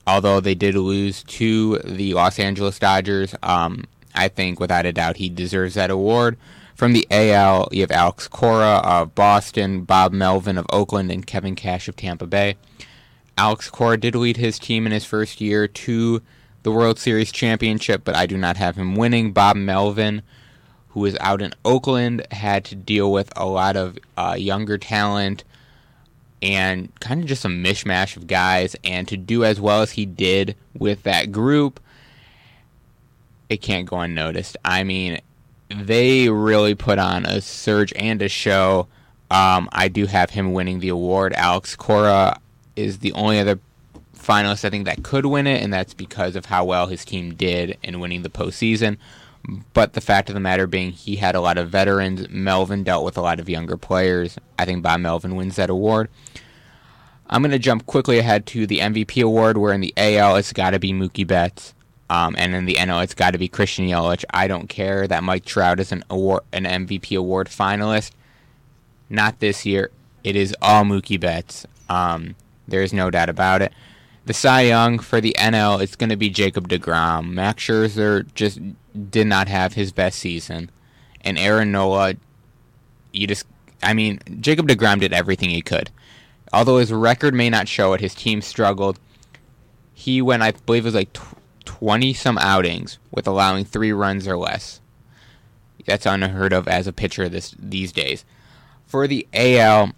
Although 0.07 0.41
they 0.41 0.55
did 0.55 0.75
lose 0.75 1.23
to 1.25 1.79
the 1.79 2.15
Los 2.15 2.39
Angeles 2.39 2.79
Dodgers, 2.79 3.35
um, 3.43 3.85
I 4.15 4.29
think 4.29 4.61
without 4.61 4.87
a 4.87 4.93
doubt 4.93 5.19
he 5.19 5.29
deserves 5.29 5.75
that 5.75 5.91
award. 5.91 6.37
From 6.75 6.93
the 6.93 7.07
AL, 7.09 7.69
you 7.71 7.83
have 7.83 7.93
Alex 7.93 8.27
Cora 8.27 8.81
of 8.83 9.15
Boston, 9.15 9.83
Bob 9.83 10.13
Melvin 10.13 10.59
of 10.59 10.67
Oakland, 10.71 11.13
and 11.13 11.25
Kevin 11.25 11.55
Cash 11.55 11.87
of 11.87 11.95
Tampa 11.95 12.27
Bay. 12.27 12.57
Alex 13.39 13.71
Cora 13.71 13.97
did 13.97 14.17
lead 14.17 14.37
his 14.37 14.59
team 14.59 14.85
in 14.85 14.91
his 14.91 15.05
first 15.05 15.41
year 15.41 15.69
to 15.69 16.21
the 16.65 16.73
World 16.73 16.99
Series 16.99 17.31
championship, 17.31 18.03
but 18.05 18.17
I 18.17 18.27
do 18.27 18.37
not 18.37 18.57
have 18.57 18.75
him 18.75 18.97
winning. 18.97 19.33
Bob 19.33 19.57
Melvin, 19.57 20.23
who 20.89 21.01
was 21.01 21.17
out 21.21 21.41
in 21.41 21.55
Oakland, 21.65 22.27
had 22.33 22.65
to 22.67 22.75
deal 22.75 23.13
with 23.13 23.33
a 23.37 23.47
lot 23.47 23.77
of 23.77 23.97
uh, 24.17 24.35
younger 24.37 24.77
talent 24.77 25.45
and 26.43 26.93
kind 27.01 27.21
of 27.21 27.27
just 27.27 27.45
a 27.45 27.49
mishmash 27.49 28.17
of 28.17 28.27
guys. 28.27 28.75
And 28.83 29.07
to 29.09 29.17
do 29.17 29.45
as 29.45 29.61
well 29.61 29.83
as 29.83 29.93
he 29.93 30.07
did 30.07 30.57
with 30.77 31.05
that 31.05 31.31
group, 31.31 31.79
it 33.49 33.59
can't 33.63 33.87
go 33.87 34.01
unnoticed. 34.01 34.57
I 34.65 34.83
mean, 34.83 35.21
they 35.83 36.29
really 36.29 36.75
put 36.75 36.99
on 36.99 37.25
a 37.27 37.41
surge 37.41 37.93
and 37.97 38.21
a 38.23 38.29
show. 38.29 38.89
Um, 39.31 39.69
I 39.73 39.89
do 39.89 40.07
have 40.07 40.31
him 40.31 40.53
winning 40.53 40.81
the 40.81 40.89
award. 40.89 41.33
Alex 41.35 41.75
Cora 41.77 42.39
is 42.77 42.99
the 42.99 43.13
only 43.13 43.39
other 43.39 43.59
finalist 44.17 44.65
I 44.65 44.71
think 44.71 44.87
that 44.87 45.03
could 45.03 45.27
win 45.27 45.47
it, 45.47 45.63
and 45.63 45.73
that's 45.73 45.95
because 45.95 46.37
of 46.37 46.47
how 46.47 46.65
well 46.65 46.87
his 46.87 47.05
team 47.05 47.35
did 47.35 47.77
in 47.83 48.01
winning 48.01 48.23
the 48.23 48.31
postseason. 48.31 48.97
But 49.75 49.93
the 49.93 50.01
fact 50.01 50.31
of 50.31 50.35
the 50.35 50.41
matter 50.41 50.67
being, 50.67 50.93
he 50.93 51.17
had 51.17 51.35
a 51.35 51.41
lot 51.41 51.59
of 51.59 51.69
veterans. 51.69 52.29
Melvin 52.31 52.83
dealt 52.83 53.05
with 53.05 53.19
a 53.19 53.21
lot 53.21 53.41
of 53.41 53.49
younger 53.49 53.77
players. 53.77 54.39
I 54.59 54.65
think 54.65 54.83
Bob 54.83 55.01
Melvin 55.01 55.37
wins 55.37 55.57
that 55.57 55.69
award. 55.69 56.09
I'm 57.29 57.43
going 57.43 57.53
to 57.53 57.59
jump 57.59 57.87
quickly 57.87 58.19
ahead 58.19 58.47
to 58.47 58.67
the 58.67 58.79
MVP 58.79 59.23
award, 59.23 59.59
where 59.59 59.73
in 59.73 59.81
the 59.81 59.93
AL 59.97 60.37
it's 60.37 60.53
got 60.53 60.71
to 60.71 60.79
be 60.79 60.93
Mookie 60.93 61.27
Betts, 61.27 61.74
um, 62.11 62.35
and 62.39 62.55
in 62.55 62.67
the 62.67 62.75
NL 62.75 63.03
it's 63.03 63.15
got 63.15 63.31
to 63.33 63.39
be 63.39 63.49
Christian 63.49 63.87
Yelich. 63.87 64.25
I 64.31 64.47
don't 64.47 64.69
care 64.69 65.07
that 65.07 65.25
Mike 65.25 65.45
Trout 65.45 65.81
is 65.81 65.93
an 65.93 66.05
award, 66.11 66.43
an 66.53 66.65
MVP 66.65 67.19
award 67.19 67.49
finalist. 67.49 68.13
Not 69.09 69.41
this 69.41 69.65
year. 69.65 69.91
It 70.23 70.37
is 70.37 70.55
all 70.63 70.85
Mookie 70.85 71.21
Betts. 71.21 71.67
Um, 71.89 72.35
there 72.67 72.83
is 72.83 72.93
no 72.93 73.11
doubt 73.11 73.29
about 73.29 73.63
it. 73.63 73.73
The 74.27 74.33
Cy 74.33 74.63
Young 74.63 74.99
for 74.99 75.21
the 75.21 75.37
NL 75.39 75.83
is 75.83 75.97
going 75.97 76.09
to 76.09 76.17
be 76.17 76.31
Jacob 76.31 76.69
DeGrom. 76.69 77.33
Max 77.33 77.63
Scherzer 77.63 78.27
just 78.35 78.59
did 79.11 79.27
not 79.27 79.49
have 79.49 79.75
his 79.75 79.93
best 79.93 80.19
season, 80.19 80.71
and 81.21 81.39
Aaron 81.39 81.73
Nola. 81.73 82.15
You 83.13 83.27
just, 83.27 83.47
I 83.83 83.93
mean, 83.93 84.19
Jacob 84.41 84.67
DeGrom 84.67 84.99
did 85.01 85.13
everything 85.13 85.51
he 85.51 85.61
could. 85.63 85.91
Although 86.53 86.79
his 86.79 86.93
record 86.93 87.35
may 87.35 87.51
not 87.51 87.69
show 87.69 87.93
it, 87.93 88.01
his 88.01 88.15
team 88.15 88.41
struggled. 88.41 88.99
He 89.93 90.23
went, 90.23 90.43
I 90.43 90.53
believe, 90.53 90.85
it 90.85 90.89
was 90.89 90.95
like 90.95 91.13
twenty 91.85 92.15
some 92.15 92.39
outings 92.39 92.99
with 93.11 93.27
allowing 93.27 93.63
three 93.63 93.93
runs 93.93 94.27
or 94.27 94.39
less. 94.39 94.81
That's 95.85 96.07
unheard 96.07 96.55
of 96.55 96.67
as 96.67 96.87
a 96.87 96.95
pitcher 96.95 97.29
this 97.29 97.55
these 97.59 97.93
days. 97.93 98.25
For 98.87 99.07
the 99.07 99.29
AL, 99.35 99.93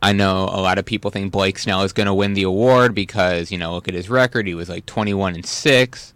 I 0.00 0.12
know 0.14 0.44
a 0.44 0.62
lot 0.62 0.78
of 0.78 0.86
people 0.86 1.10
think 1.10 1.30
Blake 1.30 1.58
Snell 1.58 1.82
is 1.82 1.92
going 1.92 2.06
to 2.06 2.14
win 2.14 2.32
the 2.32 2.44
award 2.44 2.94
because, 2.94 3.52
you 3.52 3.58
know, 3.58 3.74
look 3.74 3.86
at 3.86 3.92
his 3.92 4.08
record. 4.08 4.46
He 4.46 4.54
was 4.54 4.70
like 4.70 4.86
21 4.86 5.34
and 5.34 5.44
6 5.44 6.14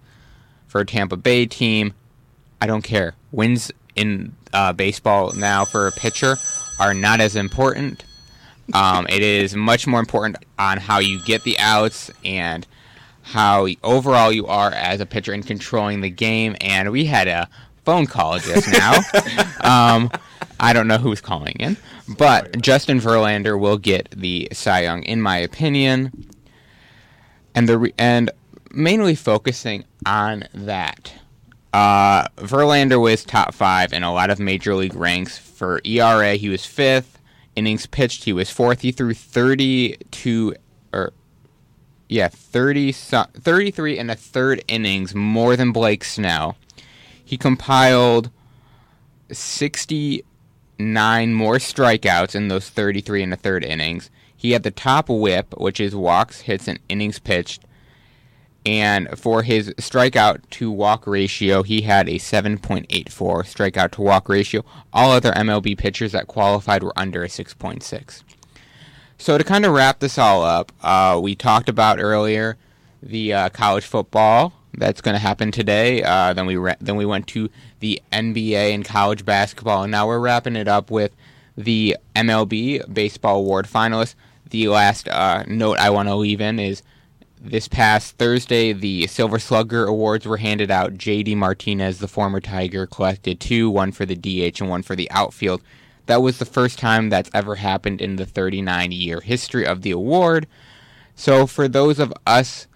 for 0.69 0.81
a 0.81 0.86
Tampa 0.86 1.19
Bay 1.19 1.44
team. 1.44 1.93
I 2.62 2.66
don't 2.66 2.81
care. 2.81 3.15
Wins 3.31 3.70
in 3.94 4.35
uh, 4.55 4.73
baseball 4.73 5.32
now 5.35 5.66
for 5.66 5.86
a 5.86 5.93
pitcher 5.93 6.36
are 6.81 6.94
not 6.94 7.20
as 7.20 7.36
important. 7.36 8.07
Um, 8.73 9.07
it 9.11 9.20
is 9.20 9.55
much 9.55 9.86
more 9.86 10.01
important 10.01 10.36
on 10.59 10.78
how 10.78 11.01
you 11.01 11.23
get 11.27 11.43
the 11.43 11.59
outs 11.59 12.11
and 12.24 12.66
how 13.23 13.66
overall 13.82 14.32
you 14.32 14.47
are 14.47 14.70
as 14.70 15.01
a 15.01 15.07
pitcher 15.07 15.32
in 15.32 15.43
controlling 15.43 16.01
the 16.01 16.11
game. 16.11 16.57
And 16.61 16.90
we 16.90 17.05
had 17.05 17.28
a 17.28 17.49
phone 17.85 18.07
call 18.07 18.39
just 18.39 18.70
now. 18.70 18.94
um, 19.61 20.11
I 20.61 20.73
don't 20.73 20.86
know 20.86 20.99
who's 20.99 21.20
calling 21.20 21.57
in, 21.59 21.77
but 22.16 22.61
Justin 22.61 23.01
Verlander 23.01 23.59
will 23.59 23.78
get 23.78 24.11
the 24.11 24.49
Cy 24.53 24.82
Young, 24.82 25.03
in 25.03 25.20
my 25.20 25.39
opinion. 25.39 26.28
And 27.55 27.69
the 27.69 27.78
re- 27.78 27.94
and 27.99 28.31
mainly 28.70 29.15
focusing 29.15 29.85
on 30.07 30.44
that. 30.55 31.12
Uh, 31.73 32.28
Verlander 32.36 33.01
was 33.01 33.24
top 33.24 33.55
five 33.55 33.93
in 33.93 34.03
a 34.03 34.12
lot 34.12 34.31
of 34.31 34.39
major 34.39 34.74
league 34.74 34.94
ranks. 34.94 35.39
For 35.39 35.81
ERA, 35.85 36.35
he 36.35 36.49
was 36.49 36.65
fifth. 36.65 37.19
Innings 37.57 37.86
pitched, 37.86 38.24
he 38.24 38.32
was 38.32 38.51
fourth. 38.51 38.81
He 38.81 38.93
threw 38.93 39.15
32 39.15 40.55
or 40.93 41.12
yeah, 42.12 42.28
30 42.28 42.93
so- 42.93 43.26
33 43.34 43.98
and 43.98 44.10
a 44.10 44.14
third 44.14 44.62
innings, 44.68 45.14
more 45.14 45.56
than 45.56 45.72
Blake 45.72 46.05
Snell. 46.05 46.56
He 47.24 47.39
compiled 47.39 48.30
69 49.30 51.32
more 51.32 51.56
strikeouts 51.56 52.34
in 52.34 52.48
those 52.48 52.68
33 52.68 53.22
and 53.22 53.32
a 53.32 53.36
third 53.36 53.64
innings. 53.64 54.10
He 54.36 54.52
had 54.52 54.62
the 54.62 54.70
top 54.70 55.09
whip, 55.09 55.55
which 55.56 55.80
is 55.80 55.94
walks, 55.94 56.43
hits, 56.43 56.68
and 56.68 56.78
innings 56.89 57.18
pitched. 57.18 57.62
And 58.66 59.09
for 59.18 59.43
his 59.43 59.70
strikeout 59.70 60.43
to 60.51 60.70
walk 60.70 61.06
ratio, 61.06 61.62
he 61.62 61.82
had 61.82 62.09
a 62.09 62.18
7.84 62.18 63.44
strikeout 63.44 63.93
to 63.93 64.02
walk 64.02 64.28
ratio. 64.28 64.64
All 64.93 65.12
other 65.12 65.32
MLB 65.32 65.78
pitchers 65.78 66.12
that 66.12 66.26
qualified 66.26 66.82
were 66.82 66.97
under 66.97 67.24
a 67.24 67.28
6.6. 67.28 68.22
So 69.23 69.39
to 69.39 69.44
kind 69.44 69.65
of 69.65 69.73
wrap 69.73 70.01
this 70.01 70.19
all 70.19 70.43
up, 70.43 70.73
uh, 70.82 71.20
we 71.23 71.36
talked 71.36 71.69
about 71.69 72.01
earlier 72.01 72.57
the 73.01 73.32
uh, 73.32 73.49
college 73.51 73.85
football 73.85 74.53
that's 74.74 75.01
going 75.01 75.15
to 75.15 75.20
happen 75.20 75.53
today. 75.53 76.03
Uh, 76.03 76.32
then 76.32 76.44
we 76.44 76.57
ra- 76.57 76.74
then 76.81 76.97
we 76.97 77.07
went 77.07 77.28
to 77.28 77.49
the 77.78 78.03
NBA 78.11 78.74
and 78.74 78.85
college 78.85 79.24
basketball, 79.24 79.85
and 79.85 79.93
now 79.93 80.09
we're 80.09 80.19
wrapping 80.19 80.57
it 80.57 80.66
up 80.66 80.90
with 80.90 81.15
the 81.57 81.97
MLB 82.16 82.93
baseball 82.93 83.39
award 83.39 83.69
finalists. 83.69 84.16
The 84.51 84.66
last 84.66 85.07
uh, 85.07 85.44
note 85.47 85.78
I 85.78 85.90
want 85.90 86.09
to 86.09 86.16
leave 86.16 86.40
in 86.40 86.59
is 86.59 86.82
this 87.40 87.69
past 87.69 88.19
Thursday, 88.19 88.73
the 88.73 89.07
Silver 89.07 89.39
Slugger 89.39 89.86
Awards 89.86 90.27
were 90.27 90.39
handed 90.39 90.73
out. 90.73 90.99
J.D. 90.99 91.36
Martinez, 91.36 92.01
the 92.01 92.09
former 92.09 92.40
Tiger, 92.40 92.89
collected 92.89 93.39
two, 93.39 93.70
one 93.70 93.93
for 93.93 94.05
the 94.05 94.16
DH 94.16 94.61
and 94.61 94.69
one 94.69 94.82
for 94.82 94.97
the 94.97 95.09
outfield. 95.12 95.62
That 96.12 96.20
was 96.20 96.36
the 96.36 96.44
first 96.44 96.78
time 96.78 97.09
that's 97.09 97.30
ever 97.32 97.55
happened 97.55 98.02
in 98.02 98.16
the 98.16 98.26
39 98.26 98.93
year 98.93 99.22
history 99.22 99.64
of 99.64 99.80
the 99.80 99.93
award. 99.93 100.47
So, 101.14 101.47
for 101.47 101.68
those 101.68 101.98
of 101.98 102.12
us 102.26 102.66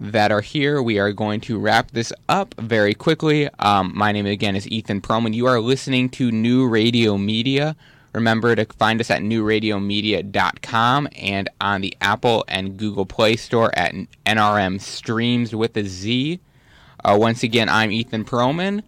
that 0.00 0.30
are 0.30 0.42
here, 0.42 0.80
we 0.80 1.00
are 1.00 1.12
going 1.12 1.40
to 1.40 1.58
wrap 1.58 1.90
this 1.90 2.12
up 2.28 2.54
very 2.56 2.94
quickly. 2.94 3.48
Um, 3.58 3.90
my 3.96 4.12
name 4.12 4.26
again 4.26 4.54
is 4.54 4.68
Ethan 4.68 5.00
Perlman. 5.00 5.34
You 5.34 5.46
are 5.46 5.58
listening 5.58 6.08
to 6.10 6.30
New 6.30 6.68
Radio 6.68 7.18
Media. 7.18 7.74
Remember 8.12 8.54
to 8.54 8.64
find 8.64 9.00
us 9.00 9.10
at 9.10 9.22
newradiomedia.com 9.22 11.08
and 11.16 11.50
on 11.60 11.80
the 11.80 11.96
Apple 12.00 12.44
and 12.46 12.76
Google 12.76 13.06
Play 13.06 13.34
Store 13.34 13.76
at 13.76 13.92
NRM 14.24 14.80
Streams 14.80 15.52
with 15.52 15.76
a 15.76 15.82
Z. 15.82 16.38
Uh, 17.04 17.16
once 17.20 17.42
again, 17.42 17.68
I'm 17.68 17.90
Ethan 17.90 18.24
Perlman. 18.24 18.84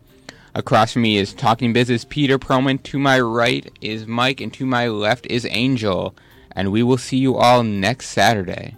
Across 0.53 0.95
from 0.95 1.03
me 1.03 1.17
is 1.17 1.33
Talking 1.33 1.73
Business 1.73 2.05
Peter 2.05 2.37
Perlman. 2.37 2.83
To 2.83 2.99
my 2.99 3.21
right 3.21 3.73
is 3.81 4.09
Mike, 4.09 4.41
and 4.41 4.53
to 4.55 4.67
my 4.67 4.89
left 4.89 5.27
is 5.27 5.47
Angel. 5.49 6.15
And 6.51 6.73
we 6.73 6.83
will 6.83 6.99
see 6.99 7.19
you 7.19 7.37
all 7.37 7.63
next 7.63 8.09
Saturday. 8.09 8.77